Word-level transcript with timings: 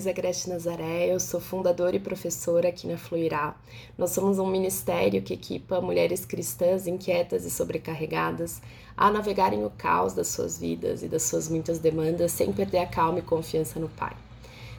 Luísa 0.00 0.12
Grete 0.12 0.48
Nazaré, 0.48 1.12
eu 1.12 1.20
sou 1.20 1.38
fundadora 1.38 1.94
e 1.94 2.00
professora 2.00 2.70
aqui 2.70 2.86
na 2.86 2.96
Fluirá. 2.96 3.54
Nós 3.98 4.12
somos 4.12 4.38
um 4.38 4.46
ministério 4.46 5.20
que 5.20 5.34
equipa 5.34 5.78
mulheres 5.82 6.24
cristãs 6.24 6.86
inquietas 6.86 7.44
e 7.44 7.50
sobrecarregadas 7.50 8.62
a 8.96 9.10
navegarem 9.10 9.62
o 9.62 9.68
caos 9.68 10.14
das 10.14 10.28
suas 10.28 10.58
vidas 10.58 11.02
e 11.02 11.06
das 11.06 11.24
suas 11.24 11.50
muitas 11.50 11.78
demandas 11.78 12.32
sem 12.32 12.50
perder 12.50 12.78
a 12.78 12.86
calma 12.86 13.18
e 13.18 13.22
confiança 13.22 13.78
no 13.78 13.90
Pai. 13.90 14.16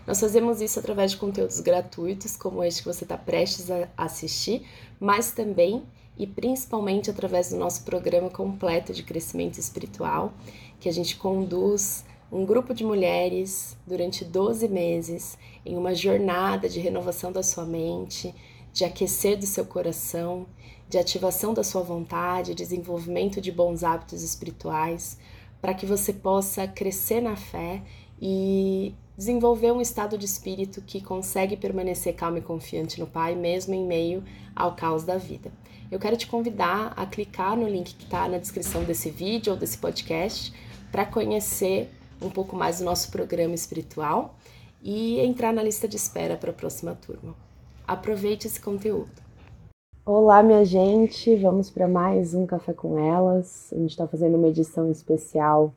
Nós 0.07 0.19
fazemos 0.19 0.59
isso 0.59 0.79
através 0.79 1.11
de 1.11 1.17
conteúdos 1.17 1.59
gratuitos, 1.59 2.35
como 2.35 2.63
este 2.63 2.81
que 2.81 2.87
você 2.87 3.03
está 3.03 3.15
prestes 3.15 3.69
a 3.69 3.87
assistir, 3.95 4.65
mas 4.99 5.31
também 5.31 5.83
e 6.17 6.25
principalmente 6.25 7.11
através 7.11 7.51
do 7.51 7.57
nosso 7.57 7.83
programa 7.83 8.31
completo 8.31 8.91
de 8.91 9.03
crescimento 9.03 9.59
espiritual, 9.59 10.33
que 10.79 10.89
a 10.89 10.91
gente 10.91 11.15
conduz 11.15 12.03
um 12.31 12.45
grupo 12.45 12.73
de 12.73 12.83
mulheres 12.85 13.77
durante 13.85 14.23
12 14.23 14.67
meses 14.69 15.37
em 15.65 15.77
uma 15.77 15.93
jornada 15.93 16.69
de 16.69 16.79
renovação 16.79 17.31
da 17.31 17.43
sua 17.43 17.65
mente, 17.65 18.33
de 18.71 18.85
aquecer 18.85 19.37
do 19.37 19.45
seu 19.45 19.65
coração, 19.65 20.45
de 20.87 20.97
ativação 20.97 21.53
da 21.53 21.63
sua 21.63 21.81
vontade, 21.81 22.55
desenvolvimento 22.55 23.41
de 23.41 23.51
bons 23.51 23.83
hábitos 23.83 24.23
espirituais, 24.23 25.17
para 25.61 25.73
que 25.73 25.85
você 25.85 26.13
possa 26.13 26.65
crescer 26.67 27.19
na 27.19 27.35
fé 27.35 27.83
e 28.19 28.95
desenvolver 29.17 29.71
um 29.73 29.81
estado 29.81 30.17
de 30.17 30.25
espírito 30.25 30.81
que 30.81 31.01
consegue 31.01 31.57
permanecer 31.57 32.15
calmo 32.15 32.37
e 32.37 32.41
confiante 32.41 32.99
no 32.99 33.07
Pai, 33.07 33.35
mesmo 33.35 33.73
em 33.73 33.85
meio 33.85 34.23
ao 34.55 34.73
caos 34.73 35.03
da 35.03 35.17
vida. 35.17 35.51
Eu 35.91 35.99
quero 35.99 36.15
te 36.15 36.27
convidar 36.27 36.93
a 36.95 37.05
clicar 37.05 37.57
no 37.57 37.67
link 37.67 37.93
que 37.93 38.05
está 38.05 38.27
na 38.29 38.37
descrição 38.37 38.85
desse 38.85 39.09
vídeo 39.09 39.51
ou 39.51 39.59
desse 39.59 39.77
podcast 39.77 40.53
para 40.91 41.05
conhecer 41.05 41.89
um 42.21 42.29
pouco 42.29 42.55
mais 42.55 42.79
do 42.79 42.85
nosso 42.85 43.11
programa 43.11 43.55
espiritual 43.55 44.35
e 44.81 45.19
entrar 45.19 45.51
na 45.51 45.63
lista 45.63 45.87
de 45.87 45.95
espera 45.95 46.37
para 46.37 46.51
a 46.51 46.53
próxima 46.53 46.95
turma. 46.95 47.35
Aproveite 47.87 48.47
esse 48.47 48.61
conteúdo. 48.61 49.09
Olá, 50.05 50.41
minha 50.41 50.63
gente, 50.63 51.35
vamos 51.35 51.69
para 51.69 51.87
mais 51.87 52.33
um 52.33 52.45
Café 52.45 52.73
com 52.73 52.97
Elas. 52.97 53.71
A 53.71 53.75
gente 53.75 53.91
está 53.91 54.07
fazendo 54.07 54.37
uma 54.37 54.47
edição 54.47 54.89
especial 54.89 55.73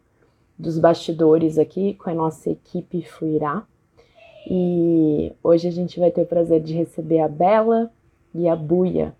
dos 0.58 0.78
bastidores 0.78 1.58
aqui 1.58 1.94
com 1.94 2.10
a 2.10 2.14
nossa 2.14 2.50
equipe 2.50 3.02
Fluirá. 3.02 3.66
E 4.48 5.32
hoje 5.42 5.68
a 5.68 5.70
gente 5.70 5.98
vai 5.98 6.10
ter 6.10 6.22
o 6.22 6.26
prazer 6.26 6.60
de 6.60 6.74
receber 6.74 7.20
a 7.20 7.28
Bela 7.28 7.90
e 8.34 8.48
a 8.48 8.54
Buia, 8.54 9.14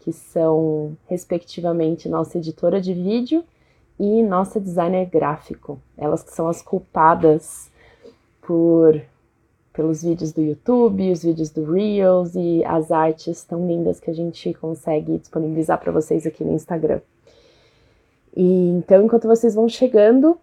que 0.00 0.12
são, 0.12 0.96
respectivamente, 1.06 2.08
nossa 2.08 2.38
editora 2.38 2.80
de 2.80 2.92
vídeo 2.92 3.44
e 3.98 4.22
nossa 4.22 4.60
designer 4.60 5.06
gráfico. 5.06 5.78
Elas 5.96 6.22
que 6.22 6.32
são 6.32 6.48
as 6.48 6.62
culpadas 6.62 7.70
por 8.40 9.00
pelos 9.78 10.02
vídeos 10.02 10.32
do 10.32 10.42
YouTube, 10.42 11.12
os 11.12 11.22
vídeos 11.22 11.50
do 11.50 11.64
Reels 11.72 12.34
e 12.34 12.64
as 12.64 12.90
artes 12.90 13.44
tão 13.44 13.64
lindas 13.64 14.00
que 14.00 14.10
a 14.10 14.12
gente 14.12 14.52
consegue 14.54 15.18
disponibilizar 15.18 15.78
para 15.78 15.92
vocês 15.92 16.26
aqui 16.26 16.42
no 16.42 16.52
Instagram. 16.52 17.00
E 18.36 18.70
então, 18.70 19.04
enquanto 19.04 19.28
vocês 19.28 19.54
vão 19.54 19.68
chegando, 19.68 20.36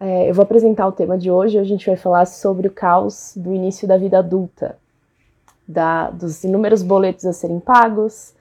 é, 0.00 0.30
eu 0.30 0.34
vou 0.34 0.42
apresentar 0.42 0.86
o 0.86 0.92
tema 0.92 1.16
de 1.16 1.30
hoje. 1.30 1.58
Hoje 1.58 1.58
a 1.58 1.64
gente 1.64 1.86
vai 1.86 1.96
falar 1.96 2.26
sobre 2.26 2.68
o 2.68 2.70
caos 2.70 3.34
do 3.36 3.52
início 3.52 3.86
da 3.86 3.98
vida 3.98 4.18
adulta, 4.18 4.78
da, 5.68 6.10
dos 6.10 6.42
inúmeros 6.42 6.82
boletos 6.82 7.24
a 7.26 7.32
serem 7.32 7.60
pagos, 7.60 8.33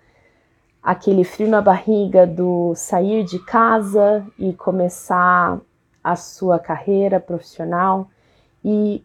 aquele 0.84 1.24
frio 1.24 1.48
na 1.48 1.62
barriga 1.62 2.28
do 2.28 2.74
sair 2.76 3.24
de 3.24 3.40
casa 3.40 4.26
e 4.38 4.52
começar 4.54 5.60
a 6.04 6.16
sua 6.18 6.60
carreira 6.60 7.22
profissional 7.22 8.10
e 8.64 9.02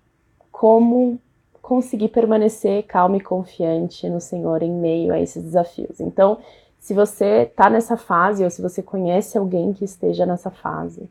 como 0.50 1.20
conseguir 1.62 2.08
permanecer 2.08 2.84
calmo 2.84 3.16
e 3.16 3.20
confiante 3.20 4.08
no 4.08 4.20
Senhor 4.20 4.62
em 4.62 4.72
meio 4.72 5.12
a 5.12 5.20
esses 5.20 5.42
desafios. 5.42 6.00
Então, 6.00 6.38
se 6.80 6.94
você 6.94 7.42
está 7.42 7.70
nessa 7.70 7.96
fase 7.96 8.42
ou 8.42 8.50
se 8.50 8.60
você 8.60 8.82
conhece 8.82 9.38
alguém 9.38 9.72
que 9.72 9.84
esteja 9.84 10.26
nessa 10.26 10.50
fase, 10.50 11.08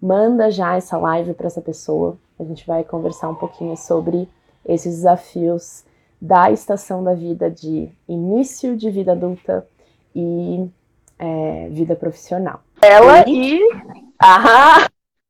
manda 0.00 0.50
já 0.50 0.76
essa 0.76 0.96
live 0.96 1.34
para 1.34 1.48
essa 1.48 1.60
pessoa. 1.60 2.16
A 2.38 2.44
gente 2.44 2.66
vai 2.66 2.84
conversar 2.84 3.28
um 3.28 3.34
pouquinho 3.34 3.76
sobre 3.76 4.28
esses 4.64 4.96
desafios 4.96 5.84
da 6.20 6.50
estação 6.50 7.04
da 7.04 7.12
vida 7.12 7.50
de 7.50 7.90
início 8.08 8.76
de 8.76 8.90
vida 8.90 9.12
adulta 9.12 9.66
e 10.16 10.66
é, 11.18 11.68
vida 11.70 11.94
profissional. 11.94 12.62
Ela 12.80 13.24
e. 13.28 13.60
Ah! 14.18 14.86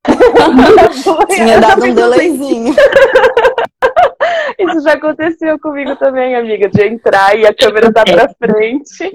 Tinha 1.28 1.60
dado 1.60 1.84
um 1.84 1.92
delayzinho. 1.92 2.72
Isso 4.60 4.80
já 4.82 4.92
aconteceu 4.92 5.58
comigo 5.58 5.97
também, 5.97 6.36
amiga, 6.36 6.69
de 6.69 6.86
entrar 6.86 7.36
e 7.36 7.44
a 7.44 7.52
câmera 7.52 7.92
tá 7.92 8.04
pra 8.04 8.28
frente. 8.38 9.10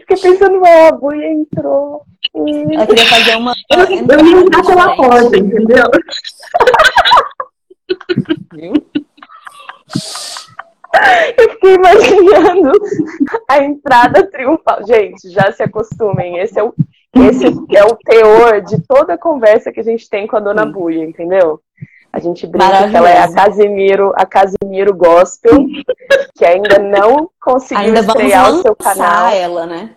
Fiquei 0.00 0.16
pensando, 0.16 0.60
ó, 0.60 0.88
a 0.88 0.92
buia 0.92 1.32
entrou. 1.32 2.02
E... 2.34 2.74
Ela 2.74 2.86
queria 2.88 3.06
fazer 3.06 3.36
uma. 3.36 3.54
Eu, 3.70 3.84
eu 3.84 4.26
ia 4.26 4.40
entrar 4.40 4.64
pela 4.64 4.96
porta, 4.96 5.36
entendeu? 5.36 5.84
Viu? 8.52 8.72
Eu 11.36 11.50
fiquei 11.50 11.74
imaginando 11.74 12.72
a 13.48 13.58
entrada 13.58 14.26
triunfal. 14.30 14.84
Gente, 14.86 15.30
já 15.30 15.52
se 15.52 15.62
acostumem. 15.62 16.38
Esse 16.38 16.58
é 16.58 16.64
o, 16.64 16.74
esse 17.14 17.46
é 17.76 17.84
o 17.84 17.96
teor 17.96 18.60
de 18.62 18.80
toda 18.82 19.14
a 19.14 19.18
conversa 19.18 19.70
que 19.70 19.80
a 19.80 19.84
gente 19.84 20.08
tem 20.08 20.26
com 20.26 20.36
a 20.36 20.40
dona 20.40 20.64
Buia, 20.64 21.04
entendeu? 21.04 21.60
A 22.12 22.18
gente 22.18 22.46
brinca 22.46 22.88
que 22.88 22.96
ela 22.96 23.10
é 23.10 23.22
a 23.22 23.32
Casimiro, 23.32 24.12
a 24.16 24.24
Casimiro 24.24 24.94
Gospel, 24.94 25.66
que 26.34 26.44
ainda 26.44 26.78
não 26.78 27.30
conseguiu 27.40 27.84
ainda 27.84 28.00
estrear 28.00 28.50
o 28.50 28.62
seu 28.62 28.74
canal. 28.74 29.28
ela, 29.28 29.66
né? 29.66 29.96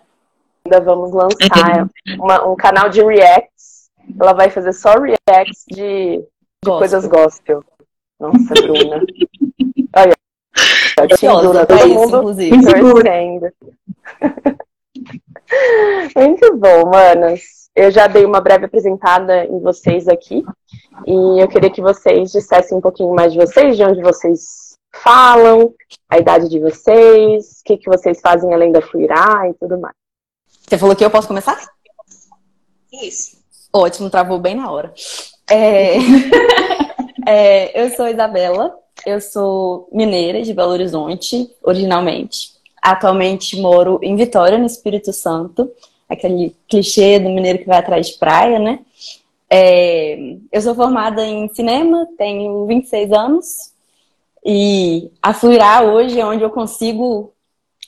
Ainda 0.64 0.80
vamos 0.80 1.12
lançar 1.12 1.88
uma, 2.18 2.46
um 2.46 2.54
canal 2.54 2.88
de 2.88 3.02
reacts. 3.02 3.90
Ela 4.20 4.34
vai 4.34 4.50
fazer 4.50 4.72
só 4.72 4.94
reacts 4.98 5.64
de, 5.68 6.18
de 6.18 6.24
coisas 6.70 7.06
gospel. 7.06 7.64
Nossa, 8.20 8.54
Bruna. 8.54 9.02
Olha, 10.98 11.14
Ansiosa 11.14 11.66
todo 11.66 11.78
isso, 11.78 11.94
mundo 11.94 12.16
inclusive. 12.18 12.62
torcendo. 12.62 13.52
Muito 16.16 16.56
bom, 16.56 16.90
manas. 16.90 17.40
Eu 17.74 17.90
já 17.90 18.06
dei 18.06 18.24
uma 18.24 18.40
breve 18.40 18.66
apresentada 18.66 19.44
em 19.46 19.58
vocês 19.60 20.06
aqui. 20.08 20.44
E 21.06 21.42
eu 21.42 21.48
queria 21.48 21.70
que 21.70 21.80
vocês 21.80 22.30
dissessem 22.30 22.76
um 22.76 22.80
pouquinho 22.80 23.14
mais 23.14 23.32
de 23.32 23.38
vocês, 23.38 23.76
de 23.76 23.84
onde 23.84 24.02
vocês 24.02 24.76
falam, 24.94 25.74
a 26.08 26.18
idade 26.18 26.48
de 26.48 26.58
vocês, 26.60 27.60
o 27.60 27.64
que, 27.64 27.78
que 27.78 27.88
vocês 27.88 28.20
fazem 28.20 28.52
além 28.52 28.70
da 28.70 28.82
Fluirá 28.82 29.48
e 29.48 29.54
tudo 29.54 29.80
mais. 29.80 29.94
Você 30.68 30.76
falou 30.76 30.94
que 30.94 31.04
eu 31.04 31.10
posso 31.10 31.28
começar? 31.28 31.58
Isso. 32.92 33.38
Ótimo, 33.72 34.10
travou 34.10 34.38
bem 34.38 34.54
na 34.54 34.70
hora. 34.70 34.92
É... 35.50 35.96
é, 37.26 37.82
eu 37.82 37.90
sou 37.90 38.06
Isabela, 38.06 38.74
eu 39.06 39.20
sou 39.20 39.88
mineira 39.92 40.42
de 40.42 40.52
Belo 40.52 40.72
Horizonte, 40.72 41.50
originalmente. 41.62 42.52
Atualmente 42.80 43.60
moro 43.60 43.98
em 44.02 44.16
Vitória, 44.16 44.58
no 44.58 44.66
Espírito 44.66 45.12
Santo. 45.12 45.70
Aquele 46.08 46.54
clichê 46.68 47.18
do 47.18 47.30
mineiro 47.30 47.58
que 47.58 47.66
vai 47.66 47.78
atrás 47.78 48.08
de 48.08 48.18
praia, 48.18 48.58
né? 48.58 48.80
É, 49.48 50.36
eu 50.50 50.60
sou 50.62 50.74
formada 50.74 51.24
em 51.26 51.48
cinema, 51.54 52.08
tenho 52.16 52.66
26 52.66 53.12
anos. 53.12 53.72
E 54.44 55.10
a 55.20 55.32
Fluirá 55.32 55.82
hoje 55.82 56.18
é 56.18 56.26
onde 56.26 56.42
eu 56.42 56.50
consigo 56.50 57.32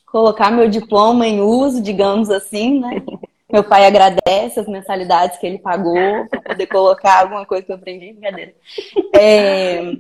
colocar 0.07 0.51
meu 0.51 0.69
diploma 0.69 1.27
em 1.27 1.41
uso, 1.41 1.83
digamos 1.83 2.31
assim, 2.31 2.81
né? 2.81 3.03
Meu 3.53 3.63
pai 3.63 3.87
agradece 3.87 4.59
as 4.59 4.67
mensalidades 4.67 5.39
que 5.39 5.47
ele 5.47 5.59
pagou 5.59 6.27
para 6.29 6.41
poder 6.41 6.67
colocar 6.67 7.21
alguma 7.21 7.47
coisa 7.47 7.63
que 7.63 7.71
eu 7.71 7.77
aprendi, 7.77 8.13
brincadeira. 8.13 8.53
É, 9.15 9.97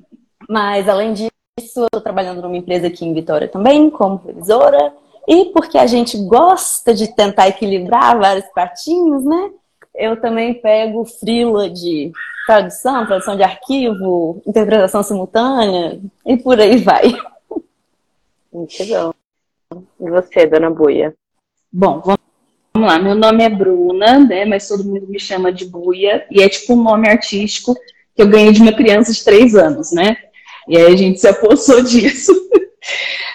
mas, 0.48 0.88
além 0.88 1.12
disso, 1.12 1.30
eu 1.76 1.84
estou 1.84 2.00
trabalhando 2.00 2.42
numa 2.42 2.56
empresa 2.56 2.86
aqui 2.86 3.04
em 3.04 3.14
Vitória 3.14 3.48
também, 3.48 3.90
como 3.90 4.22
revisora. 4.24 4.92
E 5.26 5.46
porque 5.46 5.78
a 5.78 5.86
gente 5.86 6.18
gosta 6.26 6.92
de 6.92 7.08
tentar 7.14 7.48
equilibrar 7.48 8.18
vários 8.18 8.46
pratinhos, 8.46 9.24
né? 9.24 9.50
Eu 9.94 10.20
também 10.20 10.54
pego 10.54 11.04
frila 11.04 11.70
de 11.70 12.12
tradução, 12.46 13.06
tradução 13.06 13.36
de 13.36 13.42
arquivo, 13.42 14.42
interpretação 14.46 15.02
simultânea 15.02 16.00
e 16.26 16.36
por 16.36 16.60
aí 16.60 16.76
vai. 16.76 17.04
Muito 18.52 18.84
bom. 18.86 19.14
E 20.00 20.10
você, 20.10 20.46
dona 20.46 20.70
Buia? 20.70 21.14
Bom, 21.72 22.00
vamos 22.00 22.20
lá. 22.76 22.98
Meu 22.98 23.14
nome 23.14 23.44
é 23.44 23.48
Bruna, 23.48 24.18
né? 24.18 24.44
Mas 24.44 24.68
todo 24.68 24.84
mundo 24.84 25.06
me 25.08 25.18
chama 25.18 25.52
de 25.52 25.64
Buia. 25.64 26.26
E 26.30 26.42
é 26.42 26.48
tipo 26.48 26.74
um 26.74 26.82
nome 26.82 27.08
artístico 27.08 27.74
que 28.14 28.22
eu 28.22 28.28
ganhei 28.28 28.52
de 28.52 28.60
uma 28.60 28.72
criança 28.72 29.12
de 29.12 29.24
três 29.24 29.54
anos, 29.54 29.90
né? 29.92 30.16
E 30.68 30.76
aí 30.76 30.92
a 30.92 30.96
gente 30.96 31.20
se 31.20 31.28
apossou 31.28 31.82
disso. 31.84 32.32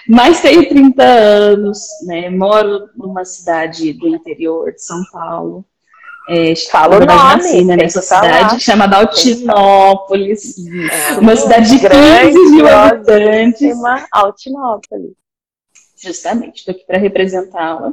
Mas 0.08 0.40
tenho 0.40 0.68
30 0.68 1.02
anos, 1.02 1.78
né? 2.06 2.30
Moro 2.30 2.88
numa 2.96 3.24
cidade 3.24 3.92
do 3.92 4.08
interior 4.08 4.72
de 4.72 4.82
São 4.82 5.02
Paulo. 5.12 5.64
É, 6.28 6.54
Fala 6.70 6.96
o 6.96 7.00
nome, 7.00 7.06
nasci, 7.06 7.64
né, 7.64 7.76
nessa 7.76 8.02
cidade 8.02 8.60
chamada 8.60 8.98
Altinópolis. 8.98 10.54
É, 10.58 11.18
uma 11.18 11.34
cidade 11.34 11.70
de 11.70 11.78
15 11.80 12.50
mil 12.50 12.68
habitantes. 12.68 13.76
Altinópolis. 14.12 15.12
Justamente, 16.02 16.58
estou 16.58 16.72
aqui 16.72 16.84
para 16.86 16.98
representá-la. 16.98 17.92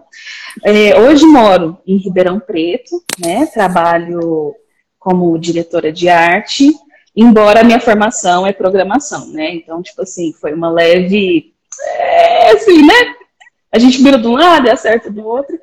É, 0.64 1.00
hoje 1.00 1.26
moro 1.26 1.78
em 1.86 1.98
Ribeirão 1.98 2.40
Preto, 2.40 3.04
né? 3.20 3.46
Trabalho 3.48 4.56
como 5.00 5.38
diretora 5.38 5.92
de 5.92 6.08
arte, 6.08 6.74
embora 7.18 7.62
a 7.62 7.64
minha 7.64 7.80
formação 7.80 8.46
é 8.46 8.54
programação, 8.54 9.28
né? 9.30 9.56
Então, 9.56 9.82
tipo 9.82 10.04
assim, 10.04 10.32
foi 10.40 10.54
uma 10.54 10.70
leve. 10.70 11.54
É, 11.98 12.52
assim, 12.52 12.86
né? 12.86 13.16
A 13.72 13.80
gente 13.80 14.02
mira 14.02 14.18
de 14.18 14.28
um 14.28 14.36
lado 14.38 14.68
e 14.68 14.70
acerta 14.70 15.10
do 15.10 15.26
outro. 15.26 15.58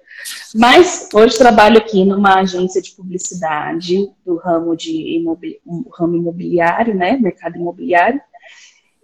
Mas 0.55 1.09
hoje 1.12 1.39
trabalho 1.39 1.79
aqui 1.79 2.05
numa 2.05 2.41
agência 2.41 2.83
de 2.83 2.93
publicidade 2.93 4.11
do 4.25 4.37
ramo 4.37 4.77
de 4.77 5.17
imobili 5.17 5.61
ramo 5.97 6.17
imobiliário, 6.17 6.95
né? 6.95 7.17
Mercado 7.17 7.56
imobiliário. 7.56 8.21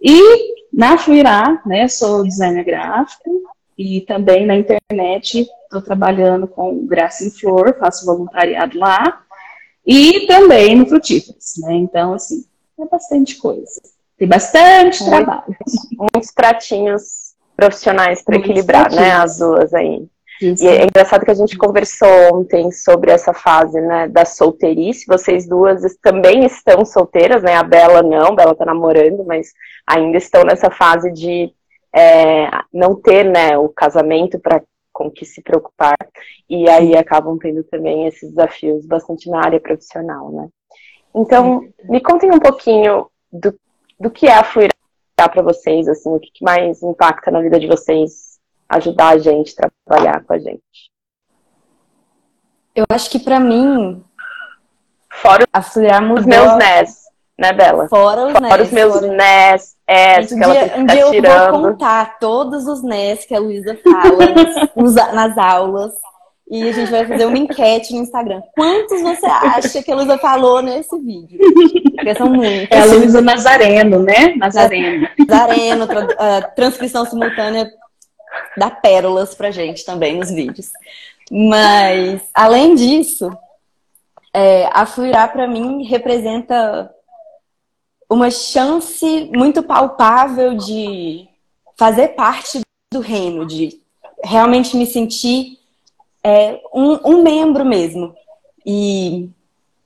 E 0.01 0.55
na 0.73 0.97
Fluirá, 0.97 1.61
né? 1.65 1.87
Sou 1.87 2.23
designer 2.23 2.63
gráfico 2.63 3.29
e 3.77 4.01
também 4.01 4.45
na 4.45 4.55
internet 4.55 5.47
estou 5.63 5.81
trabalhando 5.81 6.47
com 6.47 6.85
Graça 6.85 7.23
em 7.23 7.31
Flor, 7.31 7.77
faço 7.79 8.05
voluntariado 8.05 8.77
lá. 8.77 9.23
E 9.85 10.27
também 10.27 10.75
no 10.75 10.85
Frutíferos, 10.85 11.53
né? 11.59 11.73
Então, 11.73 12.13
assim, 12.13 12.45
é 12.79 12.85
bastante 12.85 13.37
coisa. 13.37 13.81
Tem 14.17 14.27
bastante 14.27 15.03
Muito, 15.03 15.15
trabalho. 15.15 15.55
Muitos 15.97 16.31
pratinhos 16.31 17.33
profissionais 17.55 18.21
para 18.21 18.37
equilibrar, 18.37 18.83
pratinhos. 18.83 19.07
né? 19.07 19.13
As 19.13 19.37
duas 19.39 19.73
aí. 19.73 20.07
Isso. 20.41 20.63
E 20.63 20.67
é 20.67 20.83
engraçado 20.83 21.23
que 21.23 21.31
a 21.31 21.35
gente 21.35 21.57
conversou 21.57 22.09
ontem 22.33 22.71
sobre 22.71 23.11
essa 23.11 23.31
fase, 23.31 23.79
né, 23.79 24.07
da 24.07 24.25
solteirice. 24.25 25.05
Vocês 25.07 25.47
duas 25.47 25.83
também 26.01 26.45
estão 26.45 26.83
solteiras, 26.83 27.43
né? 27.43 27.55
A 27.55 27.63
Bela 27.63 28.01
não, 28.01 28.29
a 28.29 28.35
Bela 28.35 28.55
tá 28.55 28.65
namorando, 28.65 29.23
mas 29.23 29.51
ainda 29.85 30.17
estão 30.17 30.43
nessa 30.43 30.71
fase 30.71 31.11
de 31.11 31.53
é, 31.95 32.49
não 32.73 32.95
ter, 32.95 33.23
né, 33.23 33.57
o 33.57 33.69
casamento 33.69 34.39
para 34.39 34.63
com 35.01 35.11
que 35.11 35.25
se 35.25 35.41
preocupar, 35.41 35.97
e 36.49 36.69
aí 36.69 36.95
acabam 36.95 37.37
tendo 37.37 37.63
também 37.63 38.07
esses 38.07 38.29
desafios 38.29 38.85
bastante 38.85 39.29
na 39.29 39.39
área 39.39 39.59
profissional, 39.59 40.31
né? 40.31 40.49
Então, 41.13 41.67
me 41.85 41.99
contem 41.99 42.31
um 42.31 42.39
pouquinho 42.39 43.09
do, 43.31 43.57
do 43.99 44.11
que 44.11 44.27
é 44.27 44.33
a 44.33 44.43
Fluirá 44.43 44.71
para 45.15 45.41
vocês, 45.41 45.87
assim, 45.87 46.09
o 46.09 46.19
que 46.19 46.31
mais 46.41 46.81
impacta 46.81 47.31
na 47.31 47.41
vida 47.41 47.59
de 47.59 47.67
vocês, 47.67 48.39
ajudar 48.69 49.09
a 49.09 49.17
gente 49.17 49.55
trabalhar 49.55 50.23
com 50.23 50.33
a 50.33 50.39
gente. 50.39 50.91
Eu 52.73 52.85
acho 52.89 53.09
que 53.09 53.19
para 53.19 53.39
mim, 53.39 54.03
fora 55.11 55.45
a 55.51 55.61
Fluirá 55.61 55.99
mudou... 55.99 56.19
os 56.19 56.25
meus 56.25 56.57
NES, 56.57 57.01
né, 57.37 57.51
Bela? 57.51 57.89
Fora 57.89 58.27
os 58.27 58.33
fora 58.33 58.57
NES. 58.57 58.67
os 58.67 58.71
meus 58.71 58.93
fora... 58.93 59.07
NES, 59.07 59.77
é, 59.91 60.19
um 60.21 60.25
dia, 60.25 60.73
um 60.77 60.85
dia 60.85 61.01
eu 61.01 61.51
vou 61.51 61.63
contar 61.63 62.17
todos 62.17 62.65
os 62.65 62.81
NES 62.81 63.25
que 63.25 63.35
a 63.35 63.39
Luísa 63.39 63.77
fala 63.83 64.25
nas 65.13 65.37
aulas. 65.37 65.93
E 66.49 66.67
a 66.67 66.71
gente 66.73 66.91
vai 66.91 67.05
fazer 67.05 67.25
uma 67.25 67.37
enquete 67.37 67.93
no 67.93 68.01
Instagram. 68.01 68.41
Quantos 68.55 69.01
você 69.01 69.25
acha 69.25 69.81
que 69.81 69.89
a 69.89 69.95
Luísa 69.95 70.17
falou 70.17 70.61
nesse 70.61 70.97
vídeo? 70.99 71.39
Porque 71.95 72.15
são 72.15 72.29
muitos. 72.29 72.77
É 72.77 72.81
a 72.81 72.85
Luísa 72.85 73.21
Nazareno, 73.21 73.99
né? 73.99 74.33
Nazareno. 74.35 75.07
Nazareno, 75.17 75.85
uh, 75.85 76.55
transcrição 76.55 77.05
simultânea 77.05 77.69
dá 78.57 78.69
pérolas 78.69 79.33
pra 79.33 79.51
gente 79.51 79.85
também 79.85 80.17
nos 80.17 80.29
vídeos. 80.29 80.71
Mas, 81.29 82.21
além 82.33 82.75
disso, 82.75 83.31
é, 84.33 84.69
a 84.73 84.85
Fluirá, 84.85 85.27
para 85.27 85.47
mim, 85.47 85.83
representa 85.83 86.89
uma 88.11 88.29
chance 88.29 89.31
muito 89.33 89.63
palpável 89.63 90.53
de 90.53 91.29
fazer 91.77 92.09
parte 92.09 92.59
do 92.91 92.99
reino, 92.99 93.45
de 93.45 93.79
realmente 94.21 94.75
me 94.75 94.85
sentir 94.85 95.57
é, 96.21 96.61
um, 96.73 96.99
um 97.05 97.23
membro 97.23 97.63
mesmo. 97.63 98.13
E 98.65 99.29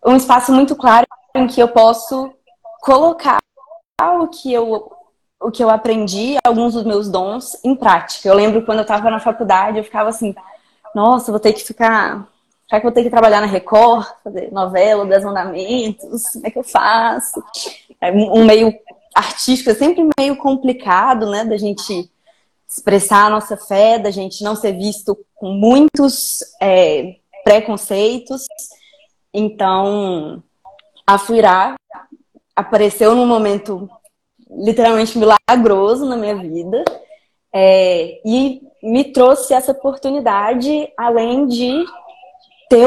um 0.04 0.16
espaço 0.16 0.52
muito 0.52 0.76
claro 0.76 1.06
em 1.36 1.46
que 1.46 1.62
eu 1.62 1.68
posso 1.68 2.34
colocar 2.82 3.38
o 4.02 4.28
que 4.28 4.52
eu, 4.52 4.92
o 5.40 5.52
que 5.52 5.64
eu 5.64 5.70
aprendi, 5.70 6.36
alguns 6.44 6.74
dos 6.74 6.84
meus 6.84 7.08
dons, 7.08 7.56
em 7.64 7.76
prática. 7.76 8.28
Eu 8.28 8.34
lembro 8.34 8.66
quando 8.66 8.80
eu 8.80 8.84
estava 8.84 9.12
na 9.12 9.20
faculdade, 9.20 9.78
eu 9.78 9.84
ficava 9.84 10.10
assim, 10.10 10.34
nossa, 10.96 11.32
vou 11.32 11.40
ter 11.40 11.54
que 11.54 11.64
ficar. 11.64 12.28
Será 12.68 12.82
que 12.82 12.88
vou 12.88 12.92
ter 12.92 13.04
que 13.04 13.12
trabalhar 13.12 13.40
na 13.40 13.46
Record, 13.46 14.08
fazer 14.24 14.52
novela, 14.52 15.06
Dez 15.06 15.24
Mandamentos? 15.24 16.24
Como 16.34 16.48
é 16.48 16.50
que 16.50 16.58
eu 16.58 16.64
faço? 16.64 17.44
É 18.02 18.12
um 18.12 18.46
meio 18.46 18.74
artístico, 19.16 19.70
é 19.70 19.76
sempre 19.76 20.08
meio 20.20 20.36
complicado, 20.38 21.30
né, 21.30 21.46
da 21.46 21.58
gente 21.58 22.12
expressar 22.68 23.28
a 23.28 23.30
nossa 23.30 23.56
fé, 23.56 23.98
da 23.98 24.12
gente 24.12 24.44
não 24.44 24.56
ser 24.56 24.74
visto 24.74 25.18
com 25.36 25.52
muitos 25.52 26.40
é, 26.62 27.16
preconceitos. 27.44 28.46
Então, 29.34 30.44
a 31.08 31.18
Fluirá 31.18 31.76
apareceu 32.56 33.16
num 33.16 33.28
momento 33.28 33.90
literalmente 34.50 35.18
milagroso 35.18 36.06
na 36.06 36.16
minha 36.16 36.36
vida 36.36 36.84
é, 37.54 38.22
e 38.26 38.62
me 38.84 39.06
trouxe 39.06 39.54
essa 39.54 39.72
oportunidade, 39.72 40.92
além 40.98 41.48
de 41.48 41.84
ter 42.70 42.86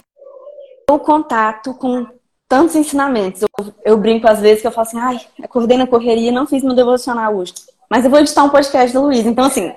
o 0.90 0.98
contato 0.98 1.74
com 1.74 2.06
tantos 2.48 2.74
ensinamentos. 2.74 3.42
Eu, 3.42 3.48
eu, 3.84 3.96
brinco 3.96 4.26
às 4.26 4.40
vezes 4.40 4.62
que 4.62 4.66
eu 4.66 4.72
falo 4.72 4.86
assim, 4.86 4.98
ai, 4.98 5.20
acordei 5.42 5.76
na 5.76 5.86
correria, 5.86 6.32
não 6.32 6.46
fiz 6.46 6.62
meu 6.62 6.74
devocional 6.74 7.36
hoje. 7.36 7.54
Mas 7.90 8.04
eu 8.04 8.10
vou 8.10 8.20
editar 8.20 8.44
um 8.44 8.48
podcast 8.48 8.92
do 8.92 9.02
Luiz, 9.02 9.26
então 9.26 9.44
assim. 9.44 9.72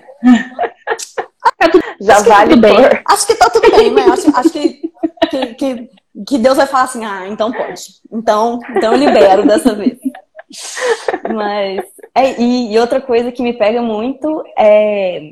Já 2.00 2.22
vale 2.22 2.56
bem. 2.56 2.76
Acho 3.06 3.28
que 3.28 3.36
tá 3.36 3.50
tudo 3.50 3.70
bem, 3.70 3.92
mas 3.92 4.26
acho, 4.26 4.38
acho 4.38 4.50
que, 4.50 4.92
que, 5.30 5.46
que, 5.56 5.90
que, 6.28 6.38
Deus 6.38 6.58
vai 6.58 6.66
falar 6.66 6.84
assim, 6.86 7.06
ah, 7.06 7.28
então 7.28 7.52
pode. 7.52 7.84
Então, 8.12 8.60
então 8.76 8.94
eu 8.94 8.98
libero 9.00 9.46
dessa 9.46 9.76
vez. 9.76 9.98
Mas. 11.34 11.82
É, 12.14 12.42
e, 12.42 12.74
e 12.74 12.80
outra 12.80 13.00
coisa 13.00 13.32
que 13.32 13.44
me 13.44 13.54
pega 13.54 13.82
muito 13.82 14.44
é 14.58 15.32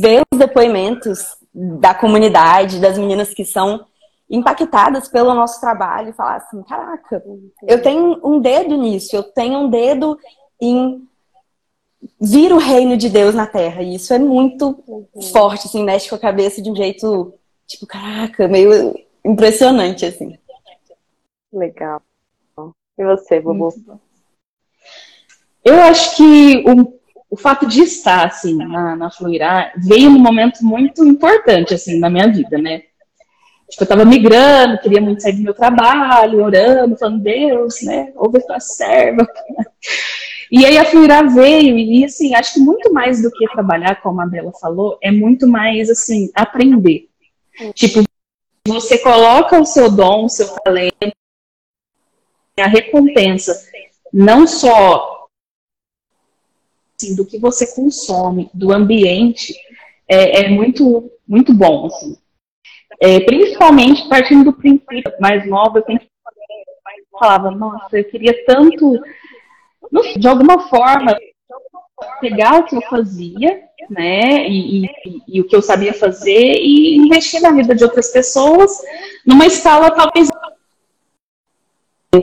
ver 0.00 0.22
os 0.32 0.38
depoimentos 0.38 1.36
da 1.54 1.94
comunidade, 1.94 2.80
das 2.80 2.98
meninas 2.98 3.32
que 3.32 3.44
são 3.44 3.86
impactadas 4.30 5.08
pelo 5.08 5.34
nosso 5.34 5.60
trabalho 5.60 6.10
e 6.10 6.12
falar 6.12 6.36
assim, 6.36 6.62
caraca, 6.62 7.22
eu 7.66 7.82
tenho 7.82 8.20
um 8.24 8.40
dedo 8.40 8.76
nisso, 8.76 9.16
eu 9.16 9.24
tenho 9.24 9.58
um 9.58 9.68
dedo 9.68 10.16
em 10.60 11.06
vir 12.20 12.52
o 12.52 12.58
reino 12.58 12.96
de 12.96 13.08
Deus 13.08 13.34
na 13.34 13.46
Terra. 13.46 13.82
E 13.82 13.96
isso 13.96 14.14
é 14.14 14.18
muito 14.18 14.82
uhum. 14.86 15.22
forte, 15.32 15.66
assim, 15.66 15.84
mexe 15.84 16.08
com 16.08 16.14
a 16.14 16.20
cabeça 16.20 16.62
de 16.62 16.70
um 16.70 16.76
jeito, 16.76 17.34
tipo, 17.66 17.86
caraca, 17.86 18.46
meio 18.46 18.94
impressionante, 19.24 20.06
assim. 20.06 20.38
Legal. 21.52 22.00
E 22.96 23.04
você, 23.04 23.40
Bubu? 23.40 23.74
Eu 25.64 25.74
acho 25.82 26.16
que 26.16 26.64
o, 26.66 27.00
o 27.30 27.36
fato 27.36 27.66
de 27.66 27.82
estar, 27.82 28.26
assim, 28.26 28.56
na, 28.56 28.94
na 28.96 29.10
Fluirá 29.10 29.72
veio 29.76 30.10
num 30.10 30.18
momento 30.18 30.64
muito 30.64 31.04
importante, 31.04 31.74
assim, 31.74 31.98
na 31.98 32.08
minha 32.08 32.30
vida, 32.30 32.56
né? 32.56 32.84
Tipo, 33.70 33.84
eu 33.84 33.86
tava 33.86 34.04
migrando, 34.04 34.80
queria 34.80 35.00
muito 35.00 35.22
sair 35.22 35.34
do 35.34 35.42
meu 35.42 35.54
trabalho, 35.54 36.42
orando, 36.42 36.96
falando, 36.96 37.22
Deus, 37.22 37.82
né, 37.82 38.12
ouve 38.16 38.38
a 38.38 38.46
tua 38.46 38.60
serva. 38.60 39.26
E 40.50 40.66
aí 40.66 40.76
a 40.76 40.84
Fluirá 40.84 41.22
veio, 41.22 41.78
e 41.78 42.04
assim, 42.04 42.34
acho 42.34 42.54
que 42.54 42.60
muito 42.60 42.92
mais 42.92 43.22
do 43.22 43.30
que 43.30 43.46
trabalhar, 43.52 44.02
como 44.02 44.20
a 44.20 44.26
Bela 44.26 44.52
falou, 44.60 44.98
é 45.00 45.10
muito 45.10 45.46
mais, 45.46 45.88
assim, 45.88 46.28
aprender. 46.34 47.08
Tipo, 47.74 48.02
você 48.66 48.98
coloca 48.98 49.60
o 49.60 49.64
seu 49.64 49.88
dom, 49.88 50.24
o 50.24 50.28
seu 50.28 50.48
talento, 50.48 51.12
a 52.58 52.66
recompensa, 52.66 53.56
não 54.12 54.46
só 54.46 55.28
assim, 57.00 57.14
do 57.14 57.24
que 57.24 57.38
você 57.38 57.66
consome, 57.74 58.50
do 58.52 58.72
ambiente, 58.72 59.54
é, 60.06 60.42
é 60.42 60.48
muito, 60.50 61.10
muito 61.26 61.54
bom, 61.54 61.86
assim. 61.86 62.18
É, 63.00 63.20
principalmente 63.20 64.06
partindo 64.08 64.44
do 64.44 64.52
princípio 64.52 65.02
mais 65.18 65.48
nova, 65.48 65.78
eu 65.78 65.84
sempre 65.84 66.10
falava, 67.18 67.50
nossa, 67.50 67.98
eu 67.98 68.04
queria 68.04 68.44
tanto, 68.44 69.00
de 70.16 70.28
alguma 70.28 70.68
forma, 70.68 71.16
pegar 72.20 72.60
o 72.60 72.64
que 72.64 72.76
eu 72.76 72.82
fazia, 72.82 73.62
né, 73.88 74.46
e, 74.46 74.84
e, 74.84 74.90
e, 75.26 75.40
o 75.40 75.44
que 75.44 75.56
eu 75.56 75.62
sabia 75.62 75.92
fazer 75.92 76.54
e 76.54 76.96
investir 76.96 77.40
na 77.40 77.50
vida 77.50 77.74
de 77.74 77.82
outras 77.82 78.12
pessoas 78.12 78.70
numa 79.26 79.46
escala 79.46 79.90
talvez. 79.90 80.28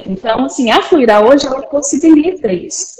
Então, 0.05 0.45
assim, 0.45 0.71
a 0.71 0.81
Fluirá 0.81 1.21
hoje 1.21 1.45
ela 1.45 1.61
possibilita 1.63 2.51
isso. 2.51 2.95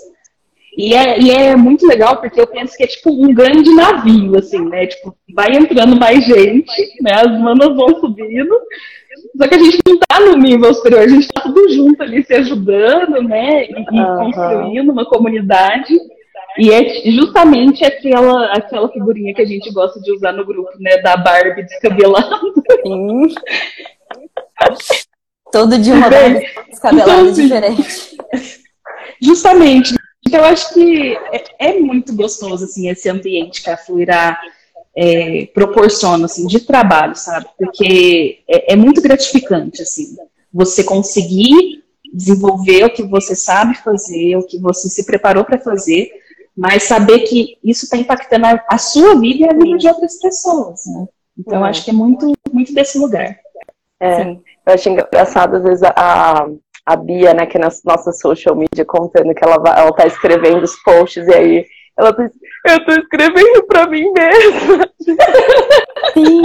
E 0.78 0.94
é, 0.94 1.20
e 1.20 1.32
é 1.32 1.56
muito 1.56 1.88
legal 1.88 2.18
porque 2.18 2.40
eu 2.40 2.46
penso 2.46 2.78
que 2.78 2.84
é 2.84 2.88
tipo 2.88 3.10
um 3.10 3.34
grande 3.34 3.74
navio, 3.74 4.38
assim, 4.38 4.64
né? 4.70 4.86
Tipo, 4.86 5.18
vai 5.34 5.52
entrando 5.56 6.00
mais 6.00 6.24
gente, 6.24 6.72
né? 7.02 7.14
As 7.14 7.40
manas 7.40 7.76
vão 7.76 8.00
subindo. 8.00 8.56
Só 9.36 9.48
que 9.48 9.56
a 9.56 9.58
gente 9.58 9.80
não 9.88 9.98
tá 9.98 10.20
no 10.20 10.38
nível 10.38 10.72
superior, 10.76 11.02
a 11.02 11.08
gente 11.08 11.28
tá 11.30 11.42
tudo 11.42 11.68
junto 11.74 12.04
ali 12.04 12.24
se 12.24 12.36
ajudando, 12.36 13.24
né? 13.24 13.66
E, 13.66 13.74
uhum. 13.74 14.18
construindo 14.26 14.92
uma 14.92 15.06
comunidade. 15.06 15.98
E 16.60 16.72
é 16.72 17.10
justamente 17.10 17.84
aquela, 17.84 18.54
aquela 18.54 18.88
figurinha 18.90 19.34
que 19.34 19.42
a 19.42 19.46
gente 19.46 19.74
gosta 19.74 20.00
de 20.00 20.12
usar 20.12 20.32
no 20.32 20.46
grupo, 20.46 20.70
né? 20.80 20.98
Da 20.98 21.18
Barbie 21.18 21.64
descabelada. 21.64 22.40
Sim. 22.86 23.34
Todo 25.52 25.80
dia 25.80 25.96
uma 25.96 26.08
Barbie 26.08 26.46
descabelada 26.70 27.14
então, 27.14 27.32
assim, 27.32 27.44
diferente. 27.44 28.18
Justamente. 29.20 29.97
Então, 30.28 30.42
eu 30.42 30.46
acho 30.48 30.74
que 30.74 31.18
é, 31.32 31.70
é, 31.70 31.80
muito 31.80 32.14
gostoso, 32.14 32.66
assim, 32.66 32.90
esse 32.90 33.08
ambiente 33.08 33.64
que 33.64 33.70
a 33.70 33.78
Fluirá 33.78 34.38
é, 34.94 35.46
proporciona, 35.54 36.26
assim, 36.26 36.46
de 36.46 36.60
trabalho, 36.60 37.16
sabe? 37.16 37.46
Porque 37.58 38.40
é, 38.46 38.74
é 38.74 38.76
muito 38.76 39.02
gratificante, 39.02 39.82
assim, 39.82 40.18
você 40.54 40.84
conseguir 40.84 41.82
desenvolver 42.14 42.84
o 42.84 42.90
que 42.90 43.04
você 43.04 43.38
sabe 43.38 43.76
fazer, 43.76 44.36
o 44.36 44.46
que 44.46 44.60
você 44.60 44.90
se 44.90 45.06
preparou 45.06 45.46
para 45.46 45.60
fazer, 45.60 46.12
mas 46.56 46.84
saber 46.84 47.20
que 47.20 47.58
isso 47.64 47.86
está 47.86 47.96
impactando 47.96 48.48
a, 48.48 48.66
a, 48.70 48.78
sua 48.78 49.18
vida 49.18 49.46
e 49.46 49.50
a 49.50 49.54
vida 49.54 49.78
de 49.78 49.88
outras 49.88 50.20
pessoas, 50.20 50.86
né? 50.88 51.08
Então, 51.40 51.66
é. 51.66 51.70
acho 51.70 51.86
que 51.86 51.92
é 51.92 51.94
muito, 51.94 52.34
muito 52.52 52.74
desse 52.74 52.98
lugar. 52.98 53.40
É, 53.98 54.24
Sim. 54.24 54.42
eu 54.66 54.74
acho 54.74 54.90
engraçado, 54.90 55.56
às 55.56 55.64
vezes, 55.64 55.84
a, 55.84 56.50
a 56.88 56.96
Bia, 56.96 57.34
né, 57.34 57.46
que 57.46 57.58
é 57.58 57.60
na 57.60 57.68
nossa 57.84 58.14
social 58.14 58.56
media, 58.56 58.86
contando 58.86 59.36
que 59.36 59.44
ela, 59.44 59.56
ela 59.78 59.92
tá 59.92 60.08
escrevendo 60.08 60.64
os 60.64 60.82
posts, 60.84 61.28
e 61.28 61.34
aí 61.34 61.66
ela 61.98 62.14
diz, 62.14 62.32
eu 62.66 62.86
tô 62.86 62.92
escrevendo 62.94 63.64
pra 63.68 63.88
mim 63.88 64.10
mesma. 64.14 64.90
Sim. 66.14 66.42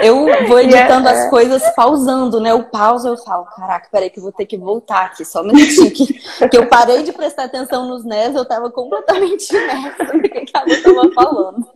Eu 0.00 0.46
vou 0.46 0.60
editando 0.60 1.08
yeah. 1.08 1.10
as 1.10 1.28
coisas 1.28 1.62
pausando, 1.74 2.40
né? 2.40 2.54
O 2.54 2.70
pausa 2.70 3.08
eu 3.08 3.16
falo, 3.16 3.46
caraca, 3.46 3.88
peraí 3.90 4.10
que 4.10 4.20
eu 4.20 4.22
vou 4.22 4.32
ter 4.32 4.46
que 4.46 4.56
voltar 4.56 5.06
aqui, 5.06 5.24
só 5.24 5.40
um 5.40 5.46
minutinho. 5.46 5.90
Que, 5.90 6.48
que 6.48 6.56
eu 6.56 6.68
parei 6.68 7.02
de 7.02 7.12
prestar 7.12 7.44
atenção 7.44 7.88
nos 7.88 8.04
NES, 8.04 8.36
eu 8.36 8.44
tava 8.44 8.70
completamente 8.70 9.50
imersa 9.54 10.04
no 10.12 10.22
que 10.22 10.44
a 10.54 10.64
Lu 10.64 10.82
tava 10.82 11.12
falando. 11.14 11.66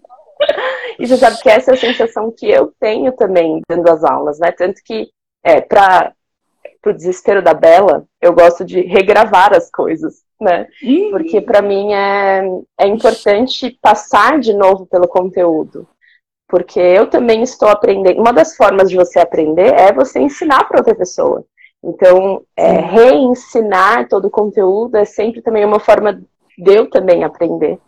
E 0.98 1.06
você 1.06 1.16
sabe 1.16 1.40
que 1.40 1.48
essa 1.48 1.72
é 1.72 1.74
a 1.74 1.78
sensação 1.78 2.30
que 2.30 2.48
eu 2.48 2.72
tenho 2.78 3.10
também 3.12 3.60
dando 3.68 3.90
as 3.90 4.04
aulas, 4.04 4.38
né? 4.38 4.52
Tanto 4.52 4.80
que, 4.84 5.08
é, 5.44 5.60
para 5.60 6.12
o 6.90 6.94
desespero 6.94 7.42
da 7.42 7.54
Bela, 7.54 8.04
eu 8.20 8.32
gosto 8.32 8.64
de 8.64 8.80
regravar 8.80 9.54
as 9.54 9.70
coisas, 9.70 10.22
né? 10.40 10.66
Porque 11.10 11.40
para 11.40 11.62
mim 11.62 11.92
é, 11.92 12.42
é 12.80 12.86
importante 12.86 13.78
passar 13.80 14.38
de 14.38 14.52
novo 14.52 14.86
pelo 14.86 15.08
conteúdo. 15.08 15.86
Porque 16.48 16.78
eu 16.78 17.08
também 17.08 17.42
estou 17.42 17.68
aprendendo. 17.68 18.20
Uma 18.20 18.32
das 18.32 18.56
formas 18.56 18.88
de 18.88 18.96
você 18.96 19.18
aprender 19.18 19.74
é 19.74 19.92
você 19.92 20.20
ensinar 20.20 20.64
para 20.64 20.78
outra 20.78 20.94
pessoa. 20.94 21.44
Então, 21.82 22.42
é, 22.56 22.70
reensinar 22.72 24.08
todo 24.08 24.26
o 24.26 24.30
conteúdo 24.30 24.96
é 24.96 25.04
sempre 25.04 25.42
também 25.42 25.64
uma 25.64 25.80
forma 25.80 26.20
de 26.58 26.74
eu 26.74 26.88
também 26.88 27.24
aprender. 27.24 27.78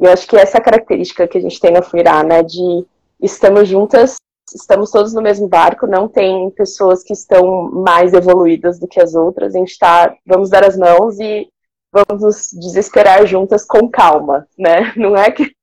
E 0.00 0.04
eu 0.04 0.12
acho 0.12 0.26
que 0.26 0.36
essa 0.36 0.60
característica 0.60 1.26
que 1.26 1.38
a 1.38 1.40
gente 1.40 1.60
tem 1.60 1.72
na 1.72 1.82
Fuirá, 1.82 2.22
né, 2.22 2.42
de 2.42 2.84
estamos 3.20 3.68
juntas, 3.68 4.16
estamos 4.54 4.90
todos 4.90 5.12
no 5.12 5.22
mesmo 5.22 5.48
barco, 5.48 5.86
não 5.86 6.08
tem 6.08 6.50
pessoas 6.50 7.02
que 7.02 7.12
estão 7.12 7.70
mais 7.70 8.12
evoluídas 8.12 8.78
do 8.78 8.86
que 8.86 9.00
as 9.00 9.14
outras, 9.14 9.54
a 9.54 9.58
gente 9.58 9.72
está, 9.72 10.14
vamos 10.26 10.50
dar 10.50 10.64
as 10.64 10.76
mãos 10.76 11.18
e 11.18 11.48
vamos 11.92 12.22
nos 12.22 12.50
desesperar 12.52 13.26
juntas 13.26 13.64
com 13.64 13.88
calma, 13.88 14.46
né? 14.58 14.92
Não 14.96 15.16
é 15.16 15.30
que 15.30 15.54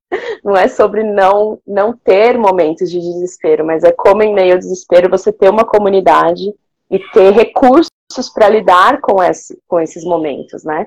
não 0.44 0.58
é 0.58 0.68
sobre 0.68 1.04
não 1.04 1.58
não 1.66 1.96
ter 1.96 2.38
momentos 2.38 2.92
de 2.92 3.00
desespero, 3.00 3.66
mas 3.66 3.82
é 3.82 3.94
como 3.94 4.22
em 4.22 4.34
meio 4.34 4.54
ao 4.54 4.60
desespero 4.60 5.10
você 5.10 5.32
ter 5.32 5.50
uma 5.50 5.64
comunidade 5.64 6.54
e 6.90 7.00
ter 7.14 7.32
recursos 7.32 7.90
para 8.34 8.50
lidar 8.50 9.00
com 9.00 9.24
esse 9.24 9.58
com 9.66 9.80
esses 9.80 10.04
momentos, 10.04 10.66
né? 10.66 10.86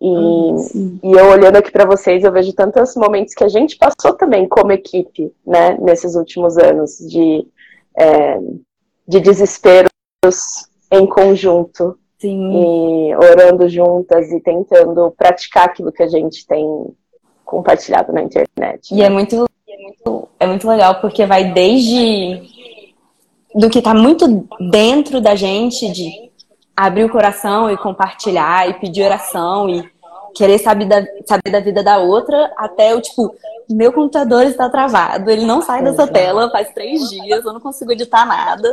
E, 0.00 0.06
uhum, 0.06 0.98
e 1.02 1.12
eu 1.12 1.26
olhando 1.26 1.56
aqui 1.56 1.72
para 1.72 1.84
vocês, 1.84 2.22
eu 2.22 2.32
vejo 2.32 2.52
tantos 2.52 2.94
momentos 2.94 3.34
que 3.34 3.42
a 3.42 3.48
gente 3.48 3.76
passou 3.76 4.14
também 4.14 4.48
como 4.48 4.70
equipe, 4.70 5.32
né, 5.44 5.76
nesses 5.80 6.14
últimos 6.14 6.56
anos, 6.56 6.98
de, 6.98 7.46
é, 7.96 8.38
de 9.06 9.20
desesperos 9.20 9.90
em 10.90 11.06
conjunto. 11.06 11.98
Sim. 12.18 13.10
E 13.10 13.14
orando 13.14 13.68
juntas 13.68 14.30
e 14.32 14.40
tentando 14.40 15.12
praticar 15.16 15.66
aquilo 15.66 15.92
que 15.92 16.02
a 16.02 16.08
gente 16.08 16.44
tem 16.46 16.66
compartilhado 17.44 18.12
na 18.12 18.22
internet. 18.22 18.92
E 18.92 19.02
é 19.02 19.08
muito, 19.08 19.48
é 20.40 20.46
muito 20.46 20.68
legal, 20.68 21.00
porque 21.00 21.24
vai 21.26 21.52
desde 21.52 22.42
do 23.54 23.70
que 23.70 23.78
está 23.78 23.94
muito 23.94 24.46
dentro 24.70 25.20
da 25.20 25.34
gente, 25.34 25.90
de 25.90 26.27
abrir 26.86 27.04
o 27.04 27.10
coração 27.10 27.68
e 27.68 27.76
compartilhar 27.76 28.68
e 28.68 28.74
pedir 28.74 29.02
oração 29.02 29.68
e 29.68 29.90
querer 30.32 30.58
saber 30.58 30.84
da, 30.84 31.04
saber 31.26 31.50
da 31.50 31.58
vida 31.58 31.82
da 31.82 31.98
outra, 31.98 32.52
até 32.56 32.94
o 32.94 33.00
tipo, 33.00 33.34
meu 33.68 33.92
computador 33.92 34.44
está 34.44 34.70
travado, 34.70 35.28
ele 35.28 35.44
não 35.44 35.60
sai 35.60 35.82
dessa 35.82 36.06
tela 36.06 36.50
faz 36.50 36.72
três 36.72 37.08
dias, 37.10 37.44
eu 37.44 37.52
não 37.52 37.60
consigo 37.60 37.90
editar 37.90 38.24
nada. 38.24 38.72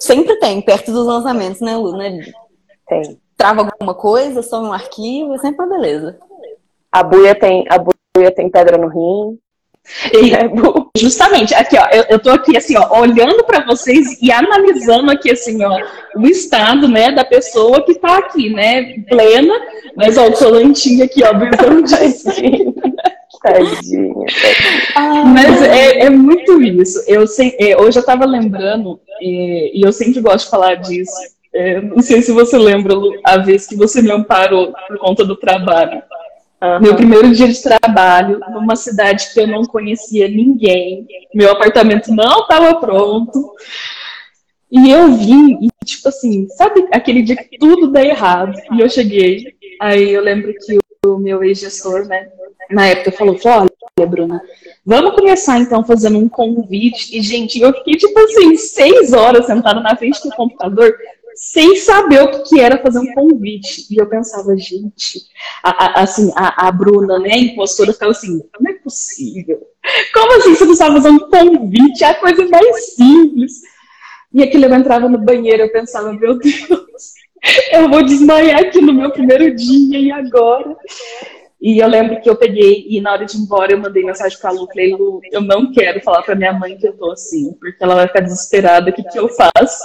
Sempre 0.00 0.36
tem, 0.36 0.62
perto 0.62 0.90
dos 0.92 1.06
lançamentos, 1.06 1.60
né, 1.60 1.76
Luna? 1.76 2.04
Tem. 2.88 3.20
Trava 3.36 3.70
alguma 3.70 3.94
coisa, 3.94 4.42
some 4.42 4.68
um 4.68 4.72
arquivo, 4.72 5.34
é 5.34 5.38
sempre 5.38 5.62
uma 5.62 5.76
beleza. 5.76 6.18
A 6.90 7.02
buia 7.02 7.34
tem, 7.34 7.66
a 7.68 7.76
buia 7.78 8.34
tem 8.34 8.50
pedra 8.50 8.78
no 8.78 8.88
rim. 8.88 9.38
E, 10.12 10.34
é 10.34 10.50
justamente, 10.96 11.54
aqui, 11.54 11.76
ó, 11.76 11.86
eu, 11.92 12.04
eu 12.10 12.18
tô 12.18 12.30
aqui, 12.30 12.56
assim, 12.56 12.76
ó, 12.76 13.00
olhando 13.00 13.44
para 13.44 13.64
vocês 13.64 14.20
e 14.22 14.30
analisando 14.30 15.10
aqui, 15.10 15.30
assim, 15.30 15.62
ó, 15.62 15.78
o 16.16 16.26
estado, 16.26 16.88
né, 16.88 17.10
da 17.12 17.24
pessoa 17.24 17.84
que 17.84 17.94
tá 17.94 18.18
aqui, 18.18 18.50
né, 18.50 18.94
plena, 19.08 19.54
mas, 19.96 20.16
ó, 20.16 20.26
o 20.26 20.32
colantinho 20.32 21.04
aqui, 21.04 21.22
ó, 21.24 21.32
brisando 21.34 21.82
disso. 21.84 22.30
Tadinha. 23.42 24.14
Mas 25.34 25.62
é, 25.62 26.04
é, 26.04 26.10
muito 26.10 26.62
isso. 26.62 27.02
Eu 27.08 27.26
sei, 27.26 27.56
é, 27.58 27.76
hoje 27.76 27.98
eu 27.98 28.04
tava 28.04 28.24
lembrando, 28.24 29.00
e, 29.20 29.80
e, 29.80 29.82
eu 29.84 29.92
sempre 29.92 30.20
gosto 30.20 30.44
de 30.44 30.50
falar 30.50 30.76
disso. 30.76 31.12
É, 31.52 31.80
não 31.80 32.00
sei 32.00 32.22
se 32.22 32.32
você 32.32 32.56
lembra, 32.56 32.94
Lu, 32.94 33.12
a 33.24 33.38
vez 33.38 33.66
que 33.66 33.76
você 33.76 34.00
me 34.00 34.12
amparou 34.12 34.72
por 34.86 34.98
conta 34.98 35.24
do 35.24 35.36
trabalho. 35.36 36.02
Uhum. 36.62 36.80
Meu 36.80 36.94
primeiro 36.94 37.32
dia 37.32 37.48
de 37.48 37.60
trabalho, 37.60 38.38
numa 38.52 38.76
cidade 38.76 39.32
que 39.34 39.40
eu 39.40 39.48
não 39.48 39.64
conhecia 39.64 40.28
ninguém, 40.28 41.08
meu 41.34 41.50
apartamento 41.50 42.14
não 42.14 42.42
estava 42.42 42.78
pronto. 42.78 43.52
E 44.70 44.90
eu 44.90 45.12
vim, 45.12 45.58
e 45.60 45.68
tipo 45.84 46.08
assim, 46.08 46.48
sabe 46.50 46.86
aquele 46.92 47.22
dia 47.22 47.36
que 47.36 47.58
tudo 47.58 47.90
dá 47.90 48.04
errado? 48.04 48.56
E 48.72 48.80
eu 48.80 48.88
cheguei, 48.88 49.54
aí 49.80 50.10
eu 50.10 50.22
lembro 50.22 50.54
que 50.54 50.78
o 51.04 51.18
meu 51.18 51.42
ex-gestor, 51.42 52.06
né, 52.06 52.28
na 52.70 52.86
época 52.86 53.10
falou, 53.10 53.36
olha, 53.44 54.06
Bruna, 54.06 54.40
vamos 54.86 55.16
começar 55.16 55.58
então 55.58 55.84
fazendo 55.84 56.16
um 56.16 56.28
convite. 56.28 57.18
E, 57.18 57.20
gente, 57.20 57.60
eu 57.60 57.72
fiquei, 57.74 57.96
tipo 57.96 58.18
assim, 58.20 58.56
seis 58.56 59.12
horas 59.12 59.46
sentada 59.46 59.80
na 59.80 59.96
frente 59.96 60.22
do 60.22 60.34
computador, 60.34 60.94
sem 61.42 61.74
saber 61.74 62.22
o 62.22 62.44
que, 62.44 62.60
era 62.60 62.80
fazer 62.80 63.00
um 63.00 63.14
convite. 63.14 63.84
E 63.90 64.00
eu 64.00 64.08
pensava, 64.08 64.56
gente, 64.56 65.18
a, 65.60 65.70
a, 65.70 66.02
assim, 66.04 66.30
a, 66.36 66.68
a 66.68 66.70
Bruna, 66.70 67.18
né, 67.18 67.32
a 67.32 67.36
impostora, 67.36 67.92
ficava 67.92 68.12
assim, 68.12 68.40
não 68.60 68.70
é 68.70 68.74
possível. 68.74 69.60
Como 70.14 70.36
assim 70.36 70.54
você 70.54 70.64
não 70.64 70.76
sabe 70.76 70.94
fazer 70.94 71.08
um 71.08 71.18
convite? 71.18 72.04
É 72.04 72.10
a 72.10 72.14
coisa 72.14 72.48
mais 72.48 72.94
simples. 72.94 73.54
E 74.32 74.40
aquilo 74.40 74.66
eu 74.66 74.74
entrava 74.74 75.08
no 75.08 75.18
banheiro, 75.18 75.64
eu 75.64 75.72
pensava, 75.72 76.12
meu 76.12 76.38
Deus, 76.38 77.12
eu 77.72 77.90
vou 77.90 78.04
desmaiar 78.04 78.60
aqui 78.60 78.80
no 78.80 78.92
meu 78.92 79.10
primeiro 79.10 79.52
dia 79.52 79.98
e 79.98 80.12
agora? 80.12 80.76
E 81.60 81.82
eu 81.82 81.88
lembro 81.88 82.20
que 82.20 82.30
eu 82.30 82.36
peguei 82.36 82.86
e 82.88 83.00
na 83.00 83.14
hora 83.14 83.26
de 83.26 83.36
ir 83.36 83.40
embora 83.40 83.72
eu 83.72 83.78
mandei 83.78 84.04
mensagem 84.04 84.38
pra 84.38 84.52
Lu, 84.52 84.68
falei, 84.68 84.94
Lu, 84.94 85.20
eu 85.32 85.40
não 85.40 85.72
quero 85.72 86.00
falar 86.02 86.22
pra 86.22 86.36
minha 86.36 86.52
mãe 86.52 86.78
que 86.78 86.86
eu 86.86 86.92
tô 86.96 87.10
assim, 87.10 87.52
porque 87.58 87.82
ela 87.82 87.96
vai 87.96 88.06
ficar 88.06 88.20
desesperada, 88.20 88.90
o 88.90 88.92
que, 88.92 89.02
que 89.02 89.18
eu 89.18 89.28
faço? 89.28 89.82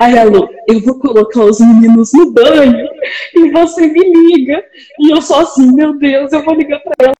Aí 0.00 0.18
a 0.18 0.24
Lu, 0.24 0.48
eu 0.68 0.80
vou 0.80 0.98
colocar 0.98 1.44
os 1.44 1.60
meninos 1.60 2.12
no 2.12 2.30
banho 2.30 2.88
e 3.34 3.50
você 3.50 3.86
me 3.86 4.00
liga. 4.00 4.64
E 4.98 5.10
eu 5.10 5.22
só 5.22 5.40
assim, 5.40 5.72
meu 5.72 5.96
Deus, 5.96 6.32
eu 6.32 6.44
vou 6.44 6.54
ligar 6.54 6.80
pra 6.80 6.92
ela. 6.98 7.14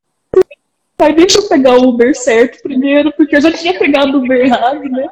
Aí 0.98 1.14
deixa 1.14 1.38
eu 1.38 1.48
pegar 1.48 1.76
o 1.76 1.88
Uber 1.88 2.16
certo 2.16 2.62
primeiro, 2.62 3.12
porque 3.16 3.36
eu 3.36 3.40
já 3.40 3.52
tinha 3.52 3.78
pegado 3.78 4.16
o 4.16 4.24
Uber 4.24 4.40
errado, 4.40 4.82
né? 4.88 5.06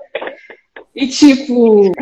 E 0.94 1.06
tipo, 1.06 1.92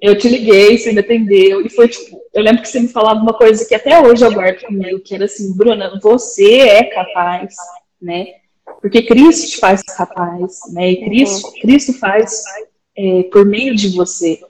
eu 0.00 0.18
te 0.18 0.28
liguei, 0.28 0.76
você 0.76 0.92
me 0.92 1.00
atendeu, 1.00 1.64
e 1.64 1.70
foi 1.70 1.88
tipo, 1.88 2.20
eu 2.34 2.42
lembro 2.42 2.62
que 2.62 2.68
você 2.68 2.80
me 2.80 2.88
falava 2.88 3.20
uma 3.20 3.32
coisa 3.32 3.64
que 3.66 3.74
até 3.74 4.00
hoje 4.00 4.24
eu 4.24 4.32
guardo 4.32 4.60
comigo, 4.60 5.00
que 5.00 5.14
era 5.14 5.24
assim, 5.24 5.56
Bruna, 5.56 5.98
você 6.02 6.60
é 6.60 6.84
capaz, 6.84 7.54
né? 8.00 8.26
Porque 8.80 9.02
Cristo 9.02 9.50
te 9.50 9.58
faz 9.58 9.82
capaz, 9.82 10.60
né? 10.72 10.92
E 10.92 11.04
Cristo, 11.04 11.52
Cristo 11.60 11.92
faz 11.94 12.42
é, 12.96 13.22
por 13.24 13.44
meio 13.44 13.74
de 13.74 13.88
você. 13.96 14.40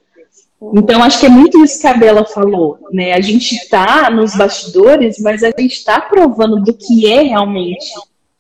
Então, 0.73 1.03
acho 1.03 1.21
que 1.21 1.27
é 1.27 1.29
muito 1.29 1.63
isso 1.63 1.81
que 1.81 1.87
a 1.87 1.95
Bela 1.95 2.25
falou, 2.25 2.79
né? 2.93 3.13
A 3.13 3.21
gente 3.21 3.55
está 3.55 4.11
nos 4.11 4.37
bastidores, 4.37 5.19
mas 5.21 5.43
a 5.43 5.49
gente 5.49 5.73
está 5.73 6.01
provando 6.01 6.63
do 6.63 6.73
que 6.75 7.11
é 7.11 7.23
realmente 7.23 7.93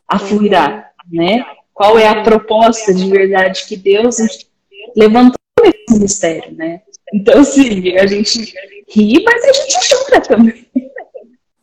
a 0.08 0.18
Fluirá, 0.18 0.90
né? 1.10 1.44
Qual 1.72 1.98
é 1.98 2.06
a 2.06 2.22
proposta 2.22 2.94
de 2.94 3.10
verdade 3.10 3.66
que 3.66 3.76
Deus 3.76 4.16
levantou 4.96 5.38
nesse 5.62 6.00
mistério, 6.00 6.54
né? 6.54 6.82
Então, 7.12 7.44
sim, 7.44 7.96
a 7.96 8.06
gente 8.06 8.54
ri, 8.88 9.22
mas 9.24 9.44
a 9.44 9.52
gente 9.52 9.88
chora 9.88 10.20
também. 10.20 10.66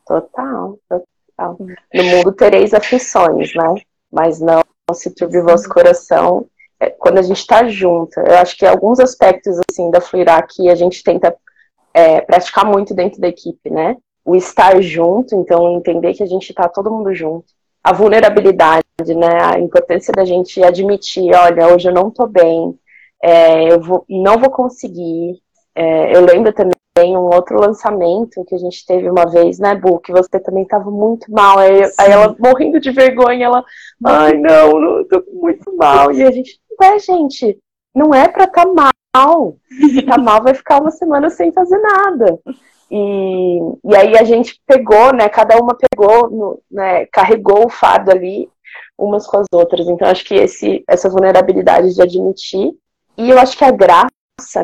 Total, 0.05 0.77
total. 0.89 1.57
No 1.93 2.03
mundo 2.03 2.31
tereis 2.33 2.73
aflições, 2.73 3.53
né? 3.55 3.75
Mas 4.11 4.39
não 4.39 4.61
se 4.93 5.13
turbe 5.15 5.41
vosso 5.41 5.69
coração 5.69 6.45
quando 6.89 7.19
a 7.19 7.21
gente 7.21 7.37
está 7.37 7.67
junto. 7.67 8.19
Eu 8.19 8.37
acho 8.37 8.57
que 8.57 8.65
alguns 8.65 8.99
aspectos 8.99 9.57
assim 9.69 9.89
da 9.91 10.01
Fluirá 10.01 10.41
que 10.41 10.69
a 10.69 10.75
gente 10.75 11.03
tenta 11.03 11.35
é, 11.93 12.21
praticar 12.21 12.65
muito 12.65 12.93
dentro 12.93 13.19
da 13.19 13.27
equipe, 13.27 13.69
né? 13.69 13.97
O 14.23 14.35
estar 14.35 14.81
junto, 14.81 15.35
então 15.35 15.75
entender 15.75 16.13
que 16.13 16.23
a 16.23 16.27
gente 16.27 16.49
está 16.49 16.67
todo 16.67 16.91
mundo 16.91 17.13
junto. 17.13 17.45
A 17.83 17.93
vulnerabilidade, 17.93 18.83
né? 19.15 19.41
A 19.43 19.59
importância 19.59 20.11
da 20.15 20.25
gente 20.25 20.63
admitir, 20.63 21.33
olha, 21.35 21.73
hoje 21.73 21.89
eu 21.89 21.93
não 21.93 22.09
estou 22.09 22.27
bem, 22.27 22.77
é, 23.23 23.71
eu 23.71 23.81
vou, 23.81 24.05
não 24.09 24.39
vou 24.39 24.49
conseguir. 24.49 25.39
É, 25.75 26.15
eu 26.15 26.25
lembro 26.25 26.51
também 26.53 26.73
um 27.17 27.33
outro 27.33 27.59
lançamento 27.59 28.43
que 28.45 28.55
a 28.55 28.57
gente 28.57 28.85
teve 28.85 29.09
uma 29.09 29.25
vez, 29.25 29.59
né, 29.59 29.75
Bu, 29.75 29.99
que 29.99 30.11
você 30.11 30.39
também 30.39 30.63
estava 30.63 30.89
muito 30.89 31.31
mal. 31.31 31.59
Aí, 31.59 31.83
aí, 31.97 32.11
ela 32.11 32.35
morrendo 32.39 32.79
de 32.79 32.91
vergonha, 32.91 33.45
ela, 33.45 33.63
ai 34.05 34.33
não, 34.33 34.79
não, 34.79 35.07
tô 35.07 35.23
muito 35.33 35.75
mal. 35.75 36.11
E 36.11 36.23
a 36.23 36.31
gente, 36.31 36.59
é, 36.81 36.99
gente, 36.99 37.57
não 37.95 38.13
é 38.13 38.27
pra 38.27 38.45
estar 38.45 38.65
tá 38.65 38.91
mal. 39.15 39.57
Se 39.69 40.01
tá 40.03 40.17
mal, 40.17 40.41
vai 40.41 40.53
ficar 40.53 40.81
uma 40.81 40.91
semana 40.91 41.29
sem 41.29 41.51
fazer 41.51 41.77
nada. 41.79 42.39
E, 42.89 43.59
e 43.85 43.95
aí 43.95 44.17
a 44.17 44.23
gente 44.23 44.61
pegou, 44.65 45.13
né? 45.13 45.29
Cada 45.29 45.57
uma 45.57 45.75
pegou, 45.75 46.29
no, 46.29 46.61
né, 46.69 47.05
carregou 47.05 47.65
o 47.65 47.69
fardo 47.69 48.11
ali, 48.11 48.49
umas 48.97 49.25
com 49.25 49.37
as 49.37 49.47
outras. 49.53 49.87
Então, 49.87 50.07
acho 50.07 50.25
que 50.25 50.35
esse, 50.35 50.83
essa 50.87 51.09
vulnerabilidade 51.09 51.93
de 51.93 52.01
admitir. 52.01 52.73
E 53.17 53.29
eu 53.29 53.39
acho 53.39 53.57
que 53.57 53.63
a 53.63 53.71
graça, 53.71 54.11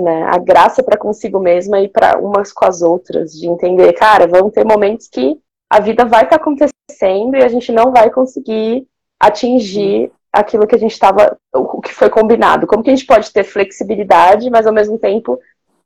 né? 0.02 0.24
A 0.24 0.38
graça 0.38 0.84
para 0.84 0.98
consigo 0.98 1.40
mesma 1.40 1.80
e 1.80 1.88
para 1.88 2.18
umas 2.20 2.52
com 2.52 2.66
as 2.66 2.82
outras, 2.82 3.32
de 3.32 3.48
entender, 3.48 3.94
cara, 3.94 4.28
vão 4.28 4.50
ter 4.50 4.66
momentos 4.66 5.08
que 5.08 5.40
a 5.70 5.80
vida 5.80 6.06
vai 6.06 6.24
estar 6.24 6.38
tá 6.38 6.44
acontecendo 6.44 7.36
e 7.36 7.44
a 7.44 7.48
gente 7.48 7.72
não 7.72 7.92
vai 7.92 8.10
conseguir 8.10 8.88
atingir 9.20 10.12
aquilo 10.32 10.68
que 10.68 10.76
a 10.76 10.80
gente 10.80 10.92
estava, 10.92 11.38
o 11.54 11.82
que 11.82 11.94
foi 11.94 12.10
combinado. 12.10 12.68
Como 12.68 12.84
que 12.84 12.90
a 12.90 12.96
gente 12.96 13.06
pode 13.06 13.32
ter 13.32 13.44
flexibilidade, 13.44 14.50
mas 14.50 14.68
ao 14.68 14.74
mesmo 14.74 14.98
tempo 14.98 15.40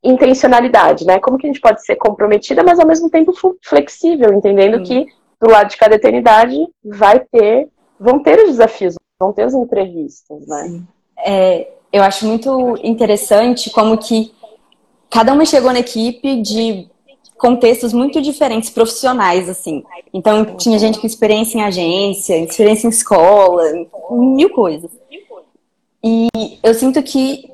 intencionalidade, 0.03 1.05
né? 1.05 1.19
Como 1.19 1.37
que 1.37 1.45
a 1.45 1.49
gente 1.49 1.61
pode 1.61 1.85
ser 1.85 1.95
comprometida, 1.95 2.63
mas 2.63 2.79
ao 2.79 2.87
mesmo 2.87 3.09
tempo 3.09 3.33
flexível, 3.63 4.33
entendendo 4.33 4.77
Sim. 4.79 4.83
que 4.83 5.13
do 5.39 5.49
lado 5.49 5.69
de 5.69 5.77
cada 5.77 5.95
eternidade 5.95 6.57
vai 6.83 7.19
ter, 7.19 7.69
vão 7.99 8.19
ter 8.19 8.39
os 8.39 8.51
desafios, 8.51 8.95
vão 9.19 9.31
ter 9.31 9.45
os 9.45 9.53
imprevistos, 9.53 10.47
né? 10.47 10.81
É, 11.17 11.71
eu 11.91 12.03
acho 12.03 12.25
muito 12.25 12.77
interessante 12.83 13.69
como 13.69 13.97
que 13.97 14.33
cada 15.09 15.33
uma 15.33 15.45
chegou 15.45 15.73
na 15.73 15.79
equipe 15.79 16.41
de 16.41 16.87
contextos 17.37 17.91
muito 17.91 18.21
diferentes 18.21 18.69
profissionais, 18.69 19.49
assim. 19.49 19.83
Então, 20.13 20.55
tinha 20.57 20.77
gente 20.77 20.99
com 20.99 21.07
experiência 21.07 21.57
em 21.57 21.63
agência, 21.63 22.37
experiência 22.37 22.87
em 22.87 22.91
escola, 22.91 23.63
mil 24.11 24.49
coisas. 24.51 24.91
E 26.03 26.29
eu 26.63 26.73
sinto 26.73 27.01
que 27.03 27.51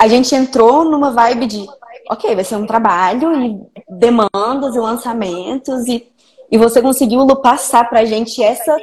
a 0.00 0.08
gente 0.08 0.34
entrou 0.34 0.84
numa 0.84 1.12
vibe 1.12 1.46
de, 1.46 1.66
ok, 2.10 2.34
vai 2.34 2.44
ser 2.44 2.56
um 2.56 2.66
trabalho 2.66 3.32
e 3.32 3.60
demandas 3.88 4.74
e 4.74 4.78
lançamentos 4.78 5.86
e, 5.86 6.06
e 6.50 6.58
você 6.58 6.82
conseguiu 6.82 7.26
passar 7.36 7.88
pra 7.88 8.04
gente 8.04 8.42
essa 8.42 8.76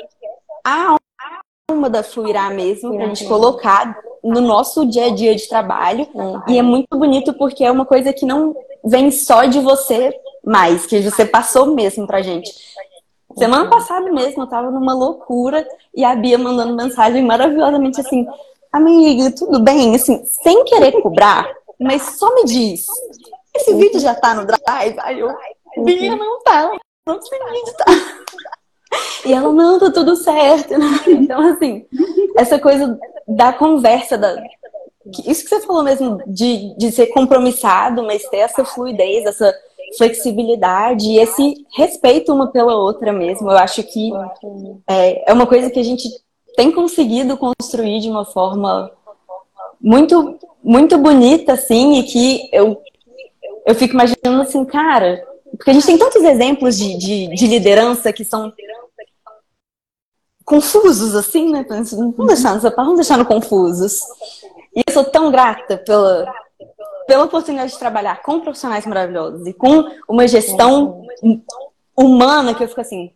alma 1.71 1.89
da 1.89 2.03
Fluirá 2.03 2.49
mesmo, 2.49 2.95
pra 2.95 3.07
gente 3.07 3.25
colocar 3.25 3.97
no 4.23 4.39
nosso 4.39 4.85
dia 4.85 5.07
a 5.07 5.09
dia 5.09 5.35
de 5.35 5.47
trabalho. 5.47 6.07
Uhum. 6.13 6.41
E 6.47 6.57
é 6.57 6.61
muito 6.61 6.97
bonito 6.97 7.33
porque 7.33 7.63
é 7.63 7.71
uma 7.71 7.85
coisa 7.85 8.13
que 8.13 8.25
não 8.25 8.55
vem 8.83 9.09
só 9.11 9.45
de 9.45 9.59
você 9.59 10.13
mais, 10.43 10.85
que 10.85 11.01
você 11.01 11.25
passou 11.25 11.67
mesmo 11.67 12.05
pra 12.05 12.21
gente. 12.21 12.51
Semana 13.37 13.69
passada 13.69 14.11
mesmo, 14.11 14.43
eu 14.43 14.47
tava 14.47 14.69
numa 14.69 14.93
loucura 14.93 15.65
e 15.95 16.03
a 16.03 16.15
Bia 16.15 16.37
mandando 16.37 16.75
mensagem 16.75 17.23
maravilhosamente 17.23 18.01
assim: 18.01 18.27
Amiga, 18.71 19.31
tudo 19.31 19.59
bem? 19.59 19.95
Assim, 19.95 20.23
sem 20.25 20.63
querer 20.65 21.01
cobrar, 21.01 21.49
mas 21.79 22.17
só 22.17 22.33
me 22.35 22.43
diz: 22.43 22.85
esse 23.55 23.73
vídeo 23.75 23.99
já 23.99 24.13
tá 24.15 24.33
no 24.33 24.45
drive? 24.45 24.99
Aí 24.99 25.19
eu, 25.19 25.29
Bia, 25.77 26.15
não 26.15 26.39
tá, 26.41 26.71
não 27.07 27.21
sei 27.21 27.39
vídeo 27.39 27.73
tá. 27.77 27.85
E 29.25 29.33
ela, 29.33 29.51
não, 29.51 29.79
tá 29.79 29.91
tudo 29.91 30.15
certo. 30.15 30.73
Então, 31.07 31.39
assim, 31.53 31.85
essa 32.35 32.59
coisa 32.59 32.99
da 33.27 33.53
conversa, 33.53 34.17
da, 34.17 34.35
isso 35.25 35.43
que 35.43 35.49
você 35.49 35.61
falou 35.61 35.83
mesmo, 35.83 36.21
de, 36.27 36.75
de 36.77 36.91
ser 36.91 37.07
compromissado, 37.07 38.03
mas 38.03 38.27
ter 38.29 38.37
essa 38.37 38.63
fluidez, 38.65 39.25
essa 39.25 39.53
flexibilidade 39.97 41.05
e 41.07 41.19
esse 41.19 41.65
respeito 41.75 42.33
uma 42.33 42.51
pela 42.51 42.75
outra 42.75 43.11
mesmo. 43.11 43.49
Eu 43.49 43.57
acho 43.57 43.83
que 43.83 44.11
é, 44.87 45.31
é 45.31 45.33
uma 45.33 45.47
coisa 45.47 45.69
que 45.69 45.79
a 45.79 45.83
gente 45.83 46.07
tem 46.55 46.71
conseguido 46.71 47.37
construir 47.37 47.99
de 47.99 48.09
uma 48.09 48.25
forma 48.25 48.91
muito, 49.79 50.37
muito 50.63 50.97
bonita, 50.97 51.53
assim, 51.53 51.99
e 51.99 52.03
que 52.03 52.49
eu, 52.51 52.81
eu 53.65 53.75
fico 53.75 53.93
imaginando 53.93 54.41
assim, 54.41 54.63
cara, 54.65 55.23
porque 55.61 55.69
a 55.69 55.73
gente 55.75 55.85
tem 55.85 55.97
tantos 55.97 56.23
exemplos 56.23 56.75
de, 56.75 56.97
de, 56.97 57.27
de 57.35 57.47
liderança 57.47 58.11
que 58.11 58.25
são 58.25 58.51
confusos, 60.43 61.13
assim, 61.13 61.51
né? 61.51 61.63
Vamos 61.69 62.25
deixar, 62.25 62.57
vamos 62.75 62.95
deixar 62.95 63.15
no 63.15 63.27
confusos. 63.27 64.01
E 64.75 64.81
eu 64.87 64.91
sou 64.91 65.03
tão 65.03 65.29
grata 65.29 65.77
pela, 65.77 66.33
pela 67.05 67.25
oportunidade 67.25 67.73
de 67.73 67.77
trabalhar 67.77 68.23
com 68.23 68.39
profissionais 68.39 68.87
maravilhosos 68.87 69.45
e 69.45 69.53
com 69.53 69.87
uma 70.09 70.27
gestão 70.27 71.05
humana 71.95 72.55
que 72.55 72.63
eu 72.63 72.67
fico 72.67 72.81
assim. 72.81 73.11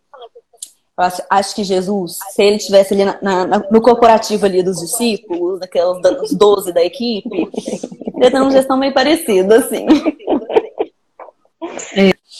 Eu 0.96 1.04
acho, 1.04 1.22
acho 1.28 1.54
que 1.56 1.64
Jesus, 1.64 2.16
se 2.30 2.42
ele 2.44 2.56
estivesse 2.58 2.94
ali 2.94 3.04
na, 3.04 3.18
na, 3.20 3.58
no 3.72 3.82
corporativo 3.82 4.46
ali 4.46 4.62
dos 4.62 4.78
discípulos, 4.78 5.58
daqueles 5.58 6.00
dos 6.00 6.32
12 6.32 6.72
da 6.72 6.84
equipe, 6.84 7.50
ele 8.16 8.30
tem 8.30 8.40
uma 8.40 8.52
gestão 8.52 8.76
meio 8.76 8.94
parecida, 8.94 9.58
assim. 9.58 9.84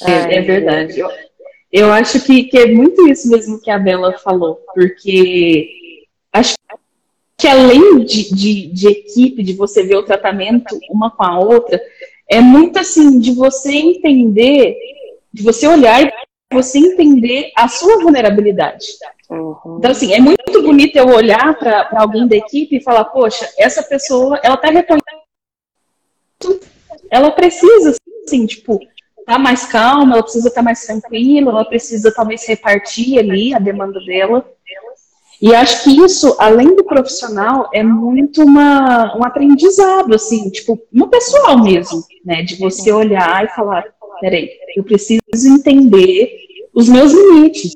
É, 0.02 0.12
é, 0.12 0.36
é 0.36 0.40
verdade. 0.40 0.98
Eu, 0.98 1.08
eu 1.72 1.92
acho 1.92 2.20
que, 2.24 2.44
que 2.44 2.58
é 2.58 2.66
muito 2.66 3.08
isso 3.08 3.28
mesmo 3.28 3.60
que 3.60 3.70
a 3.70 3.78
Bela 3.78 4.16
falou, 4.18 4.60
porque 4.74 5.68
acho 6.32 6.54
que 7.38 7.46
além 7.46 8.04
de, 8.04 8.34
de, 8.34 8.66
de, 8.68 8.88
equipe, 8.88 9.42
de 9.42 9.52
você 9.52 9.82
ver 9.82 9.96
o 9.96 10.04
tratamento 10.04 10.78
uma 10.90 11.10
com 11.10 11.22
a 11.22 11.38
outra, 11.38 11.80
é 12.28 12.40
muito 12.40 12.78
assim, 12.78 13.18
de 13.18 13.32
você 13.32 13.72
entender, 13.72 14.76
de 15.32 15.42
você 15.42 15.68
olhar 15.68 16.02
e 16.02 16.12
você 16.52 16.78
entender 16.78 17.52
a 17.56 17.68
sua 17.68 18.00
vulnerabilidade. 18.00 18.86
Uhum. 19.28 19.76
Então, 19.78 19.90
assim, 19.90 20.14
é 20.14 20.20
muito 20.20 20.62
bonito 20.62 20.96
eu 20.96 21.08
olhar 21.08 21.58
para 21.58 21.88
alguém 21.96 22.26
da 22.26 22.36
equipe 22.36 22.76
e 22.76 22.82
falar, 22.82 23.04
poxa, 23.06 23.48
essa 23.58 23.82
pessoa, 23.82 24.40
ela 24.42 24.56
tá 24.56 24.68
reconhecendo, 24.68 25.20
ela 27.10 27.30
precisa, 27.32 27.94
assim, 28.24 28.46
tipo, 28.46 28.80
tá 29.26 29.38
mais 29.38 29.66
calma, 29.66 30.14
ela 30.14 30.22
precisa 30.22 30.48
estar 30.48 30.60
tá 30.60 30.64
mais 30.64 30.86
tranquila, 30.86 31.50
ela 31.50 31.64
precisa 31.64 32.12
talvez 32.14 32.46
repartir 32.46 33.18
ali 33.18 33.52
a 33.52 33.58
demanda 33.58 34.00
dela. 34.04 34.48
E 35.42 35.54
acho 35.54 35.84
que 35.84 35.90
isso, 36.00 36.34
além 36.38 36.74
do 36.74 36.84
profissional, 36.84 37.68
é 37.74 37.82
muito 37.82 38.42
uma, 38.42 39.14
um 39.18 39.24
aprendizado, 39.24 40.14
assim, 40.14 40.48
tipo, 40.50 40.80
no 40.90 41.08
pessoal 41.08 41.62
mesmo, 41.62 42.02
né? 42.24 42.42
De 42.42 42.56
você 42.56 42.90
olhar 42.90 43.44
e 43.44 43.48
falar, 43.48 43.84
peraí, 44.20 44.48
eu 44.74 44.82
preciso 44.82 45.20
entender 45.46 46.30
os 46.74 46.88
meus 46.88 47.12
limites, 47.12 47.74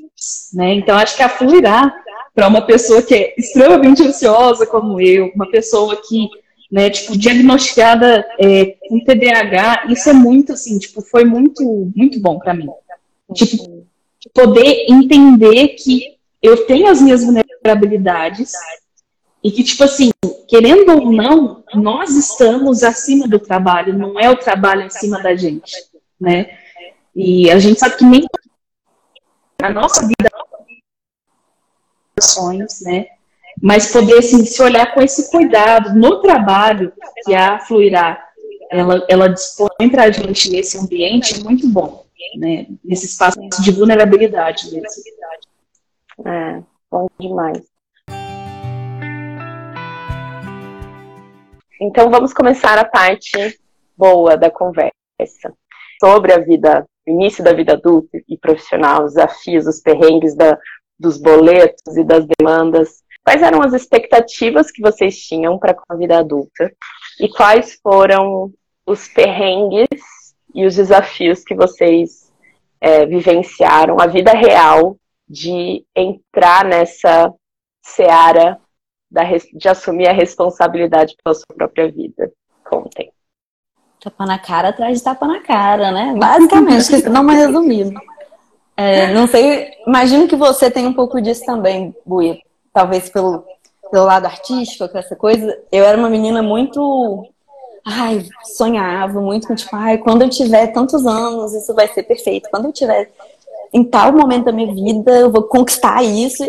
né? 0.54 0.74
Então, 0.74 0.96
acho 0.96 1.16
que 1.16 1.22
a 1.22 1.28
fluirá 1.28 1.94
para 2.34 2.48
uma 2.48 2.62
pessoa 2.62 3.02
que 3.02 3.14
é 3.14 3.34
extremamente 3.36 4.02
ansiosa 4.02 4.66
como 4.66 4.98
eu, 5.00 5.30
uma 5.34 5.50
pessoa 5.50 5.96
que, 5.96 6.28
né, 6.70 6.88
tipo, 6.88 7.18
diagnosticada 7.18 8.24
é, 8.38 8.76
com 8.88 9.04
TDAH, 9.04 9.86
isso 9.88 10.08
é 10.08 10.12
muito, 10.12 10.52
assim, 10.52 10.78
tipo, 10.78 11.02
foi 11.02 11.24
muito, 11.24 11.90
muito 11.94 12.20
bom 12.20 12.38
para 12.38 12.54
mim. 12.54 12.68
Tipo, 13.34 13.86
poder 14.32 14.86
entender 14.88 15.68
que 15.70 16.16
eu 16.40 16.66
tenho 16.66 16.86
as 16.88 17.00
minhas 17.00 17.24
vulnerabilidades 17.24 18.52
e 19.42 19.50
que, 19.50 19.64
tipo 19.64 19.82
assim, 19.82 20.10
querendo 20.48 20.92
ou 20.92 21.12
não, 21.12 21.64
nós 21.74 22.16
estamos 22.16 22.82
acima 22.82 23.26
do 23.26 23.38
trabalho, 23.38 23.96
não 23.96 24.18
é 24.18 24.30
o 24.30 24.36
trabalho 24.36 24.84
acima 24.84 25.20
da 25.22 25.34
gente, 25.34 25.72
né? 26.20 26.56
E 27.14 27.50
a 27.50 27.58
gente 27.58 27.80
sabe 27.80 27.96
que 27.96 28.04
nem 28.04 28.24
a 29.62 29.70
nossa 29.70 30.06
vida 30.06 30.30
ações, 32.18 32.80
né? 32.82 33.06
Mas 33.62 33.92
poder 33.92 34.18
assim, 34.18 34.44
se 34.44 34.62
olhar 34.62 34.94
com 34.94 35.02
esse 35.02 35.30
cuidado 35.30 35.94
no 35.94 36.20
trabalho 36.20 36.92
que 37.24 37.34
a 37.34 37.58
Fluirá 37.60 38.26
ela, 38.70 39.04
ela 39.08 39.28
dispõe 39.28 39.90
para 39.90 40.04
a 40.04 40.10
gente 40.10 40.50
nesse 40.50 40.78
ambiente 40.78 41.42
muito 41.42 41.68
bom, 41.68 42.06
né? 42.36 42.66
Nesse 42.84 43.06
espaço 43.06 43.38
de 43.62 43.70
vulnerabilidade 43.72 44.70
mesmo. 44.70 44.88
É, 46.24 46.62
bom 46.90 47.08
demais. 47.18 47.70
Então 51.80 52.10
vamos 52.10 52.32
começar 52.32 52.78
a 52.78 52.84
parte 52.84 53.58
boa 53.96 54.36
da 54.36 54.50
conversa 54.50 54.92
sobre 55.98 56.32
a 56.32 56.38
vida, 56.38 56.86
início 57.06 57.42
da 57.42 57.52
vida 57.52 57.72
adulta 57.72 58.18
e 58.28 58.38
profissional, 58.38 59.04
os 59.04 59.14
desafios, 59.14 59.66
os 59.66 59.80
perrengues 59.80 60.34
da, 60.36 60.58
dos 60.98 61.18
boletos 61.18 61.96
e 61.96 62.04
das 62.04 62.24
demandas. 62.38 63.02
Quais 63.30 63.42
eram 63.42 63.62
as 63.62 63.72
expectativas 63.72 64.72
que 64.72 64.82
vocês 64.82 65.16
tinham 65.16 65.56
para 65.56 65.76
a 65.88 65.94
vida 65.94 66.18
adulta 66.18 66.68
e 67.20 67.28
quais 67.28 67.78
foram 67.80 68.52
os 68.84 69.06
perrengues 69.06 69.86
e 70.52 70.66
os 70.66 70.74
desafios 70.74 71.44
que 71.44 71.54
vocês 71.54 72.32
é, 72.80 73.06
vivenciaram, 73.06 74.00
a 74.00 74.08
vida 74.08 74.32
real 74.32 74.96
de 75.28 75.84
entrar 75.94 76.64
nessa 76.64 77.32
seara 77.80 78.58
da, 79.08 79.22
de 79.22 79.68
assumir 79.68 80.08
a 80.08 80.12
responsabilidade 80.12 81.14
pela 81.22 81.32
sua 81.32 81.54
própria 81.54 81.88
vida. 81.88 82.32
Contem. 82.64 83.12
Tapa 84.02 84.26
na 84.26 84.40
cara 84.40 84.70
atrás 84.70 84.98
de 84.98 85.04
tapa 85.04 85.28
na 85.28 85.38
cara, 85.38 85.92
né? 85.92 86.16
Basicamente, 86.18 87.02
não 87.08 87.22
mais 87.22 87.46
resumido. 87.46 87.94
É, 88.76 89.14
não 89.14 89.28
sei, 89.28 89.70
imagino 89.86 90.26
que 90.26 90.34
você 90.34 90.68
tem 90.68 90.84
um 90.84 90.94
pouco 90.94 91.20
disso 91.22 91.46
também, 91.46 91.94
Buia. 92.04 92.36
Talvez 92.72 93.08
pelo, 93.10 93.44
pelo 93.90 94.04
lado 94.04 94.26
artístico, 94.26 94.96
essa 94.96 95.16
coisa. 95.16 95.58
Eu 95.70 95.84
era 95.84 95.98
uma 95.98 96.10
menina 96.10 96.42
muito. 96.42 97.26
Ai, 97.84 98.26
sonhava 98.56 99.20
muito 99.20 99.48
com, 99.48 99.54
tipo, 99.54 99.74
ai, 99.74 99.98
quando 99.98 100.22
eu 100.22 100.28
tiver 100.28 100.68
tantos 100.68 101.06
anos, 101.06 101.54
isso 101.54 101.74
vai 101.74 101.88
ser 101.88 102.02
perfeito. 102.02 102.48
Quando 102.50 102.66
eu 102.66 102.72
tiver 102.72 103.10
em 103.72 103.84
tal 103.84 104.12
momento 104.12 104.44
da 104.44 104.52
minha 104.52 104.72
vida, 104.74 105.18
eu 105.18 105.30
vou 105.30 105.44
conquistar 105.44 106.02
isso. 106.02 106.44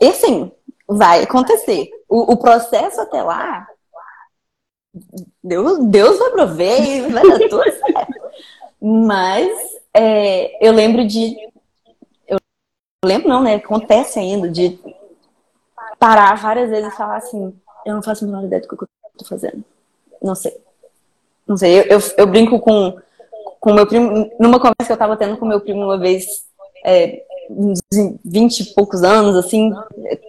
E 0.00 0.06
assim, 0.06 0.50
vai 0.88 1.22
acontecer. 1.22 1.88
O, 2.08 2.32
o 2.32 2.36
processo 2.36 3.00
até 3.00 3.22
lá, 3.22 3.66
Deus, 5.42 5.78
Deus 5.86 6.18
vai 6.18 6.30
prover 6.30 7.10
vai 7.10 7.28
dar 7.28 7.38
tudo 7.48 7.62
certo. 7.62 8.20
Mas 8.80 9.48
é, 9.94 10.66
eu 10.66 10.72
lembro 10.72 11.06
de. 11.06 11.36
Lembro, 13.04 13.28
não, 13.28 13.42
né? 13.42 13.54
Acontece 13.54 14.18
ainda 14.18 14.48
de 14.48 14.78
parar 15.98 16.36
várias 16.36 16.70
vezes 16.70 16.92
e 16.92 16.96
falar 16.96 17.16
assim: 17.16 17.54
eu 17.86 17.94
não 17.94 18.02
faço 18.02 18.24
a 18.24 18.28
menor 18.28 18.44
ideia 18.44 18.62
do 18.62 18.68
que 18.68 18.74
eu 18.74 18.88
tô 19.16 19.24
fazendo. 19.24 19.64
Não 20.22 20.34
sei. 20.34 20.56
Não 21.46 21.56
sei. 21.56 21.80
Eu, 21.80 21.84
eu, 21.84 21.98
eu 22.18 22.26
brinco 22.26 22.60
com 22.60 23.00
com 23.60 23.74
meu 23.74 23.86
primo, 23.86 24.30
numa 24.40 24.58
conversa 24.58 24.86
que 24.86 24.92
eu 24.92 24.96
tava 24.96 25.16
tendo 25.16 25.36
com 25.36 25.44
meu 25.44 25.60
primo 25.60 25.82
uma 25.82 25.98
vez, 25.98 26.46
é, 26.84 27.22
uns 27.50 27.78
20 28.24 28.60
e 28.60 28.74
poucos 28.74 29.02
anos, 29.02 29.36
assim, 29.36 29.70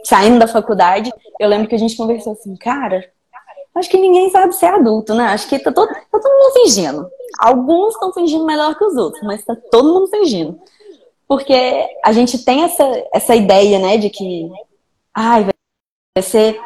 saindo 0.04 0.38
da 0.38 0.48
faculdade, 0.48 1.12
eu 1.40 1.48
lembro 1.48 1.68
que 1.68 1.76
a 1.76 1.80
gente 1.80 1.96
conversou 1.96 2.34
assim, 2.34 2.56
cara, 2.58 3.10
acho 3.74 3.90
que 3.90 3.98
ninguém 3.98 4.30
sabe 4.30 4.54
ser 4.54 4.66
adulto, 4.66 5.16
né? 5.16 5.26
Acho 5.26 5.48
que 5.48 5.58
tá 5.58 5.72
todo, 5.72 5.88
tá 5.88 6.20
todo 6.20 6.24
mundo 6.24 6.54
fingindo. 6.62 7.10
Alguns 7.40 7.94
estão 7.94 8.12
fingindo 8.12 8.46
melhor 8.46 8.78
que 8.78 8.84
os 8.84 8.98
outros, 8.98 9.24
mas 9.24 9.46
tá 9.46 9.56
todo 9.72 9.94
mundo 9.94 10.08
fingindo. 10.08 10.60
Porque 11.32 11.54
a 12.04 12.12
gente 12.12 12.44
tem 12.44 12.64
essa, 12.64 12.84
essa 13.14 13.34
ideia, 13.34 13.80
né, 13.80 13.98
de 13.98 14.10
que, 14.10 14.52
ai, 15.14 15.46
vai 15.46 16.22
ser, 16.22 16.60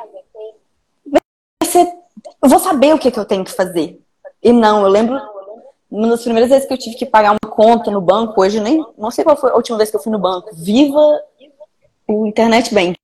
vai 1.06 1.22
ser, 1.64 1.86
eu 2.42 2.50
vou 2.50 2.58
saber 2.58 2.92
o 2.92 2.98
que, 2.98 3.12
que 3.12 3.20
eu 3.20 3.26
tenho 3.26 3.46
que 3.46 3.52
fazer. 3.52 4.02
E 4.42 4.52
não, 4.52 4.82
eu 4.82 4.88
lembro 4.88 5.22
uma 5.92 6.08
das 6.08 6.24
primeiras 6.24 6.50
vezes 6.50 6.68
que 6.68 6.74
eu 6.74 6.80
tive 6.80 6.96
que 6.96 7.06
pagar 7.06 7.34
uma 7.34 7.52
conta 7.52 7.92
no 7.92 8.02
banco, 8.02 8.42
hoje 8.42 8.60
nem 8.60 8.84
não 8.98 9.12
sei 9.12 9.24
qual 9.24 9.38
foi 9.38 9.52
a 9.52 9.56
última 9.56 9.78
vez 9.78 9.92
que 9.92 9.98
eu 9.98 10.02
fui 10.02 10.12
no 10.12 10.18
banco. 10.18 10.50
Viva 10.56 11.22
o 12.08 12.26
internet 12.26 12.74
bank. 12.74 12.98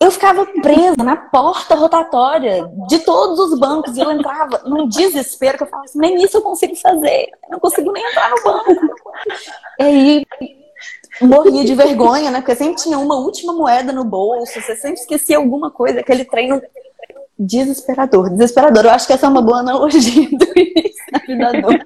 Eu 0.00 0.10
ficava 0.10 0.44
presa 0.46 1.02
na 1.04 1.16
porta 1.16 1.74
rotatória 1.74 2.68
de 2.88 2.98
todos 3.00 3.38
os 3.38 3.58
bancos 3.58 3.96
e 3.96 4.00
eu 4.00 4.10
entrava 4.10 4.62
num 4.64 4.88
desespero 4.88 5.56
que 5.56 5.64
eu 5.64 5.68
falava 5.68 5.84
assim, 5.84 5.98
nem 5.98 6.22
isso 6.22 6.38
eu 6.38 6.42
consigo 6.42 6.74
fazer, 6.76 7.28
eu 7.44 7.50
não 7.52 7.60
consigo 7.60 7.92
nem 7.92 8.04
entrar 8.04 8.30
no 8.30 8.42
banco. 8.42 8.94
E 9.78 9.82
aí 9.82 10.26
morria 11.20 11.64
de 11.64 11.74
vergonha, 11.74 12.30
né? 12.30 12.40
Porque 12.40 12.56
sempre 12.56 12.82
tinha 12.82 12.98
uma 12.98 13.16
última 13.16 13.52
moeda 13.52 13.92
no 13.92 14.04
bolso, 14.04 14.60
você 14.60 14.74
sempre 14.74 15.00
esquecia 15.00 15.36
alguma 15.36 15.70
coisa, 15.70 16.00
aquele 16.00 16.24
treino 16.24 16.60
desesperador, 17.38 18.30
desesperador. 18.30 18.84
Eu 18.84 18.90
acho 18.90 19.06
que 19.06 19.12
essa 19.12 19.26
é 19.26 19.28
uma 19.28 19.42
boa 19.42 19.58
analogia 19.60 20.28
do 20.30 20.46
da 21.12 21.18
vida 21.26 21.48
adulta. 21.48 21.84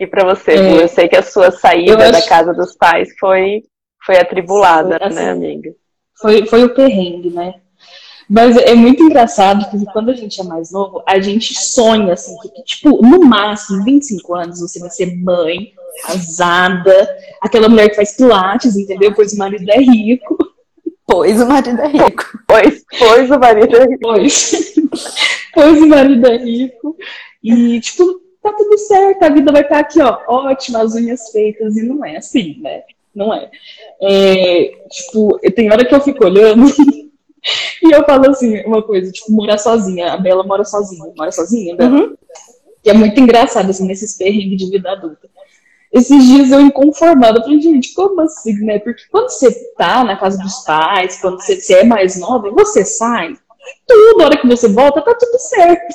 E 0.00 0.06
para 0.06 0.24
você, 0.24 0.52
é, 0.52 0.82
eu 0.82 0.88
sei 0.88 1.08
que 1.08 1.16
a 1.16 1.22
sua 1.22 1.50
saída 1.50 2.04
acho... 2.04 2.12
da 2.12 2.22
casa 2.22 2.54
dos 2.54 2.76
pais 2.76 3.08
foi, 3.18 3.62
foi 4.04 4.16
atribulada, 4.18 4.98
foi, 4.98 5.06
assim, 5.06 5.16
né, 5.16 5.30
amiga? 5.30 5.70
Foi, 6.20 6.46
foi 6.46 6.64
o 6.64 6.74
perrengue, 6.74 7.30
né? 7.30 7.54
Mas 8.28 8.56
é 8.58 8.74
muito 8.74 9.02
engraçado 9.02 9.64
porque 9.70 9.90
quando 9.90 10.10
a 10.10 10.14
gente 10.14 10.38
é 10.38 10.44
mais 10.44 10.70
novo, 10.70 11.02
a 11.06 11.18
gente 11.18 11.54
sonha 11.58 12.12
assim, 12.12 12.36
que, 12.40 12.62
tipo, 12.62 13.02
no 13.02 13.20
máximo, 13.20 13.82
25 13.84 14.34
anos, 14.34 14.60
você 14.60 14.78
vai 14.78 14.90
ser 14.90 15.16
mãe, 15.16 15.72
casada, 16.06 17.08
aquela 17.40 17.68
mulher 17.68 17.88
que 17.88 17.96
faz 17.96 18.16
pilates, 18.16 18.76
entendeu? 18.76 19.14
Pois 19.14 19.32
o 19.32 19.38
marido 19.38 19.68
é 19.70 19.78
rico. 19.78 20.36
Pois 21.06 21.40
o 21.40 21.46
marido 21.46 21.80
é 21.80 21.88
rico. 21.88 22.24
Pois, 22.46 22.84
pois 22.98 23.30
o 23.30 23.38
marido 23.38 23.76
é 23.76 23.86
rico. 23.86 23.98
Pois. 24.02 24.74
pois 25.54 25.82
o 25.82 25.86
marido 25.86 26.26
é 26.26 26.36
rico. 26.36 26.96
E, 27.42 27.80
tipo, 27.80 28.20
tá 28.42 28.52
tudo 28.52 28.78
certo, 28.78 29.22
a 29.22 29.28
vida 29.28 29.52
vai 29.52 29.62
estar 29.62 29.78
aqui, 29.78 30.00
ó, 30.00 30.18
ótima, 30.28 30.82
as 30.82 30.94
unhas 30.94 31.30
feitas. 31.30 31.76
E 31.76 31.82
não 31.82 32.04
é 32.04 32.16
assim, 32.16 32.58
né? 32.60 32.82
Não 33.14 33.32
é. 33.34 33.50
é 34.00 34.72
tipo, 34.90 35.38
tem 35.54 35.70
hora 35.72 35.84
que 35.84 35.94
eu 35.94 36.00
fico 36.00 36.24
olhando 36.24 36.66
e 37.82 37.94
eu 37.94 38.04
falo 38.04 38.30
assim, 38.30 38.60
uma 38.64 38.82
coisa, 38.82 39.10
tipo, 39.10 39.32
morar 39.32 39.58
sozinha. 39.58 40.12
A 40.12 40.16
Bela 40.16 40.44
mora 40.44 40.64
sozinha. 40.64 41.12
Mora 41.16 41.32
sozinha, 41.32 41.74
Bela? 41.74 41.90
Uhum. 41.90 42.14
Que 42.82 42.90
é 42.90 42.94
muito 42.94 43.18
engraçado, 43.20 43.70
assim, 43.70 43.86
nesses 43.86 44.16
perrengues 44.16 44.58
de 44.58 44.70
vida 44.70 44.92
adulta 44.92 45.28
esses 45.92 46.26
dias 46.26 46.50
eu 46.50 46.60
inconformada. 46.60 47.38
Eu 47.38 47.42
falei, 47.42 47.60
gente, 47.60 47.94
como 47.94 48.20
assim, 48.20 48.52
né? 48.64 48.78
Porque 48.78 49.02
quando 49.10 49.30
você 49.30 49.50
tá 49.76 50.04
na 50.04 50.16
casa 50.16 50.38
dos 50.38 50.64
pais, 50.64 51.20
quando 51.20 51.40
você, 51.40 51.60
você 51.60 51.74
é 51.74 51.84
mais 51.84 52.18
nova, 52.18 52.50
você 52.50 52.84
sai, 52.84 53.34
tudo, 53.86 54.18
na 54.18 54.24
hora 54.26 54.36
que 54.36 54.46
você 54.46 54.68
volta, 54.68 55.02
tá 55.02 55.14
tudo 55.14 55.38
certo. 55.38 55.94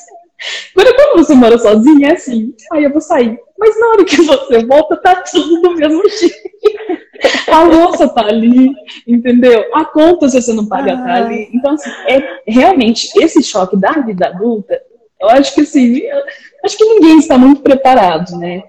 Agora, 0.76 0.96
quando 0.96 1.18
você 1.18 1.34
mora 1.34 1.58
sozinha, 1.58 2.10
é 2.10 2.14
assim, 2.14 2.54
aí 2.72 2.84
eu 2.84 2.92
vou 2.92 3.02
sair. 3.02 3.40
Mas 3.58 3.80
na 3.80 3.88
hora 3.88 4.06
que 4.06 4.18
você 4.22 4.66
volta, 4.66 4.98
tá 4.98 5.16
tudo 5.16 5.62
do 5.62 5.76
mesmo 5.76 6.02
jeito. 6.10 6.54
A 7.48 7.64
louça 7.64 8.10
tá 8.10 8.26
ali, 8.26 8.74
entendeu? 9.08 9.64
A 9.74 9.86
conta, 9.86 10.28
se 10.28 10.42
você 10.42 10.52
não 10.52 10.66
paga, 10.66 10.98
tá 10.98 11.14
ali. 11.14 11.50
Então, 11.54 11.74
assim, 11.74 11.90
é 12.08 12.40
realmente 12.46 13.10
esse 13.18 13.42
choque 13.42 13.78
da 13.78 13.92
vida 13.92 14.28
adulta, 14.28 14.82
eu 15.22 15.30
acho 15.30 15.54
que 15.56 15.62
assim, 15.62 16.02
acho 16.66 16.78
que 16.78 16.84
ninguém 16.84 17.18
está 17.18 17.38
muito 17.38 17.62
preparado, 17.62 18.38
né? 18.38 18.64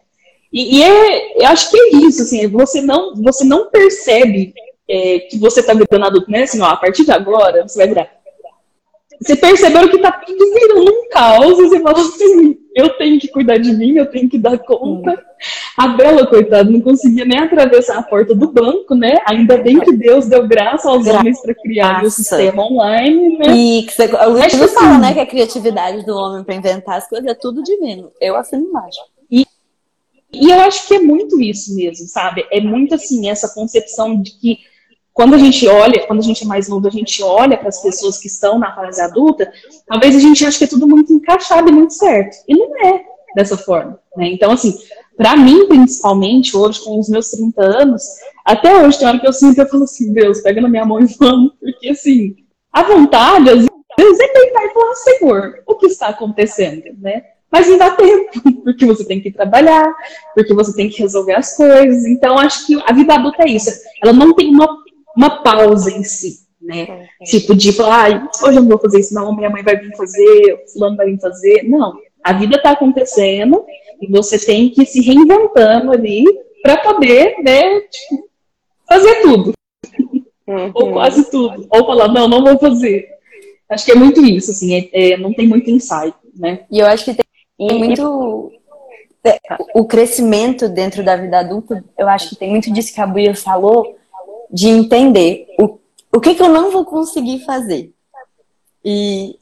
E, 0.52 0.78
e 0.78 0.82
é, 0.84 1.42
eu 1.42 1.46
acho 1.48 1.68
que 1.68 1.76
é 1.76 1.96
isso, 1.96 2.22
assim, 2.22 2.46
você 2.46 2.80
não, 2.80 3.12
você 3.16 3.44
não 3.44 3.70
percebe 3.70 4.54
é, 4.88 5.18
que 5.18 5.36
você 5.36 5.58
está 5.58 5.74
virando 5.74 6.06
adulto, 6.06 6.30
né? 6.30 6.44
Assim, 6.44 6.60
ó, 6.60 6.66
a 6.66 6.76
partir 6.76 7.04
de 7.04 7.10
agora, 7.10 7.66
você 7.66 7.78
vai 7.78 7.88
virar. 7.88 8.08
Você 9.20 9.36
percebeu 9.36 9.88
que 9.88 9.98
tá 9.98 10.12
tudo 10.12 10.54
virando 10.54 10.90
um 10.90 11.08
caos, 11.08 11.58
e 11.58 11.68
você 11.68 11.80
fala 11.80 12.00
assim, 12.00 12.58
eu 12.74 12.90
tenho 12.90 13.18
que 13.20 13.28
cuidar 13.28 13.58
de 13.58 13.72
mim, 13.72 13.96
eu 13.96 14.06
tenho 14.06 14.28
que 14.28 14.38
dar 14.38 14.58
conta. 14.58 15.12
Hum. 15.12 15.34
A 15.76 15.88
Bela, 15.88 16.26
coitada, 16.26 16.70
não 16.70 16.80
conseguia 16.80 17.24
nem 17.24 17.38
atravessar 17.38 17.98
a 17.98 18.02
porta 18.02 18.34
do 18.34 18.50
banco, 18.50 18.94
né? 18.94 19.18
Ainda 19.26 19.58
bem 19.58 19.78
que 19.78 19.92
Deus 19.92 20.26
deu 20.26 20.46
graça 20.46 20.88
aos 20.88 21.04
Gra 21.04 21.18
homens 21.18 21.40
para 21.40 21.54
criar 21.54 22.02
o 22.02 22.10
sistema 22.10 22.64
online, 22.64 23.38
né? 23.38 23.56
E 23.56 23.82
que 23.82 23.92
você, 23.92 24.06
o 24.06 24.30
Luiz 24.30 24.54
fala, 24.54 24.64
assim, 24.64 25.00
né, 25.00 25.12
que 25.12 25.20
a 25.20 25.26
criatividade 25.26 26.04
do 26.04 26.16
homem 26.16 26.44
para 26.44 26.54
inventar 26.54 26.96
as 26.96 27.08
coisas 27.08 27.28
é 27.28 27.34
tudo 27.34 27.62
divino. 27.62 28.10
Eu 28.20 28.36
assino 28.36 28.64
embaixo. 28.64 29.00
E 30.36 30.50
eu 30.50 30.60
acho 30.60 30.86
que 30.88 30.94
é 30.94 30.98
muito 30.98 31.40
isso 31.40 31.74
mesmo, 31.76 32.06
sabe? 32.08 32.44
É 32.50 32.60
muito 32.60 32.94
assim, 32.94 33.28
essa 33.28 33.54
concepção 33.54 34.20
de 34.20 34.32
que 34.32 34.58
quando 35.14 35.34
a 35.34 35.38
gente 35.38 35.66
olha, 35.68 36.04
quando 36.08 36.18
a 36.18 36.22
gente 36.22 36.42
é 36.42 36.46
mais 36.46 36.68
novo, 36.68 36.88
a 36.88 36.90
gente 36.90 37.22
olha 37.22 37.56
para 37.56 37.68
as 37.68 37.80
pessoas 37.80 38.18
que 38.18 38.26
estão 38.26 38.58
na 38.58 38.74
fase 38.74 39.00
adulta, 39.00 39.50
talvez 39.86 40.16
a 40.16 40.18
gente 40.18 40.44
ache 40.44 40.58
que 40.58 40.64
é 40.64 40.66
tudo 40.66 40.88
muito 40.88 41.12
encaixado 41.12 41.68
e 41.68 41.72
muito 41.72 41.94
certo. 41.94 42.36
E 42.48 42.54
não 42.54 42.76
é 42.84 43.04
dessa 43.36 43.56
forma. 43.56 43.98
Né? 44.16 44.32
Então, 44.32 44.50
assim, 44.50 44.76
para 45.16 45.36
mim, 45.36 45.68
principalmente, 45.68 46.56
hoje, 46.56 46.82
com 46.82 46.98
os 46.98 47.08
meus 47.08 47.30
30 47.30 47.62
anos, 47.62 48.02
até 48.44 48.84
hoje 48.84 48.98
tem 48.98 49.06
hora 49.06 49.20
que 49.20 49.28
eu 49.28 49.32
sinto, 49.32 49.56
eu 49.56 49.68
falo 49.68 49.84
assim, 49.84 50.12
Deus, 50.12 50.40
pega 50.40 50.60
na 50.60 50.68
minha 50.68 50.84
mão 50.84 51.00
e 51.00 51.06
vamos, 51.06 51.52
porque 51.60 51.90
assim, 51.90 52.34
a 52.72 52.82
vontade, 52.82 53.50
às 53.50 53.66
vezes, 53.96 54.20
é 54.20 54.32
deitar 54.32 54.64
e 54.64 54.74
falar, 54.74 54.94
Senhor, 54.96 55.62
o 55.64 55.76
que 55.76 55.86
está 55.86 56.08
acontecendo, 56.08 56.82
né? 56.98 57.22
Mas 57.52 57.68
não 57.68 57.78
dá 57.78 57.92
tempo, 57.92 58.32
porque 58.64 58.84
você 58.84 59.04
tem 59.04 59.20
que 59.20 59.30
trabalhar, 59.30 59.94
porque 60.34 60.52
você 60.52 60.74
tem 60.74 60.90
que 60.90 61.00
resolver 61.00 61.34
as 61.34 61.56
coisas. 61.56 62.04
Então, 62.04 62.36
acho 62.36 62.66
que 62.66 62.82
a 62.84 62.92
vida 62.92 63.14
adulta 63.14 63.44
é 63.44 63.50
isso. 63.50 63.70
Ela 64.02 64.12
não 64.12 64.34
tem 64.34 64.52
uma, 64.52 64.66
uma 65.16 65.42
pausa 65.42 65.90
em 65.90 66.02
si. 66.02 66.44
né? 66.60 67.08
Tipo, 67.24 67.54
de 67.54 67.72
falar, 67.72 68.10
ah, 68.10 68.30
hoje 68.42 68.58
eu 68.58 68.62
não 68.62 68.68
vou 68.68 68.80
fazer 68.80 69.00
isso, 69.00 69.14
não, 69.14 69.34
minha 69.34 69.50
mãe 69.50 69.62
vai 69.62 69.76
vir 69.76 69.94
fazer, 69.96 70.64
fulano 70.72 70.96
vai 70.96 71.06
vir 71.06 71.20
fazer. 71.20 71.62
Não, 71.64 71.94
a 72.22 72.32
vida 72.32 72.56
está 72.56 72.70
acontecendo 72.70 73.64
e 74.00 74.10
você 74.10 74.38
tem 74.38 74.70
que 74.70 74.82
ir 74.82 74.86
se 74.86 75.00
reinventando 75.02 75.92
ali 75.92 76.24
para 76.62 76.78
poder, 76.78 77.36
né, 77.42 77.80
tipo, 77.80 78.28
fazer 78.88 79.20
tudo. 79.20 79.52
Uhum. 80.46 80.70
Ou 80.74 80.92
quase 80.92 81.30
tudo. 81.30 81.66
Ou 81.70 81.86
falar, 81.86 82.08
não, 82.08 82.28
não 82.28 82.42
vou 82.42 82.58
fazer. 82.58 83.08
Acho 83.68 83.84
que 83.84 83.92
é 83.92 83.94
muito 83.94 84.24
isso, 84.24 84.50
assim, 84.50 84.74
é, 84.74 85.12
é, 85.12 85.16
não 85.16 85.32
tem 85.32 85.48
muito 85.48 85.70
insight, 85.70 86.14
né? 86.34 86.64
E 86.70 86.78
eu 86.78 86.86
acho 86.86 87.04
que 87.04 87.14
tem, 87.14 87.68
tem 87.68 87.78
muito. 87.78 88.52
É, 89.26 89.38
o 89.74 89.86
crescimento 89.86 90.68
dentro 90.68 91.02
da 91.02 91.16
vida 91.16 91.38
adulta, 91.38 91.82
eu 91.96 92.06
acho 92.08 92.28
que 92.28 92.36
tem 92.36 92.50
muito 92.50 92.70
disso 92.70 92.92
que 92.92 93.00
a 93.00 93.06
Buia 93.06 93.34
falou, 93.34 93.96
de 94.50 94.68
entender 94.68 95.46
o, 95.58 95.78
o 96.12 96.20
que, 96.20 96.34
que 96.34 96.42
eu 96.42 96.48
não 96.48 96.70
vou 96.70 96.84
conseguir 96.84 97.44
fazer. 97.44 97.92
E, 98.84 99.38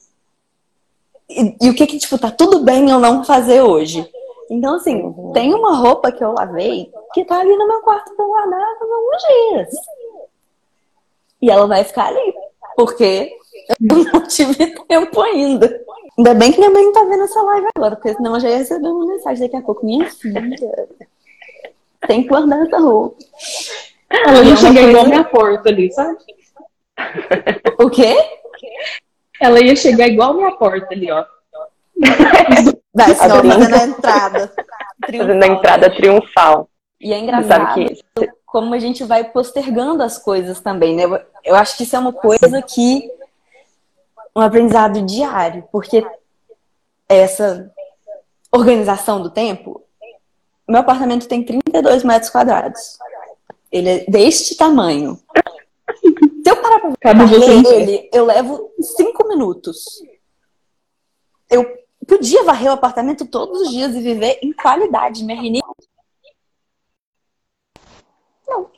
e, 1.29 1.57
e, 1.61 1.69
o 1.69 1.75
que 1.75 1.85
que, 1.85 1.97
tipo, 1.97 2.17
tá 2.17 2.31
tudo 2.31 2.59
bem 2.59 2.89
eu 2.89 2.99
não 2.99 3.23
fazer 3.23 3.61
hoje. 3.61 4.09
Então, 4.49 4.75
assim, 4.75 5.01
uhum. 5.01 5.31
tem 5.33 5.53
uma 5.53 5.75
roupa 5.75 6.11
que 6.11 6.23
eu 6.23 6.33
lavei 6.33 6.91
que 7.13 7.25
tá 7.25 7.39
ali 7.39 7.55
no 7.55 7.67
meu 7.67 7.81
quarto 7.81 8.15
pra 8.15 8.25
guardar 8.25 8.59
há 8.59 8.77
alguns 8.81 9.23
dias. 9.23 9.75
E 11.41 11.49
ela 11.49 11.67
vai 11.67 11.83
ficar 11.83 12.07
ali. 12.07 12.33
Porque 12.75 13.31
eu 13.79 14.03
não 14.13 14.21
tive 14.27 14.67
tempo 14.87 15.21
ainda. 15.21 15.83
Ainda 16.17 16.33
bem 16.35 16.51
que 16.51 16.59
minha 16.59 16.69
mãe 16.69 16.83
não 16.83 16.93
tá 16.93 17.03
vendo 17.03 17.23
essa 17.23 17.41
live 17.41 17.67
agora, 17.75 17.95
porque 17.95 18.13
senão 18.13 18.35
eu 18.35 18.39
já 18.39 18.49
ia 18.49 18.57
receber 18.57 18.87
uma 18.87 19.07
mensagem 19.07 19.43
daqui 19.43 19.55
a 19.55 19.61
pouco. 19.61 19.85
Minha 19.85 20.09
filha, 20.09 20.41
tem 22.07 22.23
que 22.23 22.29
guardar 22.29 22.65
essa 22.65 22.79
roupa. 22.79 23.17
Ela 24.13 24.43
ia 24.43 24.55
chegar 24.55 24.73
coisa... 24.73 24.89
igual 24.89 25.05
minha 25.07 25.23
porta 25.23 25.69
ali, 25.69 25.91
sabe? 25.91 26.17
O 27.79 27.89
quê? 27.89 28.15
Ela 29.41 29.59
ia 29.59 29.75
chegar 29.75 30.07
igual 30.07 30.33
minha 30.33 30.51
porta 30.51 30.87
ali, 30.91 31.11
ó. 31.11 31.25
Vai, 32.93 33.15
senão 33.15 33.43
fazendo 33.43 33.75
a 33.75 33.85
entrada. 33.85 34.53
Fazendo 35.05 35.43
a 35.43 35.47
entrada 35.47 35.89
triunfal. 35.89 36.69
E 37.01 37.11
é 37.11 37.19
engraçado 37.19 37.73
que... 37.73 38.01
como 38.45 38.73
a 38.73 38.79
gente 38.79 39.03
vai 39.03 39.23
postergando 39.23 40.03
as 40.03 40.17
coisas 40.17 40.61
também, 40.61 40.95
né? 40.95 41.03
Eu 41.43 41.55
acho 41.55 41.75
que 41.75 41.83
isso 41.83 41.95
é 41.95 41.99
uma 41.99 42.13
coisa 42.13 42.61
que 42.61 43.09
um 44.35 44.41
aprendizado 44.41 45.01
diário, 45.01 45.67
porque 45.71 46.05
essa 47.09 47.71
organização 48.51 49.21
do 49.21 49.29
tempo, 49.29 49.83
meu 50.67 50.79
apartamento 50.79 51.27
tem 51.27 51.43
32 51.43 52.03
metros 52.03 52.31
quadrados. 52.31 52.97
Ele 53.73 53.89
é 53.89 54.05
deste 54.05 54.55
tamanho. 54.55 55.19
Se 56.43 56.49
eu 56.49 56.61
parar 56.61 56.79
pra 56.79 57.13
varrer 57.13 57.65
ele, 57.65 58.09
eu 58.13 58.23
levo 58.23 58.71
cinco 58.79 59.27
minutos. 59.27 59.83
Eu 61.49 61.65
podia 62.07 62.43
varrer 62.43 62.69
o 62.69 62.73
apartamento 62.73 63.25
todos 63.25 63.61
os 63.61 63.71
dias 63.71 63.95
e 63.95 64.01
viver 64.01 64.37
em 64.43 64.53
qualidade. 64.53 65.23
Minha 65.23 65.41
rinite. 65.41 65.65
Não. 68.47 68.69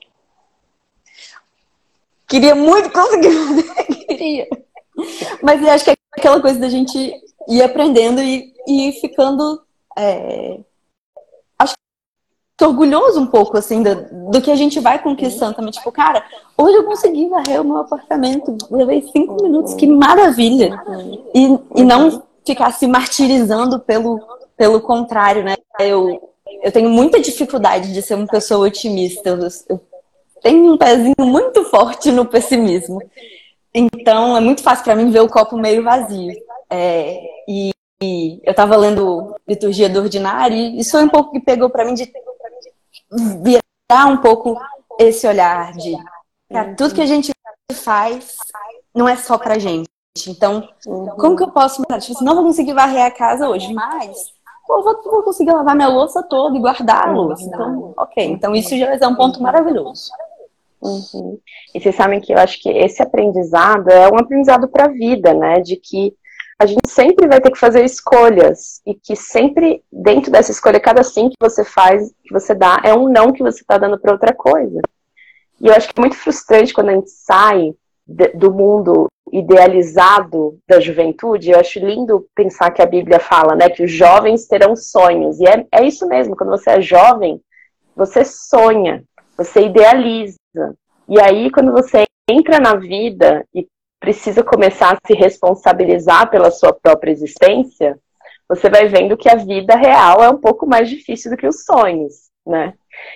Queria 2.26 2.56
muito 2.56 2.90
conseguir. 2.90 4.06
Queria. 4.08 4.48
Mas 5.44 5.62
eu 5.62 5.72
acho 5.72 5.84
que 5.84 5.92
é 5.92 5.96
aquela 6.14 6.42
coisa 6.42 6.58
da 6.58 6.70
gente 6.70 6.98
ir 7.50 7.62
aprendendo 7.62 8.22
e, 8.22 8.54
e 8.66 8.94
ficando. 9.02 9.62
É... 9.98 10.60
Orgulhoso 12.62 13.20
um 13.20 13.28
pouco, 13.28 13.58
assim, 13.58 13.84
do, 13.84 14.32
do 14.32 14.42
que 14.42 14.50
a 14.50 14.56
gente 14.56 14.80
vai 14.80 15.02
conquistando 15.02 15.56
também. 15.56 15.72
Tipo, 15.72 15.92
cara, 15.92 16.24
hoje 16.58 16.78
eu 16.78 16.86
consegui 16.86 17.28
varrer 17.28 17.62
o 17.62 17.66
meu 17.66 17.78
apartamento, 17.78 18.58
levei 18.72 19.02
cinco 19.12 19.42
minutos, 19.44 19.74
que 19.74 19.86
maravilha! 19.86 20.82
E, 21.34 21.60
e 21.76 21.84
não 21.84 22.24
ficar 22.46 22.72
se 22.72 22.88
martirizando 22.88 23.80
pelo, 23.80 24.22
pelo 24.56 24.80
contrário, 24.80 25.44
né? 25.44 25.56
Eu, 25.80 26.32
eu 26.64 26.72
tenho 26.72 26.90
muita 26.90 27.20
dificuldade 27.20 27.94
de 27.94 28.02
ser 28.02 28.16
uma 28.16 28.28
pessoa 28.28 28.68
otimista. 28.68 29.30
Eu, 29.30 29.40
eu 29.68 29.82
tenho 30.42 30.74
um 30.74 30.78
pezinho 30.78 31.16
muito 31.20 31.66
forte 31.66 32.10
no 32.12 32.26
pessimismo. 32.26 33.02
Então, 33.74 34.38
é 34.38 34.40
muito 34.40 34.64
fácil 34.64 34.86
para 34.86 34.96
mim 34.96 35.12
ver 35.12 35.20
o 35.20 35.28
copo 35.28 35.58
meio 35.58 35.84
vazio. 35.84 36.34
É, 36.70 37.20
e, 37.48 37.72
e, 38.02 38.40
eu 38.44 38.52
estava 38.52 38.78
lendo 38.78 39.36
Liturgia 39.48 39.90
do 39.90 40.00
Ordinário 40.00 40.56
e 40.56 40.80
isso 40.80 40.92
foi 40.92 41.04
um 41.04 41.10
pouco 41.10 41.32
que 41.32 41.40
pegou 41.40 41.70
para 41.70 41.84
mim 41.84 41.94
de 41.94 42.06
virar 43.12 44.08
um 44.08 44.18
pouco 44.18 44.60
esse 45.00 45.28
olhar 45.28 45.74
de 45.74 45.96
cara, 46.52 46.76
tudo 46.76 46.96
que 46.96 47.02
a 47.02 47.06
gente 47.06 47.32
faz 47.74 48.36
não 48.94 49.08
é 49.08 49.16
só 49.16 49.38
pra 49.38 49.60
gente. 49.60 49.90
Então, 50.28 50.68
como 51.18 51.36
que 51.36 51.44
eu 51.44 51.52
posso 51.52 51.82
mudar? 51.82 52.00
Tipo 52.00 52.14
assim, 52.14 52.26
não 52.26 52.36
vou 52.36 52.46
conseguir 52.46 52.74
varrer 52.74 53.06
a 53.06 53.12
casa 53.12 53.50
hoje, 53.50 53.74
mas 53.74 54.34
pô, 54.66 54.82
vou, 54.82 55.02
vou 55.04 55.24
conseguir 55.24 55.52
lavar 55.52 55.76
minha 55.76 55.90
louça 55.90 56.24
toda 56.24 56.58
e 56.58 56.62
guardar 56.62 57.08
a 57.08 57.12
louça. 57.12 57.44
Então, 57.44 57.94
ok. 57.98 58.24
Então, 58.24 58.56
isso 58.56 58.78
já 58.78 58.96
é 58.96 59.08
um 59.08 59.16
ponto 59.16 59.42
maravilhoso. 59.42 60.10
Uhum. 60.82 61.40
E 61.74 61.80
vocês 61.80 61.96
sabem 61.96 62.22
que 62.22 62.34
eu 62.34 62.38
acho 62.38 62.62
que 62.62 62.70
esse 62.70 63.02
aprendizado 63.02 63.90
é 63.90 64.08
um 64.08 64.20
aprendizado 64.20 64.68
para 64.68 64.86
a 64.86 64.90
vida, 64.90 65.34
né? 65.34 65.60
De 65.60 65.76
que 65.76 66.16
a 66.58 66.66
gente 66.66 66.90
sempre 66.90 67.28
vai 67.28 67.42
ter 67.42 67.52
que 67.52 67.60
fazer 67.60 67.84
escolhas 67.84 68.82
e 68.86 68.96
que 68.96 69.16
sempre 69.16 69.84
dentro 69.92 70.32
dessa 70.32 70.52
escolha, 70.52 70.80
cada 70.80 71.04
sim 71.04 71.30
que 71.30 71.36
você 71.40 71.66
faz, 71.66 72.14
que 72.24 72.34
você 72.34 72.56
dá, 72.56 72.82
é 72.84 72.94
um 72.94 73.10
não 73.10 73.34
que 73.34 73.44
você 73.44 73.62
está 73.62 73.78
dando 73.78 74.00
para 74.00 74.14
outra 74.14 74.34
coisa. 74.34 74.80
E 75.60 75.68
eu 75.68 75.74
acho 75.74 75.88
que 75.88 76.00
é 76.00 76.02
muito 76.02 76.16
frustrante 76.16 76.74
quando 76.74 76.90
a 76.90 76.94
gente 76.94 77.10
sai 77.10 77.74
do 78.36 78.54
mundo 78.54 79.08
idealizado 79.32 80.58
da 80.68 80.80
juventude. 80.80 81.52
Eu 81.52 81.60
acho 81.60 81.80
lindo 81.80 82.28
pensar 82.34 82.72
que 82.72 82.82
a 82.82 82.86
Bíblia 82.86 83.20
fala, 83.20 83.56
né, 83.56 83.70
que 83.70 83.84
os 83.84 83.92
jovens 83.92 84.48
terão 84.48 84.76
sonhos. 84.76 85.40
E 85.40 85.48
é, 85.48 85.66
é 85.72 85.86
isso 85.86 86.08
mesmo. 86.08 86.36
Quando 86.38 86.52
você 86.52 86.72
é 86.72 86.82
jovem, 86.82 87.42
você 87.96 88.24
sonha, 88.24 89.04
você 89.38 89.66
idealiza. 89.66 90.38
E 91.08 91.20
aí, 91.20 91.52
quando 91.52 91.72
você 91.72 92.04
entra 92.30 92.60
na 92.60 92.76
vida 92.76 93.46
e 93.54 93.68
precisa 94.06 94.44
começar 94.44 94.94
a 94.94 95.08
se 95.08 95.14
responsabilizar 95.16 96.30
pela 96.30 96.52
sua 96.52 96.72
própria 96.72 97.12
existência, 97.12 97.98
você 98.48 98.70
vai 98.70 98.88
vendo 98.88 99.18
que 99.18 99.28
a 99.28 99.36
vida 99.36 99.76
real 99.76 100.24
é 100.24 100.30
um 100.30 100.38
pouco 100.38 100.68
mais 100.68 100.88
difícil 100.88 101.32
do 101.32 101.38
que 101.38 101.48
os 101.48 101.66
sonhos, 101.66 102.30
né? 102.46 102.76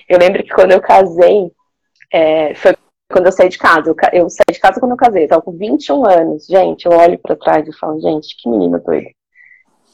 Eu 0.10 0.18
lembro 0.18 0.44
que 0.44 0.50
quando 0.50 0.72
eu 0.72 0.82
casei, 0.82 1.52
é, 2.12 2.56
foi 2.56 2.76
quando 3.12 3.28
eu 3.28 3.32
saí 3.32 3.50
de 3.50 3.60
casa. 3.60 3.92
Eu, 3.92 3.96
eu, 4.14 4.30
saí 4.32 4.52
de 4.52 4.60
casa 4.60 4.80
quando 4.80 4.94
eu 4.94 4.98
casei, 4.98 5.26
eu 5.26 5.28
tava 5.28 5.44
com 5.44 5.52
21 5.52 6.06
anos. 6.06 6.48
Gente, 6.48 6.88
eu 6.88 6.92
olho 6.92 7.20
para 7.20 7.36
trás 7.36 7.68
e 7.68 7.78
falo, 7.78 8.02
gente, 8.02 8.36
que 8.36 8.50
menina 8.50 8.80
doida. 8.80 9.10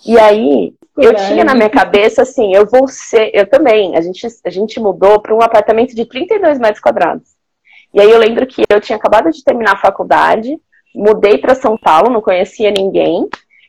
E 0.05 0.17
aí, 0.17 0.73
eu 0.97 1.13
tinha 1.13 1.43
na 1.43 1.53
minha 1.53 1.69
cabeça 1.69 2.21
assim, 2.21 2.55
eu 2.55 2.65
vou 2.65 2.87
ser, 2.87 3.31
eu 3.33 3.45
também, 3.45 3.97
a 3.97 4.01
gente, 4.01 4.25
a 4.45 4.49
gente 4.49 4.79
mudou 4.79 5.19
para 5.19 5.35
um 5.35 5.41
apartamento 5.41 5.93
de 5.93 6.05
32 6.05 6.57
metros 6.57 6.79
quadrados. 6.79 7.35
E 7.93 7.99
aí 7.99 8.09
eu 8.09 8.19
lembro 8.19 8.45
que 8.47 8.63
eu 8.69 8.79
tinha 8.79 8.97
acabado 8.97 9.29
de 9.31 9.43
terminar 9.43 9.73
a 9.73 9.77
faculdade, 9.77 10.57
mudei 10.95 11.37
para 11.37 11.55
São 11.55 11.77
Paulo, 11.77 12.09
não 12.09 12.21
conhecia 12.21 12.71
ninguém. 12.71 13.27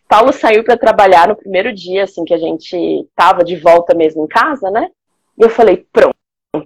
Paulo 0.08 0.32
saiu 0.32 0.62
para 0.62 0.76
trabalhar 0.76 1.28
no 1.28 1.36
primeiro 1.36 1.72
dia, 1.72 2.04
assim, 2.04 2.24
que 2.24 2.32
a 2.32 2.38
gente 2.38 3.06
tava 3.14 3.42
de 3.42 3.56
volta 3.56 3.94
mesmo 3.94 4.24
em 4.24 4.28
casa, 4.28 4.70
né? 4.70 4.88
E 5.38 5.42
eu 5.42 5.50
falei, 5.50 5.84
pronto, 5.92 6.14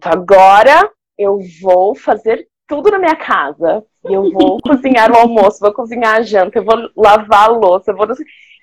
agora 0.04 0.90
eu 1.18 1.38
vou 1.60 1.94
fazer 1.94 2.46
tudo 2.68 2.90
na 2.90 2.98
minha 2.98 3.16
casa. 3.16 3.84
Eu 4.04 4.30
vou 4.30 4.58
cozinhar 4.62 5.10
o 5.10 5.16
almoço, 5.16 5.60
vou 5.60 5.72
cozinhar 5.72 6.16
a 6.16 6.22
janta, 6.22 6.58
eu 6.58 6.64
vou 6.64 6.76
lavar 6.96 7.48
a 7.48 7.52
louça, 7.52 7.90
eu 7.90 7.96
vou 7.96 8.06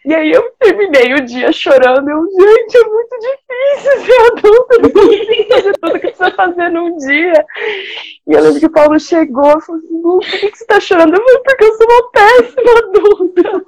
e 0.07 0.15
aí 0.15 0.31
eu 0.31 0.41
terminei 0.57 1.15
o 1.15 1.25
dia 1.25 1.51
chorando. 1.51 2.09
Eu, 2.09 2.23
gente, 2.31 2.77
é 2.77 2.83
muito 2.85 3.17
difícil 3.19 4.05
ser 4.05 4.21
adulta, 4.31 4.77
não 4.81 4.89
consigo 4.89 5.49
fazer 5.49 5.73
tudo 5.73 5.99
que 5.99 5.99
precisa 5.99 6.31
fazer 6.31 6.69
num 6.69 6.95
dia. 6.95 7.45
E 8.25 8.31
eu 8.31 8.41
lembro 8.41 8.59
que 8.61 8.67
o 8.67 8.71
Paulo 8.71 8.97
chegou 8.97 9.57
e 9.57 9.61
falou 9.61 9.81
assim, 9.81 10.01
por 10.01 10.19
que, 10.21 10.49
que 10.49 10.57
você 10.57 10.65
tá 10.65 10.79
chorando? 10.79 11.13
Eu 11.13 11.21
falei, 11.21 11.39
porque 11.39 11.63
eu 11.65 11.73
sou 11.73 11.87
uma 11.89 12.11
péssima 12.13 12.71
adulta. 12.79 13.65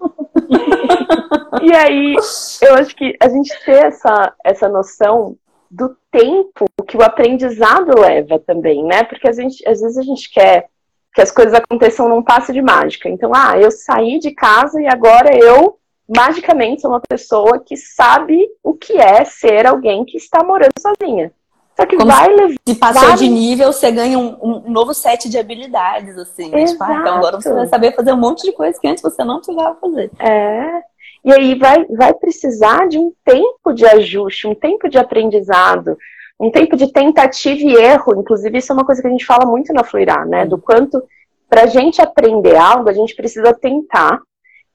e 1.62 1.76
aí, 1.76 2.16
eu 2.62 2.76
acho 2.76 2.96
que 2.96 3.18
a 3.20 3.28
gente 3.28 3.66
ter 3.66 3.88
essa, 3.88 4.34
essa 4.42 4.70
noção 4.70 5.36
do 5.70 5.94
tempo 6.10 6.68
que 6.88 6.96
o 6.96 7.04
aprendizado 7.04 8.00
leva 8.00 8.40
também, 8.40 8.82
né? 8.86 9.04
Porque 9.04 9.28
a 9.28 9.34
gente, 9.34 9.62
às 9.68 9.82
vezes 9.82 9.98
a 9.98 10.04
gente 10.04 10.32
quer 10.32 10.70
que 11.14 11.22
as 11.22 11.32
coisas 11.32 11.54
aconteçam 11.54 12.08
num 12.08 12.24
passe 12.24 12.54
de 12.54 12.62
mágica. 12.62 13.10
Então, 13.10 13.32
ah, 13.36 13.60
eu 13.60 13.70
saí 13.72 14.20
de 14.20 14.32
casa 14.32 14.82
e 14.82 14.88
agora 14.88 15.38
eu 15.38 15.78
magicamente 16.10 16.82
sou 16.82 16.92
uma 16.92 17.02
pessoa 17.02 17.60
que 17.60 17.78
sabe 17.78 18.48
o 18.64 18.74
que 18.74 18.98
é 18.98 19.24
ser 19.24 19.66
alguém 19.68 20.04
que 20.04 20.18
está 20.18 20.44
morando 20.44 20.74
sozinha. 20.80 21.32
Só 21.80 21.86
que 21.86 21.96
Como 21.96 22.12
vai 22.12 22.28
levar. 22.28 22.56
Se 22.68 22.76
passou 22.76 23.16
de 23.16 23.30
nível, 23.30 23.72
você 23.72 23.90
ganha 23.90 24.20
um, 24.20 24.38
um 24.42 24.70
novo 24.70 24.94
set 24.94 25.30
de 25.30 25.38
habilidades, 25.38 26.18
assim. 26.18 26.50
Né? 26.50 26.66
Tipo, 26.66 26.84
ah, 26.84 26.98
então 27.00 27.16
agora 27.16 27.40
você 27.40 27.54
vai 27.54 27.68
saber 27.68 27.96
fazer 27.96 28.12
um 28.12 28.18
monte 28.18 28.44
de 28.44 28.52
coisas 28.52 28.78
que 28.78 28.88
antes 28.88 29.02
você 29.02 29.24
não 29.24 29.38
precisava 29.38 29.76
fazer. 29.80 30.12
É. 30.20 30.82
E 31.24 31.32
aí 31.32 31.56
vai, 31.56 31.86
vai 31.86 32.14
precisar 32.14 32.88
de 32.90 32.98
um 32.98 33.14
tempo 33.24 33.72
de 33.74 33.86
ajuste, 33.86 34.48
um 34.48 34.56
tempo 34.56 34.90
de 34.90 34.98
aprendizado, 34.98 35.98
um 36.38 36.52
tempo 36.52 36.76
de 36.76 36.92
tentativa 36.92 37.62
e 37.62 37.76
erro. 37.76 38.20
Inclusive, 38.20 38.58
isso 38.58 38.74
é 38.74 38.76
uma 38.76 38.86
coisa 38.86 39.02
que 39.02 39.08
a 39.08 39.12
gente 39.12 39.26
fala 39.26 39.46
muito 39.46 39.72
na 39.72 39.84
Fluirá, 39.84 40.26
né? 40.26 40.46
Do 40.46 40.58
quanto 40.58 41.02
para 41.50 41.64
a 41.64 41.68
gente 41.68 42.02
aprender 42.02 42.56
algo, 42.58 42.90
a 42.90 42.94
gente 42.94 43.16
precisa 43.16 43.54
tentar. 43.54 44.22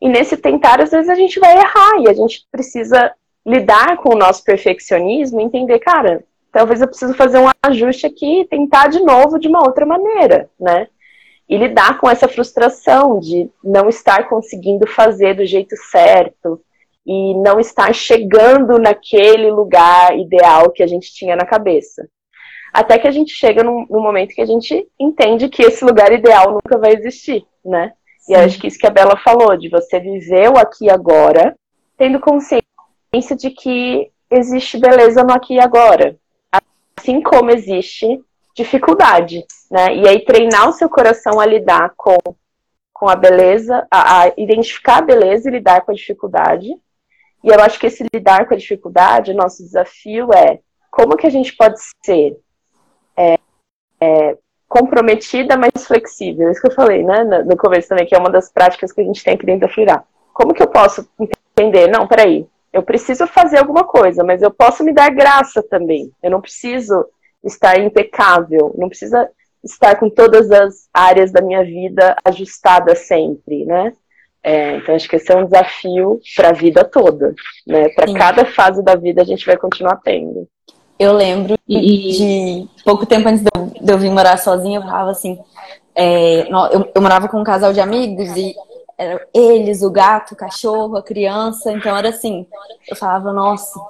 E 0.05 0.09
nesse 0.11 0.37
tentar, 0.37 0.83
às 0.83 0.91
vezes 0.91 1.09
a 1.09 1.15
gente 1.15 1.41
vai 1.41 1.57
errar 1.57 2.03
e 2.03 2.11
a 2.11 2.13
gente 2.13 2.47
precisa 2.53 3.11
lidar 3.47 3.97
com 3.97 4.11
o 4.11 4.19
nosso 4.19 4.45
perfeccionismo 4.45 5.41
e 5.41 5.45
entender, 5.45 5.79
cara, 5.79 6.23
talvez 6.53 6.83
eu 6.83 6.87
preciso 6.87 7.15
fazer 7.15 7.39
um 7.39 7.49
ajuste 7.63 8.07
aqui 8.07 8.43
e 8.43 8.47
tentar 8.47 8.89
de 8.89 9.01
novo 9.01 9.39
de 9.39 9.49
uma 9.49 9.65
outra 9.67 9.87
maneira, 9.87 10.51
né? 10.61 10.89
E 11.49 11.57
lidar 11.57 11.99
com 11.99 12.11
essa 12.11 12.29
frustração 12.29 13.19
de 13.19 13.49
não 13.65 13.89
estar 13.89 14.29
conseguindo 14.29 14.87
fazer 14.87 15.37
do 15.37 15.47
jeito 15.47 15.75
certo 15.91 16.61
e 17.07 17.35
não 17.37 17.59
estar 17.59 17.91
chegando 17.95 18.79
naquele 18.79 19.51
lugar 19.51 20.19
ideal 20.19 20.71
que 20.71 20.83
a 20.83 20.87
gente 20.87 21.15
tinha 21.15 21.35
na 21.35 21.47
cabeça. 21.47 22.07
Até 22.75 22.99
que 22.99 23.09
a 23.09 23.11
gente 23.11 23.33
chega 23.33 23.63
num, 23.63 23.87
num 23.89 24.03
momento 24.03 24.35
que 24.35 24.43
a 24.43 24.47
gente 24.47 24.87
entende 25.01 25.49
que 25.49 25.63
esse 25.63 25.83
lugar 25.83 26.13
ideal 26.13 26.53
nunca 26.53 26.77
vai 26.77 26.93
existir, 26.93 27.47
né? 27.65 27.95
Sim. 28.25 28.33
E 28.33 28.35
acho 28.35 28.59
que 28.59 28.67
isso 28.67 28.79
que 28.79 28.87
a 28.87 28.91
Bela 28.91 29.17
falou, 29.17 29.57
de 29.57 29.69
você 29.69 30.01
viver 30.01 30.51
o 30.51 30.59
aqui 30.59 30.87
e 30.87 30.91
agora, 30.91 31.55
tendo 31.97 32.21
consciência 32.21 33.37
de 33.37 33.51
que 33.51 34.11
existe 34.31 34.79
beleza 34.79 35.23
no 35.23 35.33
aqui 35.33 35.55
e 35.55 35.61
agora. 35.61 36.17
Assim 36.99 37.23
como 37.23 37.51
existe 37.51 38.21
dificuldade, 38.55 39.45
né? 39.71 39.95
E 39.95 40.09
aí 40.09 40.25
treinar 40.25 40.69
o 40.69 40.73
seu 40.73 40.89
coração 40.89 41.41
a 41.41 41.47
lidar 41.47 41.93
com, 41.97 42.17
com 42.93 43.09
a 43.09 43.17
beleza, 43.17 43.87
a, 43.91 44.23
a 44.23 44.33
identificar 44.37 44.99
a 44.99 45.03
beleza 45.03 45.49
e 45.49 45.53
lidar 45.53 45.83
com 45.83 45.93
a 45.93 45.95
dificuldade. 45.95 46.69
E 47.43 47.49
eu 47.49 47.61
acho 47.61 47.79
que 47.79 47.87
esse 47.87 48.07
lidar 48.15 48.47
com 48.47 48.55
a 48.55 48.57
dificuldade, 48.57 49.33
o 49.33 49.37
nosso 49.37 49.63
desafio 49.63 50.33
é 50.33 50.61
como 50.91 51.17
que 51.17 51.27
a 51.27 51.31
gente 51.31 51.55
pode 51.57 51.77
ser 52.05 52.39
é, 53.17 53.39
é, 54.01 54.39
comprometida, 54.75 55.57
mas 55.57 55.87
flexível. 55.87 56.51
Isso 56.51 56.61
que 56.61 56.67
eu 56.67 56.75
falei, 56.75 57.05
né, 57.05 57.23
no 57.23 57.57
começo 57.57 57.89
também, 57.89 58.05
que 58.05 58.15
é 58.15 58.19
uma 58.19 58.29
das 58.29 58.51
práticas 58.51 58.91
que 58.91 59.01
a 59.01 59.05
gente 59.05 59.23
tem 59.23 59.35
aqui 59.35 59.47
dentro 59.47 59.69
da 59.69 59.73
Fluirá. 59.73 60.03
Como 60.33 60.53
que 60.53 60.61
eu 60.61 60.67
posso 60.67 61.09
entender? 61.57 61.87
Não, 61.87 62.09
peraí, 62.09 62.45
eu 62.73 62.83
preciso 62.83 63.25
fazer 63.29 63.59
alguma 63.59 63.85
coisa, 63.85 64.25
mas 64.25 64.43
eu 64.43 64.51
posso 64.51 64.83
me 64.83 64.93
dar 64.93 65.15
graça 65.15 65.63
também. 65.63 66.11
Eu 66.21 66.33
não 66.33 66.41
preciso 66.41 67.07
estar 67.45 67.79
impecável, 67.79 68.75
não 68.77 68.89
precisa 68.89 69.31
estar 69.63 69.95
com 69.95 70.11
todas 70.11 70.51
as 70.51 70.89
áreas 70.93 71.31
da 71.31 71.41
minha 71.41 71.63
vida 71.63 72.17
ajustadas 72.25 73.07
sempre, 73.07 73.65
né? 73.65 73.93
É, 74.43 74.77
então 74.77 74.97
acho 74.97 75.09
que 75.09 75.17
esse 75.17 75.33
é 75.33 75.37
um 75.37 75.45
desafio 75.45 76.21
para 76.35 76.49
a 76.49 76.53
vida 76.53 76.85
toda, 76.85 77.33
né? 77.65 77.91
Para 77.91 78.13
cada 78.13 78.45
fase 78.45 78.83
da 78.83 78.97
vida 78.97 79.23
a 79.23 79.25
gente 79.25 79.47
vai 79.47 79.57
continuar 79.57 80.01
tendo. 80.03 80.49
Eu 80.99 81.13
lembro 81.13 81.57
de 81.69 82.69
pouco 82.85 83.05
tempo 83.05 83.29
antes 83.29 83.43
de 83.43 83.51
eu, 83.55 83.67
de 83.67 83.93
eu 83.93 83.99
vir 83.99 84.11
morar 84.11 84.39
sozinha, 84.39 84.79
eu 84.79 84.83
falava 84.83 85.11
assim. 85.11 85.39
É, 85.95 86.43
eu, 86.43 86.91
eu, 86.95 87.03
morava 87.03 87.29
com 87.29 87.41
um 87.41 87.45
casal 87.45 87.73
de 87.73 87.81
amigos 87.81 88.37
e 88.37 88.55
eram 88.99 89.21
eles, 89.33 89.83
o 89.83 89.91
gato, 89.91 90.33
o 90.33 90.37
cachorro, 90.37 90.97
a 90.97 91.03
criança. 91.03 91.73
Então 91.73 91.97
era 91.97 92.09
assim. 92.09 92.47
Eu 92.89 92.97
falava, 92.97 93.33
nossa, 93.33 93.81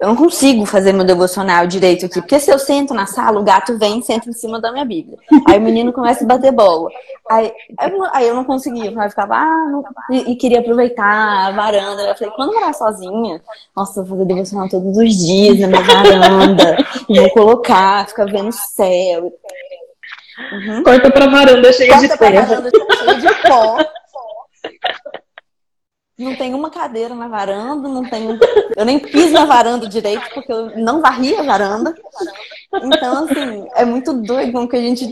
eu 0.00 0.08
não 0.08 0.16
consigo 0.16 0.66
fazer 0.66 0.92
meu 0.92 1.04
devocional 1.04 1.66
direito 1.66 2.06
aqui, 2.06 2.20
porque 2.20 2.38
se 2.38 2.50
eu 2.50 2.58
sento 2.58 2.92
na 2.92 3.06
sala, 3.06 3.40
o 3.40 3.44
gato 3.44 3.78
vem 3.78 4.00
e 4.00 4.02
senta 4.02 4.28
em 4.28 4.32
cima 4.32 4.60
da 4.60 4.72
minha 4.72 4.84
Bíblia. 4.84 5.16
Aí 5.46 5.58
o 5.58 5.62
menino 5.62 5.92
começa 5.92 6.24
a 6.24 6.26
bater 6.26 6.52
bola. 6.52 6.90
Aí, 7.30 7.52
aí 8.12 8.28
eu 8.28 8.34
não 8.34 8.44
conseguia, 8.44 8.90
eu 8.90 9.10
ficava, 9.10 9.36
ah, 9.36 9.68
não... 9.70 9.84
e, 10.10 10.32
e, 10.32 10.36
queria 10.36 10.60
aproveitar 10.60 11.46
a 11.46 11.52
varanda. 11.52 12.02
Eu 12.02 12.14
falei, 12.16 12.34
quando 12.34 12.52
morar 12.52 12.74
sozinha, 12.74 13.40
nossa, 13.74 14.02
vou 14.02 14.18
fazer 14.18 14.24
devocional 14.26 14.68
todos 14.68 14.98
os 14.98 15.16
dias 15.16 15.58
na 15.60 15.68
minha 15.68 15.82
varanda, 15.82 16.76
vou 17.08 17.30
colocar, 17.30 18.06
ficar 18.08 18.26
vendo 18.26 18.48
o 18.48 18.52
céu. 18.52 19.32
Uhum. 20.52 20.82
Corta 20.82 21.10
pra 21.10 21.28
varanda 21.28 21.72
cheia 21.72 21.92
Corta 21.92 22.08
de 22.08 22.18
terra. 22.18 22.42
Varanda 22.42 22.70
cheia 22.70 23.14
de 23.14 23.48
pó. 23.48 23.78
Não 26.16 26.36
tem 26.36 26.54
uma 26.54 26.70
cadeira 26.70 27.12
na 27.12 27.26
varanda, 27.26 27.88
não 27.88 28.08
tem. 28.08 28.38
Eu 28.76 28.84
nem 28.84 29.00
piso 29.00 29.32
na 29.32 29.44
varanda 29.44 29.88
direito, 29.88 30.22
porque 30.32 30.52
eu 30.52 30.78
não 30.78 31.00
varri 31.00 31.34
a 31.34 31.42
varanda. 31.42 31.92
Então, 32.82 33.24
assim, 33.24 33.66
é 33.74 33.84
muito 33.84 34.12
doido 34.12 34.52
como 34.52 34.68
que 34.68 34.76
a 34.76 34.80
gente. 34.80 35.10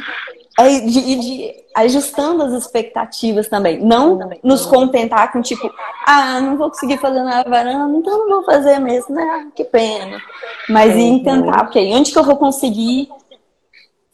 É 0.59 0.81
de, 0.81 1.17
de 1.17 1.55
ajustando 1.75 2.43
as 2.43 2.53
expectativas 2.53 3.49
também. 3.49 3.81
Não 3.81 4.19
nos 4.45 4.65
contentar 4.67 5.33
com 5.33 5.41
tipo, 5.41 5.69
ah, 6.07 6.41
não 6.41 6.57
vou 6.57 6.69
conseguir 6.69 6.99
fazer 6.99 7.23
na 7.23 7.43
varanda, 7.43 7.99
então 7.99 8.19
não 8.19 8.29
vou 8.29 8.45
fazer 8.45 8.79
mesmo, 8.79 9.15
né? 9.15 9.51
Que 9.57 9.65
pena. 9.65 10.21
Mas 10.69 10.95
ir 10.95 11.25
tentar, 11.25 11.65
ok, 11.65 11.95
onde 11.95 12.13
que 12.13 12.19
eu 12.19 12.25
vou 12.25 12.37
conseguir 12.37 13.09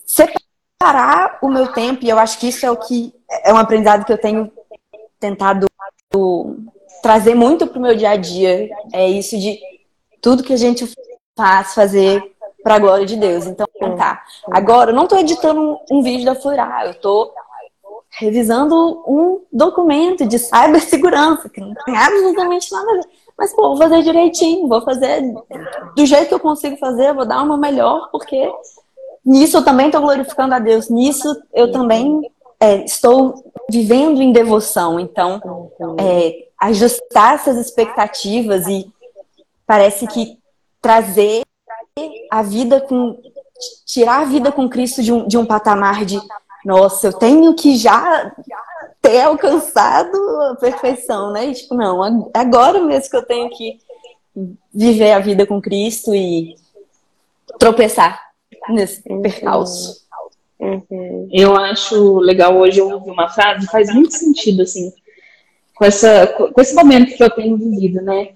separar 0.07 1.39
o 1.43 1.49
meu 1.49 1.73
tempo? 1.73 2.05
E 2.05 2.09
eu 2.09 2.19
acho 2.19 2.39
que 2.39 2.49
isso 2.49 2.65
é 2.65 2.71
o 2.71 2.77
que 2.77 3.13
é 3.45 3.53
um 3.53 3.59
aprendizado 3.59 4.07
que 4.07 4.13
eu 4.13 4.19
tenho 4.19 4.51
tentado 5.19 5.67
trazer 7.03 7.35
muito 7.35 7.67
para 7.67 7.79
o 7.79 7.83
meu 7.83 7.95
dia 7.95 8.11
a 8.11 8.17
dia 8.17 8.69
é 8.93 9.09
isso 9.09 9.39
de 9.39 9.59
tudo 10.21 10.43
que 10.43 10.53
a 10.53 10.57
gente 10.57 10.89
faz 11.37 11.75
fazer 11.75 12.23
para 12.63 12.75
a 12.75 12.79
glória 12.79 13.07
de 13.07 13.17
Deus. 13.17 13.47
Então, 13.47 13.67
tá. 13.97 14.23
Agora, 14.51 14.91
eu 14.91 14.95
não 14.95 15.05
estou 15.05 15.19
editando 15.19 15.61
um, 15.61 15.99
um, 15.99 16.03
vídeo 16.03 16.25
da 16.25 16.35
Flurar, 16.35 16.85
eu 16.85 16.91
estou 16.93 17.33
revisando 18.11 19.05
um 19.07 19.43
documento 19.53 20.27
de 20.27 20.39
cibersegurança, 20.39 21.49
que 21.49 21.61
não 21.61 21.73
tem 21.85 21.97
absolutamente 21.97 22.71
nada 22.73 22.91
a 22.91 22.95
ver. 22.95 23.05
Mas, 23.37 23.55
pô, 23.55 23.69
vou 23.69 23.77
fazer 23.77 24.03
direitinho, 24.03 24.67
vou 24.67 24.83
fazer 24.83 25.23
do 25.95 26.05
jeito 26.05 26.29
que 26.29 26.35
eu 26.35 26.41
consigo 26.41 26.77
fazer, 26.77 27.15
vou 27.15 27.25
dar 27.25 27.43
uma 27.43 27.57
melhor, 27.57 28.09
porque 28.11 28.53
nisso 29.25 29.59
eu 29.59 29.65
também 29.65 29.87
estou 29.87 30.01
glorificando 30.01 30.55
a 30.55 30.59
Deus, 30.59 30.89
nisso 30.89 31.29
eu 31.53 31.71
também 31.71 32.21
é, 32.61 32.85
estou 32.85 33.53
vivendo 33.71 34.21
em 34.21 34.33
devoção. 34.33 34.99
Então, 34.99 35.41
é, 36.01 36.49
ajustar 36.61 37.35
essas 37.35 37.57
expectativas 37.57 38.67
e 38.67 38.91
parece 39.67 40.07
que 40.07 40.39
trazer 40.81 41.43
a 42.31 42.43
vida 42.43 42.81
com 42.81 43.21
tirar 43.85 44.21
a 44.21 44.25
vida 44.25 44.53
com 44.53 44.69
Cristo 44.69 45.03
de 45.03 45.13
um, 45.13 45.27
de 45.27 45.37
um 45.37 45.45
patamar 45.45 46.05
de 46.05 46.21
nossa, 46.65 47.09
eu 47.09 47.13
tenho 47.13 47.55
que 47.55 47.77
já 47.77 48.33
ter 49.01 49.23
alcançado 49.23 50.17
a 50.43 50.57
perfeição, 50.57 51.33
né? 51.33 51.47
E, 51.47 51.55
tipo, 51.55 51.75
não, 51.75 52.31
agora 52.35 52.81
mesmo 52.81 53.11
que 53.11 53.17
eu 53.17 53.25
tenho 53.25 53.49
que 53.51 53.79
viver 54.73 55.13
a 55.13 55.19
vida 55.19 55.47
com 55.47 55.61
Cristo 55.61 56.15
e 56.15 56.57
tropeçar 57.59 58.21
nesse 58.69 59.03
percalço. 59.03 60.07
Uhum. 60.61 61.29
Eu 61.33 61.57
acho 61.57 62.19
legal 62.19 62.57
hoje 62.57 62.81
eu 62.81 62.91
ouvir 62.91 63.11
uma 63.11 63.29
frase, 63.29 63.67
faz 63.67 63.93
muito 63.95 64.13
sentido, 64.13 64.63
assim, 64.63 64.93
com, 65.75 65.85
essa, 65.85 66.27
com 66.27 66.61
esse 66.61 66.75
momento 66.75 67.17
que 67.17 67.23
eu 67.23 67.31
tenho 67.31 67.57
vivido, 67.57 68.03
né? 68.03 68.31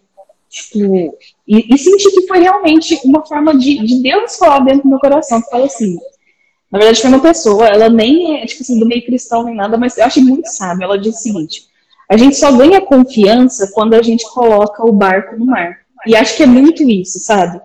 Tipo, 0.48 1.18
e, 1.48 1.74
e 1.74 1.78
senti 1.78 2.10
que 2.10 2.26
foi 2.26 2.40
realmente 2.40 3.00
uma 3.04 3.24
forma 3.26 3.56
de, 3.56 3.84
de 3.84 4.02
Deus 4.02 4.36
falar 4.36 4.60
dentro 4.60 4.82
do 4.82 4.88
meu 4.90 4.98
coração, 4.98 5.40
que 5.40 5.50
fala 5.50 5.64
assim, 5.64 5.96
na 6.70 6.78
verdade 6.78 7.00
foi 7.00 7.10
uma 7.10 7.22
pessoa, 7.22 7.66
ela 7.66 7.88
nem 7.88 8.40
é, 8.40 8.46
tipo 8.46 8.62
assim, 8.62 8.78
do 8.78 8.86
meio 8.86 9.04
cristão 9.04 9.44
nem 9.44 9.54
nada, 9.54 9.78
mas 9.78 9.96
eu 9.96 10.04
achei 10.04 10.22
muito 10.22 10.46
sábio, 10.46 10.84
ela 10.84 10.98
disse 10.98 11.18
o 11.18 11.32
seguinte, 11.32 11.62
a 12.08 12.18
gente 12.18 12.36
só 12.36 12.52
ganha 12.52 12.82
confiança 12.82 13.70
quando 13.72 13.94
a 13.94 14.02
gente 14.02 14.28
coloca 14.30 14.86
o 14.86 14.92
barco 14.92 15.36
no 15.36 15.46
mar. 15.46 15.78
E 16.06 16.14
acho 16.14 16.36
que 16.36 16.42
é 16.42 16.46
muito 16.46 16.82
isso, 16.82 17.18
sabe? 17.20 17.58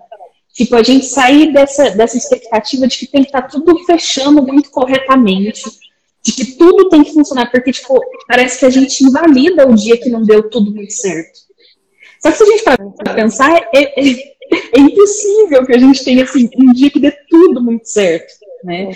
Tipo, 0.54 0.76
a 0.76 0.82
gente 0.82 1.06
sair 1.06 1.52
dessa, 1.52 1.90
dessa 1.90 2.16
expectativa 2.16 2.86
de 2.86 2.98
que 2.98 3.06
tem 3.06 3.22
que 3.22 3.28
estar 3.28 3.42
tá 3.42 3.48
tudo 3.48 3.78
fechando 3.84 4.42
muito 4.42 4.70
corretamente, 4.70 5.62
de 6.22 6.32
que 6.32 6.56
tudo 6.56 6.88
tem 6.88 7.04
que 7.04 7.12
funcionar, 7.12 7.50
porque, 7.50 7.72
tipo, 7.72 8.00
parece 8.26 8.58
que 8.58 8.66
a 8.66 8.70
gente 8.70 9.04
invalida 9.04 9.68
o 9.68 9.74
dia 9.74 9.96
que 9.96 10.10
não 10.10 10.22
deu 10.22 10.50
tudo 10.50 10.72
muito 10.72 10.92
certo. 10.92 11.48
Só 12.20 12.30
que 12.32 12.38
se 12.38 12.42
a 12.42 12.46
gente 12.46 12.64
para 12.64 13.14
pensar, 13.14 13.56
é, 13.72 14.00
é, 14.00 14.10
é, 14.74 14.80
impossível 14.80 15.64
que 15.64 15.72
a 15.72 15.78
gente 15.78 16.04
tenha 16.04 16.24
assim, 16.24 16.50
um 16.58 16.72
dia 16.72 16.90
que 16.90 16.98
dê 16.98 17.12
tudo 17.30 17.62
muito 17.62 17.88
certo. 17.88 18.32
Né? 18.64 18.90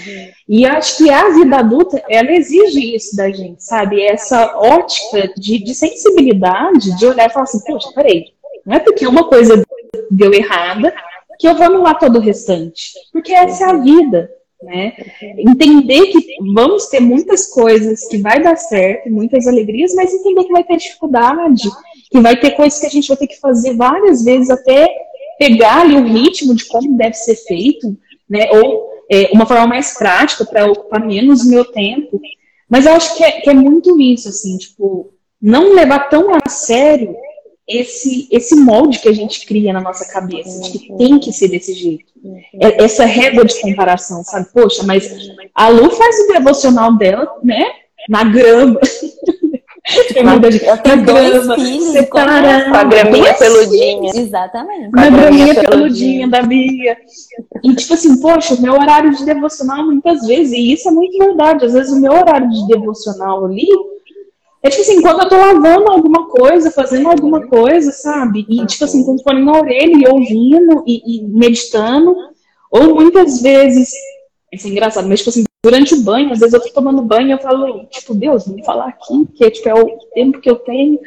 E 0.49 0.67
acho 0.67 0.99
que 0.99 1.09
a 1.09 1.31
vida 1.31 1.59
adulta, 1.59 2.03
ela 2.11 2.33
exige 2.33 2.97
isso 2.97 3.15
da 3.15 3.31
gente, 3.31 3.63
sabe? 3.63 4.03
Essa 4.03 4.57
ótica 4.57 5.33
de, 5.37 5.63
de 5.63 5.75
sensibilidade, 5.75 6.99
de 6.99 7.07
olhar 7.07 7.31
e 7.31 7.33
falar 7.33 7.45
assim, 7.45 7.63
poxa, 7.65 7.89
peraí, 7.95 8.33
não 8.67 8.75
é 8.75 8.81
porque 8.81 9.07
uma 9.07 9.29
coisa 9.29 9.63
deu 10.11 10.35
errada 10.35 10.93
que 11.43 11.49
eu 11.49 11.55
vou 11.57 11.67
anular 11.67 11.99
todo 11.99 12.17
o 12.17 12.21
restante. 12.21 12.93
Porque 13.13 13.33
essa 13.33 13.65
é 13.65 13.71
a 13.71 13.77
vida 13.77 14.31
né? 14.63 14.93
Entender 15.39 16.07
que 16.07 16.37
vamos 16.55 16.87
ter 16.87 17.01
muitas 17.01 17.47
coisas 17.47 18.07
que 18.07 18.19
vai 18.19 18.41
dar 18.41 18.57
certo, 18.57 19.11
muitas 19.11 19.47
alegrias, 19.47 19.93
mas 19.95 20.15
entender 20.15 20.45
que 20.45 20.53
vai 20.53 20.63
ter 20.63 20.77
dificuldade, 20.77 21.69
que 22.11 22.21
vai 22.21 22.39
ter 22.39 22.53
coisas 22.53 22.79
que 22.79 22.87
a 22.87 22.91
gente 22.91 23.09
vai 23.09 23.17
ter 23.17 23.27
que 23.27 23.41
fazer 23.41 23.75
várias 23.75 24.23
vezes 24.23 24.51
até 24.51 24.89
pegar 25.37 25.81
ali 25.81 25.97
o 25.97 26.05
ritmo 26.05 26.55
de 26.55 26.65
como 26.67 26.97
deve 26.97 27.15
ser 27.15 27.35
feito, 27.35 27.97
né? 28.31 28.49
Ou 28.53 28.89
é, 29.11 29.31
uma 29.33 29.47
forma 29.47 29.67
mais 29.67 29.99
prática 29.99 30.45
para 30.45 30.71
ocupar 30.71 31.05
menos 31.05 31.45
meu 31.45 31.65
tempo. 31.65 32.21
Mas 32.71 32.87
eu 32.87 32.93
acho 32.93 33.17
que 33.17 33.25
é, 33.25 33.33
que 33.41 33.51
é 33.51 33.55
muito 33.55 34.01
isso, 34.01 34.29
assim, 34.29 34.57
tipo, 34.57 35.13
não 35.41 35.75
levar 35.75 36.09
tão 36.09 36.29
a 36.35 36.49
sério 36.49 37.17
esse, 37.69 38.29
esse 38.31 38.55
molde 38.57 38.99
que 38.99 39.09
a 39.09 39.13
gente 39.13 39.47
cria 39.47 39.73
na 39.73 39.81
nossa 39.81 40.11
cabeça, 40.13 40.61
de 40.63 40.79
que 40.79 40.97
tem 40.97 41.19
que 41.19 41.33
ser 41.33 41.49
desse 41.49 41.75
jeito. 41.75 42.13
É, 42.61 42.85
essa 42.85 43.05
régua 43.05 43.45
de 43.45 43.61
comparação, 43.61 44.23
sabe? 44.25 44.47
Poxa, 44.53 44.83
mas 44.85 45.11
A 45.55 45.69
Lu 45.69 45.91
faz 45.91 46.17
o 46.21 46.33
devocional 46.33 46.97
dela, 46.97 47.27
né? 47.43 47.67
Na 48.09 48.25
grama. 48.25 48.81
Na, 50.25 50.37
eu 50.37 50.79
tenho 50.79 51.05
dois 51.05 51.55
filhos 51.55 51.85
separando. 51.89 52.71
Com 52.71 52.77
a 52.77 52.85
graminha 52.85 53.35
peludinha. 53.35 54.13
Exatamente. 54.15 54.91
Na 54.93 55.11
graminha 55.11 55.55
peludinha 55.57 56.29
da 56.29 56.43
Bia. 56.43 56.97
E 57.65 57.75
tipo 57.75 57.93
assim, 57.93 58.21
poxa, 58.21 58.55
o 58.55 58.63
meu 58.63 58.75
horário 58.75 59.13
de 59.15 59.25
devocional 59.25 59.85
muitas 59.85 60.25
vezes, 60.25 60.53
e 60.53 60.73
isso 60.73 60.89
é 60.89 60.93
muito 60.93 61.19
verdade, 61.19 61.65
às 61.65 61.73
vezes 61.73 61.93
o 61.93 62.01
meu 62.01 62.13
horário 62.13 62.49
de 62.49 62.67
devocional 62.69 63.45
ali 63.45 63.67
é 64.63 64.71
tipo 64.71 64.83
assim, 64.83 65.03
quando 65.03 65.23
eu 65.23 65.29
tô 65.29 65.37
lavando 65.37 65.91
alguma 65.91 66.29
coisa, 66.29 66.71
fazendo 66.71 67.09
alguma 67.09 67.47
coisa, 67.47 67.91
sabe? 67.91 68.47
E 68.49 68.65
tipo 68.67 68.85
assim, 68.85 69.05
quando 69.05 69.23
tô 69.23 69.33
na 69.33 69.59
orelha 69.59 69.97
e 69.97 70.09
ouvindo 70.09 70.85
e, 70.87 71.19
e 71.19 71.23
meditando, 71.27 72.15
ou 72.71 72.95
muitas 72.95 73.43
vezes, 73.43 73.91
isso 74.53 74.69
é 74.69 74.71
engraçado, 74.71 75.09
mas 75.09 75.19
tipo 75.19 75.31
assim, 75.31 75.45
durante 75.65 75.95
o 75.95 76.03
banho, 76.03 76.31
às 76.31 76.39
vezes 76.39 76.55
eu 76.55 76.61
tô 76.61 76.69
tomando 76.71 77.03
banho 77.03 77.29
e 77.29 77.33
eu 77.33 77.39
falo, 77.39 77.87
tipo, 77.87 78.15
Deus, 78.15 78.47
vamos 78.47 78.65
falar 78.65 78.87
aqui, 78.87 79.27
que 79.35 79.51
tipo, 79.51 79.69
é 79.69 79.75
o 79.75 79.99
tempo 80.15 80.41
que 80.41 80.51
eu 80.51 80.57
tenho, 80.57 80.99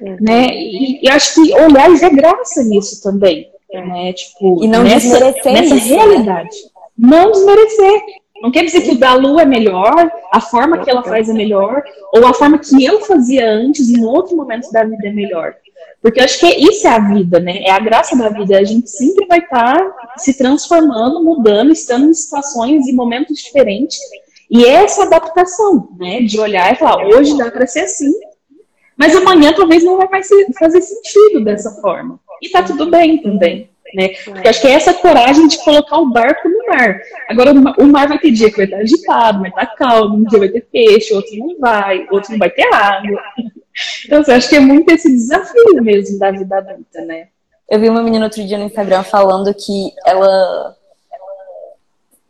uhum. 0.00 0.16
né? 0.20 0.46
E, 0.52 1.04
e 1.04 1.08
acho 1.08 1.34
que 1.34 1.52
olhar 1.54 1.90
e 1.90 1.96
ver 1.96 2.10
graça 2.10 2.62
nisso 2.62 3.02
também, 3.02 3.50
né? 3.72 4.12
Tipo, 4.12 4.62
e 4.62 4.68
não 4.68 4.84
nessa, 4.84 5.18
nessa 5.18 5.74
isso, 5.74 5.88
né? 5.88 5.96
realidade. 5.96 6.56
Né? 6.56 6.70
Não 6.96 7.32
desmerecer. 7.32 8.02
Não 8.40 8.50
quer 8.50 8.64
dizer 8.64 8.80
que 8.82 8.92
o 8.92 8.98
da 8.98 9.14
Lu 9.14 9.38
é 9.38 9.44
melhor, 9.44 10.10
a 10.32 10.40
forma 10.40 10.78
que 10.78 10.90
ela 10.90 11.02
faz 11.02 11.28
é 11.28 11.32
melhor, 11.32 11.82
ou 12.12 12.26
a 12.26 12.32
forma 12.32 12.58
que 12.58 12.84
eu 12.84 13.00
fazia 13.02 13.50
antes, 13.50 13.90
em 13.90 14.04
outro 14.04 14.36
momento 14.36 14.70
da 14.72 14.84
vida 14.84 15.08
é 15.08 15.12
melhor. 15.12 15.54
Porque 16.02 16.20
eu 16.20 16.24
acho 16.24 16.40
que 16.40 16.46
isso 16.46 16.86
é 16.86 16.90
a 16.90 16.98
vida, 16.98 17.38
né? 17.38 17.58
É 17.58 17.70
a 17.70 17.78
graça 17.78 18.16
da 18.16 18.30
vida. 18.30 18.58
A 18.58 18.64
gente 18.64 18.88
sempre 18.88 19.26
vai 19.26 19.40
estar 19.40 19.76
tá 19.76 20.14
se 20.16 20.36
transformando, 20.36 21.22
mudando, 21.22 21.70
estando 21.70 22.06
em 22.06 22.14
situações 22.14 22.86
e 22.86 22.92
momentos 22.94 23.38
diferentes. 23.38 23.98
E 24.50 24.64
essa 24.64 25.02
adaptação, 25.02 25.90
né? 25.98 26.22
De 26.22 26.40
olhar 26.40 26.72
e 26.72 26.76
falar, 26.76 27.06
hoje 27.06 27.36
dá 27.36 27.50
para 27.50 27.66
ser 27.66 27.80
assim, 27.80 28.10
mas 28.96 29.16
amanhã 29.16 29.54
talvez 29.54 29.82
não 29.82 29.96
vai 29.96 30.08
mais 30.08 30.28
fazer 30.58 30.82
sentido 30.82 31.44
dessa 31.44 31.70
forma. 31.80 32.18
E 32.42 32.48
tá 32.48 32.62
tudo 32.62 32.90
bem 32.90 33.22
também. 33.22 33.69
Né? 33.94 34.10
Porque 34.24 34.48
acho 34.48 34.60
que 34.60 34.68
é 34.68 34.72
essa 34.72 34.94
coragem 34.94 35.48
de 35.48 35.58
colocar 35.64 35.98
o 35.98 36.10
barco 36.10 36.48
no 36.48 36.66
mar. 36.66 37.00
Agora, 37.28 37.52
o 37.52 37.86
mar 37.86 38.08
vai 38.08 38.18
ter 38.18 38.30
dia 38.30 38.50
que 38.50 38.56
vai 38.56 38.66
estar 38.66 38.78
agitado, 38.78 39.40
vai 39.40 39.50
estar 39.50 39.66
calmo, 39.74 40.16
um 40.16 40.24
dia 40.24 40.38
vai 40.38 40.48
ter 40.48 40.66
peixe, 40.70 41.14
outro 41.14 41.36
não 41.36 41.58
vai, 41.58 42.06
outro 42.10 42.32
não 42.32 42.38
vai 42.38 42.50
ter 42.50 42.72
água. 42.72 43.20
Então, 44.04 44.20
assim, 44.20 44.32
acho 44.32 44.48
que 44.48 44.56
é 44.56 44.60
muito 44.60 44.90
esse 44.90 45.08
desafio 45.08 45.82
mesmo 45.82 46.18
da 46.18 46.32
vida 46.32 46.58
adulta, 46.58 47.00
né? 47.02 47.28
Eu 47.68 47.78
vi 47.78 47.88
uma 47.88 48.02
menina 48.02 48.26
outro 48.26 48.44
dia 48.44 48.58
no 48.58 48.64
Instagram 48.64 49.04
falando 49.04 49.54
que 49.54 49.92
ela 50.04 50.76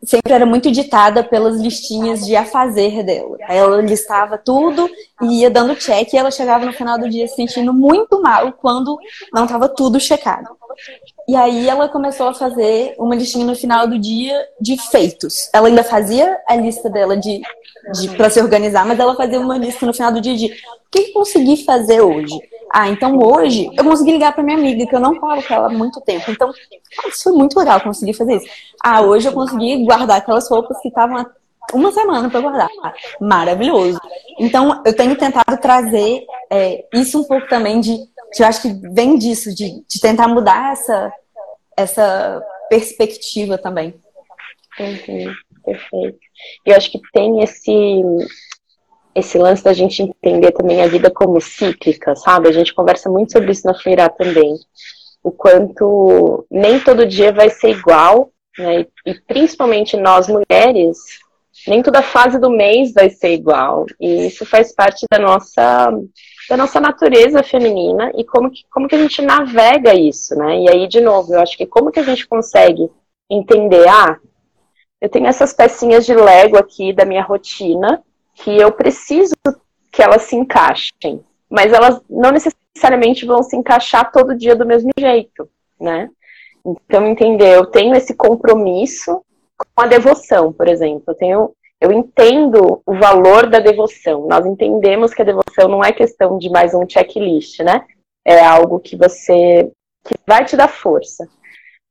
sempre 0.04 0.32
era 0.32 0.46
muito 0.46 0.70
ditada 0.70 1.22
pelas 1.22 1.60
listinhas 1.60 2.24
de 2.24 2.34
a 2.34 2.44
fazer 2.44 3.02
dela. 3.02 3.36
Ela 3.48 3.82
listava 3.82 4.38
tudo 4.38 4.88
e 5.22 5.40
ia 5.40 5.50
dando 5.50 5.76
check 5.76 6.12
e 6.12 6.16
ela 6.16 6.30
chegava 6.30 6.64
no 6.64 6.72
final 6.72 6.98
do 6.98 7.08
dia 7.08 7.28
se 7.28 7.36
sentindo 7.36 7.72
muito 7.72 8.20
mal 8.22 8.52
quando 8.52 8.98
não 9.32 9.44
estava 9.44 9.68
tudo 9.68 10.00
checado. 10.00 10.48
E 11.28 11.36
aí 11.36 11.68
ela 11.68 11.88
começou 11.88 12.28
a 12.28 12.34
fazer 12.34 12.94
uma 12.98 13.14
listinha 13.14 13.44
no 13.44 13.54
final 13.54 13.86
do 13.86 13.98
dia 13.98 14.40
de 14.60 14.76
feitos. 14.90 15.50
Ela 15.52 15.68
ainda 15.68 15.84
fazia 15.84 16.38
a 16.48 16.56
lista 16.56 16.88
dela 16.88 17.16
de, 17.16 17.42
de 18.00 18.08
para 18.16 18.30
se 18.30 18.40
organizar, 18.40 18.86
mas 18.86 18.98
ela 18.98 19.14
fazia 19.14 19.38
uma 19.38 19.58
lista 19.58 19.84
no 19.84 19.92
final 19.92 20.12
do 20.12 20.20
dia 20.20 20.36
de 20.36 20.46
o 20.46 20.90
que, 20.90 21.12
consegui 21.12 21.64
fazer 21.64 22.00
hoje. 22.00 22.36
Ah, 22.72 22.88
então 22.88 23.18
hoje 23.18 23.68
eu 23.76 23.82
consegui 23.82 24.12
ligar 24.12 24.32
para 24.32 24.44
minha 24.44 24.56
amiga, 24.56 24.86
que 24.86 24.94
eu 24.94 25.00
não 25.00 25.18
falo 25.18 25.42
com 25.42 25.54
ela 25.54 25.66
há 25.66 25.70
muito 25.70 26.00
tempo. 26.02 26.30
Então, 26.30 26.52
isso 27.08 27.24
foi 27.24 27.32
muito 27.32 27.58
legal 27.58 27.80
conseguir 27.80 28.14
fazer 28.14 28.36
isso. 28.36 28.46
Ah, 28.82 29.00
hoje 29.02 29.26
eu 29.26 29.32
consegui 29.32 29.84
guardar 29.84 30.18
aquelas 30.18 30.48
roupas 30.48 30.80
que 30.80 30.88
estavam 30.88 31.26
uma 31.72 31.92
semana 31.92 32.30
para 32.30 32.40
guardar. 32.40 32.68
Maravilhoso. 33.20 34.00
Então, 34.38 34.82
eu 34.86 34.94
tenho 34.94 35.16
tentado 35.16 35.58
trazer 35.60 36.24
é, 36.48 36.84
isso 36.94 37.20
um 37.20 37.24
pouco 37.24 37.48
também 37.48 37.80
de. 37.80 37.98
Que 38.32 38.44
eu 38.44 38.46
acho 38.46 38.62
que 38.62 38.72
vem 38.92 39.18
disso, 39.18 39.52
de, 39.52 39.84
de 39.88 40.00
tentar 40.00 40.28
mudar 40.28 40.72
essa, 40.72 41.12
essa 41.76 42.40
perspectiva 42.68 43.58
também. 43.58 43.94
Uhum, 44.78 45.34
perfeito. 45.64 46.18
Eu 46.64 46.76
acho 46.76 46.92
que 46.92 47.00
tem 47.12 47.42
esse 47.42 48.02
esse 49.20 49.38
lance 49.38 49.62
da 49.62 49.72
gente 49.72 50.02
entender 50.02 50.52
também 50.52 50.82
a 50.82 50.86
vida 50.86 51.10
como 51.10 51.40
cíclica, 51.40 52.14
sabe? 52.16 52.48
A 52.48 52.52
gente 52.52 52.74
conversa 52.74 53.08
muito 53.08 53.32
sobre 53.32 53.52
isso 53.52 53.66
na 53.66 53.74
Feira 53.74 54.08
também. 54.08 54.54
O 55.22 55.30
quanto 55.30 56.46
nem 56.50 56.80
todo 56.80 57.06
dia 57.06 57.32
vai 57.32 57.50
ser 57.50 57.70
igual, 57.70 58.30
né? 58.58 58.86
E 59.06 59.14
principalmente 59.26 59.96
nós 59.96 60.28
mulheres, 60.28 60.98
nem 61.66 61.82
toda 61.82 62.02
fase 62.02 62.38
do 62.38 62.50
mês 62.50 62.92
vai 62.92 63.10
ser 63.10 63.32
igual. 63.32 63.86
E 64.00 64.26
isso 64.26 64.44
faz 64.44 64.74
parte 64.74 65.06
da 65.10 65.18
nossa 65.18 65.92
da 66.48 66.56
nossa 66.56 66.80
natureza 66.80 67.44
feminina 67.44 68.10
e 68.16 68.24
como 68.24 68.50
que, 68.50 68.62
como 68.72 68.88
que 68.88 68.96
a 68.96 68.98
gente 68.98 69.22
navega 69.22 69.94
isso, 69.94 70.34
né? 70.34 70.58
E 70.62 70.68
aí, 70.68 70.88
de 70.88 71.00
novo, 71.00 71.32
eu 71.32 71.40
acho 71.40 71.56
que 71.56 71.64
como 71.64 71.92
que 71.92 72.00
a 72.00 72.02
gente 72.02 72.26
consegue 72.26 72.90
entender, 73.30 73.88
ah, 73.88 74.18
eu 75.00 75.08
tenho 75.08 75.28
essas 75.28 75.52
pecinhas 75.52 76.04
de 76.04 76.12
Lego 76.12 76.58
aqui 76.58 76.92
da 76.92 77.04
minha 77.04 77.22
rotina, 77.22 78.02
que 78.42 78.56
eu 78.56 78.72
preciso 78.72 79.34
que 79.92 80.02
elas 80.02 80.22
se 80.22 80.36
encaixem, 80.36 81.24
mas 81.48 81.72
elas 81.72 82.00
não 82.08 82.30
necessariamente 82.30 83.26
vão 83.26 83.42
se 83.42 83.56
encaixar 83.56 84.10
todo 84.12 84.36
dia 84.36 84.54
do 84.54 84.66
mesmo 84.66 84.90
jeito, 84.98 85.48
né? 85.80 86.08
Então, 86.64 87.06
entender, 87.06 87.56
eu 87.56 87.66
tenho 87.66 87.94
esse 87.94 88.14
compromisso 88.14 89.22
com 89.56 89.82
a 89.82 89.86
devoção, 89.86 90.52
por 90.52 90.68
exemplo. 90.68 91.04
Eu 91.08 91.14
tenho 91.14 91.54
eu 91.80 91.90
entendo 91.90 92.82
o 92.84 92.94
valor 92.94 93.48
da 93.48 93.58
devoção. 93.58 94.26
Nós 94.28 94.44
entendemos 94.44 95.14
que 95.14 95.22
a 95.22 95.24
devoção 95.24 95.66
não 95.66 95.82
é 95.82 95.92
questão 95.92 96.36
de 96.36 96.50
mais 96.50 96.74
um 96.74 96.86
checklist, 96.86 97.60
né? 97.60 97.86
É 98.22 98.44
algo 98.44 98.78
que 98.78 98.96
você 98.96 99.70
que 100.04 100.14
vai 100.26 100.44
te 100.44 100.56
dar 100.56 100.68
força. 100.68 101.26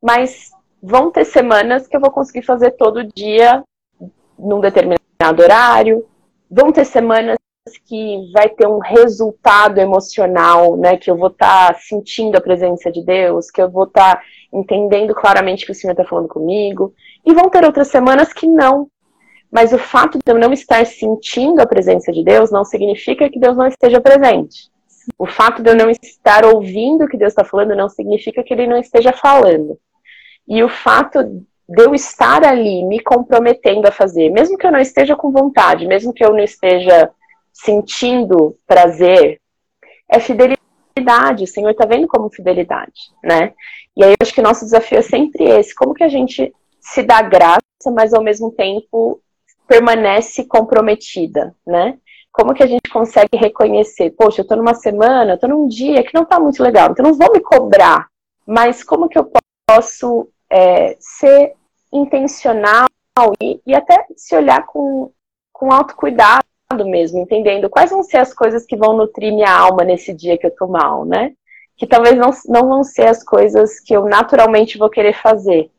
Mas 0.01 0.51
vão 0.81 1.11
ter 1.11 1.25
semanas 1.25 1.87
que 1.87 1.95
eu 1.95 1.99
vou 1.99 2.11
conseguir 2.11 2.43
fazer 2.43 2.71
todo 2.71 3.03
dia 3.03 3.63
num 4.37 4.59
determinado 4.59 5.41
horário. 5.41 6.05
Vão 6.49 6.71
ter 6.71 6.85
semanas 6.85 7.37
que 7.85 8.31
vai 8.33 8.49
ter 8.49 8.67
um 8.67 8.79
resultado 8.79 9.79
emocional, 9.79 10.75
né? 10.75 10.97
Que 10.97 11.11
eu 11.11 11.17
vou 11.17 11.27
estar 11.29 11.73
tá 11.73 11.79
sentindo 11.79 12.37
a 12.37 12.41
presença 12.41 12.91
de 12.91 13.03
Deus, 13.03 13.51
que 13.51 13.61
eu 13.61 13.69
vou 13.69 13.83
estar 13.83 14.15
tá 14.15 14.23
entendendo 14.51 15.13
claramente 15.13 15.65
que 15.65 15.71
o 15.71 15.75
Senhor 15.75 15.93
está 15.93 16.03
falando 16.03 16.27
comigo. 16.27 16.93
E 17.25 17.33
vão 17.33 17.49
ter 17.49 17.63
outras 17.63 17.89
semanas 17.89 18.33
que 18.33 18.47
não, 18.47 18.89
mas 19.51 19.73
o 19.73 19.77
fato 19.77 20.17
de 20.17 20.31
eu 20.31 20.37
não 20.37 20.53
estar 20.53 20.85
sentindo 20.85 21.61
a 21.61 21.67
presença 21.67 22.11
de 22.11 22.23
Deus 22.23 22.51
não 22.51 22.63
significa 22.63 23.29
que 23.29 23.39
Deus 23.39 23.57
não 23.57 23.67
esteja 23.67 23.99
presente. 23.99 24.69
O 25.17 25.25
fato 25.25 25.61
de 25.61 25.69
eu 25.69 25.75
não 25.75 25.89
estar 25.89 26.45
ouvindo 26.45 27.03
o 27.03 27.07
que 27.07 27.17
Deus 27.17 27.31
está 27.31 27.43
falando 27.43 27.75
não 27.75 27.89
significa 27.89 28.43
que 28.43 28.53
Ele 28.53 28.67
não 28.67 28.77
esteja 28.77 29.11
falando. 29.11 29.77
E 30.47 30.63
o 30.63 30.69
fato 30.69 31.45
de 31.70 31.84
eu 31.84 31.93
estar 31.93 32.43
ali 32.43 32.84
me 32.84 32.99
comprometendo 32.99 33.86
a 33.88 33.91
fazer, 33.91 34.32
mesmo 34.32 34.57
que 34.57 34.65
eu 34.65 34.72
não 34.72 34.80
esteja 34.80 35.15
com 35.15 35.32
vontade, 35.32 35.86
mesmo 35.86 36.11
que 36.11 36.26
eu 36.26 36.32
não 36.32 36.39
esteja 36.39 37.11
sentindo 37.53 38.57
prazer, 38.65 39.39
é 40.09 40.20
fidelidade. 40.20 41.43
O 41.43 41.47
Senhor 41.47 41.70
está 41.70 41.86
vendo 41.86 42.07
como 42.07 42.32
fidelidade, 42.32 43.11
né? 43.24 43.53
E 43.95 44.03
aí 44.03 44.11
eu 44.11 44.17
acho 44.20 44.34
que 44.34 44.41
o 44.41 44.43
nosso 44.43 44.65
desafio 44.65 44.97
é 44.97 45.03
sempre 45.03 45.43
esse: 45.43 45.76
como 45.76 45.93
que 45.93 46.03
a 46.03 46.09
gente 46.09 46.51
se 46.82 47.03
dá 47.03 47.22
graça, 47.22 47.61
mas 47.93 48.15
ao 48.15 48.24
mesmo 48.24 48.51
tempo 48.51 49.22
permanece 49.67 50.45
comprometida, 50.45 51.55
né? 51.67 51.99
Como 52.32 52.53
que 52.53 52.63
a 52.63 52.67
gente 52.67 52.89
consegue 52.89 53.38
reconhecer? 53.38 54.09
Poxa, 54.17 54.41
eu 54.41 54.47
tô 54.47 54.55
numa 54.55 54.74
semana, 54.74 55.34
eu 55.34 55.39
tô 55.39 55.47
num 55.47 55.67
dia 55.67 56.03
que 56.03 56.15
não 56.15 56.26
tá 56.26 56.39
muito 56.39 56.63
legal, 56.63 56.89
então 56.89 57.05
não 57.05 57.13
vou 57.13 57.32
me 57.32 57.41
cobrar, 57.41 58.07
mas 58.47 58.84
como 58.84 59.07
que 59.07 59.20
eu 59.20 59.32
posso 59.67 60.28
é, 60.51 60.97
ser 60.99 61.53
intencional 61.91 62.87
e, 63.41 63.61
e, 63.65 63.75
até 63.75 64.05
se 64.15 64.35
olhar 64.35 64.65
com, 64.65 65.11
com 65.51 65.71
autocuidado 65.71 66.43
mesmo, 66.85 67.19
entendendo 67.19 67.69
quais 67.69 67.89
vão 67.89 68.03
ser 68.03 68.17
as 68.17 68.33
coisas 68.33 68.65
que 68.65 68.77
vão 68.77 68.95
nutrir 68.95 69.33
minha 69.33 69.51
alma 69.51 69.83
nesse 69.83 70.13
dia 70.13 70.37
que 70.37 70.45
eu 70.45 70.55
tô 70.55 70.67
mal, 70.67 71.05
né? 71.05 71.33
Que 71.75 71.87
talvez 71.87 72.15
não, 72.15 72.29
não 72.47 72.67
vão 72.67 72.83
ser 72.83 73.07
as 73.07 73.23
coisas 73.23 73.79
que 73.79 73.93
eu 73.93 74.05
naturalmente 74.05 74.77
vou 74.77 74.89
querer 74.89 75.13
fazer, 75.13 75.71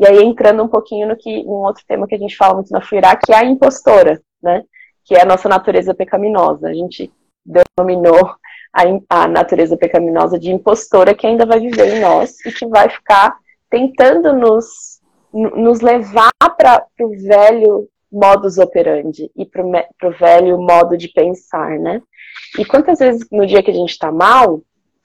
E 0.00 0.06
aí 0.06 0.24
entrando 0.24 0.62
um 0.62 0.68
pouquinho 0.68 1.06
no 1.06 1.14
que 1.14 1.44
um 1.46 1.62
outro 1.66 1.84
tema 1.86 2.06
que 2.08 2.14
a 2.14 2.18
gente 2.18 2.34
fala 2.34 2.54
muito 2.54 2.70
na 2.70 2.80
Fuirá, 2.80 3.14
que 3.16 3.34
é 3.34 3.36
a 3.36 3.44
impostora, 3.44 4.18
né? 4.42 4.64
Que 5.04 5.14
é 5.14 5.20
a 5.20 5.26
nossa 5.26 5.46
natureza 5.46 5.94
pecaminosa. 5.94 6.68
A 6.68 6.72
gente 6.72 7.12
denominou 7.44 8.34
a, 8.72 8.82
a 9.22 9.28
natureza 9.28 9.76
pecaminosa 9.76 10.38
de 10.38 10.50
impostora 10.50 11.14
que 11.14 11.26
ainda 11.26 11.44
vai 11.46 11.60
viver 11.60 11.96
em 11.96 12.00
nós 12.00 12.44
e 12.44 12.52
que 12.52 12.66
vai 12.66 12.88
ficar 12.88 13.36
tentando 13.68 14.32
nos, 14.32 15.00
nos 15.32 15.80
levar 15.80 16.32
para 16.56 16.84
o 17.00 17.10
velho 17.10 17.88
modus 18.10 18.58
operandi 18.58 19.30
e 19.36 19.46
para 19.46 19.62
o 19.62 20.12
velho 20.18 20.58
modo 20.58 20.96
de 20.96 21.08
pensar, 21.08 21.78
né? 21.78 22.02
E 22.58 22.64
quantas 22.64 22.98
vezes 22.98 23.26
no 23.30 23.46
dia 23.46 23.62
que 23.62 23.70
a 23.70 23.74
gente 23.74 23.90
está 23.90 24.10
mal, 24.10 24.60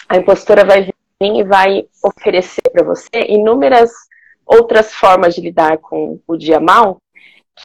a 0.10 0.18
impostora 0.18 0.66
vai 0.66 0.84
vir 0.84 0.94
e 1.22 1.44
vai 1.44 1.86
oferecer 2.04 2.64
para 2.72 2.84
você 2.84 3.28
inúmeras 3.30 3.92
outras 4.46 4.94
formas 4.94 5.36
de 5.36 5.42
lidar 5.42 5.78
com 5.78 6.20
o 6.28 6.36
dia 6.36 6.60
mal 6.60 6.98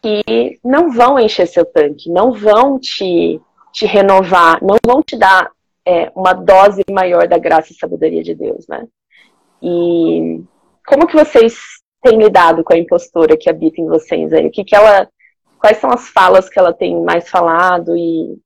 que 0.02 0.58
não 0.64 0.90
vão 0.90 1.18
encher 1.18 1.46
seu 1.46 1.64
tanque, 1.64 2.08
não 2.10 2.32
vão 2.32 2.78
te, 2.78 3.40
te 3.72 3.86
renovar, 3.86 4.62
não 4.62 4.76
vão 4.84 5.02
te 5.02 5.16
dar 5.16 5.50
é, 5.90 6.12
uma 6.14 6.32
dose 6.32 6.82
maior 6.88 7.26
da 7.26 7.36
graça 7.36 7.72
e 7.72 7.76
sabedoria 7.76 8.22
de 8.22 8.34
Deus, 8.34 8.64
né? 8.68 8.86
E 9.60 10.40
como 10.86 11.06
que 11.06 11.16
vocês 11.16 11.58
têm 12.00 12.16
lidado 12.16 12.62
com 12.62 12.72
a 12.72 12.78
impostora 12.78 13.36
que 13.36 13.50
habita 13.50 13.80
em 13.80 13.86
vocês 13.86 14.32
aí? 14.32 14.46
O 14.46 14.50
que, 14.50 14.62
que 14.62 14.76
ela, 14.76 15.08
quais 15.58 15.78
são 15.78 15.90
as 15.90 16.08
falas 16.08 16.48
que 16.48 16.58
ela 16.58 16.72
tem 16.72 17.02
mais 17.02 17.28
falado 17.28 17.96
e, 17.96 18.38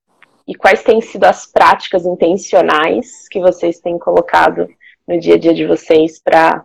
e 0.48 0.54
quais 0.54 0.82
têm 0.82 1.02
sido 1.02 1.24
as 1.24 1.46
práticas 1.46 2.06
intencionais 2.06 3.28
que 3.28 3.40
vocês 3.40 3.78
têm 3.78 3.98
colocado 3.98 4.66
no 5.06 5.20
dia 5.20 5.34
a 5.34 5.38
dia 5.38 5.52
de 5.52 5.66
vocês 5.66 6.18
para 6.18 6.64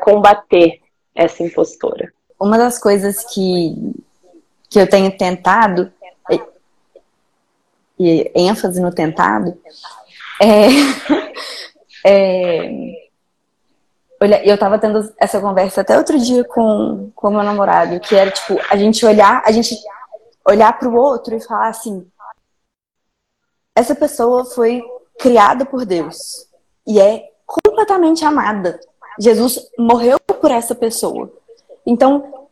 combater 0.00 0.80
essa 1.14 1.42
impostora? 1.42 2.10
Uma 2.40 2.56
das 2.56 2.78
coisas 2.78 3.24
que, 3.32 3.74
que 4.70 4.80
eu 4.80 4.88
tenho 4.88 5.16
tentado, 5.16 5.92
e, 7.98 8.30
ênfase 8.34 8.80
no 8.80 8.92
tentado, 8.92 9.56
é, 10.40 10.68
é 12.04 13.04
Olha, 14.24 14.42
eu 14.42 14.56
tava 14.56 14.78
tendo 14.78 15.12
essa 15.18 15.38
conversa 15.38 15.82
até 15.82 15.98
outro 15.98 16.18
dia 16.18 16.44
com 16.44 17.10
o 17.14 17.30
meu 17.30 17.42
namorado, 17.42 18.00
que 18.00 18.14
era 18.14 18.30
tipo, 18.30 18.58
a 18.70 18.76
gente 18.76 19.04
olhar, 19.04 19.42
a 19.44 19.52
gente 19.52 19.76
olhar 20.48 20.72
para 20.78 20.88
o 20.88 20.94
outro 20.94 21.34
e 21.34 21.40
falar 21.42 21.68
assim: 21.68 22.06
essa 23.74 23.94
pessoa 23.94 24.46
foi 24.46 24.82
criada 25.18 25.66
por 25.66 25.84
Deus 25.84 26.48
e 26.86 26.98
é 26.98 27.28
completamente 27.44 28.24
amada. 28.24 28.80
Jesus 29.20 29.58
morreu 29.78 30.18
por 30.18 30.50
essa 30.50 30.74
pessoa. 30.74 31.30
Então, 31.84 32.48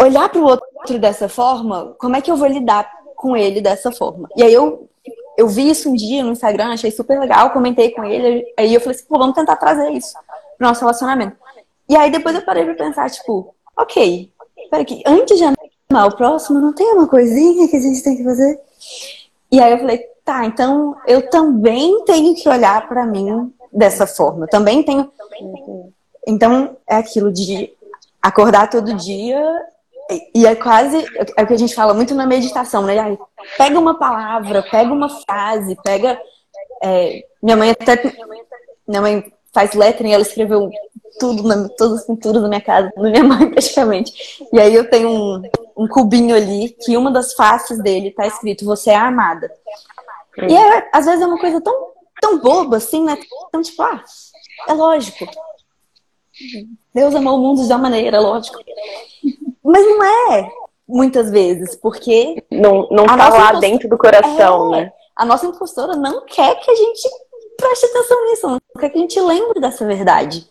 olhar 0.00 0.30
para 0.30 0.40
o 0.40 0.44
outro 0.44 0.98
dessa 0.98 1.28
forma, 1.28 1.94
como 1.98 2.16
é 2.16 2.22
que 2.22 2.30
eu 2.30 2.36
vou 2.36 2.48
lidar 2.48 2.90
com 3.16 3.36
ele 3.36 3.60
dessa 3.60 3.92
forma? 3.92 4.30
E 4.34 4.42
aí 4.42 4.54
eu 4.54 4.88
eu 5.36 5.48
vi 5.48 5.70
isso 5.70 5.90
um 5.90 5.94
dia 5.94 6.22
no 6.22 6.32
Instagram, 6.32 6.72
achei 6.72 6.90
super 6.90 7.18
legal, 7.18 7.50
comentei 7.50 7.90
com 7.90 8.04
ele, 8.04 8.44
aí 8.56 8.74
eu 8.74 8.80
falei 8.80 8.96
assim, 8.96 9.06
pô, 9.06 9.18
vamos 9.18 9.34
tentar 9.34 9.56
trazer 9.56 9.90
isso 9.90 10.12
pro 10.58 10.66
nosso 10.66 10.80
relacionamento. 10.80 11.36
E 11.88 11.96
aí 11.96 12.10
depois 12.10 12.34
eu 12.34 12.42
parei 12.42 12.64
pra 12.64 12.74
pensar, 12.74 13.10
tipo, 13.10 13.54
ok, 13.76 14.30
peraí, 14.70 14.84
que 14.84 15.02
antes 15.06 15.38
de 15.38 15.44
amar 15.44 16.08
o 16.08 16.16
próximo, 16.16 16.60
não 16.60 16.72
tem 16.72 16.92
uma 16.92 17.08
coisinha 17.08 17.68
que 17.68 17.76
a 17.76 17.80
gente 17.80 18.02
tem 18.02 18.16
que 18.16 18.24
fazer? 18.24 18.60
E 19.50 19.60
aí 19.60 19.72
eu 19.72 19.78
falei, 19.78 19.98
tá, 20.24 20.44
então 20.44 20.96
eu 21.06 21.28
também 21.28 22.04
tenho 22.04 22.34
que 22.34 22.48
olhar 22.48 22.88
para 22.88 23.04
mim 23.06 23.52
dessa 23.72 24.06
forma. 24.06 24.46
também 24.46 24.82
tenho. 24.82 25.10
Então 26.26 26.76
é 26.86 26.96
aquilo 26.96 27.32
de 27.32 27.72
acordar 28.20 28.70
todo 28.70 28.94
dia 28.94 29.42
e 30.34 30.46
é 30.46 30.54
quase 30.54 31.04
é 31.36 31.42
o 31.42 31.46
que 31.46 31.54
a 31.54 31.58
gente 31.58 31.74
fala 31.74 31.94
muito 31.94 32.14
na 32.14 32.26
meditação, 32.26 32.82
né? 32.82 33.16
Pega 33.56 33.78
uma 33.78 33.98
palavra, 33.98 34.62
pega 34.62 34.92
uma 34.92 35.08
frase, 35.08 35.76
pega. 35.82 36.20
É, 36.82 37.24
minha 37.42 37.56
mãe 37.56 37.70
até. 37.70 38.12
Minha 38.86 39.00
mãe 39.00 39.32
faz 39.52 39.74
lettering, 39.74 40.12
ela 40.12 40.22
escreveu 40.22 40.70
tudo, 41.18 41.42
na, 41.42 41.68
todas 41.70 42.00
as 42.00 42.06
pinturas 42.06 42.42
da 42.42 42.48
minha 42.48 42.60
casa, 42.60 42.90
da 42.96 43.10
minha 43.10 43.22
mãe 43.24 43.50
praticamente. 43.50 44.12
E 44.52 44.58
aí 44.58 44.74
eu 44.74 44.88
tenho 44.88 45.08
um, 45.08 45.42
um 45.76 45.88
cubinho 45.88 46.34
ali 46.34 46.70
que 46.80 46.96
uma 46.96 47.10
das 47.10 47.34
faces 47.34 47.78
dele 47.78 48.10
tá 48.10 48.26
escrito 48.26 48.64
Você 48.64 48.90
é 48.90 48.96
amada. 48.96 49.52
E 50.48 50.54
é, 50.54 50.88
às 50.92 51.04
vezes 51.04 51.20
é 51.20 51.26
uma 51.26 51.38
coisa 51.38 51.60
tão, 51.60 51.92
tão 52.20 52.38
boba 52.38 52.78
assim, 52.78 53.04
né? 53.04 53.18
Tão 53.50 53.62
tipo, 53.62 53.82
ah, 53.82 54.02
é 54.68 54.72
lógico. 54.72 55.26
Deus 56.94 57.14
amou 57.14 57.38
o 57.38 57.42
mundo 57.42 57.62
de 57.62 57.72
uma 57.72 57.78
maneira, 57.78 58.18
lógico. 58.18 58.58
Mas 59.62 59.86
não 59.86 60.02
é, 60.32 60.50
muitas 60.88 61.30
vezes, 61.30 61.76
porque. 61.76 62.42
Não, 62.50 62.88
não 62.90 63.06
tá 63.06 63.16
lá 63.16 63.28
impostora... 63.28 63.60
dentro 63.60 63.88
do 63.88 63.98
coração, 63.98 64.74
é, 64.74 64.80
né? 64.80 64.92
A 65.16 65.24
nossa 65.24 65.46
impostora 65.46 65.94
não 65.96 66.24
quer 66.24 66.56
que 66.56 66.70
a 66.70 66.74
gente 66.74 67.08
preste 67.56 67.86
atenção 67.86 68.24
nisso, 68.24 68.48
não 68.48 68.58
quer 68.78 68.90
que 68.90 68.98
a 68.98 69.00
gente 69.00 69.20
lembre 69.20 69.60
dessa 69.60 69.86
verdade. 69.86 70.46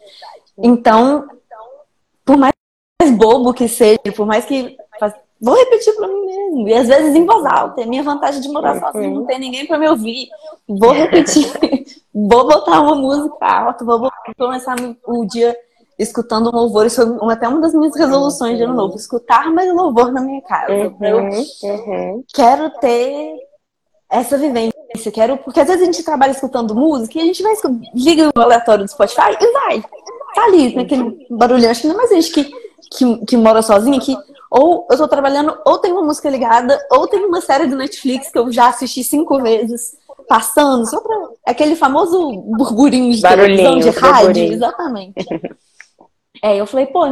Então, 0.57 1.28
por 2.24 2.38
mais 2.38 2.53
bobo 3.18 3.53
que 3.53 3.68
seja, 3.68 3.99
por 4.16 4.26
mais 4.26 4.45
que. 4.45 4.78
Vou 5.43 5.55
repetir 5.55 5.95
para 5.95 6.07
mim 6.07 6.26
mesmo. 6.28 6.68
E 6.68 6.74
às 6.76 6.88
vezes 6.88 7.16
em 7.16 7.26
voz 7.26 7.43
alta. 7.45 7.82
É 7.82 7.86
minha 7.86 8.03
vantagem 8.03 8.39
de 8.41 8.47
morar 8.47 8.80
sozinha, 8.80 9.09
não 9.09 9.26
tem 9.26 9.39
ninguém 9.39 9.66
para 9.66 9.80
me 9.80 9.89
ouvir. 9.89 10.30
Vou 10.68 10.91
repetir. 10.91 11.51
vou 12.14 12.47
botar 12.47 12.80
uma 12.80 12.93
música 12.93 13.43
alta, 13.43 13.84
vou 13.84 14.12
começar 14.38 14.76
o 15.07 15.26
dia 15.26 15.57
escutando 15.98 16.50
um 16.50 16.56
louvor. 16.56 16.86
Isso 16.86 17.18
foi 17.20 17.34
até 17.34 17.48
uma 17.48 17.62
das 17.62 17.74
minhas 17.74 17.96
resoluções 17.96 18.58
de 18.58 18.64
ano 18.64 18.74
novo. 18.74 18.96
Escutar 18.96 19.52
mais 19.52 19.74
louvor 19.74 20.12
na 20.12 20.22
minha 20.22 20.42
casa. 20.42 20.74
Uhum, 20.74 20.98
eu 21.02 21.18
uhum. 21.18 22.24
quero 22.34 22.70
ter 22.80 23.36
essa 24.10 24.38
vivência. 24.38 24.74
Quero, 25.14 25.38
porque 25.38 25.60
às 25.60 25.68
vezes 25.68 25.84
a 25.84 25.86
gente 25.86 26.04
trabalha 26.04 26.32
escutando 26.32 26.76
música 26.76 27.18
e 27.18 27.22
a 27.22 27.26
gente 27.26 27.42
vai 27.42 27.54
liga 27.96 28.30
o 28.36 28.42
aleatório 28.42 28.84
do 28.84 28.92
Spotify 28.92 29.38
e 29.39 29.52
vai. 29.52 29.82
Tá 30.36 30.44
ali, 30.46 30.76
naquele 30.76 31.28
barulhão. 31.30 31.72
Acho 31.72 31.82
que 31.82 31.88
não 31.88 31.96
é 31.96 31.98
mais 31.98 32.10
gente 32.10 32.32
que, 32.32 32.52
que, 32.92 33.26
que 33.26 33.38
mora 33.38 33.62
sozinha, 33.62 34.00
que 34.00 34.16
ou 34.52 34.86
eu 34.92 34.98
tô 34.98 35.08
trabalhando, 35.08 35.58
ou 35.66 35.78
tem 35.78 35.94
uma 35.94 36.02
música 36.02 36.30
ligada, 36.30 36.78
ou 36.92 37.08
tem 37.08 37.24
uma 37.24 37.39
série 37.39 37.68
do 37.68 37.78
Netflix 37.78 38.30
que 38.30 38.38
eu 38.38 38.52
já 38.52 38.68
assisti 38.68 39.02
cinco 39.02 39.42
vezes, 39.42 39.96
passando, 40.28 40.89
só 40.89 41.00
pra. 41.00 41.30
Aquele 41.46 41.76
famoso 41.76 42.34
burburinho 42.42 43.14
de 43.14 43.22
televisão, 43.22 43.80
de 43.80 43.89
rádio, 43.89 44.54
exatamente. 44.54 45.26
É, 46.42 46.58
eu 46.58 46.66
falei, 46.66 46.88
pô, 46.88 47.06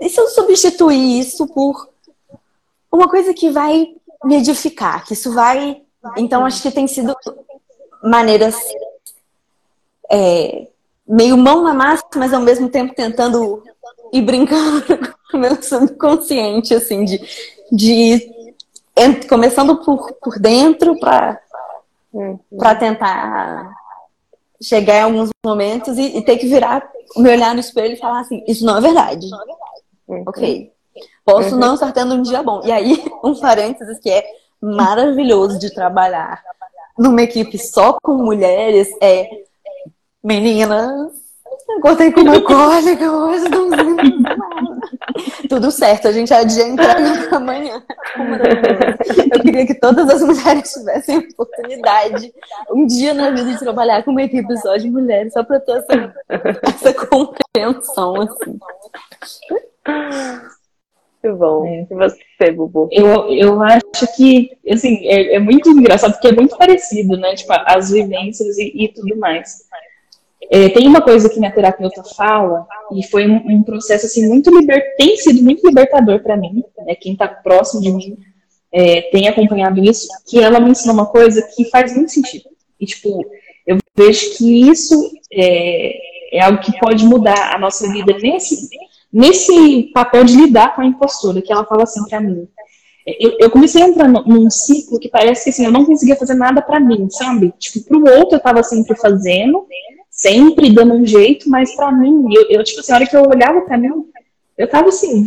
e 0.00 0.08
se 0.08 0.20
eu 0.20 0.28
substituir 0.28 1.18
isso 1.18 1.46
por 1.48 1.88
uma 2.90 3.08
coisa 3.08 3.34
que 3.34 3.50
vai 3.50 3.94
me 4.24 4.36
edificar, 4.36 5.04
que 5.04 5.12
isso 5.12 5.32
vai. 5.32 5.82
Então, 6.16 6.44
acho 6.44 6.62
que 6.62 6.70
tem 6.70 6.86
sido 6.86 7.14
maneiras 8.02 8.56
é, 10.10 10.68
meio 11.06 11.36
mão 11.36 11.62
na 11.62 11.74
massa, 11.74 12.04
mas 12.16 12.32
ao 12.32 12.40
mesmo 12.40 12.68
tempo 12.68 12.94
tentando 12.94 13.62
ir 14.12 14.22
brincando 14.22 14.82
com 15.30 15.36
o 15.36 15.40
meu 15.40 15.60
subconsciente, 15.62 16.74
assim, 16.74 17.04
de, 17.04 17.20
de 17.70 18.54
começando 19.28 19.76
por, 19.84 20.12
por 20.14 20.38
dentro 20.38 20.98
para 20.98 21.40
para 22.58 22.74
tentar 22.74 23.70
chegar 24.62 24.96
em 24.96 25.02
alguns 25.02 25.30
momentos 25.44 25.96
e, 25.98 26.18
e 26.18 26.22
ter 26.22 26.36
que 26.36 26.46
virar 26.46 26.88
me 27.16 27.30
olhar 27.30 27.54
no 27.54 27.60
espelho 27.60 27.94
e 27.94 27.98
falar 27.98 28.20
assim, 28.20 28.44
isso 28.46 28.64
não 28.64 28.78
é 28.78 28.80
verdade. 28.80 29.26
Uhum. 30.06 30.24
Ok. 30.26 30.72
Posso 31.24 31.54
uhum. 31.54 31.60
não 31.60 31.74
estar 31.74 31.92
tendo 31.92 32.14
um 32.14 32.22
dia 32.22 32.42
bom. 32.42 32.60
E 32.64 32.72
aí, 32.72 33.02
um 33.24 33.34
parênteses 33.34 33.98
que 33.98 34.10
é 34.10 34.24
maravilhoso 34.60 35.58
de 35.58 35.72
trabalhar 35.72 36.42
numa 36.98 37.22
equipe 37.22 37.56
só 37.58 37.96
com 38.02 38.14
mulheres 38.14 38.88
é 39.00 39.28
meninas, 40.22 41.12
Encontrei 41.70 42.10
com 42.10 42.22
uma 42.22 42.40
cólica 42.42 43.12
hoje, 43.12 43.48
não 43.48 43.68
Tudo 45.48 45.70
certo, 45.70 46.08
a 46.08 46.12
gente 46.12 46.32
adia 46.32 46.66
entrega 46.66 47.36
amanhã. 47.36 47.82
Eu 49.32 49.40
queria 49.40 49.66
que 49.66 49.74
todas 49.74 50.08
as 50.08 50.22
mulheres 50.22 50.72
tivessem 50.72 51.16
a 51.16 51.20
oportunidade, 51.20 52.32
um 52.70 52.86
dia 52.86 53.14
na 53.14 53.30
vida, 53.30 53.52
de 53.52 53.58
trabalhar 53.58 54.02
com 54.02 54.10
uma 54.10 54.22
equipe 54.22 54.56
só 54.58 54.76
de 54.76 54.90
mulheres, 54.90 55.32
só 55.32 55.42
para 55.44 55.60
ter 55.60 55.72
essa, 55.72 56.14
essa 56.62 57.06
compreensão, 57.06 58.14
assim. 58.22 58.58
Muito 61.22 61.36
bom. 61.36 61.66
É. 61.66 61.86
E 61.90 61.94
você, 61.94 62.52
Bubu? 62.52 62.88
Eu, 62.92 63.28
eu 63.32 63.62
acho 63.62 64.16
que, 64.16 64.56
assim, 64.70 65.06
é, 65.06 65.34
é, 65.34 65.38
muito 65.38 65.68
engraçado, 65.68 66.12
porque 66.12 66.28
é 66.28 66.32
muito 66.32 66.56
parecido, 66.56 67.16
né? 67.16 67.34
Tipo, 67.34 67.54
as 67.66 67.90
vivências 67.90 68.56
e, 68.58 68.84
e 68.84 68.88
tudo 68.88 69.16
mais. 69.16 69.68
É, 70.50 70.68
tem 70.70 70.86
uma 70.86 71.00
coisa 71.00 71.28
que 71.28 71.38
minha 71.38 71.52
terapeuta 71.52 72.02
fala, 72.16 72.66
e 72.92 73.04
foi 73.06 73.28
um, 73.28 73.36
um 73.48 73.62
processo 73.62 74.06
assim 74.06 74.28
muito 74.28 74.50
liber... 74.56 74.96
tem 74.96 75.16
sido 75.16 75.42
muito 75.42 75.66
libertador 75.66 76.22
para 76.22 76.36
mim, 76.36 76.64
né, 76.86 76.94
quem 76.94 77.12
está 77.12 77.28
próximo 77.28 77.82
de 77.82 77.90
mim 77.90 78.16
é, 78.72 79.02
tem 79.10 79.28
acompanhado 79.28 79.82
isso, 79.82 80.08
que 80.26 80.40
ela 80.40 80.60
me 80.60 80.70
ensinou 80.70 80.94
uma 80.94 81.06
coisa 81.06 81.42
que 81.54 81.68
faz 81.70 81.94
muito 81.94 82.12
sentido. 82.12 82.44
E 82.80 82.86
tipo, 82.86 83.24
eu 83.66 83.78
vejo 83.96 84.36
que 84.36 84.70
isso 84.70 85.10
é, 85.32 86.38
é 86.38 86.40
algo 86.40 86.60
que 86.60 86.78
pode 86.78 87.04
mudar 87.04 87.54
a 87.54 87.58
nossa 87.58 87.90
vida 87.90 88.16
nesse, 88.18 88.68
nesse 89.12 89.90
papel 89.94 90.24
de 90.24 90.36
lidar 90.36 90.74
com 90.74 90.82
a 90.82 90.86
impostura, 90.86 91.42
que 91.42 91.52
ela 91.52 91.64
fala 91.64 91.82
assim 91.82 92.04
para 92.08 92.20
mim. 92.20 92.46
Eu, 93.06 93.36
eu, 93.40 93.50
comecei 93.50 93.82
a 93.82 93.88
entrar 93.88 94.06
num 94.06 94.50
ciclo 94.50 95.00
que 95.00 95.08
parece 95.08 95.44
que 95.44 95.50
assim, 95.50 95.64
eu 95.64 95.72
não 95.72 95.86
conseguia 95.86 96.14
fazer 96.14 96.34
nada 96.34 96.60
para 96.60 96.78
mim, 96.78 97.08
sabe? 97.08 97.54
Tipo, 97.58 97.88
pro 97.88 98.18
outro 98.18 98.36
eu 98.36 98.40
tava 98.40 98.62
sempre 98.62 98.94
fazendo, 98.96 99.66
sempre 100.18 100.68
dando 100.68 100.94
um 100.94 101.06
jeito, 101.06 101.48
mas 101.48 101.74
para 101.76 101.92
mim, 101.92 102.24
eu, 102.34 102.46
eu, 102.50 102.64
tipo 102.64 102.80
assim, 102.80 102.92
a 102.92 102.96
hora 102.96 103.06
que 103.06 103.16
eu 103.16 103.22
olhava 103.22 103.60
para 103.60 103.78
mim, 103.78 103.88
eu 104.58 104.68
tava 104.68 104.88
assim, 104.88 105.24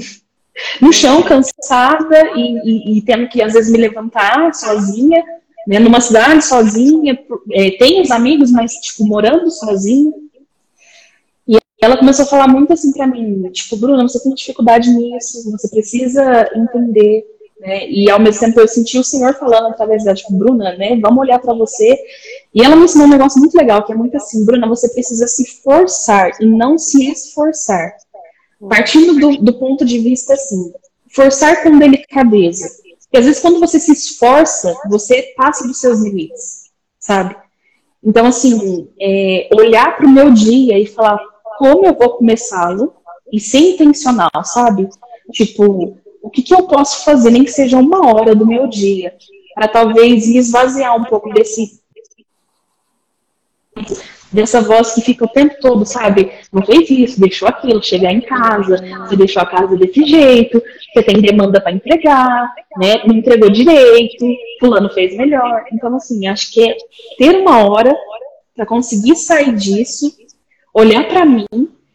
no 0.81 0.91
chão, 0.91 1.23
cansada 1.23 2.31
e, 2.35 2.57
e, 2.65 2.97
e, 2.97 3.01
tendo 3.01 3.29
que 3.29 3.41
às 3.41 3.53
vezes 3.53 3.71
me 3.71 3.77
levantar 3.77 4.53
sozinha, 4.53 5.23
né, 5.65 5.79
numa 5.79 6.01
cidade 6.01 6.43
sozinha, 6.43 7.17
é, 7.53 8.01
os 8.01 8.11
amigos, 8.11 8.51
mas 8.51 8.73
tipo, 8.73 9.05
morando 9.05 9.49
sozinha. 9.49 10.11
E 11.47 11.57
ela 11.81 11.97
começou 11.97 12.25
a 12.25 12.27
falar 12.27 12.49
muito 12.49 12.73
assim 12.73 12.91
pra 12.91 13.07
mim, 13.07 13.49
tipo, 13.51 13.77
Bruna, 13.77 14.03
você 14.03 14.21
tem 14.21 14.33
dificuldade 14.33 14.89
nisso, 14.89 15.49
você 15.51 15.69
precisa 15.69 16.49
entender, 16.53 17.25
né? 17.61 17.87
E 17.87 18.09
ao 18.09 18.19
mesmo 18.19 18.41
tempo 18.41 18.59
eu 18.59 18.67
senti 18.67 18.99
o 18.99 19.03
Senhor 19.03 19.35
falando 19.35 19.67
através 19.67 20.03
da, 20.03 20.13
tipo, 20.13 20.33
Bruna, 20.33 20.75
né? 20.75 20.99
Vamos 20.99 21.19
olhar 21.19 21.39
para 21.39 21.53
você. 21.53 21.97
E 22.53 22.63
ela 22.63 22.75
me 22.75 22.83
ensinou 22.83 23.07
um 23.07 23.09
negócio 23.09 23.39
muito 23.39 23.55
legal, 23.55 23.85
que 23.85 23.93
é 23.93 23.95
muito 23.95 24.15
assim, 24.17 24.45
Bruna, 24.45 24.67
você 24.67 24.89
precisa 24.89 25.25
se 25.27 25.61
forçar 25.61 26.31
e 26.41 26.45
não 26.45 26.77
se 26.77 27.09
esforçar. 27.09 27.93
Partindo 28.69 29.19
do, 29.19 29.37
do 29.37 29.53
ponto 29.57 29.85
de 29.85 29.99
vista 29.99 30.33
assim, 30.33 30.71
forçar 31.09 31.63
com 31.63 31.79
delicadeza. 31.79 32.69
Porque 33.03 33.17
às 33.17 33.25
vezes 33.25 33.41
quando 33.41 33.59
você 33.59 33.79
se 33.79 33.91
esforça, 33.91 34.75
você 34.89 35.33
passa 35.35 35.67
dos 35.67 35.79
seus 35.79 35.99
limites, 35.99 36.69
sabe? 36.99 37.35
Então, 38.03 38.25
assim, 38.25 38.89
é, 38.99 39.49
olhar 39.53 39.95
para 39.95 40.07
o 40.07 40.09
meu 40.09 40.31
dia 40.31 40.77
e 40.79 40.87
falar 40.87 41.19
como 41.57 41.85
eu 41.85 41.93
vou 41.93 42.17
começá-lo 42.17 42.93
e 43.31 43.39
ser 43.39 43.59
intencional, 43.59 44.31
sabe? 44.43 44.89
Tipo, 45.31 45.97
o 46.21 46.29
que, 46.29 46.41
que 46.41 46.53
eu 46.53 46.63
posso 46.63 47.03
fazer, 47.05 47.31
nem 47.31 47.43
que 47.43 47.51
seja 47.51 47.77
uma 47.77 48.11
hora 48.11 48.35
do 48.35 48.45
meu 48.45 48.67
dia, 48.67 49.15
para 49.53 49.67
talvez 49.67 50.27
esvaziar 50.27 50.95
um 50.95 51.03
pouco 51.03 51.31
desse 51.33 51.80
dessa 54.31 54.61
voz 54.61 54.93
que 54.93 55.01
fica 55.01 55.25
o 55.25 55.29
tempo 55.29 55.55
todo, 55.59 55.85
sabe? 55.85 56.31
Não 56.51 56.65
fez 56.65 56.89
isso, 56.89 57.19
deixou 57.19 57.47
aquilo, 57.47 57.83
chegar 57.83 58.11
em 58.11 58.21
casa, 58.21 58.77
você 59.05 59.15
deixou 59.15 59.41
a 59.41 59.45
casa 59.45 59.75
desse 59.75 60.05
jeito, 60.05 60.61
você 60.93 61.03
tem 61.03 61.21
demanda 61.21 61.59
para 61.59 61.73
entregar, 61.73 62.53
né? 62.77 63.01
Não 63.05 63.15
entregou 63.15 63.49
direito, 63.49 64.25
fulano 64.59 64.89
fez 64.89 65.15
melhor. 65.15 65.65
Então, 65.73 65.95
assim, 65.95 66.27
acho 66.27 66.51
que 66.51 66.69
é 66.69 66.77
ter 67.17 67.35
uma 67.35 67.67
hora 67.67 67.95
para 68.55 68.65
conseguir 68.65 69.15
sair 69.15 69.53
disso, 69.53 70.15
olhar 70.73 71.07
para 71.07 71.25
mim, 71.25 71.47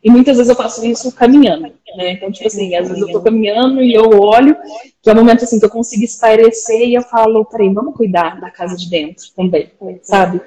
e 0.04 0.10
muitas 0.10 0.36
vezes 0.36 0.50
eu 0.50 0.56
faço 0.56 0.86
isso 0.86 1.10
caminhando, 1.12 1.72
né? 1.96 2.12
Então, 2.12 2.30
tipo 2.30 2.46
assim, 2.46 2.74
às 2.76 2.86
vezes 2.88 3.02
eu 3.02 3.10
tô 3.10 3.20
caminhando 3.20 3.82
e 3.82 3.92
eu 3.92 4.08
olho, 4.20 4.56
que 5.02 5.10
é 5.10 5.12
o 5.12 5.16
momento 5.16 5.42
assim 5.42 5.58
que 5.58 5.64
eu 5.64 5.70
consigo 5.70 6.04
espairecer 6.04 6.88
e 6.88 6.94
eu 6.94 7.02
falo, 7.02 7.44
peraí, 7.44 7.72
vamos 7.72 7.96
cuidar 7.96 8.40
da 8.40 8.50
casa 8.50 8.76
de 8.76 8.88
dentro 8.88 9.24
também, 9.34 9.70
sabe? 10.02 10.40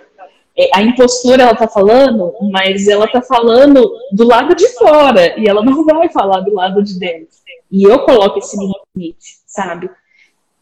É, 0.60 0.70
a 0.74 0.84
impostura 0.84 1.44
ela 1.44 1.56
tá 1.56 1.70
falando, 1.70 2.34
mas 2.52 2.86
ela 2.90 3.08
tá 3.08 3.22
falando 3.22 3.90
do 4.12 4.28
lado 4.28 4.54
de 4.54 4.68
fora 4.74 5.40
e 5.40 5.48
ela 5.48 5.64
não 5.64 5.86
vai 5.86 6.10
falar 6.10 6.42
do 6.42 6.54
lado 6.54 6.84
de 6.84 7.00
dentro. 7.00 7.30
E 7.72 7.84
eu 7.84 8.00
coloco 8.00 8.40
esse 8.40 8.58
limite, 8.58 9.38
sabe? 9.48 9.90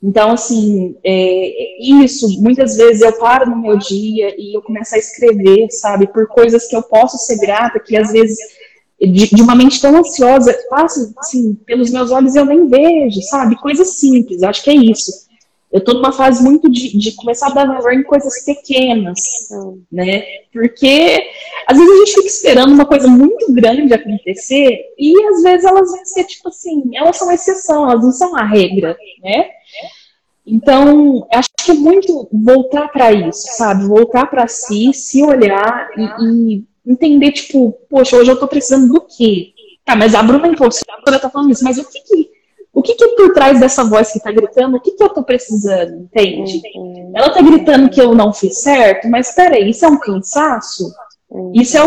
Então, 0.04 0.34
assim, 0.34 0.96
é, 1.04 1.82
isso, 1.82 2.40
muitas 2.44 2.78
vezes 2.78 3.02
eu 3.02 3.18
paro 3.18 3.50
no 3.50 3.58
meu 3.58 3.76
dia 3.80 4.36
e 4.38 4.56
eu 4.56 4.62
começo 4.62 4.94
a 4.94 5.00
escrever, 5.00 5.68
sabe, 5.72 6.06
por 6.06 6.28
coisas 6.28 6.68
que 6.68 6.76
eu 6.76 6.84
posso 6.84 7.18
ser 7.18 7.40
grata, 7.40 7.80
que 7.80 7.98
às 7.98 8.12
vezes, 8.12 8.38
de, 9.02 9.36
de 9.36 9.42
uma 9.42 9.56
mente 9.56 9.82
tão 9.82 9.98
ansiosa, 9.98 10.56
passa, 10.70 11.12
assim, 11.18 11.56
pelos 11.66 11.90
meus 11.90 12.12
olhos 12.12 12.36
eu 12.36 12.46
nem 12.46 12.68
vejo, 12.68 13.20
sabe, 13.24 13.60
coisas 13.60 13.98
simples, 14.00 14.44
acho 14.44 14.64
que 14.64 14.70
é 14.70 14.76
isso. 14.76 15.27
Eu 15.72 15.80
estou 15.80 15.96
numa 15.96 16.14
fase 16.14 16.42
muito 16.42 16.70
de, 16.72 16.98
de, 16.98 17.12
começar 17.14 17.48
a 17.48 17.54
dar 17.54 17.68
valor 17.68 17.94
em 17.94 18.04
coisas 18.04 18.46
pequenas, 18.46 19.20
né? 19.92 20.24
Porque 20.54 21.30
às 21.68 21.78
vezes 21.78 21.94
a 21.94 21.98
gente 21.98 22.14
fica 22.14 22.28
esperando 22.28 22.74
uma 22.74 22.86
coisa 22.86 23.08
muito 23.08 23.52
grande 23.52 23.94
acontecer 23.94 24.80
e 24.98 25.24
às 25.26 25.44
vezes 25.44 25.66
elas 25.66 25.92
vão 25.92 26.06
ser 26.06 26.24
tipo 26.24 26.48
assim, 26.48 26.84
elas 26.94 27.18
são 27.18 27.30
exceção, 27.32 27.90
elas 27.90 28.02
não 28.02 28.12
são 28.14 28.36
a 28.36 28.46
regra, 28.46 28.98
né? 29.22 29.50
Então, 30.46 31.28
acho 31.34 31.50
que 31.58 31.72
é 31.72 31.74
muito 31.74 32.30
voltar 32.32 32.88
para 32.88 33.12
isso, 33.12 33.48
sabe? 33.58 33.86
Voltar 33.86 34.28
para 34.28 34.48
si, 34.48 34.94
se 34.94 35.22
olhar 35.22 35.90
e, 35.98 36.56
e, 36.56 36.64
entender, 36.86 37.34
tipo, 37.34 37.78
poxa, 37.90 38.16
hoje 38.16 38.32
eu 38.32 38.36
estou 38.36 38.48
precisando 38.48 38.94
do 38.94 39.02
quê? 39.02 39.52
Tá, 39.84 39.98
mas 39.98 40.16
a 40.16 40.24
Bruna 40.24 40.48
impostora 40.48 41.20
tá 41.20 41.30
falando 41.30 41.52
isso, 41.52 41.66
mas 41.66 41.78
o 41.78 41.84
que 41.90 42.00
que 42.00 42.37
o 42.78 42.82
que, 42.84 42.94
que 42.94 43.04
é 43.04 43.16
por 43.16 43.34
trás 43.34 43.60
dessa 43.60 43.84
voz 43.84 44.12
que 44.12 44.20
está 44.20 44.32
gritando, 44.32 44.78
o 44.78 44.80
que, 44.80 44.92
que 44.92 45.02
eu 45.02 45.08
estou 45.08 45.24
precisando, 45.24 46.04
entende? 46.04 46.62
Uhum. 46.76 47.12
Ela 47.16 47.26
está 47.30 47.42
gritando 47.42 47.90
que 47.90 48.00
eu 48.00 48.14
não 48.14 48.32
fiz 48.32 48.62
certo, 48.62 49.10
mas 49.10 49.32
peraí, 49.32 49.72
isso 49.72 49.84
é 49.84 49.88
um 49.88 50.00
cansaço? 50.00 50.94
Uhum. 51.28 51.54
Isso 51.56 51.76
é 51.76 51.84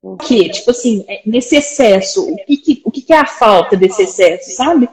o 0.00 0.16
quê? 0.16 0.48
Tipo 0.48 0.70
assim, 0.70 1.04
é, 1.08 1.22
nesse 1.26 1.56
excesso, 1.56 2.22
o 2.22 2.36
que, 2.46 2.56
que, 2.56 2.82
o 2.84 2.90
que, 2.92 3.02
que 3.02 3.12
é 3.12 3.18
a 3.18 3.26
falta 3.26 3.76
desse 3.76 4.04
excesso, 4.04 4.52
sabe? 4.52 4.88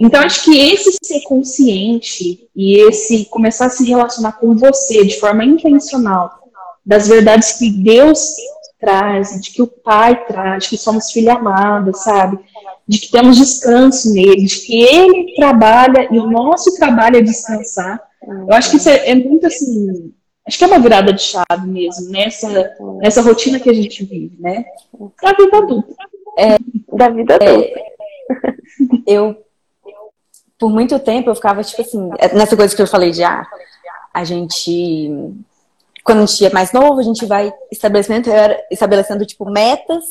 Então, 0.00 0.22
acho 0.22 0.44
que 0.44 0.58
esse 0.58 0.96
ser 1.04 1.20
consciente 1.24 2.48
e 2.56 2.80
esse 2.88 3.26
começar 3.26 3.66
a 3.66 3.70
se 3.70 3.84
relacionar 3.84 4.40
com 4.40 4.56
você 4.56 5.04
de 5.04 5.20
forma 5.20 5.44
intencional, 5.44 6.30
das 6.82 7.06
verdades 7.06 7.58
que 7.58 7.70
Deus 7.70 8.34
traz, 8.80 9.38
de 9.38 9.50
que 9.50 9.60
o 9.60 9.66
Pai 9.66 10.24
traz, 10.24 10.64
de 10.64 10.70
que 10.70 10.78
somos 10.78 11.10
filha 11.12 11.34
amada, 11.34 11.92
sabe? 11.92 12.38
De 12.88 13.00
que 13.00 13.10
temos 13.10 13.36
descanso 13.36 14.12
nele, 14.12 14.46
de 14.46 14.60
que 14.60 14.80
ele 14.80 15.34
trabalha 15.34 16.08
e 16.10 16.18
o 16.18 16.30
nosso 16.30 16.74
trabalho 16.76 17.16
é 17.16 17.22
descansar. 17.22 18.00
Eu 18.22 18.52
acho 18.52 18.70
que 18.70 18.76
isso 18.76 18.88
é, 18.88 19.10
é 19.10 19.14
muito 19.14 19.46
assim. 19.46 20.12
Acho 20.46 20.58
que 20.58 20.64
é 20.64 20.66
uma 20.68 20.78
virada 20.78 21.12
de 21.12 21.20
chave 21.20 21.66
mesmo, 21.66 22.08
nessa, 22.10 22.48
nessa 22.98 23.20
rotina 23.20 23.58
que 23.58 23.68
a 23.68 23.74
gente 23.74 24.04
vive, 24.04 24.36
né? 24.38 24.64
Da 25.20 25.32
vida 25.32 25.58
adulta. 25.58 25.94
É, 26.38 26.56
da 26.96 27.08
vida 27.08 27.34
adulta. 27.34 27.78
É, 27.78 27.86
eu, 29.14 29.36
por 30.56 30.70
muito 30.70 30.96
tempo, 31.00 31.30
eu 31.30 31.34
ficava, 31.34 31.64
tipo 31.64 31.82
assim, 31.82 32.08
nessa 32.32 32.56
coisa 32.56 32.74
que 32.74 32.80
eu 32.80 32.86
falei 32.86 33.10
de, 33.10 33.24
ah, 33.24 33.44
a 34.14 34.22
gente, 34.22 35.34
quando 36.04 36.22
a 36.22 36.26
gente 36.26 36.46
é 36.46 36.50
mais 36.50 36.72
novo, 36.72 37.00
a 37.00 37.02
gente 37.02 37.26
vai 37.26 37.52
estabelecendo, 37.72 38.30
estabelecendo 38.70 39.26
tipo, 39.26 39.50
metas 39.50 40.04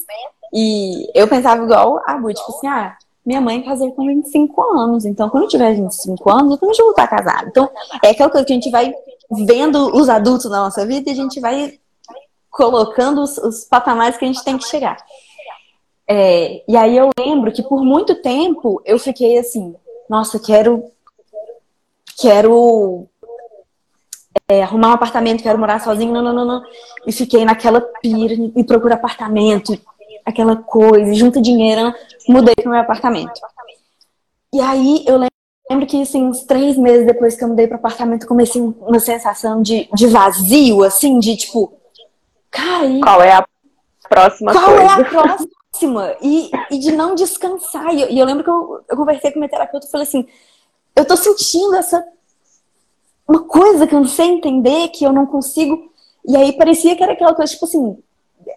e 0.53 1.09
eu 1.13 1.27
pensava 1.27 1.63
igual 1.63 2.01
a 2.05 2.17
Bu, 2.17 2.33
tipo 2.33 2.51
assim, 2.51 2.67
ah, 2.67 2.97
minha 3.25 3.41
mãe 3.41 3.63
casou 3.63 3.91
com 3.91 4.05
25 4.05 4.61
anos, 4.77 5.05
então 5.05 5.29
quando 5.29 5.43
eu 5.43 5.49
tiver 5.49 5.73
25 5.73 6.29
anos, 6.29 6.51
eu 6.51 6.57
também 6.57 6.77
vou 6.77 6.91
estar 6.91 7.07
casada. 7.07 7.47
Então, 7.47 7.69
é 8.03 8.09
aquela 8.09 8.29
coisa 8.29 8.45
que 8.45 8.53
a 8.53 8.55
gente 8.55 8.69
vai 8.69 8.93
vendo 9.31 9.95
os 9.95 10.07
adultos 10.09 10.49
na 10.49 10.63
nossa 10.63 10.85
vida 10.85 11.09
e 11.09 11.13
a 11.13 11.15
gente 11.15 11.39
vai 11.39 11.79
colocando 12.49 13.21
os, 13.21 13.37
os 13.37 13.65
patamares 13.65 14.17
que 14.17 14.25
a 14.25 14.27
gente 14.27 14.43
tem 14.43 14.57
que 14.57 14.65
chegar. 14.65 14.97
É, 16.07 16.63
e 16.67 16.77
aí 16.77 16.95
eu 16.95 17.09
lembro 17.19 17.51
que 17.51 17.63
por 17.63 17.83
muito 17.83 18.21
tempo 18.21 18.81
eu 18.85 18.99
fiquei 18.99 19.39
assim, 19.39 19.75
nossa, 20.07 20.39
quero 20.39 20.91
quero 22.17 23.07
é, 24.47 24.63
arrumar 24.63 24.89
um 24.89 24.93
apartamento, 24.93 25.43
quero 25.43 25.59
morar 25.59 25.81
sozinho, 25.81 26.13
não, 26.13 26.21
não, 26.21 26.33
não, 26.33 26.45
não. 26.45 26.63
E 27.05 27.11
fiquei 27.11 27.43
naquela 27.43 27.81
pira 27.81 28.33
e 28.55 28.63
procuro 28.63 28.93
apartamento, 28.93 29.77
aquela 30.26 30.55
coisa, 30.55 31.13
junta 31.13 31.41
dinheiro, 31.41 31.93
mudei 32.28 32.55
pro 32.55 32.71
meu 32.71 32.80
apartamento. 32.80 33.39
E 34.51 34.59
aí 34.59 35.03
eu 35.05 35.17
lembro 35.17 35.88
que, 35.88 36.01
assim, 36.01 36.23
uns 36.23 36.43
três 36.43 36.78
meses 36.78 37.05
depois 37.05 37.36
que 37.36 37.43
eu 37.43 37.49
mudei 37.49 37.67
pro 37.67 37.78
apartamento, 37.78 38.28
comecei 38.28 38.61
uma 38.61 38.99
sensação 38.99 39.61
de, 39.61 39.88
de 39.93 40.07
vazio, 40.07 40.84
assim, 40.84 41.19
de 41.19 41.36
tipo, 41.38 41.73
cara, 42.49 42.88
qual 43.01 43.21
é 43.21 43.34
a 43.34 43.45
próxima 44.09 44.51
qual 44.51 44.65
coisa? 44.65 44.82
é 44.82 44.88
a 44.88 45.03
próxima? 45.05 46.15
E, 46.21 46.49
e 46.71 46.80
de 46.80 46.91
não 46.91 47.15
descansar. 47.15 47.93
E 47.93 48.01
eu, 48.01 48.09
e 48.09 48.19
eu 48.19 48.26
lembro 48.26 48.43
que 48.43 48.49
eu, 48.49 48.86
eu 48.89 48.97
conversei 48.97 49.32
com 49.32 49.39
minha 49.39 49.49
terapeuta 49.49 49.86
e 49.86 49.91
falei 49.91 50.07
assim, 50.07 50.28
eu 50.95 51.05
tô 51.05 51.17
sentindo 51.17 51.76
essa 51.76 52.03
uma 53.28 53.43
coisa 53.43 53.88
que 53.88 53.95
eu 53.95 53.99
não 53.99 54.07
sei 54.07 54.28
entender, 54.28 54.89
que 54.89 55.03
eu 55.03 55.11
não 55.11 55.26
consigo. 55.26 55.91
E 56.28 56.36
aí 56.38 56.53
parecia 56.53 56.95
que 56.95 57.03
era 57.03 57.13
aquela 57.13 57.34
coisa, 57.34 57.51
tipo 57.51 57.65
assim, 57.65 57.97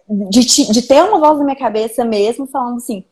de, 0.09 0.71
de 0.71 0.81
ter 0.81 1.03
uma 1.03 1.19
voz 1.19 1.37
na 1.37 1.45
minha 1.45 1.55
cabeça 1.55 2.03
mesmo, 2.03 2.47
falando 2.47 2.77
assim, 2.77 3.03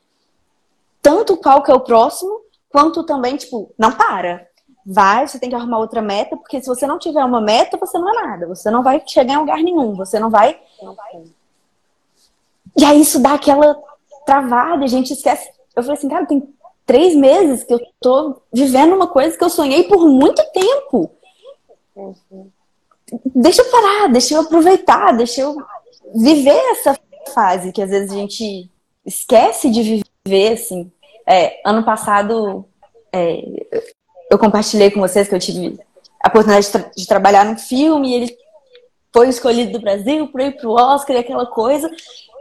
tanto 1.01 1.38
qual 1.38 1.61
que 1.63 1.71
é 1.71 1.73
o 1.73 1.80
próximo, 1.80 2.41
quanto 2.69 3.03
também, 3.03 3.38
tipo, 3.38 3.71
não 3.78 3.91
para. 3.91 4.47
Vai, 4.86 5.28
você 5.28 5.38
tem 5.38 5.49
que 5.49 5.55
arrumar 5.55 5.80
outra 5.80 6.01
meta, 6.01 6.38
porque 6.38 6.61
se 6.61 6.67
você 6.67 6.88
não 6.88 6.97
tiver 6.97 7.23
uma 7.23 7.41
meta, 7.41 7.78
você 7.78 7.97
não 7.97 8.09
é 8.09 8.13
nada. 8.13 8.47
Você 8.47 8.71
não 8.71 8.84
vai 8.84 9.01
chegar 9.05 9.34
em 9.34 9.38
lugar 9.38 9.57
nenhum. 9.57 9.95
Você 9.95 10.17
não 10.17 10.30
vai. 10.30 10.57
Não 10.82 10.95
vai. 10.95 11.23
E 12.78 12.86
aí 12.86 13.01
isso 13.01 13.19
dá 13.19 13.34
aquela 13.34 13.78
travada, 14.25 14.86
a 14.86 14.88
gente 14.88 15.11
esquece. 15.11 15.49
Eu 15.75 15.84
falei 15.84 15.97
assim, 15.97 16.09
cara, 16.09 16.25
tem 16.25 16.53
três 16.86 17.15
meses 17.15 17.63
que 17.63 17.73
eu 17.73 17.80
tô 17.99 18.41
vivendo 18.51 18.95
uma 18.95 19.07
coisa 19.07 19.38
que 19.38 19.43
eu 19.43 19.49
sonhei 19.49 19.84
por 19.84 20.07
muito 20.07 20.41
tempo. 20.51 21.11
Uhum. 21.95 22.49
Deixa 23.25 23.61
eu 23.61 23.71
parar, 23.71 24.07
deixa 24.09 24.36
eu 24.36 24.41
aproveitar, 24.41 25.11
deixa 25.15 25.41
eu 25.41 25.57
viver 26.16 26.60
essa 26.72 26.97
fase 27.34 27.72
que 27.72 27.82
às 27.82 27.89
vezes 27.89 28.12
a 28.12 28.16
gente 28.16 28.70
esquece 29.05 29.70
de 29.70 30.03
viver, 30.26 30.53
assim. 30.53 30.91
É, 31.26 31.60
ano 31.66 31.84
passado, 31.84 32.66
é, 33.14 33.43
eu 34.30 34.38
compartilhei 34.38 34.91
com 34.91 34.99
vocês 34.99 35.28
que 35.28 35.36
eu 35.36 35.39
tive 35.39 35.80
a 36.24 36.28
oportunidade 36.30 36.66
de, 36.66 36.72
tra 36.72 36.91
de 36.95 37.08
trabalhar 37.08 37.45
num 37.45 37.58
filme 37.58 38.10
e 38.10 38.14
ele 38.16 38.38
foi 39.14 39.30
escolhido 39.30 39.72
do 39.72 39.82
Brasil 39.82 40.28
para 40.28 40.45
ir 40.45 40.58
pro 40.58 40.72
Oscar 40.72 41.16
e 41.16 41.20
aquela 41.20 41.45
coisa. 41.45 41.89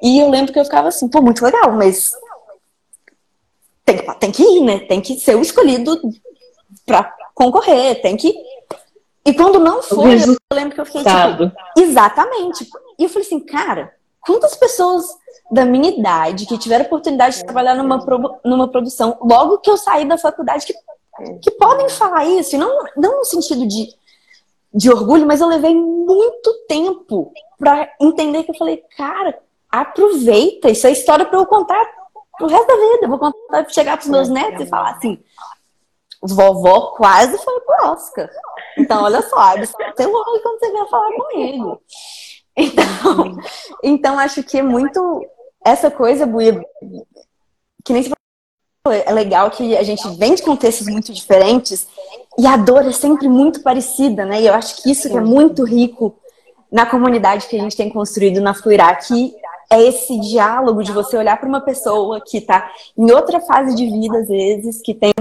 E 0.02 0.18
eu 0.18 0.28
lembro 0.28 0.52
que 0.52 0.58
eu 0.58 0.64
ficava 0.64 0.88
assim, 0.88 1.08
pô, 1.08 1.22
muito 1.22 1.44
legal, 1.44 1.72
mas 1.72 2.10
tem 3.84 3.98
tem 4.18 4.32
que 4.32 4.42
ir, 4.42 4.60
né? 4.60 4.80
Tem 4.80 5.00
que 5.00 5.18
ser 5.18 5.36
o 5.36 5.42
escolhido 5.42 6.00
para 6.84 7.14
concorrer, 7.34 8.02
tem 8.02 8.16
que. 8.16 8.34
E 9.26 9.34
quando 9.34 9.58
não 9.58 9.82
foi, 9.82 10.22
eu 10.22 10.36
lembro 10.52 10.74
que 10.74 10.80
eu 10.80 10.86
fiquei 10.86 11.02
tipo, 11.02 11.52
exatamente. 11.76 12.68
E 12.96 13.02
eu 13.02 13.08
falei 13.08 13.26
assim, 13.26 13.40
cara, 13.40 13.92
quantas 14.20 14.54
pessoas 14.54 15.04
da 15.50 15.64
minha 15.64 15.90
idade 15.90 16.46
que 16.46 16.56
tiveram 16.56 16.84
oportunidade 16.84 17.36
de 17.36 17.44
trabalhar 17.44 17.74
numa, 17.74 17.98
numa 18.44 18.68
produção 18.68 19.18
logo 19.20 19.58
que 19.58 19.68
eu 19.68 19.76
saí 19.76 20.04
da 20.04 20.16
faculdade 20.16 20.64
que, 20.64 20.74
que 21.42 21.50
podem 21.52 21.88
falar 21.88 22.24
isso, 22.24 22.54
e 22.54 22.58
não, 22.58 22.84
não 22.96 23.18
no 23.18 23.24
sentido 23.24 23.66
de, 23.66 23.88
de 24.72 24.90
orgulho, 24.90 25.26
mas 25.26 25.40
eu 25.40 25.48
levei 25.48 25.74
muito 25.74 26.54
tempo 26.68 27.32
para 27.58 27.90
entender 28.00 28.44
que 28.44 28.52
eu 28.52 28.56
falei, 28.56 28.84
cara, 28.96 29.36
aproveita, 29.68 30.70
isso 30.70 30.86
é 30.86 30.92
história 30.92 31.24
para 31.24 31.38
eu 31.38 31.46
contar 31.46 31.84
pro 32.38 32.46
resto 32.46 32.66
da 32.66 32.74
vida. 32.74 32.98
Eu 33.02 33.08
vou 33.08 33.18
contar, 33.18 33.68
chegar 33.70 33.96
pros 33.96 34.08
meus 34.08 34.28
netos 34.28 34.66
e 34.66 34.68
falar 34.68 34.90
assim, 34.90 35.18
vovó 36.22 36.94
quase 36.96 37.36
foi 37.38 37.60
pro 37.60 37.90
Oscar. 37.90 38.30
Então, 38.76 39.04
olha 39.04 39.22
só, 39.22 39.36
abre 39.38 39.66
seu 39.66 40.12
olho 40.12 40.42
quando 40.42 40.58
você 40.58 40.70
vier 40.70 40.88
falar 40.88 41.12
comigo. 41.12 41.80
Então, 42.56 43.36
então 43.82 44.18
acho 44.18 44.42
que 44.42 44.58
é 44.58 44.62
muito 44.62 45.26
essa 45.64 45.90
coisa, 45.90 46.26
Buia, 46.26 46.64
que 47.84 47.92
nem 47.92 48.02
falou, 48.02 48.16
é 48.86 49.12
legal 49.12 49.50
que 49.50 49.76
a 49.76 49.82
gente 49.82 50.08
vem 50.16 50.34
de 50.34 50.42
contextos 50.42 50.86
muito 50.86 51.12
diferentes 51.12 51.86
e 52.38 52.46
a 52.46 52.56
dor 52.56 52.86
é 52.86 52.92
sempre 52.92 53.28
muito 53.28 53.62
parecida, 53.62 54.24
né? 54.24 54.40
E 54.40 54.46
eu 54.46 54.54
acho 54.54 54.82
que 54.82 54.90
isso 54.90 55.10
que 55.10 55.16
é 55.16 55.20
muito 55.20 55.64
rico 55.64 56.16
na 56.70 56.86
comunidade 56.86 57.46
que 57.46 57.56
a 57.56 57.60
gente 57.60 57.76
tem 57.76 57.90
construído 57.90 58.40
na 58.40 58.54
Fluirá, 58.54 58.94
que 58.94 59.34
é 59.70 59.82
esse 59.82 60.18
diálogo 60.20 60.82
de 60.82 60.92
você 60.92 61.16
olhar 61.16 61.38
para 61.38 61.48
uma 61.48 61.60
pessoa 61.60 62.20
que 62.24 62.38
está 62.38 62.70
em 62.96 63.10
outra 63.10 63.40
fase 63.40 63.74
de 63.74 63.86
vida, 63.86 64.18
às 64.18 64.28
vezes, 64.28 64.80
que 64.80 64.94
tem 64.94 65.12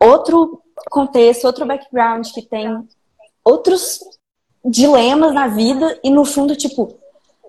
outro 0.00 0.62
contexto, 0.90 1.44
outro 1.44 1.66
background, 1.66 2.26
que 2.32 2.42
tem 2.42 2.86
outros 3.44 4.00
dilemas 4.64 5.32
na 5.32 5.48
vida 5.48 5.98
e 6.02 6.10
no 6.10 6.24
fundo, 6.24 6.56
tipo, 6.56 6.98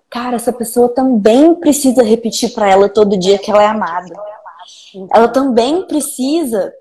cara, 0.10 0.36
essa 0.36 0.54
pessoa 0.54 0.90
também 0.90 1.56
precisa 1.56 2.04
repetir 2.04 2.54
para 2.54 2.70
ela 2.70 2.90
todo 2.90 3.18
dia 3.18 3.40
que 3.40 3.50
ela 3.50 3.64
é 3.64 3.68
amada. 3.68 4.14
Ela 5.14 5.28
também 5.28 5.86
precisa 5.86 6.74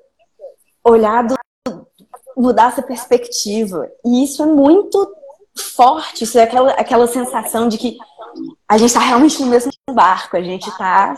olhar 0.85 1.27
do, 1.27 1.37
mudar 2.37 2.69
essa 2.69 2.83
perspectiva. 2.83 3.91
E 4.05 4.25
isso 4.25 4.43
é 4.43 4.47
muito 4.47 5.15
forte, 5.75 6.25
isso 6.25 6.39
é 6.39 6.43
aquela, 6.43 6.73
aquela 6.73 7.07
sensação 7.07 7.69
de 7.69 7.79
que 7.79 7.97
a 8.69 8.77
gente 8.77 8.93
tá 8.93 9.01
realmente 9.01 9.41
no 9.41 9.47
mesmo 9.47 9.73
barco, 9.91 10.37
a 10.37 10.43
gente 10.43 10.71
tá, 10.77 11.15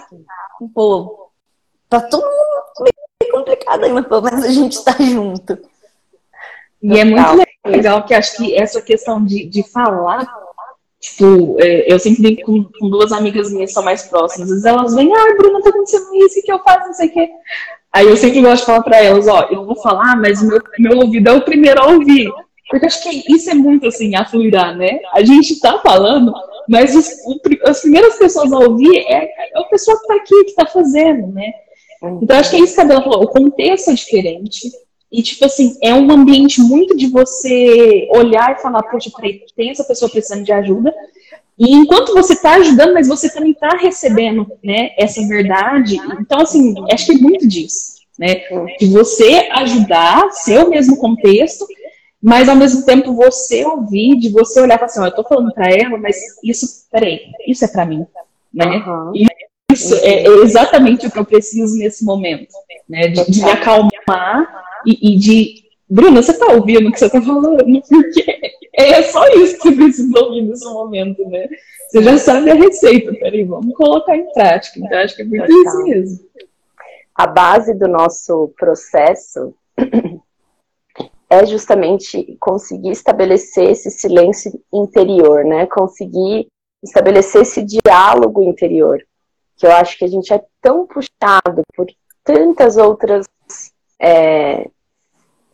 pô, 0.72 1.27
tá 1.88 2.00
todo 2.00 2.22
mundo 2.22 2.90
meio 3.20 3.32
complicado 3.32 3.84
ainda, 3.84 4.02
pelo 4.02 4.22
menos 4.22 4.44
a 4.44 4.50
gente 4.50 4.82
tá 4.84 4.94
junto. 4.98 5.58
E 6.82 6.98
é 6.98 7.04
muito 7.04 7.44
legal 7.66 8.04
que 8.04 8.14
acho 8.14 8.36
que 8.36 8.54
essa 8.54 8.80
questão 8.80 9.24
de, 9.24 9.46
de 9.46 9.62
falar, 9.68 10.26
tipo, 11.00 11.56
é, 11.60 11.92
eu 11.92 11.98
sempre 11.98 12.22
digo 12.22 12.42
com, 12.42 12.64
com, 12.64 12.88
duas 12.88 13.12
amigas 13.12 13.52
minhas 13.52 13.70
que 13.70 13.74
são 13.74 13.82
mais 13.82 14.02
próximas, 14.02 14.48
às 14.48 14.62
vezes 14.62 14.64
elas 14.64 14.94
vêm, 14.94 15.12
ai, 15.14 15.34
Bruna, 15.34 15.62
tá 15.62 15.70
acontecendo 15.70 16.14
isso, 16.14 16.38
o 16.38 16.42
que 16.42 16.52
eu 16.52 16.60
faço, 16.60 16.86
não 16.86 16.94
sei 16.94 17.08
o 17.08 17.12
quê. 17.12 17.30
Aí 17.92 18.06
eu 18.06 18.16
sempre 18.16 18.42
gosto 18.42 18.60
de 18.60 18.66
falar 18.66 18.82
pra 18.82 19.02
elas, 19.02 19.26
ó, 19.26 19.48
eu 19.50 19.64
vou 19.64 19.76
falar, 19.76 20.16
mas 20.16 20.42
meu, 20.42 20.60
meu 20.78 20.98
ouvido 20.98 21.28
é 21.28 21.32
o 21.32 21.44
primeiro 21.44 21.82
a 21.82 21.88
ouvir. 21.88 22.30
Porque 22.70 22.84
acho 22.84 23.02
que 23.02 23.24
isso 23.32 23.50
é 23.50 23.54
muito 23.54 23.88
assim, 23.88 24.14
a 24.14 24.26
fluirá, 24.26 24.74
né? 24.74 25.00
A 25.14 25.24
gente 25.24 25.58
tá 25.58 25.78
falando, 25.78 26.34
mas 26.68 26.94
os, 26.94 27.08
o, 27.24 27.40
as 27.64 27.80
primeiras 27.80 28.16
pessoas 28.16 28.52
a 28.52 28.58
ouvir 28.58 28.98
é, 28.98 29.24
é 29.24 29.58
a 29.58 29.64
pessoa 29.64 29.98
que 29.98 30.06
tá 30.06 30.14
aqui, 30.16 30.44
que 30.44 30.54
tá 30.54 30.66
fazendo, 30.66 31.28
né? 31.28 31.50
Então 32.22 32.38
acho 32.38 32.50
que 32.50 32.56
é 32.56 32.60
isso 32.60 32.74
que 32.74 32.80
a 32.80 32.84
Bela 32.84 33.02
falou, 33.02 33.22
o 33.22 33.28
contexto 33.28 33.90
é 33.90 33.94
diferente. 33.94 34.70
E, 35.10 35.22
tipo 35.22 35.44
assim, 35.46 35.76
é 35.82 35.94
um 35.94 36.10
ambiente 36.10 36.60
muito 36.60 36.94
de 36.94 37.06
você 37.06 38.06
olhar 38.10 38.52
e 38.52 38.60
falar, 38.60 38.82
poxa, 38.82 39.10
peraí, 39.16 39.42
tem 39.56 39.70
essa 39.70 39.84
pessoa 39.84 40.10
precisando 40.10 40.44
de 40.44 40.52
ajuda. 40.52 40.94
E 41.58 41.74
enquanto 41.74 42.12
você 42.12 42.34
está 42.34 42.56
ajudando, 42.56 42.92
mas 42.92 43.08
você 43.08 43.32
também 43.32 43.52
está 43.52 43.70
recebendo, 43.70 44.46
né, 44.62 44.90
essa 44.98 45.26
verdade. 45.26 45.98
Então, 46.20 46.40
assim, 46.40 46.74
acho 46.92 47.06
que 47.06 47.12
é 47.12 47.18
muito 47.18 47.48
disso, 47.48 47.94
né? 48.18 48.42
De 48.78 48.86
você 48.86 49.48
ajudar, 49.52 50.30
seu 50.30 50.68
mesmo 50.68 50.98
contexto, 50.98 51.66
mas 52.22 52.48
ao 52.48 52.54
mesmo 52.54 52.84
tempo 52.84 53.14
você 53.14 53.64
ouvir, 53.64 54.16
de 54.18 54.28
você 54.28 54.60
olhar 54.60 54.74
e 54.74 54.78
falar 54.78 54.86
assim, 54.86 55.00
ó, 55.00 55.06
eu 55.06 55.14
tô 55.14 55.24
falando 55.24 55.52
para 55.54 55.70
ela, 55.70 55.96
mas 55.96 56.16
isso, 56.44 56.86
peraí, 56.92 57.20
isso 57.46 57.64
é 57.64 57.68
para 57.68 57.86
mim, 57.86 58.06
né? 58.52 58.84
Uhum. 58.86 59.12
Isso 59.70 59.94
é, 59.96 60.24
é, 60.24 60.28
exatamente 60.42 61.06
o 61.06 61.10
que 61.10 61.18
eu 61.18 61.24
preciso 61.24 61.76
nesse 61.76 62.04
momento, 62.04 62.54
né? 62.88 63.08
De, 63.08 63.30
de 63.30 63.42
me 63.42 63.50
acalmar 63.50 64.64
e, 64.86 65.14
e, 65.14 65.18
de, 65.18 65.64
Bruna, 65.88 66.22
você 66.22 66.36
tá 66.36 66.52
ouvindo 66.52 66.88
o 66.88 66.92
que 66.92 66.98
você 66.98 67.10
tá 67.10 67.20
falando? 67.20 67.64
Porque 67.88 68.52
é 68.74 69.02
só 69.02 69.26
isso 69.28 69.58
que 69.58 69.68
você 69.68 69.72
precisa 69.72 70.18
ouvir 70.20 70.42
nesse 70.42 70.64
momento, 70.64 71.22
né? 71.28 71.48
Você 71.88 72.02
já 72.02 72.18
sabe 72.18 72.50
a 72.50 72.54
receita, 72.54 73.12
peraí, 73.14 73.44
vamos 73.44 73.74
colocar 73.74 74.16
em 74.16 74.30
prática. 74.32 74.78
Então, 74.78 74.98
acho 74.98 75.16
que 75.16 75.22
é 75.22 75.24
muito 75.24 75.50
isso 75.50 75.84
mesmo. 75.84 76.18
A 77.14 77.26
base 77.26 77.74
do 77.74 77.88
nosso 77.88 78.52
processo 78.58 79.54
é 81.28 81.44
justamente 81.46 82.36
conseguir 82.38 82.90
estabelecer 82.90 83.70
esse 83.70 83.90
silêncio 83.90 84.52
interior, 84.72 85.44
né? 85.44 85.66
Conseguir 85.66 86.46
estabelecer 86.82 87.42
esse 87.42 87.62
diálogo 87.64 88.42
interior, 88.42 89.02
que 89.58 89.66
eu 89.66 89.72
acho 89.72 89.98
que 89.98 90.04
a 90.04 90.08
gente 90.08 90.32
é 90.32 90.42
tão 90.60 90.86
puxado 90.86 91.62
por 91.74 91.86
tantas 92.24 92.76
outras 92.76 93.26
é, 94.00 94.70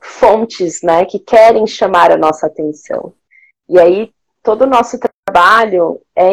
fontes, 0.00 0.82
né, 0.82 1.04
que 1.04 1.18
querem 1.18 1.66
chamar 1.66 2.12
a 2.12 2.16
nossa 2.16 2.46
atenção. 2.46 3.12
E 3.68 3.78
aí 3.78 4.12
todo 4.42 4.62
o 4.62 4.66
nosso 4.66 4.98
trabalho 5.26 6.00
é, 6.14 6.32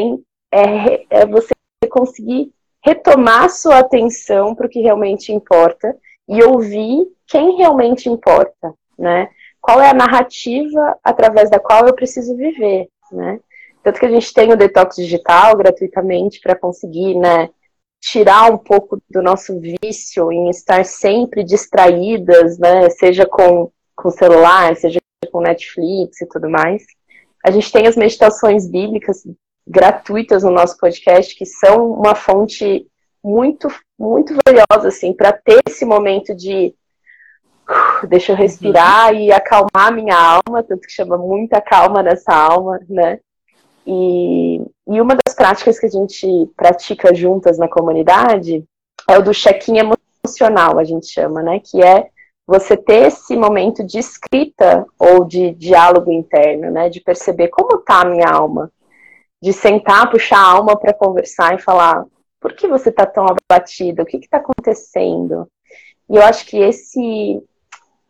é, 0.52 1.06
é 1.10 1.26
você 1.26 1.54
conseguir 1.90 2.52
retomar 2.84 3.50
sua 3.50 3.80
atenção 3.80 4.54
para 4.54 4.68
o 4.68 4.70
que 4.70 4.82
realmente 4.82 5.32
importa 5.32 5.96
e 6.28 6.44
ouvir 6.44 7.08
quem 7.26 7.58
realmente 7.58 8.10
importa 8.10 8.76
né? 9.02 9.30
Qual 9.60 9.82
é 9.82 9.90
a 9.90 9.94
narrativa 9.94 10.98
através 11.04 11.50
da 11.50 11.60
qual 11.60 11.88
eu 11.88 11.94
preciso 11.94 12.38
viver, 12.38 12.88
né? 13.12 13.40
Tanto 13.84 14.00
que 14.00 14.06
a 14.06 14.10
gente 14.10 14.32
tem 14.32 14.54
o 14.54 14.58
detox 14.58 14.96
digital 14.96 15.58
gratuitamente 15.58 16.40
para 16.40 16.56
conseguir, 16.56 17.16
né, 17.16 17.50
tirar 18.02 18.52
um 18.52 18.58
pouco 18.58 18.99
do 19.10 19.22
nosso 19.22 19.60
vício 19.60 20.32
em 20.32 20.49
estar 20.49 20.84
sempre 20.84 21.43
distraídas, 21.43 22.58
né, 22.58 22.89
seja 22.89 23.26
com 23.26 23.72
com 23.95 24.10
celular, 24.10 24.76
seja 24.76 24.99
com 25.32 25.41
Netflix 25.41 26.22
e 26.22 26.26
tudo 26.26 26.49
mais. 26.49 26.84
A 27.45 27.52
gente 27.52 27.72
tem 27.72 27.86
as 27.86 27.95
meditações 27.95 28.68
bíblicas 28.68 29.24
gratuitas 29.68 30.43
no 30.43 30.49
nosso 30.49 30.76
podcast 30.78 31.36
que 31.36 31.45
são 31.45 31.91
uma 31.91 32.16
fonte 32.16 32.88
muito 33.24 33.68
muito 33.99 34.36
valiosa 34.43 34.88
assim 34.88 35.14
para 35.14 35.32
ter 35.32 35.62
esse 35.70 35.86
momento 35.86 36.34
de 36.34 36.74
deixa 38.08 38.32
eu 38.32 38.36
respirar 38.36 39.14
uhum. 39.14 39.20
e 39.20 39.32
acalmar 39.32 39.93
minha 39.93 40.16
alma, 40.16 40.64
tanto 40.64 40.82
que 40.82 40.91
chama 40.91 41.18
muita 41.18 41.62
calma 41.62 42.02
nessa 42.02 42.34
alma, 42.34 42.80
né? 42.89 43.20
E, 43.86 44.62
e 44.88 45.02
uma 45.02 45.16
das 45.26 45.36
práticas 45.36 45.80
que 45.80 45.86
a 45.86 45.90
gente 45.90 46.28
pratica 46.56 47.14
juntas 47.14 47.58
na 47.58 47.68
comunidade 47.68 48.64
é 49.10 49.18
o 49.18 49.24
do 49.24 49.34
check-in 49.34 49.80
emocional, 49.80 50.78
a 50.78 50.84
gente 50.84 51.08
chama, 51.08 51.42
né? 51.42 51.60
Que 51.60 51.84
é 51.84 52.10
você 52.46 52.76
ter 52.76 53.08
esse 53.08 53.36
momento 53.36 53.84
de 53.84 53.98
escrita 53.98 54.86
ou 55.00 55.26
de 55.26 55.52
diálogo 55.52 56.12
interno, 56.12 56.70
né? 56.70 56.90
De 56.90 57.02
perceber 57.02 57.48
como 57.48 57.80
tá 57.80 58.02
a 58.02 58.06
minha 58.06 58.28
alma. 58.28 58.72
De 59.42 59.52
sentar, 59.52 60.12
puxar 60.12 60.38
a 60.38 60.52
alma 60.52 60.78
para 60.78 60.94
conversar 60.94 61.56
e 61.56 61.62
falar: 61.62 62.06
por 62.40 62.54
que 62.54 62.68
você 62.68 62.90
está 62.90 63.06
tão 63.06 63.26
abatida? 63.26 64.04
O 64.04 64.06
que 64.06 64.18
está 64.18 64.38
acontecendo? 64.38 65.48
E 66.10 66.16
eu 66.16 66.24
acho 66.24 66.46
que 66.46 66.58
esse 66.58 67.42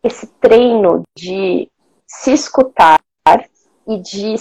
esse 0.03 0.25
treino 0.39 1.03
de 1.15 1.69
se 2.07 2.33
escutar 2.33 2.99
e 3.87 3.99
de 3.99 4.33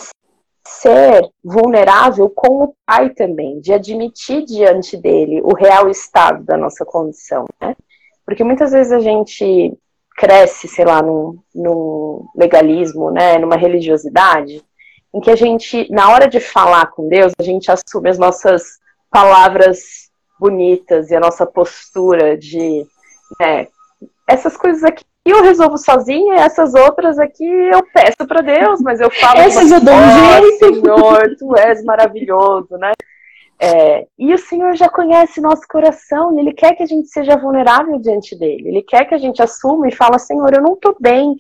ser 0.79 1.29
vulnerável 1.45 2.31
com 2.31 2.65
o 2.65 2.75
pai 2.87 3.11
também, 3.11 3.61
de 3.61 3.73
admitir 3.73 4.45
diante 4.45 4.97
dele 4.97 5.41
o 5.43 5.55
real 5.55 5.91
estado 5.91 6.45
da 6.45 6.57
nossa 6.57 6.85
condição, 6.85 7.45
né? 7.61 7.75
Porque 8.25 8.45
muitas 8.45 8.71
vezes 8.71 8.93
a 8.93 9.01
gente 9.01 9.77
cresce, 10.17 10.69
sei 10.69 10.85
lá, 10.85 11.03
num, 11.03 11.39
num 11.55 12.27
legalismo, 12.37 13.11
né, 13.11 13.39
numa 13.39 13.57
religiosidade, 13.57 14.63
em 15.13 15.21
que 15.21 15.31
a 15.31 15.37
gente, 15.37 15.91
na 15.91 16.11
hora 16.11 16.29
de 16.29 16.39
falar 16.39 16.87
com 16.91 17.09
Deus, 17.09 17.33
a 17.39 17.43
gente 17.43 17.71
assume 17.71 18.09
as 18.09 18.19
nossas 18.19 18.79
palavras 19.11 20.11
bonitas 20.39 21.11
e 21.11 21.17
a 21.17 21.21
nossa 21.21 21.45
postura 21.45 22.37
de, 22.39 22.87
né, 23.41 23.67
essas 24.29 24.57
coisas 24.57 24.85
aqui 24.85 25.05
eu 25.25 25.43
resolvo 25.43 25.77
sozinha, 25.77 26.37
essas 26.37 26.75
outras 26.75 27.19
aqui 27.19 27.45
eu 27.45 27.83
peço 27.93 28.27
para 28.27 28.41
Deus, 28.41 28.81
mas 28.81 29.01
eu 29.01 29.11
falo. 29.11 29.41
Essas 29.41 29.71
eu 29.71 29.81
dou 29.81 29.95
um 29.95 30.41
jeito. 30.41 30.75
Senhor, 30.75 31.37
tu 31.39 31.57
és 31.57 31.85
maravilhoso, 31.85 32.77
né? 32.79 32.93
É, 33.63 34.07
e 34.19 34.33
o 34.33 34.39
Senhor 34.39 34.75
já 34.75 34.89
conhece 34.89 35.39
nosso 35.39 35.69
coração 35.69 36.35
e 36.35 36.41
Ele 36.41 36.55
quer 36.55 36.75
que 36.75 36.83
a 36.83 36.87
gente 36.87 37.09
seja 37.09 37.37
vulnerável 37.37 37.99
diante 37.99 38.35
dele. 38.35 38.69
Ele 38.69 38.83
quer 38.83 39.05
que 39.05 39.15
a 39.15 39.19
gente 39.19 39.43
assuma 39.43 39.87
e 39.87 39.95
fala, 39.95 40.19
Senhor, 40.19 40.55
eu 40.55 40.63
não 40.63 40.73
estou 40.73 40.97
bem, 40.99 41.37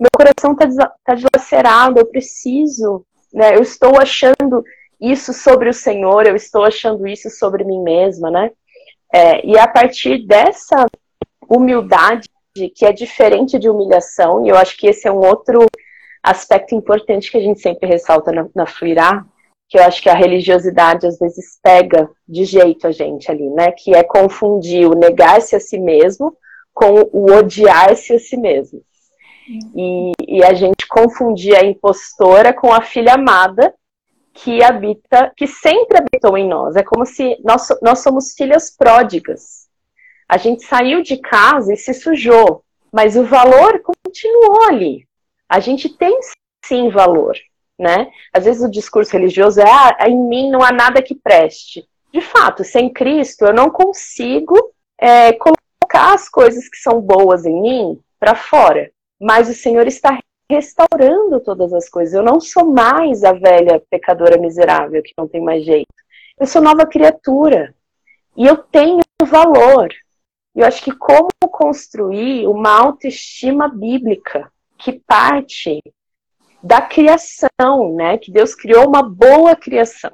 meu 0.00 0.08
coração 0.10 0.52
está 0.52 0.94
tá 1.04 1.14
dilacerado, 1.14 1.98
eu 1.98 2.06
preciso, 2.06 3.04
né? 3.32 3.54
Eu 3.54 3.60
estou 3.60 4.00
achando 4.00 4.64
isso 4.98 5.34
sobre 5.34 5.68
o 5.68 5.74
Senhor, 5.74 6.26
eu 6.26 6.34
estou 6.34 6.64
achando 6.64 7.06
isso 7.06 7.28
sobre 7.28 7.64
mim 7.64 7.82
mesma, 7.82 8.30
né? 8.30 8.50
É, 9.12 9.46
e 9.46 9.58
a 9.58 9.68
partir 9.68 10.26
dessa 10.26 10.86
humildade, 11.46 12.28
que 12.70 12.84
é 12.84 12.92
diferente 12.92 13.58
de 13.58 13.68
humilhação, 13.68 14.44
e 14.44 14.48
eu 14.48 14.56
acho 14.56 14.76
que 14.76 14.86
esse 14.86 15.06
é 15.06 15.12
um 15.12 15.24
outro 15.24 15.66
aspecto 16.22 16.74
importante 16.74 17.30
que 17.30 17.38
a 17.38 17.40
gente 17.40 17.60
sempre 17.60 17.88
ressalta 17.88 18.32
na, 18.32 18.46
na 18.54 18.66
Fluirá, 18.66 19.24
que 19.68 19.78
eu 19.78 19.82
acho 19.82 20.02
que 20.02 20.08
a 20.08 20.14
religiosidade 20.14 21.06
às 21.06 21.18
vezes 21.18 21.58
pega 21.62 22.10
de 22.26 22.44
jeito 22.44 22.86
a 22.86 22.92
gente 22.92 23.30
ali, 23.30 23.48
né? 23.50 23.70
Que 23.70 23.94
é 23.94 24.02
confundir 24.02 24.86
o 24.86 24.94
negar-se 24.94 25.54
a 25.54 25.60
si 25.60 25.78
mesmo 25.78 26.34
com 26.72 27.08
o 27.12 27.30
odiar-se 27.32 28.14
a 28.14 28.18
si 28.18 28.36
mesmo. 28.36 28.80
E, 29.74 30.12
e, 30.26 30.44
a 30.44 30.52
gente 30.52 30.86
confundir 30.88 31.56
a 31.56 31.64
impostora 31.64 32.52
com 32.52 32.72
a 32.72 32.82
filha 32.82 33.14
amada 33.14 33.74
que 34.34 34.62
habita, 34.62 35.32
que 35.36 35.46
sempre 35.46 35.98
habitou 35.98 36.36
em 36.36 36.46
nós. 36.46 36.76
É 36.76 36.82
como 36.82 37.06
se 37.06 37.36
nós, 37.42 37.68
nós 37.82 38.00
somos 38.00 38.34
filhas 38.34 38.70
pródigas. 38.70 39.67
A 40.28 40.36
gente 40.36 40.62
saiu 40.64 41.02
de 41.02 41.16
casa 41.16 41.72
e 41.72 41.76
se 41.76 41.94
sujou, 41.94 42.62
mas 42.92 43.16
o 43.16 43.24
valor 43.24 43.80
continuou 43.80 44.62
ali. 44.68 45.06
A 45.48 45.58
gente 45.58 45.88
tem 45.88 46.18
sim 46.64 46.90
valor, 46.90 47.34
né? 47.78 48.10
Às 48.32 48.44
vezes 48.44 48.62
o 48.62 48.70
discurso 48.70 49.12
religioso 49.12 49.60
é, 49.60 49.64
ah, 49.64 50.08
em 50.08 50.28
mim 50.28 50.50
não 50.50 50.62
há 50.62 50.70
nada 50.70 51.00
que 51.00 51.14
preste. 51.14 51.88
De 52.12 52.20
fato, 52.20 52.62
sem 52.62 52.92
Cristo 52.92 53.46
eu 53.46 53.54
não 53.54 53.70
consigo 53.70 54.54
é, 54.98 55.32
colocar 55.32 56.14
as 56.14 56.28
coisas 56.28 56.68
que 56.68 56.76
são 56.76 57.00
boas 57.00 57.46
em 57.46 57.60
mim 57.60 58.00
para 58.20 58.34
fora. 58.34 58.90
Mas 59.20 59.48
o 59.48 59.54
Senhor 59.54 59.86
está 59.86 60.18
restaurando 60.50 61.40
todas 61.40 61.72
as 61.72 61.88
coisas. 61.88 62.14
Eu 62.14 62.22
não 62.22 62.40
sou 62.40 62.66
mais 62.66 63.24
a 63.24 63.32
velha 63.32 63.82
pecadora 63.90 64.38
miserável 64.38 65.02
que 65.02 65.14
não 65.16 65.26
tem 65.26 65.40
mais 65.40 65.64
jeito. 65.64 65.88
Eu 66.38 66.46
sou 66.46 66.62
nova 66.62 66.86
criatura. 66.86 67.74
E 68.36 68.46
eu 68.46 68.56
tenho 68.56 69.00
valor. 69.24 69.88
Eu 70.58 70.66
acho 70.66 70.82
que 70.82 70.90
como 70.90 71.28
construir 71.52 72.48
uma 72.48 72.76
autoestima 72.76 73.68
bíblica 73.68 74.50
que 74.76 74.98
parte 75.06 75.80
da 76.60 76.82
criação, 76.82 77.94
né? 77.94 78.18
Que 78.18 78.32
Deus 78.32 78.56
criou 78.56 78.88
uma 78.88 79.00
boa 79.00 79.54
criação 79.54 80.10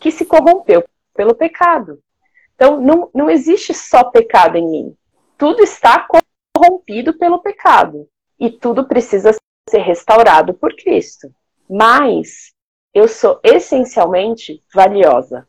que 0.00 0.10
se 0.10 0.24
corrompeu 0.26 0.82
pelo 1.14 1.32
pecado. 1.32 2.00
Então, 2.56 2.80
não, 2.80 3.08
não 3.14 3.30
existe 3.30 3.72
só 3.72 4.02
pecado 4.02 4.56
em 4.56 4.68
mim. 4.68 4.96
Tudo 5.38 5.62
está 5.62 6.04
corrompido 6.56 7.16
pelo 7.16 7.40
pecado. 7.40 8.08
E 8.36 8.50
tudo 8.50 8.88
precisa 8.88 9.30
ser 9.70 9.78
restaurado 9.78 10.54
por 10.54 10.74
Cristo. 10.74 11.32
Mas 11.70 12.52
eu 12.92 13.06
sou 13.06 13.38
essencialmente 13.44 14.60
valiosa. 14.74 15.46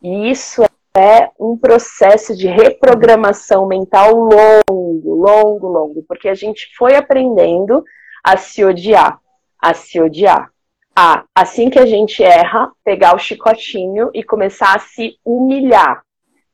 E 0.00 0.30
isso 0.30 0.62
é 0.96 1.30
um 1.38 1.56
processo 1.56 2.36
de 2.36 2.46
reprogramação 2.46 3.66
mental 3.66 4.14
longo, 4.14 5.14
longo, 5.14 5.66
longo, 5.66 6.04
porque 6.06 6.28
a 6.28 6.34
gente 6.34 6.68
foi 6.76 6.94
aprendendo 6.94 7.84
a 8.22 8.36
se 8.36 8.64
odiar, 8.64 9.18
a 9.60 9.74
se 9.74 10.00
odiar. 10.00 10.50
A, 10.96 11.24
assim 11.34 11.68
que 11.68 11.78
a 11.78 11.86
gente 11.86 12.22
erra, 12.22 12.70
pegar 12.84 13.16
o 13.16 13.18
chicotinho 13.18 14.10
e 14.14 14.22
começar 14.22 14.76
a 14.76 14.78
se 14.78 15.18
humilhar, 15.24 16.04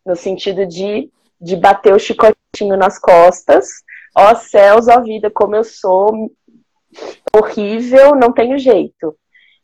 no 0.05 0.17
sentido 0.17 0.65
de, 0.65 1.11
de 1.39 1.57
bater 1.57 1.93
o 1.93 1.99
chicotinho 1.99 2.77
nas 2.79 2.99
costas. 2.99 3.69
Ó 4.17 4.35
céus, 4.35 4.89
ó 4.89 5.03
vida, 5.03 5.31
como 5.31 5.55
eu 5.55 5.63
sou 5.63 6.33
horrível, 7.37 8.15
não 8.15 8.33
tenho 8.33 8.59
jeito. 8.59 9.15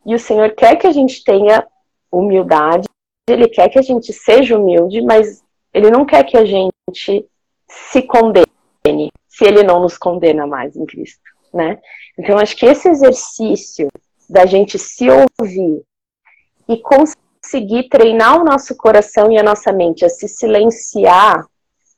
E 0.05 0.15
o 0.15 0.19
Senhor 0.19 0.51
quer 0.51 0.77
que 0.77 0.87
a 0.87 0.93
gente 0.93 1.25
tenha 1.25 1.67
humildade, 2.13 2.87
Ele 3.29 3.49
quer 3.49 3.69
que 3.69 3.79
a 3.79 3.83
gente 3.83 4.13
seja 4.13 4.59
humilde, 4.59 5.03
mas 5.03 5.43
Ele 5.75 5.91
não 5.91 6.07
quer 6.07 6.25
que 6.25 6.37
a 6.37 6.45
gente 6.45 7.29
se 7.69 8.03
condene, 8.03 9.11
se 9.29 9.45
Ele 9.45 9.63
não 9.63 9.81
nos 9.81 9.99
condena 9.99 10.47
mais 10.47 10.77
em 10.77 10.87
Cristo, 10.87 11.23
né? 11.53 11.79
Então, 12.19 12.39
acho 12.39 12.57
que 12.57 12.67
esse 12.67 12.89
exercício 12.89 13.89
da 14.29 14.47
gente 14.47 14.79
se 14.79 15.07
ouvir 15.11 15.83
e 16.69 16.81
conseguir 16.81 17.89
treinar 17.89 18.41
o 18.41 18.45
nosso 18.45 18.77
coração 18.77 19.31
e 19.31 19.39
a 19.39 19.43
nossa 19.43 19.73
mente 19.73 20.05
a 20.05 20.09
se 20.09 20.29
silenciar 20.29 21.45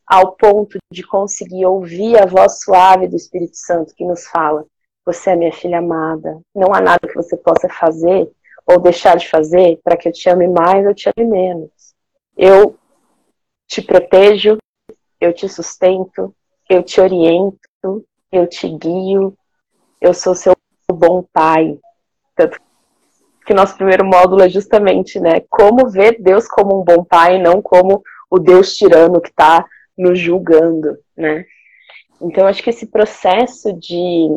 ao 0.06 0.32
ponto 0.32 0.78
de 0.90 1.02
conseguir 1.06 1.66
ouvir 1.66 2.20
a 2.20 2.26
voz 2.26 2.60
suave 2.60 3.06
do 3.06 3.16
Espírito 3.16 3.56
Santo 3.56 3.94
que 3.94 4.04
nos 4.04 4.26
fala: 4.26 4.64
você 5.04 5.30
é 5.30 5.36
minha 5.36 5.52
filha 5.52 5.78
amada. 5.78 6.40
Não 6.54 6.74
há 6.74 6.80
nada 6.80 7.06
que 7.06 7.14
você 7.14 7.36
possa 7.36 7.68
fazer 7.68 8.30
ou 8.68 8.78
deixar 8.78 9.16
de 9.16 9.28
fazer 9.28 9.80
para 9.82 9.96
que 9.96 10.08
eu 10.08 10.12
te 10.12 10.28
ame 10.28 10.46
mais 10.46 10.86
ou 10.86 10.94
te 10.94 11.08
ame 11.08 11.26
menos. 11.26 11.94
Eu 12.36 12.76
te 13.66 13.80
protejo, 13.80 14.58
eu 15.18 15.32
te 15.32 15.48
sustento, 15.48 16.34
eu 16.68 16.82
te 16.82 17.00
oriento, 17.00 17.58
eu 18.30 18.46
te 18.46 18.68
guio, 18.68 19.34
eu 20.00 20.12
sou 20.12 20.34
seu 20.34 20.54
bom 20.92 21.24
pai. 21.32 21.78
Tanto 22.36 22.60
que 23.46 23.54
nosso 23.54 23.74
primeiro 23.74 24.04
módulo 24.04 24.42
é 24.42 24.48
justamente, 24.48 25.18
né, 25.18 25.40
como 25.48 25.88
ver 25.88 26.20
Deus 26.20 26.46
como 26.46 26.80
um 26.80 26.84
bom 26.84 27.02
pai, 27.02 27.40
não 27.40 27.62
como 27.62 28.02
o 28.30 28.38
Deus 28.38 28.76
tirano 28.76 29.22
que 29.22 29.30
está 29.30 29.64
nos 29.96 30.18
julgando, 30.18 30.98
né? 31.16 31.46
Então, 32.20 32.46
acho 32.46 32.62
que 32.62 32.70
esse 32.70 32.86
processo 32.86 33.72
de 33.72 34.28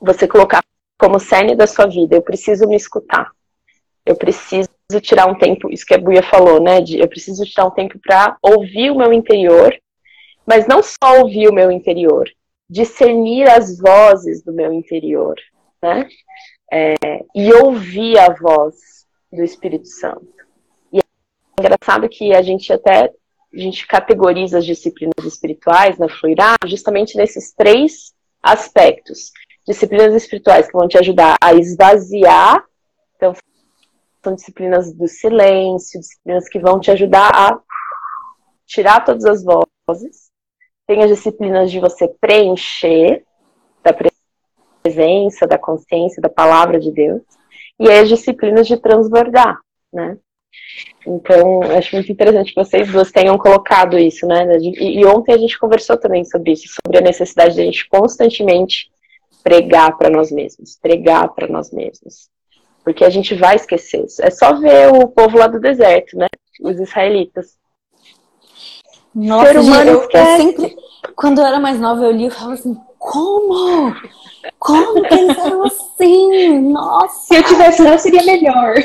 você 0.00 0.28
colocar 0.28 0.62
como 0.98 1.18
cerne 1.18 1.56
da 1.56 1.66
sua 1.66 1.86
vida, 1.86 2.16
eu 2.16 2.22
preciso 2.22 2.66
me 2.68 2.76
escutar. 2.76 3.30
Eu 4.08 4.16
preciso 4.16 4.68
tirar 5.02 5.26
um 5.26 5.34
tempo, 5.34 5.70
isso 5.70 5.84
que 5.84 5.94
a 5.94 5.98
Buia 5.98 6.22
falou, 6.22 6.60
né? 6.60 6.80
De, 6.80 6.98
eu 6.98 7.06
preciso 7.06 7.44
tirar 7.44 7.66
um 7.66 7.70
tempo 7.70 7.98
para 7.98 8.38
ouvir 8.40 8.90
o 8.90 8.96
meu 8.96 9.12
interior, 9.12 9.74
mas 10.46 10.66
não 10.66 10.82
só 10.82 11.20
ouvir 11.20 11.48
o 11.48 11.52
meu 11.52 11.70
interior, 11.70 12.26
discernir 12.70 13.48
as 13.48 13.78
vozes 13.78 14.42
do 14.42 14.52
meu 14.52 14.72
interior, 14.72 15.34
né? 15.82 16.08
É, 16.72 16.94
e 17.34 17.52
ouvir 17.52 18.18
a 18.18 18.32
voz 18.32 18.76
do 19.30 19.42
Espírito 19.42 19.86
Santo. 19.86 20.26
E 20.90 20.98
é 20.98 21.02
engraçado 21.60 22.08
que 22.08 22.34
a 22.34 22.40
gente 22.40 22.72
até 22.72 23.12
a 23.52 23.58
gente 23.58 23.86
categoriza 23.86 24.58
as 24.58 24.66
disciplinas 24.66 25.24
espirituais 25.24 25.98
na 25.98 26.08
Fluirá 26.08 26.54
justamente 26.66 27.16
nesses 27.16 27.52
três 27.52 28.12
aspectos 28.42 29.32
disciplinas 29.68 30.14
espirituais 30.14 30.66
que 30.66 30.72
vão 30.72 30.88
te 30.88 30.96
ajudar 30.96 31.36
a 31.42 31.52
esvaziar. 31.52 32.64
Então, 33.16 33.34
são 34.22 34.34
disciplinas 34.34 34.92
do 34.92 35.06
silêncio, 35.06 36.00
disciplinas 36.00 36.48
que 36.48 36.58
vão 36.58 36.80
te 36.80 36.90
ajudar 36.90 37.30
a 37.34 37.60
tirar 38.66 39.04
todas 39.04 39.24
as 39.24 39.44
vozes. 39.44 40.28
Tem 40.86 41.02
as 41.02 41.10
disciplinas 41.10 41.70
de 41.70 41.80
você 41.80 42.08
preencher 42.20 43.24
da 43.82 43.94
presença, 44.82 45.46
da 45.46 45.58
consciência, 45.58 46.20
da 46.20 46.28
palavra 46.28 46.78
de 46.78 46.90
Deus. 46.90 47.22
E 47.78 47.88
as 47.90 48.08
disciplinas 48.08 48.66
de 48.66 48.76
transbordar, 48.76 49.58
né? 49.92 50.18
Então, 51.06 51.62
acho 51.76 51.94
muito 51.94 52.10
interessante 52.10 52.52
que 52.52 52.62
vocês 52.62 52.90
duas 52.90 53.12
tenham 53.12 53.38
colocado 53.38 53.98
isso, 53.98 54.26
né? 54.26 54.44
E, 54.58 55.04
ontem 55.06 55.32
a 55.32 55.38
gente 55.38 55.58
conversou 55.58 55.96
também 55.96 56.24
sobre 56.24 56.52
isso, 56.52 56.68
sobre 56.68 56.98
a 56.98 57.02
necessidade 57.02 57.54
de 57.54 57.60
a 57.60 57.64
gente 57.64 57.88
constantemente 57.88 58.90
pregar 59.42 59.96
para 59.96 60.10
nós 60.10 60.30
mesmos, 60.30 60.76
pregar 60.76 61.32
para 61.34 61.46
nós 61.46 61.70
mesmos. 61.70 62.28
Porque 62.88 63.04
a 63.04 63.10
gente 63.10 63.34
vai 63.34 63.54
esquecer. 63.54 64.06
É 64.22 64.30
só 64.30 64.54
ver 64.54 64.88
o 64.88 65.06
povo 65.08 65.36
lá 65.36 65.46
do 65.46 65.60
deserto, 65.60 66.16
né? 66.16 66.26
Os 66.62 66.80
israelitas. 66.80 67.58
Nossa, 69.14 69.52
Ser 69.52 69.58
humano 69.58 69.90
eu, 69.90 70.08
eu 70.10 70.24
sempre, 70.38 70.74
quando 71.14 71.42
eu 71.42 71.46
era 71.46 71.60
mais 71.60 71.78
nova, 71.78 72.02
eu 72.02 72.12
li 72.12 72.28
e 72.28 72.30
falava 72.30 72.54
assim, 72.54 72.74
como? 72.98 73.94
Como 74.58 75.02
que 75.02 75.14
eles 75.14 75.36
eram 75.36 75.64
assim? 75.64 76.60
Nossa! 76.60 77.26
Se 77.26 77.36
eu 77.36 77.42
tivesse 77.42 77.82
lá, 77.82 77.98
seria 77.98 78.22
melhor. 78.22 78.76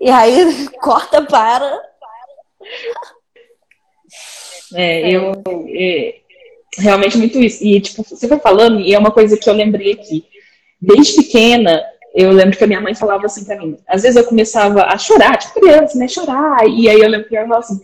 E 0.00 0.08
aí, 0.08 0.68
corta 0.80 1.20
para. 1.20 1.78
É, 4.74 5.10
eu, 5.10 5.32
é, 5.68 6.20
realmente 6.78 7.18
muito 7.18 7.38
isso. 7.38 7.62
E, 7.62 7.78
tipo, 7.78 8.02
você 8.02 8.26
foi 8.26 8.38
falando, 8.38 8.80
e 8.80 8.94
é 8.94 8.98
uma 8.98 9.10
coisa 9.10 9.36
que 9.36 9.50
eu 9.50 9.54
lembrei 9.54 9.92
aqui. 9.92 10.24
Desde 10.80 11.22
pequena, 11.22 11.84
eu 12.16 12.32
lembro 12.32 12.56
que 12.56 12.64
a 12.64 12.66
minha 12.66 12.80
mãe 12.80 12.94
falava 12.94 13.26
assim 13.26 13.44
pra 13.44 13.56
mim. 13.56 13.76
Às 13.86 14.02
vezes 14.02 14.16
eu 14.16 14.24
começava 14.24 14.84
a 14.84 14.98
chorar, 14.98 15.36
tipo 15.36 15.60
criança, 15.60 15.98
né? 15.98 16.08
Chorar. 16.08 16.66
E 16.66 16.88
aí 16.88 17.00
eu 17.00 17.08
lembro 17.08 17.28
que 17.28 17.36
ela 17.36 17.46
falava 17.46 17.64
assim. 17.64 17.80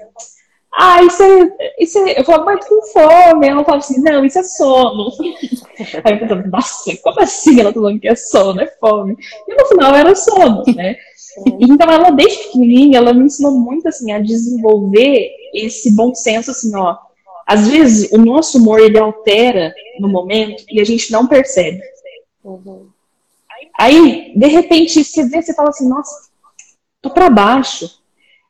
Ah, 0.74 1.02
isso 1.02 1.22
é, 1.22 1.50
isso 1.78 1.98
é. 1.98 2.18
Eu 2.18 2.24
falava, 2.24 2.46
mas 2.46 2.66
com 2.66 2.82
fome. 2.86 3.46
Ela 3.46 3.62
falava 3.62 3.84
assim, 3.84 4.00
não, 4.00 4.24
isso 4.24 4.38
é 4.38 4.42
sono. 4.42 5.10
Aí 6.02 6.14
eu 6.14 6.18
pensava, 6.18 6.46
nossa, 6.46 6.96
como 7.02 7.20
assim 7.20 7.60
ela 7.60 7.70
tá 7.70 7.78
falando 7.78 8.00
que 8.00 8.08
é 8.08 8.14
sono, 8.14 8.58
é 8.58 8.66
fome? 8.80 9.14
E 9.46 9.54
no 9.54 9.66
final 9.66 9.94
era 9.94 10.14
sono, 10.14 10.62
né? 10.74 10.96
Então 11.60 11.90
ela, 11.90 12.10
desde 12.10 12.44
pequenininha, 12.44 12.98
ela 12.98 13.12
me 13.12 13.24
ensinou 13.24 13.52
muito, 13.52 13.86
assim, 13.86 14.12
a 14.12 14.18
desenvolver 14.18 15.30
esse 15.52 15.94
bom 15.94 16.14
senso, 16.14 16.50
assim, 16.50 16.74
ó 16.74 16.96
às 17.46 17.68
vezes, 17.68 18.10
o 18.12 18.18
nosso 18.18 18.58
humor, 18.58 18.80
ele 18.80 18.98
altera 18.98 19.74
no 19.98 20.08
momento 20.08 20.64
e 20.70 20.80
a 20.80 20.84
gente 20.84 21.10
não 21.12 21.26
percebe. 21.26 21.80
Uhum. 22.44 22.88
Aí, 23.78 24.32
de 24.36 24.46
repente, 24.46 25.04
você 25.04 25.24
vê, 25.28 25.42
você 25.42 25.54
fala 25.54 25.70
assim, 25.70 25.88
nossa, 25.88 26.28
tô 27.00 27.10
para 27.10 27.30
baixo. 27.30 27.90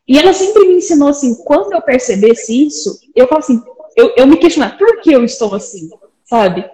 E 0.06 0.18
ela 0.18 0.32
sempre 0.32 0.66
me 0.66 0.76
ensinou 0.76 1.08
assim, 1.08 1.34
quando 1.44 1.72
eu 1.72 1.80
percebesse 1.80 2.66
isso, 2.66 3.00
eu 3.14 3.28
falo 3.28 3.38
assim, 3.38 3.62
eu, 3.96 4.12
eu 4.16 4.26
me 4.26 4.36
questionar, 4.36 4.76
por 4.76 5.00
que 5.00 5.12
eu 5.12 5.24
estou 5.24 5.54
assim, 5.54 5.88
sabe? 6.24 6.68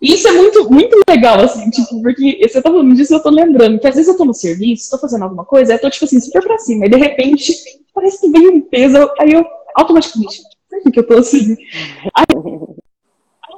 E 0.00 0.14
isso 0.14 0.28
é 0.28 0.32
muito, 0.32 0.70
muito 0.70 0.96
legal, 1.08 1.40
assim, 1.40 1.68
tipo, 1.70 2.00
porque 2.02 2.38
você 2.40 2.62
tá 2.62 2.70
falando 2.70 2.94
disso, 2.94 3.14
eu 3.14 3.22
tô 3.22 3.30
lembrando 3.30 3.80
que 3.80 3.86
às 3.86 3.94
vezes 3.94 4.08
eu 4.08 4.16
tô 4.16 4.24
no 4.24 4.34
serviço, 4.34 4.90
tô 4.90 4.98
fazendo 4.98 5.24
alguma 5.24 5.44
coisa, 5.44 5.74
eu 5.74 5.80
tô, 5.80 5.90
tipo 5.90 6.04
assim, 6.04 6.20
super 6.20 6.42
pra 6.42 6.58
cima, 6.58 6.86
e 6.86 6.88
de 6.88 6.96
repente, 6.96 7.52
parece 7.92 8.20
que 8.20 8.30
vem 8.30 8.48
um 8.48 8.60
peso, 8.60 8.96
aí 9.18 9.32
eu 9.32 9.44
automaticamente, 9.74 10.42
por 10.68 10.92
que 10.92 11.00
eu 11.00 11.06
tô 11.06 11.14
assim? 11.18 11.56
Aí, 12.14 12.26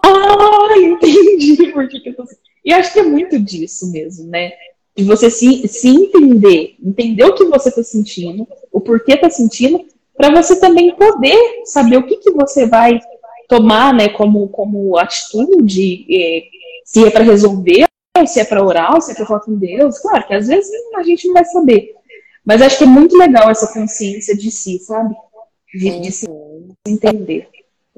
ah, 0.05 0.79
entendi 0.79 1.73
por 1.73 1.89
que, 1.89 2.01
que 2.01 2.09
eu 2.11 2.17
tô 2.17 2.23
assim. 2.23 2.37
E 2.65 2.73
acho 2.73 2.93
que 2.93 3.01
é 3.01 3.03
muito 3.03 3.39
disso 3.39 3.91
mesmo, 3.91 4.29
né? 4.29 4.53
De 4.97 5.05
você 5.05 5.31
se, 5.31 5.67
se 5.69 5.89
entender, 5.89 6.77
entender 6.83 7.25
o 7.25 7.35
que 7.35 7.45
você 7.45 7.69
está 7.69 7.83
sentindo, 7.83 8.47
o 8.73 8.81
porquê 8.81 9.13
está 9.13 9.31
sentindo, 9.31 9.85
para 10.17 10.35
você 10.35 10.59
também 10.61 10.95
poder 10.95 11.63
saber 11.65 11.97
o 11.97 12.07
que, 12.07 12.17
que 12.17 12.31
você 12.33 12.67
vai 12.67 13.01
tomar, 13.49 13.95
né, 13.95 14.09
como, 14.11 14.49
como 14.49 14.97
atitude, 14.99 16.07
eh, 16.09 16.43
se 16.85 17.05
é 17.05 17.11
para 17.11 17.25
resolver, 17.25 17.87
se 18.27 18.39
é 18.39 18.45
para 18.45 18.65
orar, 18.65 19.01
se 19.01 19.13
é 19.13 19.15
para 19.15 19.27
falar 19.27 19.41
com 19.41 19.55
Deus. 19.55 19.99
Claro 19.99 20.27
que 20.27 20.35
às 20.35 20.47
vezes 20.47 20.71
a 20.95 21.03
gente 21.03 21.27
não 21.27 21.35
vai 21.35 21.45
saber. 21.47 21.95
Mas 22.45 22.63
acho 22.63 22.79
que 22.79 22.85
é 22.85 22.87
muito 22.87 23.17
legal 23.17 23.51
essa 23.51 23.73
consciência 23.73 24.37
de 24.37 24.51
si, 24.51 24.79
sabe? 24.79 25.15
De, 25.75 26.01
de 26.01 26.13
se 26.13 26.27
entender. 26.87 27.49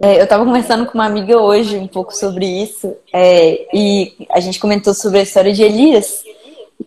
É, 0.02 0.18
eu 0.18 0.24
estava 0.24 0.44
conversando 0.44 0.84
com 0.84 0.94
uma 0.94 1.06
amiga 1.06 1.40
hoje 1.40 1.78
um 1.78 1.86
pouco 1.86 2.12
sobre 2.12 2.44
isso, 2.44 2.92
é, 3.14 3.68
e 3.72 4.26
a 4.30 4.40
gente 4.40 4.58
comentou 4.58 4.92
sobre 4.92 5.20
a 5.20 5.22
história 5.22 5.52
de 5.52 5.62
Elias, 5.62 6.24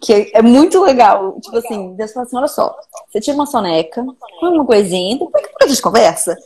que 0.01 0.31
é 0.33 0.41
muito 0.41 0.83
legal. 0.83 1.39
Tipo 1.39 1.57
assim, 1.57 1.95
Deus 1.95 2.11
fala 2.11 2.25
assim: 2.25 2.35
olha 2.35 2.47
só, 2.49 2.75
você 3.09 3.21
tira 3.21 3.35
uma 3.35 3.45
soneca, 3.45 4.05
come 4.41 4.57
uma 4.57 4.65
coisinha, 4.65 5.17
depois 5.17 5.45
que 5.47 5.63
a 5.63 5.67
gente 5.67 5.81
conversa. 5.81 6.37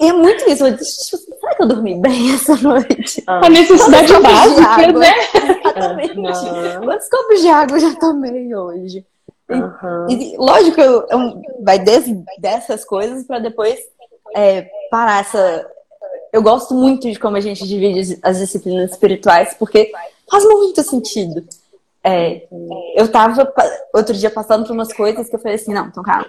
E 0.00 0.06
é 0.06 0.12
muito 0.12 0.48
isso. 0.48 0.64
Eu 0.64 0.76
disse, 0.76 1.16
tipo, 1.16 1.36
será 1.40 1.54
que 1.56 1.62
eu 1.62 1.68
dormi 1.68 1.96
bem 1.96 2.30
essa 2.34 2.54
noite? 2.56 3.22
Ah. 3.26 3.44
A 3.44 3.50
necessidade 3.50 4.12
básica, 4.20 4.92
né? 4.92 5.14
Exatamente. 5.34 6.16
Uhum. 6.16 6.84
Quantos 6.84 7.08
copos 7.08 7.40
de 7.40 7.48
água 7.48 7.76
eu 7.76 7.80
já 7.80 7.94
tomei 7.96 8.54
hoje? 8.54 9.04
Uhum. 9.50 10.06
E, 10.08 10.36
lógico, 10.36 10.80
eu, 10.80 11.06
eu, 11.10 11.42
vai 11.60 11.78
desde 11.78 12.14
dessas 12.38 12.84
coisas 12.84 13.24
para 13.24 13.38
depois 13.38 13.78
é, 14.34 14.68
parar 14.90 15.20
essa. 15.20 15.66
Eu 16.32 16.42
gosto 16.42 16.74
muito 16.74 17.10
de 17.10 17.18
como 17.18 17.36
a 17.36 17.40
gente 17.40 17.66
divide 17.66 18.18
as 18.22 18.38
disciplinas 18.38 18.92
espirituais, 18.92 19.54
porque 19.58 19.92
faz 20.30 20.44
muito 20.44 20.82
sentido. 20.82 21.44
É, 22.04 22.46
eu 22.96 23.10
tava 23.10 23.52
outro 23.94 24.14
dia 24.14 24.30
passando 24.30 24.66
por 24.66 24.72
umas 24.72 24.92
coisas 24.92 25.28
que 25.28 25.36
eu 25.36 25.40
falei 25.40 25.56
assim, 25.56 25.72
não, 25.72 25.86
então 25.86 26.02
calma. 26.02 26.28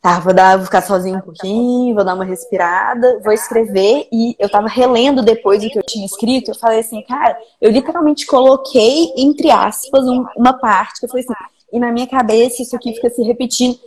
Tá, 0.00 0.20
vou, 0.20 0.32
dar, 0.32 0.56
vou 0.56 0.66
ficar 0.66 0.82
sozinho 0.82 1.18
um 1.18 1.20
pouquinho, 1.20 1.94
vou 1.94 2.04
dar 2.04 2.14
uma 2.14 2.24
respirada, 2.24 3.20
vou 3.24 3.32
escrever. 3.32 4.06
E 4.12 4.36
eu 4.38 4.48
tava 4.48 4.68
relendo 4.68 5.20
depois 5.20 5.64
o 5.64 5.68
que 5.68 5.78
eu 5.78 5.82
tinha 5.82 6.06
escrito. 6.06 6.50
Eu 6.50 6.54
falei 6.54 6.78
assim, 6.78 7.02
cara, 7.02 7.36
eu 7.60 7.70
literalmente 7.72 8.24
coloquei, 8.24 9.12
entre 9.16 9.50
aspas, 9.50 10.06
um, 10.06 10.24
uma 10.36 10.52
parte 10.52 11.00
que 11.00 11.06
eu 11.06 11.08
falei 11.08 11.24
assim, 11.24 11.34
e 11.72 11.80
na 11.80 11.90
minha 11.90 12.06
cabeça 12.06 12.62
isso 12.62 12.76
aqui 12.76 12.94
fica 12.94 13.10
se 13.10 13.22
repetindo. 13.22 13.78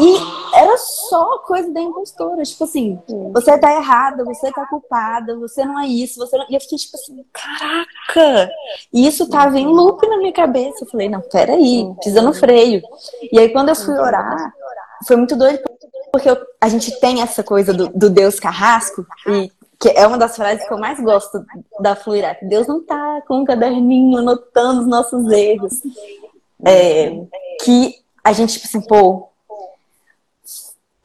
E 0.00 0.56
era 0.56 0.78
só 0.78 1.38
coisa 1.38 1.70
da 1.70 1.80
impostora. 1.80 2.42
Tipo 2.42 2.64
assim, 2.64 2.98
você 3.32 3.58
tá 3.58 3.74
errada, 3.74 4.24
você 4.24 4.50
tá 4.50 4.66
culpada, 4.66 5.36
você 5.36 5.62
não 5.62 5.78
é 5.78 5.86
isso, 5.86 6.18
você 6.18 6.38
não... 6.38 6.46
E 6.48 6.54
eu 6.54 6.60
fiquei 6.60 6.78
tipo 6.78 6.96
assim, 6.96 7.22
caraca! 7.32 8.50
E 8.92 9.06
isso 9.06 9.28
tava 9.28 9.58
em 9.58 9.66
loop 9.66 10.06
na 10.08 10.16
minha 10.16 10.32
cabeça. 10.32 10.84
Eu 10.84 10.88
falei, 10.88 11.08
não, 11.10 11.20
peraí, 11.20 11.86
pisa 12.02 12.22
no 12.22 12.32
freio. 12.32 12.80
E 13.30 13.38
aí 13.38 13.50
quando 13.50 13.68
eu 13.68 13.76
fui 13.76 13.94
orar, 13.98 14.52
foi 15.06 15.16
muito 15.16 15.36
doido, 15.36 15.60
porque 16.10 16.30
eu, 16.30 16.36
a 16.60 16.68
gente 16.68 16.98
tem 16.98 17.20
essa 17.20 17.42
coisa 17.42 17.74
do, 17.74 17.88
do 17.88 18.08
Deus 18.08 18.40
carrasco, 18.40 19.06
e 19.26 19.50
que 19.78 19.88
é 19.88 20.06
uma 20.06 20.18
das 20.18 20.36
frases 20.36 20.66
que 20.66 20.72
eu 20.72 20.78
mais 20.78 21.00
gosto 21.00 21.44
da 21.80 21.96
Fluirá. 21.96 22.36
Deus 22.42 22.66
não 22.66 22.84
tá 22.84 23.22
com 23.26 23.38
um 23.38 23.44
caderninho 23.44 24.18
anotando 24.18 24.82
os 24.82 24.86
nossos 24.86 25.30
erros. 25.30 25.80
É, 26.66 27.18
que 27.64 27.94
a 28.22 28.32
gente, 28.34 28.52
tipo 28.52 28.66
assim, 28.66 28.86
pô, 28.86 29.29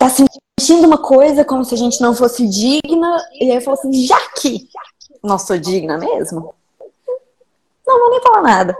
tá 0.10 0.28
sentindo 0.60 0.88
uma 0.88 0.98
coisa 0.98 1.44
como 1.44 1.66
se 1.66 1.74
a 1.74 1.78
gente 1.78 2.02
não 2.02 2.14
fosse 2.14 2.48
digna, 2.48 3.18
e 3.34 3.50
aí 3.50 3.56
eu 3.58 3.62
falo 3.62 3.78
assim, 3.78 3.94
já 4.06 4.20
que 4.40 4.68
não 5.24 5.40
sou 5.40 5.58
digna 5.58 5.98
mesmo, 5.98 6.54
não 7.86 8.00
vou 8.00 8.10
nem 8.12 8.22
falar 8.22 8.42
nada. 8.42 8.78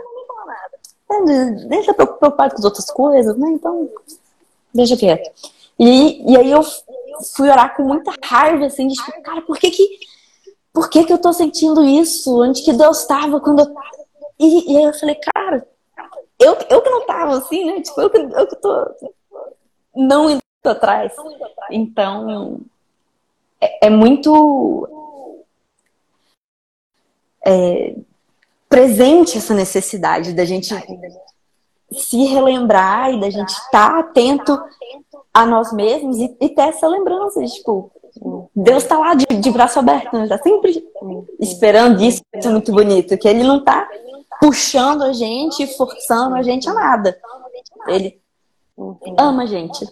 Deixa 1.68 1.94
preocupado 1.94 2.54
com 2.54 2.58
as 2.58 2.64
outras 2.64 2.90
coisas, 2.90 3.36
né? 3.36 3.50
Então, 3.50 3.88
deixa 4.74 4.96
quieto. 4.96 5.30
E, 5.78 6.32
e 6.32 6.36
aí 6.36 6.50
eu 6.50 6.60
fui 7.34 7.48
orar 7.48 7.76
com 7.76 7.84
muita 7.84 8.12
raiva, 8.22 8.66
assim, 8.66 8.88
de 8.88 8.94
tipo, 8.94 9.22
cara, 9.22 9.42
por 9.42 9.56
que 9.58 9.70
que, 9.70 9.98
por 10.72 10.90
que 10.90 11.04
que 11.04 11.12
eu 11.12 11.18
tô 11.18 11.32
sentindo 11.32 11.84
isso? 11.84 12.42
Onde 12.42 12.62
que 12.62 12.72
Deus 12.72 13.00
estava 13.00 13.40
quando 13.40 13.60
eu... 13.60 13.74
E, 14.38 14.72
e 14.72 14.76
aí 14.76 14.84
eu 14.84 14.94
falei, 14.94 15.14
cara, 15.14 15.66
eu, 16.38 16.56
eu 16.68 16.82
que 16.82 16.90
não 16.90 17.06
tava 17.06 17.38
assim, 17.38 17.64
né? 17.64 17.80
Tipo, 17.80 18.00
eu 18.00 18.10
que, 18.10 18.18
eu 18.18 18.46
que 18.46 18.56
tô 18.56 18.86
não 19.94 20.38
atrás. 20.68 21.12
Então, 21.70 22.60
é, 23.60 23.86
é 23.86 23.90
muito 23.90 24.88
é, 27.44 27.94
presente 28.68 29.38
essa 29.38 29.54
necessidade 29.54 30.32
da 30.32 30.44
gente 30.44 30.74
se 31.92 32.24
relembrar 32.24 33.12
e 33.12 33.20
da 33.20 33.30
gente 33.30 33.50
estar 33.50 33.90
tá 33.90 33.98
atento 34.00 34.60
a 35.32 35.46
nós 35.46 35.72
mesmos 35.72 36.16
e, 36.18 36.36
e 36.40 36.48
ter 36.48 36.62
essa 36.62 36.88
lembrança 36.88 37.40
de, 37.40 37.52
tipo, 37.52 37.92
Deus 38.54 38.82
está 38.82 38.98
lá 38.98 39.14
de, 39.14 39.26
de, 39.26 39.50
braço 39.50 39.78
aberto, 39.78 40.16
né? 40.16 40.26
Tá 40.26 40.38
sempre 40.38 40.84
esperando 41.38 42.02
isso, 42.02 42.22
isso 42.34 42.48
é 42.48 42.50
muito 42.50 42.72
bonito, 42.72 43.16
que 43.18 43.28
ele 43.28 43.42
não 43.42 43.58
está 43.58 43.88
puxando 44.40 45.02
a 45.02 45.12
gente, 45.12 45.66
forçando 45.76 46.34
a 46.34 46.42
gente 46.42 46.68
a 46.68 46.74
nada. 46.74 47.18
Ele 47.86 48.20
ama 49.18 49.44
a 49.44 49.46
gente. 49.46 49.86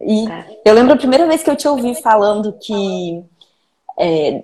E 0.00 0.24
eu 0.64 0.74
lembro 0.74 0.94
a 0.94 0.98
primeira 0.98 1.26
vez 1.26 1.42
que 1.42 1.50
eu 1.50 1.56
te 1.56 1.68
ouvi 1.68 1.94
falando 2.00 2.54
que, 2.54 3.22
é, 3.98 4.42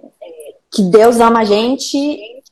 que 0.71 0.83
Deus 0.83 1.19
ama 1.19 1.41
a 1.41 1.45
gente 1.45 2.43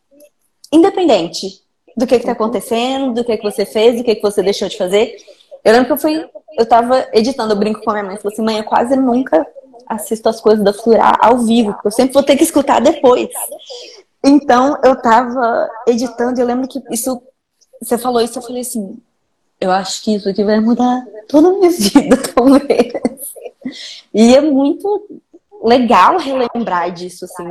independente 0.72 1.62
do 1.96 2.07
que 2.07 2.16
está 2.16 2.32
acontecendo, 2.32 3.14
do 3.14 3.24
que, 3.24 3.36
que 3.36 3.42
você 3.42 3.64
fez, 3.64 3.96
do 3.96 4.05
que, 4.05 4.16
que 4.16 4.22
você 4.22 4.42
deixou 4.42 4.68
de 4.68 4.76
fazer. 4.76 5.14
Eu 5.62 5.72
lembro 5.72 5.86
que 5.86 5.92
eu 5.92 5.98
fui, 5.98 6.28
eu 6.59 6.66
tava 6.66 7.07
editando, 7.12 7.52
eu 7.52 7.59
brinco 7.59 7.82
com 7.82 7.90
a 7.90 7.94
minha 7.94 8.05
mãe, 8.05 8.16
falei 8.16 8.32
assim, 8.32 8.44
mãe, 8.44 8.59
eu 8.59 8.64
quase 8.64 8.96
nunca 8.96 9.46
assisto 9.86 10.28
as 10.28 10.40
coisas 10.40 10.64
da 10.64 10.72
Flurá 10.72 11.16
ao 11.20 11.38
vivo, 11.38 11.72
porque 11.72 11.88
eu 11.88 11.92
sempre 11.92 12.14
vou 12.14 12.22
ter 12.22 12.36
que 12.36 12.42
escutar 12.42 12.80
depois. 12.80 13.28
Então, 14.24 14.78
eu 14.82 15.00
tava 15.00 15.68
editando 15.86 16.38
e 16.38 16.42
eu 16.42 16.46
lembro 16.46 16.66
que 16.66 16.82
isso, 16.90 17.22
você 17.80 17.98
falou 17.98 18.20
isso, 18.20 18.38
eu 18.38 18.42
falei 18.42 18.62
assim, 18.62 18.98
eu 19.64 19.70
acho 19.70 20.02
que 20.02 20.14
isso 20.14 20.28
aqui 20.28 20.44
vai 20.44 20.60
mudar 20.60 21.04
toda 21.26 21.48
a 21.48 21.52
minha 21.52 21.70
vida, 21.70 22.16
talvez. 22.34 22.92
E 24.12 24.36
é 24.36 24.40
muito 24.40 25.22
legal 25.62 26.18
relembrar 26.18 26.92
disso, 26.92 27.24
assim, 27.24 27.44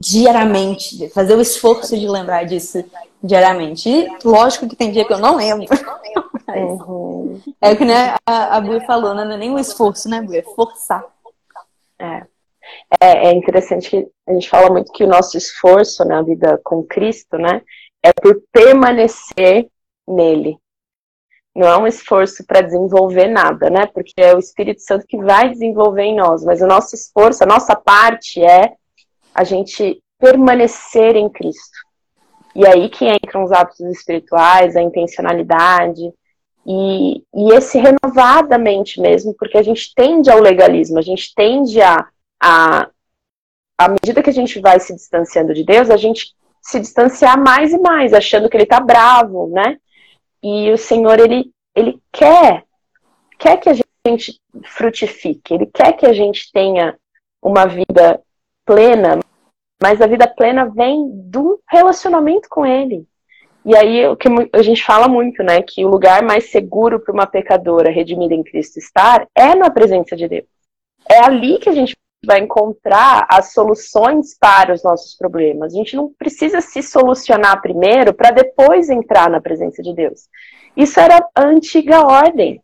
diariamente, 0.00 1.08
fazer 1.10 1.36
o 1.36 1.40
esforço 1.40 1.98
de 1.98 2.08
lembrar 2.08 2.44
disso 2.44 2.82
diariamente. 3.22 3.88
E 3.88 4.08
lógico 4.24 4.68
que 4.68 4.76
tem 4.76 4.90
dia 4.90 5.04
que 5.04 5.12
eu 5.12 5.18
não 5.18 5.36
lembro. 5.36 5.66
Uhum. 6.48 7.42
É 7.60 7.72
o 7.72 7.76
que 7.76 7.84
né, 7.84 8.14
a, 8.24 8.56
a 8.56 8.60
Bui 8.60 8.80
falou, 8.86 9.12
né? 9.12 9.24
não 9.24 9.32
é 9.32 9.36
nem 9.36 9.50
um 9.50 9.58
esforço, 9.58 10.08
né, 10.08 10.22
Bui? 10.22 10.38
É 10.38 10.42
forçar. 10.42 11.04
É. 11.98 12.22
é. 13.00 13.26
É 13.28 13.34
interessante 13.34 13.90
que 13.90 14.08
a 14.28 14.32
gente 14.32 14.48
fala 14.48 14.70
muito 14.70 14.92
que 14.92 15.02
o 15.02 15.08
nosso 15.08 15.36
esforço 15.36 16.04
na 16.04 16.22
vida 16.22 16.58
com 16.64 16.84
Cristo, 16.84 17.36
né, 17.36 17.62
é 18.00 18.12
por 18.12 18.40
permanecer 18.52 19.68
nele. 20.06 20.58
Não 21.54 21.66
é 21.66 21.76
um 21.78 21.86
esforço 21.86 22.44
para 22.46 22.60
desenvolver 22.60 23.28
nada, 23.28 23.70
né? 23.70 23.86
Porque 23.86 24.12
é 24.18 24.34
o 24.34 24.38
Espírito 24.38 24.82
Santo 24.82 25.06
que 25.06 25.16
vai 25.16 25.50
desenvolver 25.50 26.02
em 26.02 26.14
nós, 26.14 26.44
mas 26.44 26.60
o 26.60 26.66
nosso 26.66 26.94
esforço, 26.94 27.42
a 27.42 27.46
nossa 27.46 27.74
parte 27.74 28.44
é 28.44 28.74
a 29.34 29.42
gente 29.42 30.02
permanecer 30.18 31.16
em 31.16 31.28
Cristo. 31.30 31.78
E 32.54 32.66
aí 32.66 32.88
que 32.88 33.06
entram 33.08 33.44
os 33.44 33.52
hábitos 33.52 33.86
espirituais, 33.86 34.76
a 34.76 34.82
intencionalidade 34.82 36.12
e, 36.66 37.22
e 37.34 37.52
esse 37.54 37.78
renovadamente 37.78 39.00
mesmo, 39.00 39.34
porque 39.38 39.56
a 39.56 39.62
gente 39.62 39.94
tende 39.94 40.30
ao 40.30 40.40
legalismo, 40.40 40.98
a 40.98 41.02
gente 41.02 41.34
tende 41.34 41.80
a, 41.80 42.06
a 42.42 42.90
à 43.78 43.88
medida 43.88 44.22
que 44.22 44.30
a 44.30 44.32
gente 44.32 44.58
vai 44.58 44.80
se 44.80 44.94
distanciando 44.94 45.52
de 45.52 45.62
Deus, 45.62 45.90
a 45.90 45.96
gente 45.96 46.34
se 46.62 46.80
distanciar 46.80 47.38
mais 47.38 47.72
e 47.72 47.78
mais, 47.78 48.12
achando 48.12 48.48
que 48.48 48.56
ele 48.56 48.66
tá 48.66 48.80
bravo, 48.80 49.48
né? 49.48 49.76
E 50.42 50.70
o 50.70 50.78
Senhor, 50.78 51.18
ele, 51.18 51.50
ele 51.74 52.00
quer, 52.12 52.64
quer 53.38 53.56
que 53.58 53.68
a 53.68 53.74
gente 54.06 54.40
frutifique, 54.64 55.54
ele 55.54 55.66
quer 55.66 55.92
que 55.92 56.06
a 56.06 56.12
gente 56.12 56.50
tenha 56.52 56.96
uma 57.42 57.66
vida 57.66 58.20
plena, 58.64 59.20
Mas 59.80 60.00
a 60.00 60.06
vida 60.06 60.26
plena 60.26 60.66
vem 60.66 61.08
do 61.12 61.60
relacionamento 61.70 62.48
com 62.48 62.66
Ele. 62.66 63.06
E 63.64 63.76
aí, 63.76 64.06
o 64.06 64.16
que 64.16 64.28
a 64.52 64.62
gente 64.62 64.84
fala 64.84 65.08
muito, 65.08 65.42
né? 65.42 65.60
Que 65.62 65.84
o 65.84 65.88
lugar 65.88 66.22
mais 66.22 66.50
seguro 66.50 67.00
para 67.00 67.12
uma 67.12 67.26
pecadora 67.26 67.90
redimida 67.90 68.34
em 68.34 68.42
Cristo 68.42 68.78
estar 68.78 69.26
é 69.34 69.54
na 69.54 69.70
presença 69.70 70.16
de 70.16 70.28
Deus. 70.28 70.46
É 71.08 71.18
ali 71.18 71.58
que 71.58 71.68
a 71.68 71.72
gente 71.72 71.96
vai 72.26 72.40
encontrar 72.40 73.26
as 73.30 73.52
soluções 73.52 74.36
para 74.38 74.74
os 74.74 74.82
nossos 74.82 75.14
problemas. 75.16 75.72
A 75.72 75.76
gente 75.76 75.96
não 75.96 76.12
precisa 76.18 76.60
se 76.60 76.82
solucionar 76.82 77.62
primeiro 77.62 78.12
para 78.12 78.30
depois 78.30 78.90
entrar 78.90 79.30
na 79.30 79.40
presença 79.40 79.82
de 79.82 79.94
Deus. 79.94 80.28
Isso 80.76 81.00
era 81.00 81.26
a 81.34 81.46
antiga 81.46 82.04
ordem, 82.04 82.60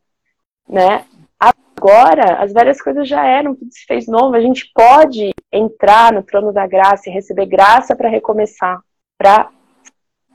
né? 0.68 1.04
Agora, 1.38 2.42
as 2.42 2.52
velhas 2.52 2.80
coisas 2.80 3.08
já 3.08 3.26
eram, 3.26 3.54
tudo 3.54 3.72
se 3.72 3.84
fez 3.86 4.06
novo. 4.06 4.36
A 4.36 4.40
gente 4.40 4.70
pode 4.74 5.32
entrar 5.50 6.12
no 6.12 6.22
trono 6.22 6.52
da 6.52 6.66
graça 6.66 7.08
e 7.08 7.12
receber 7.12 7.46
graça 7.46 7.96
para 7.96 8.08
recomeçar, 8.08 8.80
para 9.16 9.48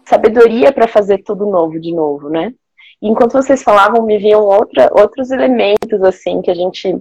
sabedoria 0.06 0.72
para 0.72 0.88
fazer 0.88 1.20
tudo 1.20 1.46
novo 1.46 1.80
de 1.80 1.94
novo, 1.94 2.30
né? 2.30 2.54
E 3.02 3.08
enquanto 3.08 3.34
vocês 3.34 3.62
falavam, 3.62 4.06
me 4.06 4.18
vinham 4.18 4.42
outra, 4.42 4.90
outros 4.92 5.32
elementos 5.32 6.02
assim 6.02 6.42
que 6.42 6.50
a 6.50 6.56
gente 6.56 6.98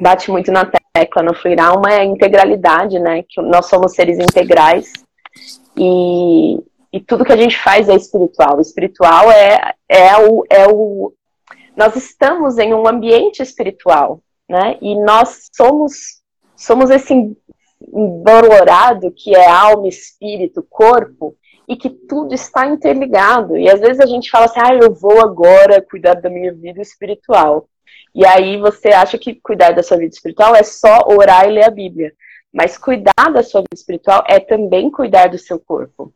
bate 0.00 0.30
muito 0.30 0.50
na 0.52 0.64
tecla 0.92 1.22
no 1.22 1.34
Fluirá. 1.34 1.72
Uma 1.72 1.92
é 1.92 2.00
a 2.00 2.04
integralidade, 2.04 2.98
né? 2.98 3.24
Que 3.28 3.40
nós 3.40 3.66
somos 3.66 3.94
seres 3.94 4.18
integrais 4.18 4.92
e, 5.76 6.58
e 6.92 7.00
tudo 7.00 7.24
que 7.24 7.32
a 7.32 7.36
gente 7.36 7.58
faz 7.58 7.88
é 7.88 7.94
espiritual. 7.94 8.58
O 8.58 8.60
espiritual 8.60 9.30
é, 9.30 9.74
é, 9.88 10.16
o, 10.16 10.44
é 10.50 10.66
o. 10.66 11.12
Nós 11.76 11.96
estamos 11.96 12.58
em 12.58 12.74
um 12.74 12.86
ambiente 12.86 13.42
espiritual, 13.42 14.20
né? 14.48 14.76
E 14.80 14.94
nós 14.96 15.48
somos, 15.54 16.20
somos 16.56 16.90
esse 16.90 17.14
embolorado 17.92 19.10
que 19.12 19.34
é 19.34 19.48
alma, 19.48 19.88
espírito, 19.88 20.64
corpo, 20.68 21.34
e 21.66 21.76
que 21.76 21.88
tudo 21.88 22.34
está 22.34 22.66
interligado. 22.66 23.56
E 23.56 23.70
às 23.70 23.80
vezes 23.80 24.00
a 24.00 24.06
gente 24.06 24.28
fala 24.28 24.46
assim, 24.46 24.60
ah, 24.60 24.74
eu 24.74 24.92
vou 24.92 25.20
agora 25.20 25.80
cuidar 25.80 26.14
da 26.14 26.28
minha 26.28 26.52
vida 26.52 26.82
espiritual. 26.82 27.68
E 28.14 28.26
aí 28.26 28.56
você 28.58 28.88
acha 28.88 29.18
que 29.18 29.34
cuidar 29.34 29.72
da 29.72 29.82
sua 29.82 29.96
vida 29.96 30.12
espiritual 30.12 30.54
é 30.54 30.62
só 30.62 31.04
orar 31.06 31.46
e 31.46 31.52
ler 31.52 31.64
a 31.64 31.70
Bíblia. 31.70 32.12
Mas 32.52 32.76
cuidar 32.76 33.30
da 33.32 33.42
sua 33.42 33.60
vida 33.60 33.74
espiritual 33.74 34.24
é 34.28 34.40
também 34.40 34.90
cuidar 34.90 35.28
do 35.28 35.38
seu 35.38 35.58
corpo. 35.58 36.12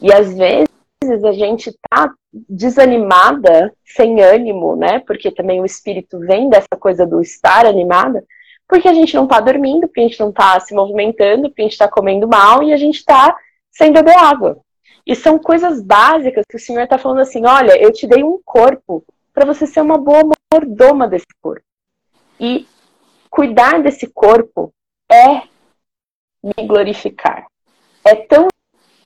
E 0.00 0.12
às 0.12 0.34
vezes 0.34 1.24
a 1.24 1.32
gente 1.32 1.70
tá 1.90 2.10
desanimada, 2.48 3.72
sem 3.84 4.22
ânimo, 4.22 4.74
né? 4.74 5.00
Porque 5.00 5.30
também 5.30 5.60
o 5.60 5.66
espírito 5.66 6.18
vem 6.20 6.48
dessa 6.48 6.76
coisa 6.78 7.06
do 7.06 7.20
estar 7.20 7.66
animada, 7.66 8.24
porque 8.66 8.88
a 8.88 8.94
gente 8.94 9.14
não 9.14 9.26
tá 9.26 9.40
dormindo, 9.40 9.86
porque 9.86 10.00
a 10.00 10.04
gente 10.04 10.18
não 10.18 10.32
tá 10.32 10.58
se 10.60 10.74
movimentando, 10.74 11.48
porque 11.48 11.62
a 11.62 11.64
gente 11.64 11.78
tá 11.78 11.88
comendo 11.88 12.26
mal 12.26 12.62
e 12.62 12.72
a 12.72 12.76
gente 12.76 13.04
tá 13.04 13.36
sem 13.70 13.92
beber 13.92 14.16
água. 14.16 14.58
E 15.06 15.14
são 15.14 15.38
coisas 15.38 15.82
básicas 15.82 16.44
que 16.48 16.56
o 16.56 16.60
Senhor 16.60 16.82
está 16.82 16.96
falando 16.96 17.20
assim: 17.20 17.44
olha, 17.44 17.76
eu 17.80 17.92
te 17.92 18.06
dei 18.06 18.24
um 18.24 18.40
corpo 18.42 19.04
para 19.34 19.44
você 19.44 19.66
ser 19.66 19.82
uma 19.82 19.98
boa 19.98 20.24
mordoma 20.54 21.08
desse 21.08 21.26
corpo. 21.42 21.64
E 22.38 22.66
cuidar 23.28 23.82
desse 23.82 24.06
corpo 24.06 24.72
é 25.10 25.42
me 26.42 26.66
glorificar. 26.66 27.46
É 28.04 28.14
tão 28.14 28.48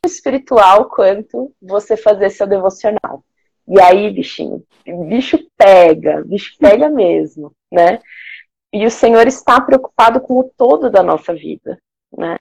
espiritual 0.04 0.86
quanto 0.90 1.52
você 1.60 1.96
fazer 1.96 2.30
seu 2.30 2.46
devocional. 2.46 3.24
E 3.66 3.80
aí, 3.80 4.10
bichinho, 4.10 4.62
bicho 5.08 5.38
pega, 5.56 6.22
bicho 6.24 6.56
pega 6.58 6.88
mesmo, 6.90 7.52
né? 7.70 8.00
E 8.72 8.84
o 8.86 8.90
Senhor 8.90 9.26
está 9.26 9.60
preocupado 9.60 10.20
com 10.20 10.38
o 10.38 10.50
todo 10.56 10.90
da 10.90 11.02
nossa 11.02 11.34
vida, 11.34 11.78
né? 12.16 12.36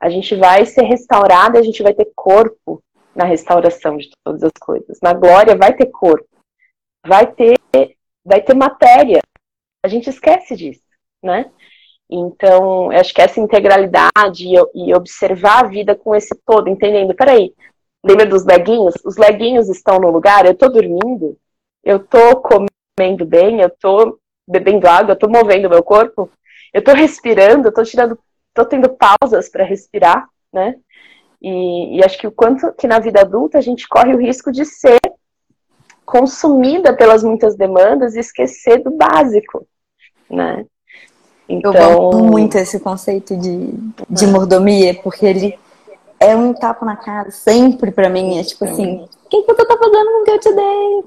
A 0.00 0.08
gente 0.08 0.34
vai 0.34 0.66
ser 0.66 0.82
restaurado, 0.82 1.58
a 1.58 1.62
gente 1.62 1.82
vai 1.82 1.94
ter 1.94 2.10
corpo 2.16 2.82
na 3.14 3.24
restauração 3.24 3.96
de 3.96 4.10
todas 4.24 4.42
as 4.42 4.52
coisas. 4.60 4.98
Na 5.00 5.12
glória 5.12 5.56
vai 5.56 5.74
ter 5.74 5.86
corpo, 5.86 6.26
vai 7.06 7.30
ter 7.32 7.61
vai 8.24 8.40
ter 8.40 8.54
matéria. 8.54 9.20
A 9.84 9.88
gente 9.88 10.08
esquece 10.08 10.56
disso, 10.56 10.82
né? 11.22 11.50
Então, 12.10 12.90
acho 12.90 13.14
que 13.14 13.22
essa 13.22 13.40
integralidade 13.40 14.46
e, 14.46 14.54
e 14.74 14.94
observar 14.94 15.64
a 15.64 15.68
vida 15.68 15.94
com 15.94 16.14
esse 16.14 16.34
todo, 16.44 16.68
entendendo, 16.68 17.14
peraí, 17.14 17.54
lembra 18.04 18.26
dos 18.26 18.44
leguinhos? 18.44 18.94
Os 19.04 19.16
leguinhos 19.16 19.68
estão 19.68 19.98
no 19.98 20.10
lugar, 20.10 20.44
eu 20.44 20.54
tô 20.54 20.68
dormindo, 20.68 21.38
eu 21.82 21.98
tô 21.98 22.36
comendo 22.42 23.24
bem, 23.24 23.60
eu 23.60 23.70
tô 23.70 24.18
bebendo 24.46 24.86
água, 24.86 25.12
eu 25.12 25.18
tô 25.18 25.28
movendo 25.28 25.70
meu 25.70 25.82
corpo, 25.82 26.30
eu 26.72 26.82
tô 26.82 26.92
respirando, 26.92 27.68
eu 27.68 27.72
tô 27.72 27.82
tirando, 27.82 28.18
tô 28.52 28.64
tendo 28.64 28.90
pausas 28.90 29.48
para 29.48 29.64
respirar, 29.64 30.28
né? 30.52 30.76
E, 31.40 31.96
e 31.96 32.04
acho 32.04 32.18
que 32.18 32.26
o 32.26 32.32
quanto 32.32 32.72
que 32.74 32.86
na 32.86 32.98
vida 32.98 33.20
adulta 33.20 33.58
a 33.58 33.60
gente 33.60 33.88
corre 33.88 34.14
o 34.14 34.18
risco 34.18 34.52
de 34.52 34.64
ser 34.64 35.00
consumida 36.12 36.92
pelas 36.92 37.24
muitas 37.24 37.56
demandas 37.56 38.14
e 38.14 38.20
esquecer 38.20 38.82
do 38.82 38.90
básico, 38.90 39.66
né? 40.28 40.66
Então... 41.48 41.72
Eu 41.72 41.96
gosto 41.96 42.24
muito 42.24 42.58
esse 42.58 42.78
conceito 42.78 43.34
de, 43.34 43.72
de 44.10 44.26
mordomia, 44.26 44.94
porque 45.02 45.24
ele 45.24 45.58
é 46.20 46.36
um 46.36 46.52
tapa 46.52 46.84
na 46.84 46.96
cara 46.96 47.30
sempre 47.30 47.90
pra 47.90 48.10
mim. 48.10 48.38
É 48.38 48.44
tipo 48.44 48.62
assim, 48.66 49.06
o 49.24 49.28
que, 49.30 49.42
que 49.42 49.54
você 49.54 49.64
tá 49.64 49.74
fazendo 49.74 50.06
com 50.06 50.20
o 50.20 50.24
que 50.24 50.30
eu 50.32 50.38
te 50.38 50.52
dei? 50.52 51.04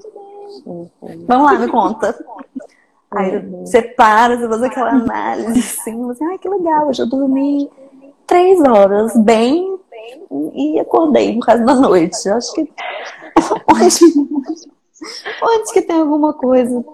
Uhum. 0.66 0.90
Vamos 1.28 1.52
lá, 1.52 1.58
me 1.58 1.68
conta. 1.68 2.18
Aí 3.08 3.38
você 3.64 3.82
para, 3.82 4.36
você 4.36 4.48
faz 4.48 4.62
aquela 4.64 4.90
análise 4.90 5.60
assim, 5.60 6.02
você, 6.02 6.24
ai 6.24 6.38
que 6.38 6.48
legal, 6.48 6.88
hoje 6.88 7.00
eu 7.00 7.06
dormi 7.06 7.70
três 8.26 8.60
horas 8.60 9.16
bem 9.16 9.78
e 10.52 10.80
acordei 10.80 11.32
no 11.32 11.40
resto 11.40 11.64
da 11.64 11.74
noite. 11.76 12.28
Acho 12.28 12.52
que 12.52 12.68
Onde 15.42 15.72
que 15.72 15.82
tem 15.82 15.96
alguma 15.96 16.32
coisa 16.32 16.84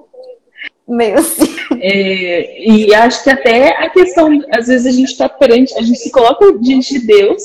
meio 0.89 1.19
assim? 1.19 1.57
É, 1.81 2.69
e 2.69 2.95
acho 2.95 3.23
que 3.23 3.31
até 3.31 3.69
a 3.85 3.91
questão, 3.91 4.29
às 4.53 4.67
vezes 4.67 4.87
a 4.87 4.91
gente 4.91 5.11
está 5.11 5.29
perante, 5.29 5.77
a 5.79 5.83
gente 5.83 5.99
se 5.99 6.11
coloca 6.11 6.59
diante 6.59 6.99
de 6.99 7.07
Deus 7.07 7.43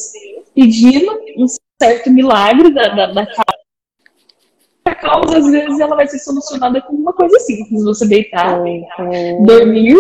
pedindo 0.54 1.12
um 1.38 1.46
certo 1.82 2.10
milagre 2.10 2.74
da, 2.74 2.88
da, 2.90 3.06
da 3.08 3.26
causa. 3.26 3.58
A 4.86 4.96
causa, 4.96 5.38
às 5.38 5.46
vezes, 5.52 5.80
ela 5.80 5.96
vai 5.96 6.08
ser 6.08 6.20
solucionada 6.20 6.82
com 6.82 6.94
uma 6.94 7.14
coisa 7.14 7.38
simples: 7.40 7.84
você 7.84 8.08
deitar, 8.08 8.62
uhum. 8.62 9.44
dormir, 9.44 9.96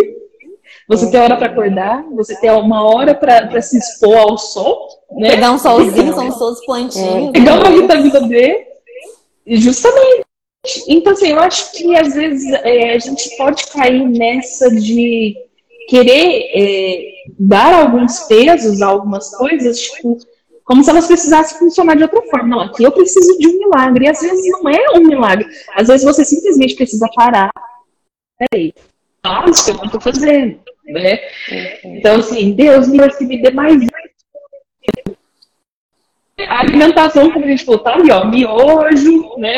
você 0.87 1.11
ter 1.11 1.17
hora 1.17 1.35
para 1.35 1.47
acordar, 1.47 2.03
você 2.15 2.39
ter 2.39 2.51
uma 2.51 2.83
hora 2.83 3.13
para 3.13 3.61
se 3.61 3.77
expor 3.77 4.17
ao 4.17 4.37
sol, 4.37 4.87
né? 5.11 5.31
Pegar 5.31 5.51
um 5.51 5.59
solzinho, 5.59 6.13
são 6.13 6.31
todos 6.31 6.65
plantinhos. 6.65 7.31
Pegar 7.31 7.55
uma 7.55 7.69
vitamina 7.69 8.21
D, 8.21 8.65
justamente 9.45 10.26
então, 10.87 11.13
assim, 11.13 11.29
eu 11.29 11.39
acho 11.39 11.71
que 11.71 11.95
às 11.95 12.13
vezes 12.13 12.51
é, 12.63 12.93
a 12.93 12.99
gente 12.99 13.35
pode 13.37 13.67
cair 13.67 14.07
nessa 14.07 14.69
de 14.69 15.35
querer 15.87 16.49
é, 16.53 17.11
dar 17.39 17.73
alguns 17.73 18.19
pesos 18.21 18.81
a 18.81 18.87
algumas 18.87 19.35
coisas, 19.35 19.79
tipo, 19.79 20.17
como 20.63 20.83
se 20.83 20.89
elas 20.89 21.07
precisassem 21.07 21.57
funcionar 21.59 21.95
de 21.95 22.03
outra 22.03 22.21
forma. 22.23 22.47
Não, 22.47 22.59
aqui 22.61 22.83
eu 22.83 22.91
preciso 22.91 23.37
de 23.37 23.47
um 23.47 23.57
milagre. 23.57 24.05
E 24.05 24.09
às 24.09 24.19
vezes 24.19 24.45
não 24.51 24.69
é 24.69 24.97
um 24.97 24.99
milagre. 24.99 25.47
Às 25.73 25.87
vezes 25.87 26.05
você 26.05 26.25
simplesmente 26.25 26.75
precisa 26.75 27.07
parar. 27.15 27.49
Peraí, 28.37 28.73
faz 29.23 29.59
o 29.59 29.65
que 29.65 29.71
eu 29.71 29.75
não 29.75 29.85
estou 29.85 30.01
fazendo. 30.01 30.59
Né? 30.85 31.19
Então, 31.83 32.17
assim, 32.17 32.51
Deus 32.51 32.87
me 32.87 33.41
dê 33.41 33.51
mais 33.51 33.81
a 36.45 36.59
alimentação, 36.59 37.31
como 37.31 37.45
a 37.45 37.47
gente 37.47 37.65
falou, 37.65 37.79
tá 37.79 37.95
ali, 37.95 38.11
ó, 38.11 38.25
miojo, 38.25 39.37
né? 39.37 39.57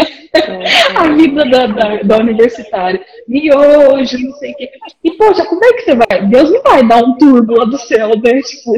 a 0.95 1.09
vida 1.09 1.43
da, 1.45 1.67
da, 1.67 1.95
da, 2.03 2.17
universitária. 2.17 3.01
Miojo, 3.27 4.17
não 4.17 4.31
sei 4.33 4.51
o 4.51 4.55
quê. 4.55 4.69
E, 5.03 5.11
poxa, 5.11 5.45
como 5.45 5.63
é 5.65 5.73
que 5.73 5.81
você 5.81 5.95
vai? 5.95 6.27
Deus 6.27 6.49
não 6.51 6.61
vai 6.61 6.87
dar 6.87 7.03
um 7.03 7.17
turbo 7.17 7.57
lá 7.57 7.65
do 7.65 7.77
céu, 7.77 8.09
né? 8.09 8.41
Tipo, 8.41 8.73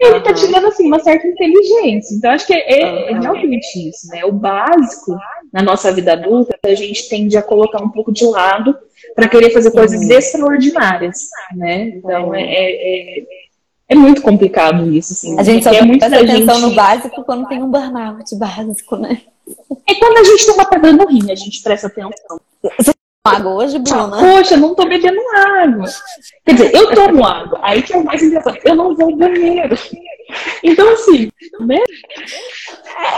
ele 0.00 0.20
tá 0.20 0.32
te 0.32 0.50
dando, 0.50 0.68
assim, 0.68 0.86
uma 0.86 0.98
certa 1.00 1.26
inteligência. 1.26 2.16
Então, 2.16 2.30
acho 2.30 2.46
que 2.46 2.54
é, 2.54 2.80
é, 2.80 3.10
é 3.10 3.20
realmente 3.20 3.88
isso, 3.88 4.08
né? 4.08 4.24
O 4.24 4.32
básico 4.32 5.14
na 5.52 5.62
nossa 5.62 5.92
vida 5.92 6.12
adulta, 6.14 6.56
a 6.64 6.74
gente 6.74 7.08
tende 7.08 7.36
a 7.36 7.42
colocar 7.42 7.82
um 7.82 7.90
pouco 7.90 8.12
de 8.12 8.24
lado 8.24 8.74
para 9.14 9.28
querer 9.28 9.50
fazer 9.50 9.70
coisas 9.72 10.08
extraordinárias, 10.08 11.28
né? 11.54 11.92
Então, 11.96 12.34
é, 12.34 12.42
é, 12.42 13.22
é 13.88 13.94
é 13.94 13.94
muito 13.94 14.20
complicado 14.20 14.90
isso, 14.92 15.14
assim. 15.14 15.38
A 15.38 15.42
gente 15.42 15.64
só 15.64 15.70
presta 15.70 16.06
atenção 16.06 16.54
gente... 16.56 16.60
no 16.60 16.74
básico 16.74 17.24
quando 17.24 17.48
tem 17.48 17.62
um 17.62 17.70
burnout 17.70 18.36
básico, 18.36 18.96
né? 18.96 19.22
É 19.86 19.94
quando 19.94 20.18
a 20.18 20.24
gente 20.24 20.50
uma 20.50 20.64
pedra 20.66 20.92
no 20.92 21.06
rim, 21.06 21.32
a 21.32 21.34
gente 21.34 21.62
presta 21.62 21.86
atenção. 21.86 22.38
Você 22.76 22.92
toma 23.24 23.36
água 23.36 23.54
hoje, 23.54 23.78
Bruna? 23.78 24.18
Poxa, 24.18 24.58
não 24.58 24.74
tô 24.74 24.86
bebendo 24.86 25.18
água. 25.34 25.86
Quer 26.44 26.52
dizer, 26.52 26.74
eu 26.74 26.94
tomo 26.94 27.24
água. 27.24 27.58
Aí 27.62 27.80
que 27.80 27.94
é 27.94 27.96
o 27.96 28.04
mais 28.04 28.22
interessante. 28.22 28.60
Eu 28.64 28.74
não 28.74 28.94
vou 28.94 29.06
ao 29.06 29.16
banheiro. 29.16 29.78
Então, 30.62 30.86
assim, 30.92 31.30
né? 31.60 31.78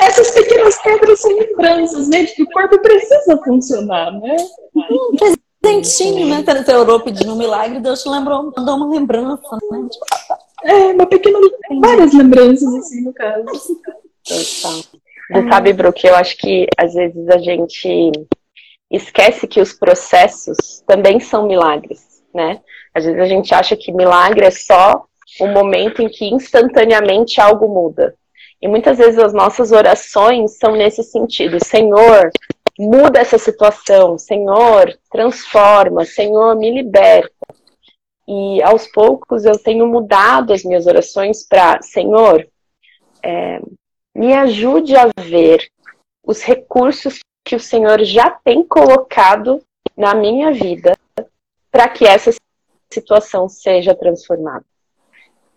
Essas 0.03 0.31
pequenas 0.31 0.81
pedras 0.81 1.21
são 1.21 1.37
lembranças, 1.37 2.09
né? 2.09 2.23
De 2.23 2.33
que 2.33 2.45
o 2.45 2.51
corpo 2.51 2.79
precisa 2.79 3.37
funcionar, 3.45 4.13
né? 4.13 4.37
Hum, 4.77 5.17
presentinho, 5.61 6.29
né? 6.29 6.45
Você 6.47 6.75
orou 6.75 7.01
pedindo 7.01 7.33
um 7.33 7.37
milagre, 7.37 7.81
Deus 7.81 8.05
te 8.05 8.09
lembrou, 8.09 8.53
mandou 8.57 8.77
uma 8.77 8.95
lembrança, 8.95 9.59
né? 9.71 9.89
Tipo, 9.91 10.07
É, 10.65 10.75
uma 10.93 11.07
pequena. 11.07 11.39
Várias 11.81 12.13
lembranças, 12.13 12.75
assim, 12.75 13.03
no 13.03 13.13
caso. 13.13 13.45
Você 14.25 15.49
sabe, 15.49 15.73
Brook, 15.73 16.07
eu 16.07 16.15
acho 16.15 16.37
que 16.37 16.67
às 16.77 16.95
vezes 16.95 17.29
a 17.29 17.39
gente 17.39 18.13
esquece 18.91 19.47
que 19.47 19.61
os 19.61 19.73
processos 19.73 20.83
também 20.87 21.21
são 21.21 21.47
milagres, 21.47 22.23
né? 22.35 22.61
Às 22.95 23.05
vezes 23.05 23.21
a 23.21 23.27
gente 23.27 23.55
acha 23.55 23.77
que 23.77 23.93
milagre 23.93 24.45
é 24.45 24.51
só 24.51 25.05
o 25.41 25.47
momento 25.47 26.03
em 26.03 26.09
que 26.09 26.27
instantaneamente 26.27 27.41
algo 27.41 27.69
muda. 27.69 28.15
E 28.61 28.69
muitas 28.69 28.99
vezes 28.99 29.19
as 29.19 29.33
nossas 29.33 29.73
orações 29.73 30.59
são 30.59 30.73
nesse 30.73 31.03
sentido: 31.03 31.65
Senhor, 31.65 32.31
muda 32.79 33.21
essa 33.21 33.39
situação, 33.39 34.19
Senhor, 34.19 34.99
transforma, 35.11 36.05
Senhor, 36.05 36.57
me 36.57 36.71
liberta. 36.71 37.31
E 38.33 38.63
aos 38.63 38.87
poucos 38.87 39.45
eu 39.45 39.59
tenho 39.59 39.89
mudado 39.89 40.53
as 40.53 40.63
minhas 40.63 40.87
orações 40.87 41.43
para: 41.43 41.83
Senhor, 41.83 42.49
é, 43.25 43.61
me 44.15 44.33
ajude 44.33 44.95
a 44.95 45.09
ver 45.21 45.69
os 46.25 46.41
recursos 46.41 47.19
que 47.45 47.57
o 47.57 47.61
Senhor 47.61 48.05
já 48.05 48.31
tem 48.31 48.63
colocado 48.63 49.61
na 49.97 50.15
minha 50.15 50.53
vida 50.53 50.97
para 51.73 51.89
que 51.89 52.07
essa 52.07 52.33
situação 52.89 53.49
seja 53.49 53.97
transformada. 53.97 54.65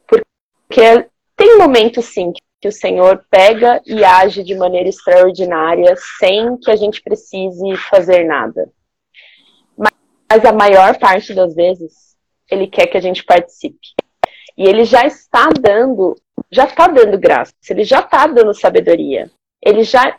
Porque 0.07 1.07
tem 1.35 1.59
momentos, 1.59 2.05
sim, 2.05 2.33
que 2.59 2.67
o 2.67 2.71
Senhor 2.71 3.23
pega 3.29 3.83
e 3.85 4.03
age 4.03 4.43
de 4.43 4.55
maneira 4.55 4.89
extraordinária 4.89 5.93
sem 6.17 6.57
que 6.57 6.71
a 6.71 6.75
gente 6.75 7.03
precise 7.03 7.77
fazer 7.87 8.25
nada. 8.25 8.67
Mas 9.77 10.43
a 10.43 10.51
maior 10.51 10.97
parte 10.97 11.35
das 11.35 11.53
vezes, 11.53 12.12
Ele 12.53 12.67
quer 12.67 12.87
que 12.87 12.97
a 12.97 13.01
gente 13.01 13.23
participe. 13.23 13.89
E 14.57 14.63
Ele 14.63 14.85
já 14.85 15.05
está 15.05 15.49
dando, 15.49 16.15
já 16.51 16.65
está 16.65 16.87
dando 16.87 17.17
graça, 17.17 17.53
Ele 17.69 17.83
já 17.83 17.99
está 17.99 18.27
dando 18.27 18.53
sabedoria. 18.53 19.29
Ele 19.61 19.83
já 19.83 20.17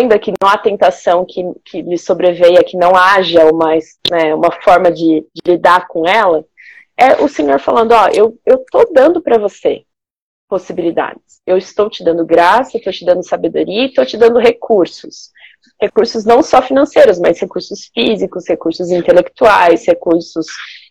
lembra 0.00 0.18
que 0.18 0.32
não 0.40 0.48
há 0.48 0.58
tentação 0.58 1.24
que, 1.24 1.42
que 1.64 1.82
lhe 1.82 1.98
sobreveia, 1.98 2.62
que 2.62 2.76
não 2.76 2.94
haja 2.94 3.46
uma, 3.46 3.72
né, 4.10 4.34
uma 4.34 4.52
forma 4.62 4.90
de, 4.92 5.26
de, 5.34 5.52
lidar 5.52 5.88
com 5.88 6.06
ela, 6.06 6.44
é 6.96 7.14
o 7.22 7.28
Senhor 7.28 7.58
falando, 7.58 7.92
ó, 7.92 8.08
eu, 8.08 8.38
eu 8.44 8.64
dando 8.92 9.20
para 9.20 9.38
você 9.38 9.84
possibilidades. 10.48 11.40
Eu 11.46 11.56
estou 11.56 11.90
te 11.90 12.04
dando 12.04 12.24
graça, 12.24 12.76
estou 12.76 12.92
te 12.92 13.04
dando 13.04 13.26
sabedoria, 13.26 13.86
estou 13.86 14.04
te 14.06 14.16
dando 14.16 14.38
recursos. 14.38 15.30
Recursos 15.80 16.24
não 16.24 16.42
só 16.42 16.62
financeiros, 16.62 17.18
mas 17.18 17.40
recursos 17.40 17.90
físicos, 17.92 18.48
recursos 18.48 18.90
intelectuais, 18.90 19.86
recursos 19.86 20.46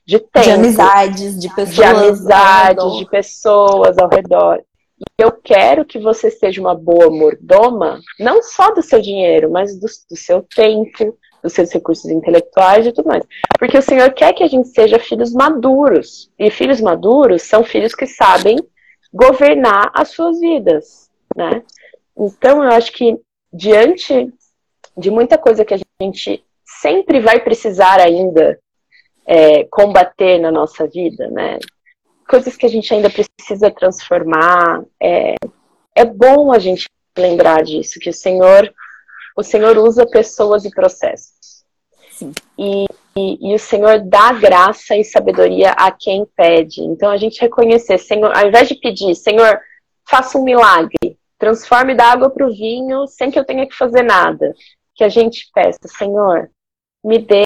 de 0.06 0.20
tempo. 0.20 0.46
De 0.46 0.52
amizades, 0.52 1.40
de 1.40 1.50
pessoas. 1.50 1.76
De 1.76 1.84
amizades, 1.84 2.98
de 2.98 3.10
pessoas 3.10 3.98
ao 3.98 4.10
redor. 4.10 4.64
E 5.20 5.24
eu 5.24 5.32
quero 5.32 5.84
que 5.84 6.00
você 6.00 6.30
seja 6.30 6.62
uma 6.62 6.76
boa 6.76 7.10
mordoma, 7.10 8.00
não 8.20 8.42
só 8.42 8.72
do 8.74 8.82
seu 8.82 9.02
dinheiro, 9.02 9.52
mas 9.52 9.78
do, 9.78 9.88
do 10.10 10.16
seu 10.16 10.42
tempo, 10.44 11.18
dos 11.44 11.54
seus 11.54 11.72
recursos 11.72 12.10
intelectuais 12.10 12.86
e 12.86 12.92
tudo 12.92 13.08
mais. 13.08 13.24
Porque 13.60 13.78
o 13.78 13.82
Senhor 13.82 14.12
quer 14.14 14.34
que 14.34 14.44
a 14.44 14.48
gente 14.48 14.70
seja 14.70 15.00
filhos 15.00 15.34
maduros. 15.34 16.32
E 16.40 16.50
filhos 16.50 16.80
maduros 16.80 17.44
são 17.44 17.64
filhos 17.64 17.94
que 17.94 18.06
sabem 18.06 18.58
governar 19.14 19.92
as 19.94 20.10
suas 20.10 20.40
vidas, 20.40 21.10
né? 21.36 21.62
Então, 22.18 22.64
eu 22.64 22.70
acho 22.72 22.92
que 22.94 23.18
diante 23.52 24.34
de 24.98 25.12
muita 25.12 25.38
coisa 25.38 25.66
que 25.66 25.74
a 25.74 25.80
gente 26.02 26.44
sempre 26.82 27.20
vai 27.20 27.40
precisar 27.42 28.00
ainda 28.00 28.58
é, 29.28 29.64
combater 29.66 30.40
na 30.40 30.52
nossa 30.52 30.88
vida, 30.88 31.28
né? 31.30 31.58
coisas 32.28 32.58
que 32.58 32.66
a 32.66 32.70
gente 32.70 32.94
ainda 32.94 33.10
precisa 33.10 33.72
transformar. 33.72 34.84
É, 35.02 35.36
é 35.96 36.06
bom 36.06 36.52
a 36.52 36.60
gente 36.60 36.90
lembrar 37.18 37.64
disso, 37.64 38.00
que 38.00 38.10
o 38.10 38.14
Senhor, 38.14 38.74
o 39.38 39.44
Senhor 39.44 39.78
usa 39.78 40.06
pessoas 40.06 40.66
e 40.66 40.72
processos. 40.72 41.64
Sim. 42.12 42.32
E, 42.58 42.86
e, 43.16 43.52
e, 43.52 43.56
o 43.56 43.60
Senhor 43.60 44.00
dá 44.00 44.34
graça 44.34 44.96
e 44.96 45.04
sabedoria 45.04 45.72
a 45.72 45.92
quem 45.92 46.26
pede. 46.36 46.82
Então 46.82 47.12
a 47.12 47.18
gente 47.18 47.40
reconhecer, 47.40 47.98
Senhor, 47.98 48.36
ao 48.36 48.48
invés 48.48 48.68
de 48.68 48.76
pedir, 48.76 49.16
Senhor, 49.16 49.60
faça 50.10 50.38
um 50.38 50.44
milagre, 50.44 51.18
transforme 51.38 51.96
da 51.96 52.06
água 52.06 52.30
para 52.30 52.46
o 52.46 52.54
vinho 52.54 53.08
sem 53.08 53.32
que 53.32 53.40
eu 53.40 53.46
tenha 53.46 53.68
que 53.68 53.76
fazer 53.76 54.04
nada. 54.04 54.54
Que 54.94 55.04
a 55.04 55.10
gente 55.10 55.50
peça, 55.54 55.88
Senhor, 55.88 56.50
me 57.04 57.20
dê 57.20 57.45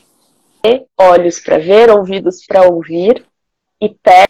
olhos 0.97 1.39
para 1.39 1.57
ver, 1.57 1.89
ouvidos 1.89 2.45
para 2.45 2.67
ouvir 2.67 3.25
e 3.81 3.89
pés 3.89 4.27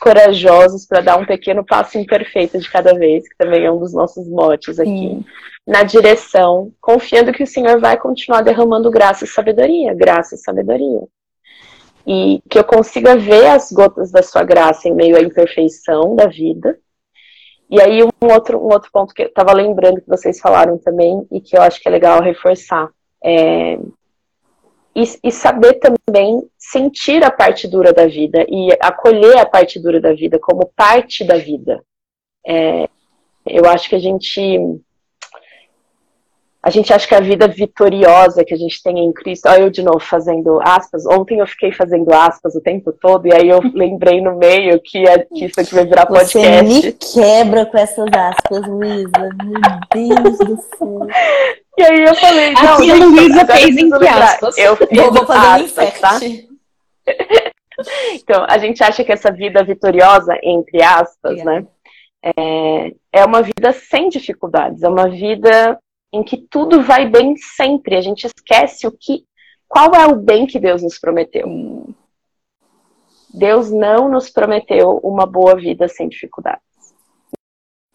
corajosos 0.00 0.86
para 0.86 1.00
dar 1.00 1.18
um 1.18 1.26
pequeno 1.26 1.64
passo 1.64 1.98
imperfeito 1.98 2.58
de 2.58 2.70
cada 2.70 2.94
vez, 2.94 3.28
que 3.28 3.36
também 3.36 3.64
é 3.64 3.70
um 3.70 3.78
dos 3.78 3.92
nossos 3.92 4.28
motes 4.28 4.78
aqui, 4.78 4.90
Sim. 4.90 5.24
na 5.66 5.82
direção, 5.82 6.72
confiando 6.80 7.32
que 7.32 7.42
o 7.42 7.46
Senhor 7.46 7.78
vai 7.80 7.96
continuar 7.96 8.42
derramando 8.42 8.90
graça 8.90 9.24
e 9.24 9.28
sabedoria, 9.28 9.94
graça 9.94 10.34
e 10.34 10.38
sabedoria. 10.38 11.02
E 12.06 12.40
que 12.48 12.58
eu 12.58 12.64
consiga 12.64 13.16
ver 13.16 13.46
as 13.46 13.70
gotas 13.70 14.10
da 14.10 14.22
sua 14.22 14.42
graça 14.42 14.88
em 14.88 14.94
meio 14.94 15.16
à 15.16 15.20
imperfeição 15.20 16.16
da 16.16 16.26
vida. 16.26 16.78
E 17.68 17.80
aí, 17.80 18.02
um 18.02 18.32
outro, 18.32 18.58
um 18.58 18.72
outro 18.72 18.90
ponto 18.90 19.14
que 19.14 19.22
eu 19.22 19.26
estava 19.26 19.52
lembrando 19.52 20.00
que 20.00 20.08
vocês 20.08 20.40
falaram 20.40 20.78
também, 20.78 21.26
e 21.30 21.40
que 21.40 21.56
eu 21.56 21.62
acho 21.62 21.80
que 21.80 21.88
é 21.88 21.92
legal 21.92 22.20
reforçar. 22.20 22.88
É, 23.22 23.78
e, 24.94 25.02
e, 25.22 25.30
saber 25.30 25.74
também 25.74 26.42
sentir 26.58 27.24
a 27.24 27.30
parte 27.30 27.68
dura 27.68 27.92
da 27.92 28.06
vida 28.06 28.44
e 28.48 28.70
acolher 28.80 29.38
a 29.38 29.46
parte 29.46 29.80
dura 29.80 30.00
da 30.00 30.12
vida 30.12 30.38
como 30.38 30.70
parte 30.74 31.24
da 31.24 31.36
vida. 31.36 31.82
É, 32.46 32.88
eu 33.46 33.66
acho 33.66 33.88
que 33.88 33.94
a 33.94 34.00
gente 34.00 34.58
a 36.62 36.68
gente 36.68 36.92
acha 36.92 37.08
que 37.08 37.14
a 37.14 37.20
vida 37.20 37.48
vitoriosa 37.48 38.44
que 38.44 38.52
a 38.52 38.56
gente 38.56 38.82
tem 38.82 38.98
em 38.98 39.12
Cristo. 39.12 39.48
Olha 39.48 39.62
eu 39.62 39.70
de 39.70 39.82
novo 39.82 39.98
fazendo 39.98 40.60
aspas. 40.62 41.06
Ontem 41.06 41.38
eu 41.38 41.46
fiquei 41.46 41.72
fazendo 41.72 42.12
aspas 42.12 42.54
o 42.54 42.60
tempo 42.60 42.92
todo, 42.92 43.26
e 43.26 43.32
aí 43.32 43.48
eu 43.48 43.60
lembrei 43.72 44.20
no 44.20 44.36
meio 44.36 44.78
que, 44.82 45.08
a, 45.08 45.24
que 45.24 45.46
isso 45.46 45.58
aqui 45.58 45.74
vai 45.74 45.86
virar 45.86 46.04
podcast. 46.04 46.38
Você 46.38 46.86
me 46.86 46.92
quebra 46.92 47.64
com 47.64 47.78
essas 47.78 48.08
aspas, 48.14 48.66
Luísa. 48.66 49.10
Meu 49.42 50.14
Deus 50.14 50.38
do 50.38 50.56
céu. 50.76 51.06
E 51.78 51.82
aí 51.82 52.04
eu 52.04 52.14
falei, 52.16 52.52
não, 52.52 52.74
Aqui 52.74 52.90
a 52.90 52.94
Luísa 52.94 53.46
fez 53.46 53.76
entre 53.78 54.08
aspas. 54.08 54.58
Eu 54.58 54.76
fiz 54.76 54.88
vou, 54.90 55.12
vou 55.14 55.26
fazer 55.26 55.64
aspas, 55.64 55.96
um 55.96 56.00
tá? 56.00 56.20
Então, 58.12 58.44
a 58.46 58.58
gente 58.58 58.84
acha 58.84 59.02
que 59.02 59.10
essa 59.10 59.32
vida 59.32 59.64
vitoriosa, 59.64 60.38
entre 60.42 60.82
aspas, 60.82 61.38
yeah. 61.38 61.50
né? 61.50 61.66
É, 62.22 62.92
é 63.20 63.24
uma 63.24 63.40
vida 63.40 63.72
sem 63.72 64.10
dificuldades, 64.10 64.82
é 64.82 64.88
uma 64.90 65.08
vida 65.08 65.78
em 66.12 66.22
que 66.22 66.36
tudo 66.36 66.82
vai 66.82 67.08
bem 67.08 67.36
sempre. 67.36 67.96
A 67.96 68.00
gente 68.00 68.26
esquece 68.26 68.86
o 68.86 68.92
que, 68.92 69.24
qual 69.68 69.94
é 69.94 70.06
o 70.06 70.16
bem 70.16 70.46
que 70.46 70.58
Deus 70.58 70.82
nos 70.82 70.98
prometeu. 70.98 71.46
Deus 73.32 73.70
não 73.70 74.08
nos 74.08 74.28
prometeu 74.28 74.98
uma 75.02 75.24
boa 75.24 75.54
vida 75.54 75.86
sem 75.88 76.08
dificuldades. 76.08 76.64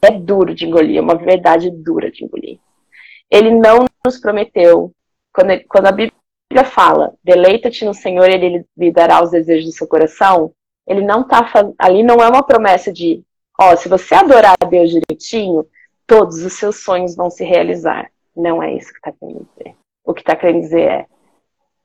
É 0.01 0.11
duro 0.11 0.53
de 0.53 0.65
engolir, 0.65 0.97
é 0.97 1.01
uma 1.01 1.15
verdade 1.15 1.69
dura 1.69 2.09
de 2.09 2.23
engolir. 2.23 2.59
Ele 3.29 3.51
não 3.51 3.85
nos 4.05 4.17
prometeu, 4.19 4.91
quando, 5.33 5.49
ele, 5.51 5.63
quando 5.65 5.87
a 5.87 5.91
Bíblia 5.91 6.13
fala, 6.63 7.13
deleita-te 7.23 7.83
no 7.83 7.93
Senhor, 7.93 8.29
ele 8.29 8.65
lhe 8.77 8.91
dará 8.91 9.21
os 9.23 9.31
desejos 9.31 9.65
do 9.65 9.71
seu 9.75 9.87
coração, 9.87 10.53
ele 10.87 11.01
não 11.01 11.27
tá 11.27 11.51
ali 11.79 12.03
não 12.03 12.17
é 12.17 12.29
uma 12.29 12.43
promessa 12.43 12.93
de, 12.93 13.23
ó, 13.59 13.75
se 13.75 13.89
você 13.89 14.13
adorar 14.13 14.55
a 14.61 14.65
Deus 14.65 14.91
direitinho, 14.91 15.65
todos 16.07 16.43
os 16.43 16.53
seus 16.53 16.83
sonhos 16.83 17.15
vão 17.15 17.29
se 17.29 17.43
realizar. 17.43 18.11
Não 18.35 18.61
é 18.61 18.73
isso 18.73 18.91
que 18.91 18.97
está 18.97 19.11
querendo 19.11 19.47
dizer. 19.55 19.75
O 20.03 20.13
que 20.13 20.21
está 20.21 20.35
querendo 20.35 20.61
dizer 20.61 20.89
é: 20.89 21.05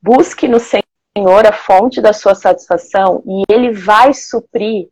busque 0.03 0.49
no 0.49 0.59
Senhor 0.59 1.47
a 1.47 1.53
fonte 1.53 2.01
da 2.01 2.13
sua 2.13 2.35
satisfação 2.35 3.23
e 3.27 3.43
Ele 3.53 3.73
vai 3.73 4.13
suprir 4.13 4.89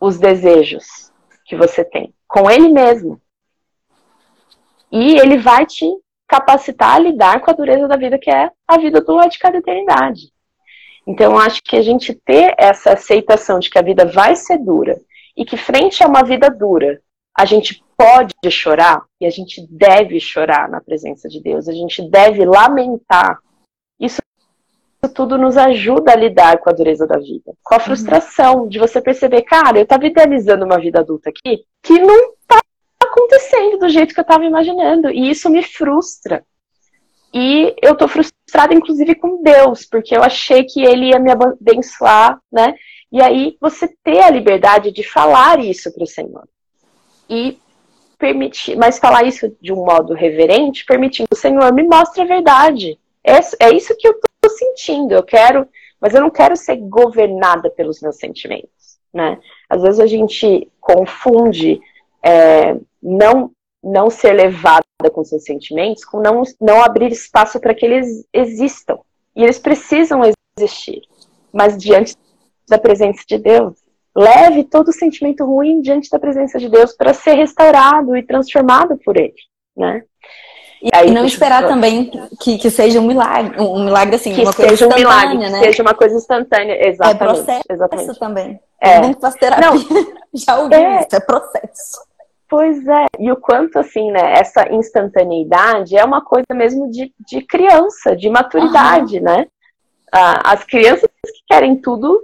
os 0.00 0.18
desejos 0.18 1.12
que 1.44 1.56
você 1.56 1.84
tem 1.84 2.12
com 2.26 2.50
Ele 2.50 2.68
mesmo. 2.68 3.20
E 4.90 5.18
Ele 5.18 5.38
vai 5.38 5.66
te 5.66 5.86
capacitar 6.28 6.96
a 6.96 6.98
lidar 6.98 7.40
com 7.40 7.50
a 7.50 7.54
dureza 7.54 7.86
da 7.86 7.96
vida, 7.96 8.18
que 8.18 8.30
é 8.30 8.50
a 8.66 8.78
vida 8.78 9.00
do 9.00 9.14
lado 9.14 9.30
de 9.30 9.38
cada 9.38 9.58
eternidade. 9.58 10.32
Então, 11.06 11.38
acho 11.38 11.62
que 11.62 11.76
a 11.76 11.82
gente 11.82 12.14
ter 12.14 12.54
essa 12.58 12.94
aceitação 12.94 13.60
de 13.60 13.70
que 13.70 13.78
a 13.78 13.82
vida 13.82 14.04
vai 14.04 14.34
ser 14.34 14.58
dura 14.58 14.98
e 15.36 15.44
que 15.44 15.56
frente 15.56 16.02
a 16.02 16.08
uma 16.08 16.24
vida 16.24 16.50
dura, 16.50 17.00
a 17.38 17.44
gente 17.44 17.82
pode 17.96 18.34
chorar 18.50 19.02
e 19.20 19.26
a 19.26 19.30
gente 19.30 19.66
deve 19.70 20.18
chorar 20.20 20.68
na 20.68 20.80
presença 20.80 21.28
de 21.28 21.40
Deus, 21.40 21.68
a 21.68 21.72
gente 21.72 22.02
deve 22.08 22.44
lamentar. 22.44 23.38
Isso 24.00 24.20
tudo 25.14 25.38
nos 25.38 25.56
ajuda 25.56 26.12
a 26.12 26.16
lidar 26.16 26.58
com 26.58 26.68
a 26.68 26.72
dureza 26.72 27.06
da 27.06 27.18
vida, 27.18 27.54
com 27.62 27.74
a 27.74 27.78
uhum. 27.78 27.84
frustração 27.84 28.62
uhum. 28.62 28.68
de 28.68 28.78
você 28.78 29.00
perceber, 29.00 29.42
cara, 29.42 29.78
eu 29.78 29.84
estava 29.84 30.06
idealizando 30.06 30.64
uma 30.64 30.80
vida 30.80 31.00
adulta 31.00 31.30
aqui 31.30 31.64
que 31.82 31.98
não 31.98 32.32
está 32.32 32.60
acontecendo 33.00 33.78
do 33.78 33.88
jeito 33.88 34.12
que 34.12 34.20
eu 34.20 34.22
estava 34.22 34.44
imaginando, 34.44 35.10
e 35.10 35.30
isso 35.30 35.48
me 35.48 35.62
frustra. 35.62 36.44
E 37.32 37.74
eu 37.82 37.94
tô 37.94 38.08
frustrada, 38.08 38.74
inclusive, 38.74 39.14
com 39.14 39.42
Deus, 39.42 39.84
porque 39.84 40.16
eu 40.16 40.22
achei 40.22 40.64
que 40.64 40.82
Ele 40.82 41.10
ia 41.10 41.18
me 41.18 41.30
abençoar, 41.30 42.40
né? 42.50 42.74
E 43.12 43.22
aí 43.22 43.56
você 43.60 43.88
ter 44.02 44.22
a 44.22 44.30
liberdade 44.30 44.90
de 44.90 45.02
falar 45.02 45.60
isso 45.60 45.92
para 45.92 46.04
o 46.04 46.06
Senhor. 46.06 46.48
E 47.28 47.58
permitir, 48.18 48.76
mas 48.76 48.98
falar 48.98 49.24
isso 49.24 49.54
de 49.60 49.72
um 49.72 49.84
modo 49.84 50.14
reverente, 50.14 50.84
permitindo, 50.86 51.28
Senhor, 51.34 51.72
me 51.72 51.82
mostre 51.82 52.22
a 52.22 52.26
verdade. 52.26 52.98
É, 53.22 53.38
é 53.60 53.74
isso 53.74 53.96
que 53.96 54.06
eu 54.06 54.12
estou 54.12 54.56
sentindo. 54.56 55.12
Eu 55.12 55.22
quero, 55.22 55.68
mas 56.00 56.14
eu 56.14 56.20
não 56.20 56.30
quero 56.30 56.56
ser 56.56 56.76
governada 56.76 57.70
pelos 57.70 58.00
meus 58.00 58.16
sentimentos, 58.16 58.98
né? 59.12 59.38
Às 59.68 59.82
vezes 59.82 60.00
a 60.00 60.06
gente 60.06 60.70
confunde 60.80 61.80
é, 62.22 62.76
não 63.02 63.50
não 63.82 64.10
ser 64.10 64.32
levada 64.32 64.82
com 65.12 65.22
seus 65.22 65.44
sentimentos 65.44 66.04
com 66.04 66.18
não, 66.20 66.42
não 66.60 66.82
abrir 66.82 67.12
espaço 67.12 67.60
para 67.60 67.72
que 67.72 67.86
eles 67.86 68.26
existam. 68.32 68.98
E 69.34 69.44
eles 69.44 69.60
precisam 69.60 70.22
existir. 70.58 71.02
Mas 71.52 71.76
diante 71.78 72.16
da 72.68 72.78
presença 72.78 73.22
de 73.28 73.38
Deus, 73.38 73.76
leve 74.16 74.64
todo 74.64 74.92
sentimento 74.92 75.44
ruim 75.44 75.82
diante 75.82 76.08
da 76.08 76.18
presença 76.18 76.58
de 76.58 76.68
Deus 76.68 76.96
para 76.96 77.12
ser 77.12 77.34
restaurado 77.34 78.16
e 78.16 78.22
transformado 78.22 78.96
por 79.04 79.16
Ele, 79.16 79.34
né? 79.76 80.02
E 80.82 80.90
aí, 80.94 81.10
não 81.10 81.24
esperar 81.24 81.66
também 81.66 82.10
que, 82.40 82.58
que 82.58 82.70
seja 82.70 83.00
um 83.00 83.06
milagre, 83.06 83.60
um 83.60 83.84
milagre 83.84 84.16
assim, 84.16 84.34
que 84.34 84.42
uma 84.42 84.52
coisa 84.52 84.70
seja 84.70 84.86
um 84.86 84.94
milagre, 84.94 85.38
né? 85.38 85.58
Que 85.58 85.64
seja 85.64 85.82
uma 85.82 85.94
coisa 85.94 86.16
instantânea, 86.16 86.88
exatamente. 86.88 87.22
É 87.22 87.26
processo 87.26 87.64
exatamente. 87.70 88.18
também. 88.18 88.60
É. 88.80 89.00
Não 89.00 89.14
faz 89.14 89.34
terapia. 89.34 89.70
Não. 89.70 89.78
Já 90.34 90.58
ouvi 90.58 90.74
é. 90.74 91.00
isso, 91.00 91.16
é 91.16 91.20
processo. 91.20 92.06
Pois 92.48 92.86
é, 92.86 93.06
e 93.18 93.32
o 93.32 93.36
quanto 93.36 93.78
assim, 93.78 94.10
né, 94.12 94.34
essa 94.38 94.72
instantaneidade 94.72 95.96
é 95.96 96.04
uma 96.04 96.20
coisa 96.24 96.46
mesmo 96.54 96.90
de, 96.90 97.12
de 97.18 97.42
criança, 97.42 98.14
de 98.14 98.30
maturidade, 98.30 99.18
né? 99.20 99.46
Ah, 100.12 100.52
as 100.52 100.62
crianças 100.62 101.10
que 101.24 101.42
querem 101.48 101.76
tudo 101.76 102.22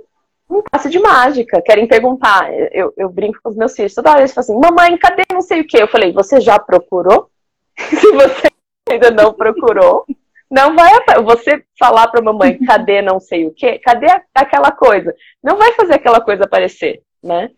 um 0.53 0.63
passo 0.71 0.91
de 0.91 0.99
mágica, 0.99 1.63
querem 1.63 1.87
perguntar, 1.87 2.53
eu, 2.73 2.93
eu 2.97 3.09
brinco 3.09 3.39
com 3.43 3.49
os 3.49 3.57
meus 3.57 3.75
filhos, 3.75 3.95
toda 3.95 4.11
hora 4.11 4.21
eles 4.21 4.35
falam 4.35 4.45
assim, 4.45 4.61
mamãe, 4.61 4.99
cadê 4.99 5.23
não 5.33 5.41
sei 5.41 5.61
o 5.61 5.67
que? 5.67 5.79
Eu 5.79 5.89
falei, 5.89 6.13
você 6.13 6.41
já 6.41 6.59
procurou? 6.59 7.31
Se 7.79 8.13
você 8.13 8.49
ainda 8.91 9.11
não 9.11 9.33
procurou, 9.33 10.05
não 10.51 10.77
vai 10.77 10.93
você 11.25 11.65
falar 11.79 12.09
para 12.09 12.21
mamãe, 12.21 12.59
cadê 12.59 13.01
não 13.01 13.19
sei 13.19 13.47
o 13.47 13.55
que? 13.55 13.79
Cadê 13.79 14.07
aquela 14.35 14.71
coisa? 14.71 15.15
Não 15.43 15.57
vai 15.57 15.73
fazer 15.73 15.95
aquela 15.95 16.21
coisa 16.21 16.45
aparecer, 16.45 17.03
né? 17.23 17.49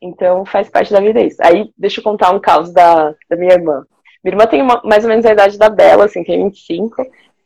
Então 0.00 0.44
faz 0.44 0.68
parte 0.70 0.92
da 0.92 1.00
vida 1.00 1.20
isso. 1.20 1.38
Aí 1.42 1.72
deixa 1.76 1.98
eu 1.98 2.04
contar 2.04 2.30
um 2.30 2.38
caso 2.38 2.72
da, 2.72 3.12
da 3.28 3.36
minha 3.36 3.54
irmã. 3.54 3.84
Minha 4.22 4.34
irmã 4.34 4.46
tem 4.46 4.62
uma, 4.62 4.80
mais 4.84 5.02
ou 5.02 5.10
menos 5.10 5.26
a 5.26 5.32
idade 5.32 5.58
da 5.58 5.68
Bela, 5.68 6.04
assim, 6.04 6.22
tem 6.22 6.44
25, 6.44 7.04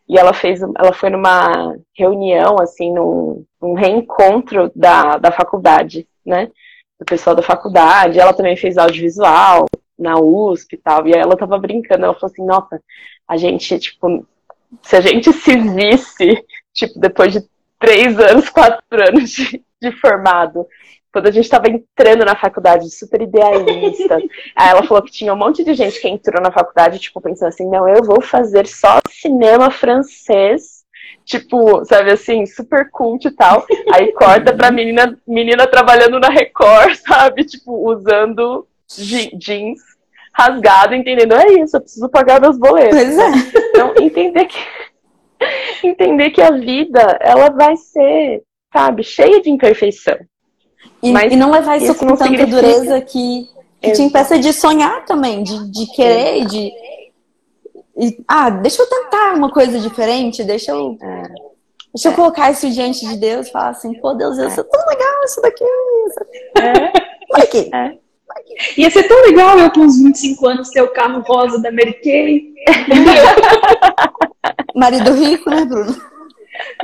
e 0.09 0.19
ela 0.19 0.33
fez, 0.33 0.61
ela 0.63 0.93
foi 0.93 1.11
numa 1.11 1.77
reunião, 1.95 2.57
assim, 2.61 2.93
num, 2.93 3.45
num 3.61 3.75
reencontro 3.75 4.73
da, 4.75 5.19
da 5.19 5.31
faculdade, 5.31 6.09
né? 6.25 6.51
Do 6.99 7.05
pessoal 7.05 7.37
da 7.37 7.43
faculdade. 7.43 8.19
Ela 8.19 8.33
também 8.33 8.57
fez 8.57 8.79
audiovisual 8.79 9.67
na 9.99 10.19
USP 10.19 10.75
e 10.75 10.79
tal. 10.79 11.07
E 11.07 11.13
ela 11.13 11.37
tava 11.37 11.59
brincando, 11.59 12.05
ela 12.05 12.15
falou 12.15 12.33
assim, 12.33 12.45
nossa, 12.45 12.81
a 13.29 13.37
gente, 13.37 13.79
tipo, 13.79 14.27
se 14.83 14.97
a 14.97 15.01
gente 15.03 15.31
se 15.33 15.57
visse, 15.57 16.45
tipo, 16.73 16.99
depois 16.99 17.35
de 17.35 17.47
três 17.79 18.19
anos, 18.19 18.49
quatro 18.49 18.83
anos 18.91 19.31
de, 19.31 19.63
de 19.81 19.93
formado, 19.93 20.67
quando 21.13 21.27
a 21.27 21.31
gente 21.31 21.45
estava 21.45 21.69
entrando 21.69 22.25
na 22.25 22.37
faculdade, 22.37 22.91
super 22.91 23.23
idealista. 23.23 24.17
Aí 24.55 24.69
ela 24.71 24.83
falou 24.83 25.03
que 25.03 25.11
tinha 25.11 25.33
um 25.33 25.37
monte 25.37 25.65
de 25.65 25.75
gente 25.75 26.01
que 26.01 26.09
entrou 26.09 26.43
na 26.43 26.53
faculdade, 26.53 26.99
tipo, 26.99 27.21
pensando 27.21 27.49
assim, 27.49 27.69
não, 27.69 27.89
eu 27.89 28.03
vou 28.03 28.21
fazer 28.21 28.67
só 28.67 28.99
cinema 29.11 29.71
francês, 29.71 30.85
tipo, 31.25 31.85
sabe 31.85 32.11
assim, 32.11 32.45
super 32.47 32.91
cult 32.91 33.27
e 33.27 33.31
tal. 33.31 33.67
Aí 33.93 34.13
corta 34.13 34.55
pra 34.55 34.71
menina, 34.71 35.19
menina 35.27 35.67
trabalhando 35.67 36.21
na 36.21 36.29
Record, 36.29 36.95
sabe? 37.07 37.45
Tipo, 37.45 37.91
usando 37.91 38.67
jeans 38.89 39.81
rasgado, 40.33 40.95
entendendo, 40.95 41.35
é 41.35 41.55
isso, 41.55 41.77
eu 41.77 41.81
preciso 41.81 42.09
pagar 42.09 42.41
meus 42.41 42.57
boletos. 42.57 42.97
Pois 42.97 43.19
é. 43.19 43.31
Então, 43.71 43.95
entender 44.01 44.45
que 44.45 44.59
entender 45.83 46.31
que 46.31 46.41
a 46.41 46.51
vida, 46.51 47.19
ela 47.21 47.51
vai 47.51 47.77
ser, 47.77 48.43
sabe, 48.73 49.03
cheia 49.03 49.41
de 49.41 49.51
imperfeição. 49.51 50.19
E, 51.03 51.11
Mas 51.13 51.33
e 51.33 51.37
não 51.37 51.51
levar 51.51 51.77
isso, 51.77 51.87
isso 51.87 51.95
com 51.95 52.07
tanta 52.09 52.25
significa... 52.25 52.51
dureza 52.51 53.01
que, 53.01 53.49
que 53.81 53.93
te 53.93 54.03
impeça 54.03 54.39
de 54.39 54.53
sonhar 54.53 55.05
também, 55.05 55.43
de, 55.43 55.71
de 55.71 55.87
querer, 55.87 56.45
de. 56.47 56.71
E, 57.97 58.23
ah, 58.29 58.51
deixa 58.51 58.83
eu 58.83 58.87
tentar 58.87 59.35
uma 59.35 59.51
coisa 59.51 59.81
diferente, 59.81 60.45
deixa 60.45 60.73
eu. 60.73 60.97
É. 61.01 61.23
Deixa 61.95 62.11
eu 62.11 62.13
colocar 62.13 62.51
isso 62.51 62.69
diante 62.71 63.07
de 63.07 63.17
Deus 63.17 63.49
e 63.49 63.51
falar 63.51 63.71
assim, 63.71 63.95
pô, 63.95 64.13
Deus, 64.15 64.37
isso 64.37 64.61
é 64.61 64.65
tão 64.65 64.89
legal, 64.89 65.25
isso 65.25 65.41
daqui. 65.41 65.65
Isso 65.65 66.21
é. 66.61 66.93
aqui. 67.43 67.71
É. 67.75 67.97
Ia 68.77 68.91
ser 68.91 69.05
tão 69.05 69.23
legal 69.23 69.59
eu 69.59 69.71
com 69.71 69.81
uns 69.81 69.99
25 70.01 70.47
anos 70.47 70.69
ter 70.71 70.83
o 70.83 70.93
carro 70.93 71.23
rosa 71.23 71.59
da 71.61 71.73
Mary 71.73 71.95
Kay. 71.95 72.55
Marido 74.75 75.15
rico, 75.15 75.49
né, 75.51 75.65
Bruno? 75.65 75.97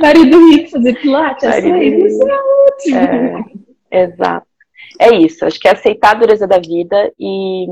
Marido 0.01 0.49
rico, 0.49 0.71
fazer 0.71 0.99
pilates. 1.01 1.47
Marido. 1.47 2.07
Isso 2.07 2.27
é 2.27 2.41
ótimo. 2.67 2.97
É. 2.97 3.43
Exato. 3.95 4.47
É 4.99 5.13
isso, 5.13 5.45
acho 5.45 5.59
que 5.59 5.67
é 5.67 5.71
aceitar 5.71 6.11
a 6.11 6.19
dureza 6.19 6.45
da 6.45 6.59
vida 6.59 7.11
e, 7.19 7.65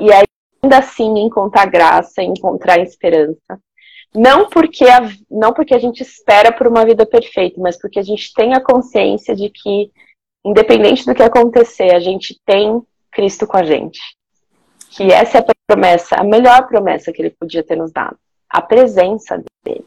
e 0.00 0.12
ainda 0.12 0.78
assim 0.78 1.18
encontrar 1.20 1.66
graça, 1.66 2.22
encontrar 2.22 2.78
esperança. 2.80 3.60
Não 4.14 4.48
porque, 4.48 4.84
a, 4.84 5.00
não 5.30 5.52
porque 5.52 5.74
a 5.74 5.78
gente 5.78 6.02
espera 6.02 6.52
por 6.52 6.66
uma 6.66 6.84
vida 6.84 7.04
perfeita, 7.06 7.60
mas 7.60 7.78
porque 7.78 7.98
a 7.98 8.02
gente 8.02 8.32
tem 8.34 8.54
a 8.54 8.60
consciência 8.60 9.34
de 9.34 9.50
que, 9.50 9.90
independente 10.44 11.04
do 11.04 11.14
que 11.14 11.22
acontecer, 11.22 11.94
a 11.94 12.00
gente 12.00 12.38
tem 12.44 12.82
Cristo 13.10 13.46
com 13.46 13.56
a 13.56 13.64
gente. 13.64 14.00
Que 14.90 15.12
essa 15.12 15.38
é 15.38 15.40
a 15.40 15.54
promessa, 15.66 16.16
a 16.16 16.24
melhor 16.24 16.66
promessa 16.66 17.12
que 17.12 17.20
ele 17.20 17.30
podia 17.38 17.62
ter 17.62 17.76
nos 17.76 17.92
dado. 17.92 18.18
A 18.48 18.62
presença 18.62 19.42
dele. 19.64 19.84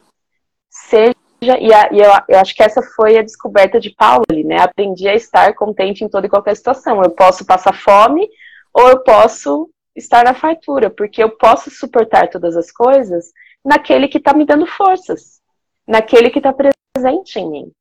Seja 0.70 1.14
e, 1.46 1.72
a, 1.74 1.88
e 1.92 1.98
eu, 1.98 2.10
eu, 2.28 2.38
acho 2.38 2.54
que 2.54 2.62
essa 2.62 2.80
foi 2.80 3.18
a 3.18 3.22
descoberta 3.22 3.80
de 3.80 3.90
Paulo 3.90 4.24
ali, 4.30 4.44
né? 4.44 4.58
Aprendi 4.58 5.08
a 5.08 5.14
estar 5.14 5.54
contente 5.54 6.04
em 6.04 6.08
toda 6.08 6.26
e 6.26 6.30
qualquer 6.30 6.56
situação. 6.56 7.02
Eu 7.02 7.10
posso 7.10 7.44
passar 7.44 7.74
fome 7.74 8.28
ou 8.72 8.88
eu 8.88 9.00
posso 9.00 9.68
estar 9.94 10.24
na 10.24 10.34
fartura, 10.34 10.88
porque 10.88 11.22
eu 11.22 11.30
posso 11.30 11.70
suportar 11.70 12.28
todas 12.28 12.56
as 12.56 12.70
coisas 12.70 13.32
naquele 13.64 14.08
que 14.08 14.18
está 14.18 14.32
me 14.32 14.46
dando 14.46 14.66
forças, 14.66 15.40
naquele 15.86 16.30
que 16.30 16.38
está 16.38 16.52
presente 16.52 17.38
em 17.38 17.50
mim. 17.50 17.72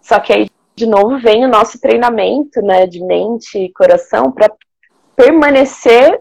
Só 0.00 0.20
que 0.20 0.32
aí, 0.32 0.50
de 0.76 0.86
novo, 0.86 1.18
vem 1.18 1.44
o 1.44 1.48
nosso 1.48 1.80
treinamento 1.80 2.60
né, 2.62 2.86
de 2.86 3.02
mente 3.02 3.58
e 3.58 3.72
coração 3.72 4.30
para 4.30 4.52
permanecer 5.16 6.20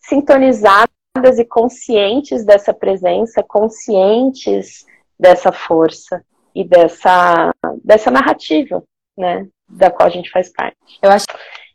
sintonizadas 0.00 1.38
e 1.38 1.44
conscientes 1.44 2.44
dessa 2.44 2.72
presença, 2.72 3.42
conscientes 3.42 4.84
dessa 5.18 5.52
força 5.52 6.22
e 6.54 6.64
dessa, 6.64 7.52
dessa 7.82 8.10
narrativa, 8.10 8.82
né? 9.16 9.46
Da 9.68 9.90
qual 9.90 10.06
a 10.06 10.10
gente 10.10 10.30
faz 10.30 10.52
parte. 10.52 10.76
Eu 11.02 11.10
acho 11.10 11.26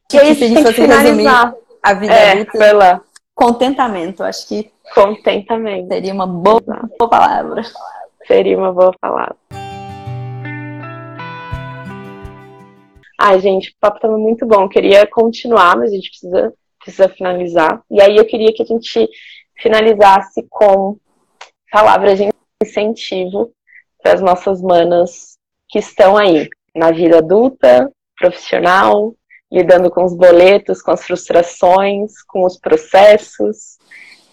que, 0.07 0.17
é 0.17 0.29
isso, 0.29 0.43
a 0.43 0.47
gente 0.47 0.63
que 0.63 0.73
finalizar 0.73 1.53
a 1.83 1.93
vida 1.93 2.13
é, 2.13 2.31
adulta. 2.31 3.03
Contentamento, 3.33 4.23
acho 4.23 4.47
que. 4.47 4.71
Contentamento. 4.93 5.87
Seria 5.87 6.13
uma 6.13 6.27
boa, 6.27 6.61
boa 6.97 7.09
palavra. 7.09 7.61
Seria 8.27 8.57
uma 8.57 8.73
boa 8.73 8.91
palavra. 8.99 9.37
Ai, 13.21 13.39
gente, 13.39 13.69
o 13.69 13.73
papo 13.79 13.97
estava 13.97 14.17
muito 14.17 14.45
bom. 14.45 14.63
Eu 14.63 14.69
queria 14.69 15.05
continuar, 15.07 15.77
mas 15.77 15.91
a 15.91 15.95
gente 15.95 16.09
precisa, 16.09 16.53
precisa 16.79 17.09
finalizar. 17.09 17.81
E 17.91 18.01
aí 18.01 18.15
eu 18.15 18.25
queria 18.25 18.53
que 18.53 18.63
a 18.63 18.65
gente 18.65 19.09
finalizasse 19.57 20.45
com 20.49 20.97
palavras 21.71 22.17
de 22.17 22.29
incentivo 22.61 23.53
para 24.01 24.13
as 24.13 24.21
nossas 24.21 24.61
manas 24.61 25.37
que 25.67 25.79
estão 25.79 26.17
aí 26.17 26.49
na 26.75 26.91
vida 26.91 27.19
adulta, 27.19 27.91
profissional, 28.17 29.15
lidando 29.51 29.89
com 29.89 30.03
os 30.03 30.15
boletos, 30.15 30.81
com 30.81 30.91
as 30.91 31.03
frustrações, 31.03 32.21
com 32.23 32.45
os 32.45 32.57
processos, 32.57 33.77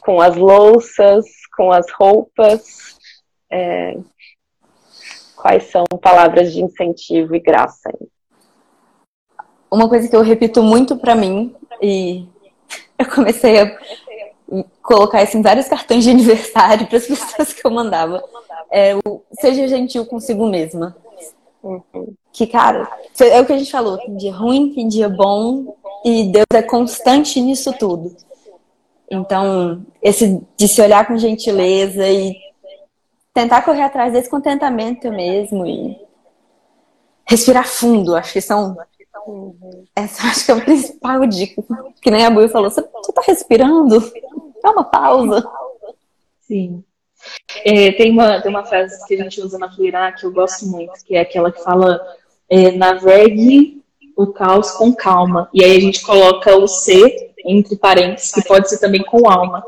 com 0.01 0.20
as 0.20 0.36
louças, 0.36 1.24
com 1.57 1.70
as 1.70 1.90
roupas. 1.93 2.98
É... 3.51 3.97
Quais 5.36 5.65
são 5.70 5.85
palavras 6.01 6.53
de 6.53 6.62
incentivo 6.62 7.35
e 7.35 7.40
graça? 7.40 7.90
Uma 9.70 9.89
coisa 9.89 10.09
que 10.09 10.16
eu 10.16 10.23
repito 10.23 10.62
muito 10.62 10.97
para 10.97 11.15
mim 11.15 11.55
e 11.81 12.27
eu 12.98 13.09
comecei 13.15 13.61
a 13.61 13.78
colocar 14.82 15.23
isso 15.23 15.36
em 15.36 15.43
vários 15.43 15.66
cartões 15.68 16.05
de 16.05 16.10
aniversário 16.10 16.86
para 16.86 16.98
as 16.98 17.06
pessoas 17.06 17.52
que 17.52 17.66
eu 17.66 17.70
mandava. 17.70 18.23
É, 18.70 18.97
o, 18.97 19.23
seja 19.40 19.68
gentil 19.68 20.06
consigo 20.06 20.47
mesma. 20.47 20.97
Que, 22.32 22.47
cara, 22.47 22.89
é 23.18 23.40
o 23.40 23.47
que 23.47 23.52
a 23.52 23.59
gente 23.59 23.70
falou: 23.70 23.98
tem 23.98 24.16
dia 24.16 24.32
ruim, 24.32 24.73
tem 24.73 24.86
dia 24.89 25.09
bom, 25.09 25.77
e 26.05 26.24
Deus 26.24 26.47
é 26.55 26.62
constante 26.62 27.40
nisso 27.40 27.73
tudo. 27.73 28.14
Então, 29.10 29.85
esse 30.02 30.40
de 30.56 30.68
se 30.68 30.81
olhar 30.81 31.06
com 31.06 31.16
gentileza 31.16 32.09
e 32.09 32.36
tentar 33.32 33.62
correr 33.62 33.82
atrás 33.82 34.12
desse 34.12 34.31
contentamento 34.31 35.10
mesmo 35.10 35.66
e 35.66 35.97
respirar 37.27 37.66
fundo. 37.66 38.14
Acho 38.14 38.32
que 38.32 38.40
são. 38.40 38.77
Essa 39.94 40.28
acho 40.28 40.44
que 40.44 40.51
é 40.51 40.55
a 40.55 40.60
principal 40.60 41.26
dica. 41.26 41.62
Que 42.01 42.10
nem 42.10 42.24
a 42.24 42.30
Bui 42.30 42.48
falou: 42.48 42.70
você, 42.70 42.82
tá 42.82 43.22
respirando? 43.26 44.01
Dá 44.62 44.70
uma 44.70 44.84
pausa. 44.84 45.44
Sim. 46.40 46.82
É, 47.64 47.93
tem, 47.93 48.12
uma, 48.12 48.40
tem 48.40 48.51
uma 48.51 48.64
frase 48.64 49.05
que 49.06 49.14
a 49.14 49.22
gente 49.22 49.40
usa 49.40 49.59
na 49.59 49.70
Fluirá 49.70 50.12
que 50.12 50.24
eu 50.24 50.32
gosto 50.32 50.66
muito, 50.66 50.93
que 51.05 51.16
é 51.16 51.20
aquela 51.20 51.51
que 51.51 51.62
fala 51.62 52.01
é, 52.48 52.70
navegue 52.72 53.82
o 54.16 54.28
caos 54.28 54.70
com 54.72 54.94
calma. 54.94 55.48
E 55.52 55.64
aí 55.64 55.76
a 55.76 55.80
gente 55.80 56.02
coloca 56.02 56.56
o 56.56 56.66
C 56.66 57.32
entre 57.44 57.76
parênteses, 57.76 58.32
que 58.32 58.47
pode 58.47 58.68
ser 58.68 58.78
também 58.78 59.02
com 59.02 59.28
alma. 59.28 59.62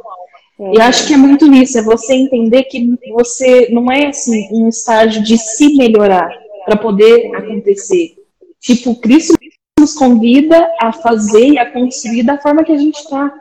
E 0.75 0.81
acho 0.81 1.07
que 1.07 1.15
é 1.15 1.17
muito 1.17 1.47
isso, 1.55 1.79
é 1.79 1.83
você 1.83 2.15
entender 2.15 2.65
que 2.65 2.85
você 3.13 3.69
não 3.71 3.93
é 3.93 4.09
assim 4.09 4.49
um 4.51 4.69
estágio 4.69 5.23
de 5.23 5.39
se 5.39 5.77
melhorar 5.77 6.37
para 6.65 6.77
poder 6.77 7.35
acontecer. 7.37 8.18
Tipo, 8.61 8.97
Cristo 9.01 9.35
nos 9.79 9.95
convida 9.95 10.71
a 10.81 10.93
fazer 10.93 11.49
e 11.49 11.59
a 11.59 11.71
construir 11.71 12.23
da 12.23 12.39
forma 12.39 12.65
que 12.65 12.73
a 12.73 12.79
gente 12.79 12.99
está, 12.99 13.33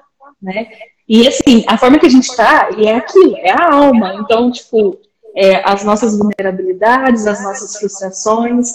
né? 0.41 0.67
E 1.07 1.27
assim, 1.27 1.63
a 1.67 1.77
forma 1.77 1.97
que 1.97 2.05
a 2.05 2.09
gente 2.09 2.29
está, 2.29 2.69
é 2.77 2.95
aquilo, 2.95 3.35
é 3.37 3.51
a 3.51 3.73
alma. 3.73 4.15
Então, 4.15 4.51
tipo, 4.51 4.99
é, 5.35 5.61
as 5.63 5.83
nossas 5.83 6.17
vulnerabilidades, 6.17 7.25
as 7.25 7.41
nossas 7.41 7.77
frustrações, 7.77 8.71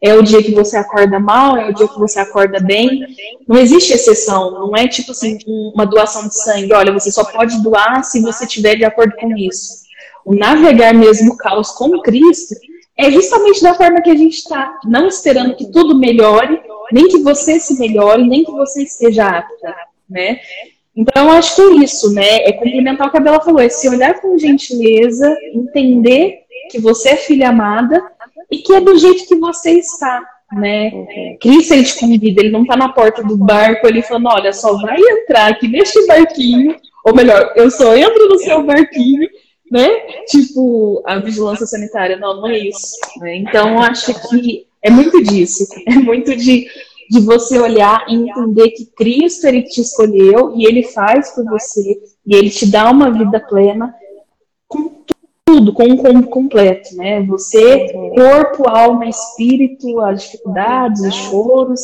é 0.00 0.14
o 0.14 0.22
dia 0.22 0.42
que 0.42 0.54
você 0.54 0.76
acorda 0.76 1.18
mal, 1.18 1.56
é 1.56 1.70
o 1.70 1.74
dia 1.74 1.88
que 1.88 1.98
você 1.98 2.20
acorda 2.20 2.60
bem. 2.60 3.06
Não 3.46 3.56
existe 3.56 3.92
exceção, 3.92 4.50
não 4.50 4.76
é 4.76 4.86
tipo 4.86 5.12
assim, 5.12 5.38
uma 5.74 5.86
doação 5.86 6.28
de 6.28 6.36
sangue. 6.36 6.72
Olha, 6.72 6.92
você 6.92 7.10
só 7.10 7.24
pode 7.24 7.60
doar 7.62 8.04
se 8.04 8.20
você 8.20 8.44
estiver 8.44 8.76
de 8.76 8.84
acordo 8.84 9.14
com 9.16 9.36
isso. 9.36 9.86
O 10.24 10.34
navegar 10.34 10.94
mesmo 10.94 11.32
o 11.32 11.36
caos 11.36 11.70
com 11.70 12.00
Cristo 12.00 12.54
é 12.98 13.10
justamente 13.10 13.62
da 13.62 13.74
forma 13.74 14.02
que 14.02 14.10
a 14.10 14.16
gente 14.16 14.38
está, 14.38 14.76
não 14.84 15.06
esperando 15.06 15.54
que 15.54 15.70
tudo 15.70 15.96
melhore, 15.96 16.60
nem 16.92 17.06
que 17.06 17.18
você 17.22 17.60
se 17.60 17.78
melhore, 17.78 18.26
nem 18.26 18.44
que 18.44 18.50
você 18.50 18.82
esteja 18.82 19.28
apta, 19.28 19.74
né? 20.10 20.40
Então, 20.96 21.30
acho 21.30 21.54
que 21.54 21.62
é 21.62 21.74
isso, 21.84 22.12
né? 22.12 22.38
É 22.42 22.52
complementar 22.52 23.06
o 23.06 23.10
que 23.12 23.16
a 23.16 23.20
Bela 23.20 23.40
falou, 23.40 23.60
é 23.60 23.68
se 23.68 23.88
olhar 23.88 24.20
com 24.20 24.36
gentileza, 24.36 25.32
entender 25.54 26.40
que 26.72 26.80
você 26.80 27.10
é 27.10 27.16
filha 27.16 27.50
amada 27.50 28.02
e 28.50 28.58
que 28.58 28.74
é 28.74 28.80
do 28.80 28.98
jeito 28.98 29.28
que 29.28 29.36
você 29.36 29.74
está, 29.74 30.20
né? 30.52 30.90
Cristo, 31.40 31.74
ele 31.74 31.84
te 31.84 32.00
convida, 32.00 32.40
ele 32.40 32.50
não 32.50 32.62
está 32.62 32.76
na 32.76 32.88
porta 32.88 33.22
do 33.22 33.36
barco 33.36 33.86
ali 33.86 34.02
falando, 34.02 34.28
olha, 34.28 34.52
só 34.52 34.76
vai 34.76 34.98
entrar 34.98 35.52
aqui 35.52 35.68
neste 35.68 36.04
barquinho, 36.04 36.74
ou 37.04 37.14
melhor, 37.14 37.52
eu 37.54 37.70
só 37.70 37.96
entro 37.96 38.28
no 38.28 38.38
seu 38.40 38.64
barquinho, 38.64 39.28
né? 39.70 39.88
Tipo, 40.26 41.02
a 41.06 41.18
vigilância 41.18 41.66
sanitária, 41.66 42.16
não, 42.16 42.40
não 42.40 42.48
é 42.48 42.58
isso. 42.58 42.96
Né? 43.20 43.36
Então, 43.36 43.80
acho 43.80 44.12
que 44.28 44.66
é 44.82 44.90
muito 44.90 45.22
disso, 45.22 45.66
é 45.86 45.94
muito 45.94 46.34
de, 46.36 46.66
de 47.10 47.20
você 47.20 47.58
olhar 47.58 48.04
e 48.08 48.14
entender 48.14 48.70
que 48.70 48.86
Cristo, 48.86 49.46
ele 49.46 49.62
te 49.62 49.80
escolheu 49.80 50.54
e 50.56 50.66
ele 50.66 50.82
faz 50.82 51.30
por 51.34 51.44
você, 51.44 52.00
e 52.26 52.34
ele 52.34 52.50
te 52.50 52.66
dá 52.66 52.90
uma 52.90 53.10
vida 53.10 53.40
plena 53.40 53.94
com 54.66 54.98
tudo, 55.44 55.72
com 55.72 55.84
um 55.84 55.96
combo 55.96 56.28
completo, 56.28 56.94
né? 56.94 57.22
Você, 57.22 57.88
corpo, 58.14 58.68
alma, 58.68 59.08
espírito, 59.08 59.98
as 60.00 60.22
dificuldades, 60.22 61.00
os 61.00 61.14
choros, 61.14 61.80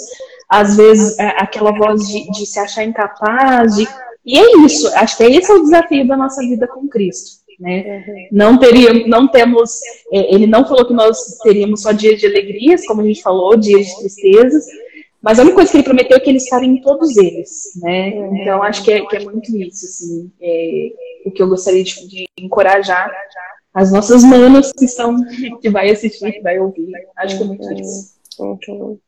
às 0.48 0.77
vezes 0.77 1.19
é, 1.19 1.28
aquela 1.39 1.73
voz 1.73 2.06
de, 2.06 2.31
de 2.31 2.44
se 2.44 2.59
achar 2.59 2.85
incapaz, 2.85 3.77
de... 3.77 3.89
e 4.24 4.39
é 4.39 4.59
isso. 4.59 4.86
Acho 4.94 5.16
que 5.16 5.24
esse 5.24 5.51
é 5.51 5.55
o 5.55 5.62
desafio 5.62 6.06
da 6.06 6.15
nossa 6.15 6.43
vida 6.43 6.69
com 6.69 6.86
Cristo. 6.89 7.44
Né? 7.59 8.29
Não 8.31 8.59
teríamos, 8.59 9.07
não 9.07 9.29
temos, 9.29 9.81
é, 10.13 10.35
ele 10.35 10.47
não 10.47 10.67
falou 10.67 10.87
que 10.87 10.95
nós 10.95 11.39
teríamos 11.43 11.83
só 11.83 11.93
dias 11.93 12.21
de 12.21 12.27
alegrias, 12.27 12.87
como 12.87 13.01
a 13.01 13.05
gente 13.05 13.23
falou, 13.23 13.57
dias 13.57 13.87
de 13.87 13.99
tristezas, 13.99 14.65
mas 15.23 15.39
a 15.39 15.43
única 15.43 15.57
coisa 15.57 15.71
que 15.71 15.77
ele 15.79 15.85
prometeu 15.85 16.17
é 16.17 16.21
que 16.21 16.29
ele 16.29 16.37
estaria 16.37 16.69
em 16.69 16.83
todos 16.83 17.17
eles, 17.17 17.73
né? 17.83 18.09
Então 18.09 18.63
acho 18.63 18.85
que 18.85 18.93
é, 18.93 19.07
que 19.07 19.17
é 19.17 19.21
muito 19.21 19.57
isso, 19.57 19.87
assim, 19.87 20.31
é, 20.41 20.93
o 21.25 21.31
que 21.31 21.43
eu 21.43 21.49
gostaria 21.49 21.83
de, 21.83 22.07
de 22.07 22.27
encorajar 22.39 23.11
as 23.73 23.91
nossas 23.91 24.23
manas 24.23 24.71
que 24.73 24.85
estão, 24.85 25.17
que 25.63 25.71
vai 25.71 25.91
assistir, 25.91 26.31
que 26.31 26.41
vai 26.41 26.59
ouvir. 26.59 26.93
Acho 27.17 27.39
que 27.39 27.43
é 27.43 27.47
muito 27.47 27.73
isso. 27.73 28.15
Uhum. 28.39 28.99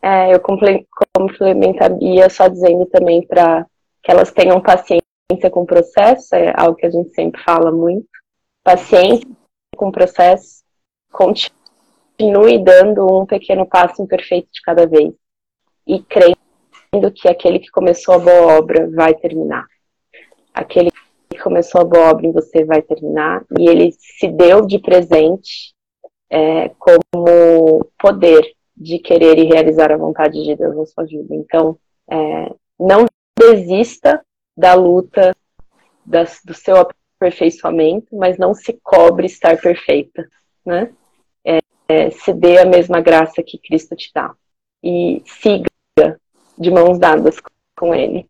É, 0.00 0.34
eu 0.34 0.40
complemento 0.40 1.82
a 1.82 1.88
Bia 1.88 2.30
só 2.30 2.46
dizendo 2.46 2.86
também 2.86 3.26
para 3.26 3.66
que 4.02 4.10
elas 4.10 4.30
tenham 4.30 4.60
paciência 4.60 5.07
com 5.50 5.60
o 5.60 5.66
processo, 5.66 6.34
é 6.34 6.52
algo 6.56 6.76
que 6.76 6.86
a 6.86 6.90
gente 6.90 7.10
sempre 7.14 7.42
fala 7.42 7.70
muito. 7.70 8.08
Paciência 8.64 9.28
com 9.76 9.88
o 9.88 9.92
processo, 9.92 10.62
continue 11.12 12.58
dando 12.64 13.06
um 13.06 13.26
pequeno 13.26 13.66
passo 13.66 14.02
imperfeito 14.02 14.48
de 14.50 14.62
cada 14.62 14.86
vez. 14.86 15.12
E 15.86 16.02
crendo 16.02 17.12
que 17.14 17.28
aquele 17.28 17.58
que 17.58 17.70
começou 17.70 18.14
a 18.14 18.18
boa 18.18 18.58
obra 18.58 18.90
vai 18.90 19.14
terminar. 19.14 19.66
Aquele 20.54 20.90
começou 21.42 21.82
a 21.82 21.84
boa 21.84 22.10
obra 22.10 22.26
em 22.26 22.32
você 22.32 22.64
vai 22.64 22.82
terminar, 22.82 23.44
e 23.58 23.68
ele 23.68 23.92
se 23.92 24.26
deu 24.28 24.66
de 24.66 24.78
presente 24.78 25.72
é, 26.30 26.70
como 26.70 27.84
poder 27.98 28.42
de 28.76 28.98
querer 28.98 29.38
e 29.38 29.44
realizar 29.44 29.92
a 29.92 29.96
vontade 29.96 30.42
de 30.42 30.56
Deus 30.56 30.76
na 30.76 30.86
sua 30.86 31.04
vida. 31.04 31.34
Então, 31.34 31.78
é, 32.10 32.52
não 32.78 33.06
desista 33.38 34.24
da 34.58 34.74
luta 34.74 35.32
das, 36.04 36.40
do 36.44 36.52
seu 36.52 36.76
aperfeiçoamento, 37.20 38.16
mas 38.16 38.36
não 38.36 38.52
se 38.52 38.72
cobre 38.82 39.26
estar 39.26 39.56
perfeita, 39.60 40.28
né? 40.66 40.92
É, 41.44 41.58
é, 41.88 42.10
se 42.10 42.32
dê 42.32 42.58
a 42.58 42.66
mesma 42.66 43.00
graça 43.00 43.40
que 43.40 43.56
Cristo 43.56 43.94
te 43.94 44.10
dá 44.12 44.34
e 44.82 45.22
siga 45.24 45.68
de 46.58 46.70
mãos 46.72 46.98
dadas 46.98 47.36
com 47.76 47.94
Ele. 47.94 48.26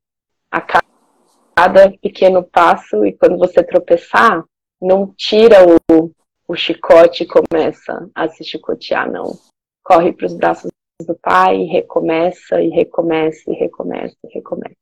A 0.51 0.61
cada 0.61 1.91
pequeno 2.03 2.43
passo 2.43 3.07
e 3.07 3.13
quando 3.15 3.39
você 3.39 3.63
tropeçar, 3.63 4.45
não 4.81 5.13
tira 5.17 5.57
o, 5.67 6.11
o 6.47 6.55
chicote 6.55 7.23
e 7.23 7.27
começa 7.27 8.09
a 8.15 8.29
se 8.29 8.45
chicotear, 8.45 9.11
não. 9.11 9.39
Corre 9.83 10.13
para 10.13 10.27
os 10.27 10.35
braços 10.35 10.71
do 11.07 11.15
pai, 11.15 11.65
recomeça 11.65 12.61
e 12.61 12.69
recomeça 12.69 13.51
e 13.51 13.55
recomeça 13.55 14.17
e 14.25 14.35
recomeça. 14.35 14.77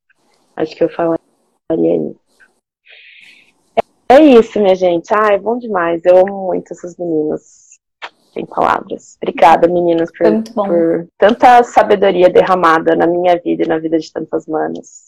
Acho 0.57 0.75
que 0.75 0.83
eu 0.83 0.89
falaria 0.89 1.26
isso. 1.73 2.17
É 4.09 4.21
isso, 4.21 4.61
minha 4.61 4.75
gente. 4.75 5.13
Ai, 5.13 5.39
bom 5.39 5.59
demais. 5.59 6.05
Eu 6.05 6.19
amo 6.19 6.47
muito 6.47 6.73
essas 6.73 6.97
meninas. 6.97 7.67
Sem 8.33 8.47
palavras. 8.47 9.17
Obrigada, 9.21 9.67
meninas, 9.67 10.11
por, 10.13 10.43
por 10.55 11.09
tanta 11.19 11.63
sabedoria 11.65 12.29
derramada 12.29 12.95
na 12.95 13.07
minha 13.07 13.41
vida 13.43 13.65
e 13.65 13.69
na 13.69 13.79
vida 13.79 13.99
de 13.99 14.13
tantas 14.13 14.47
manas. 14.47 15.06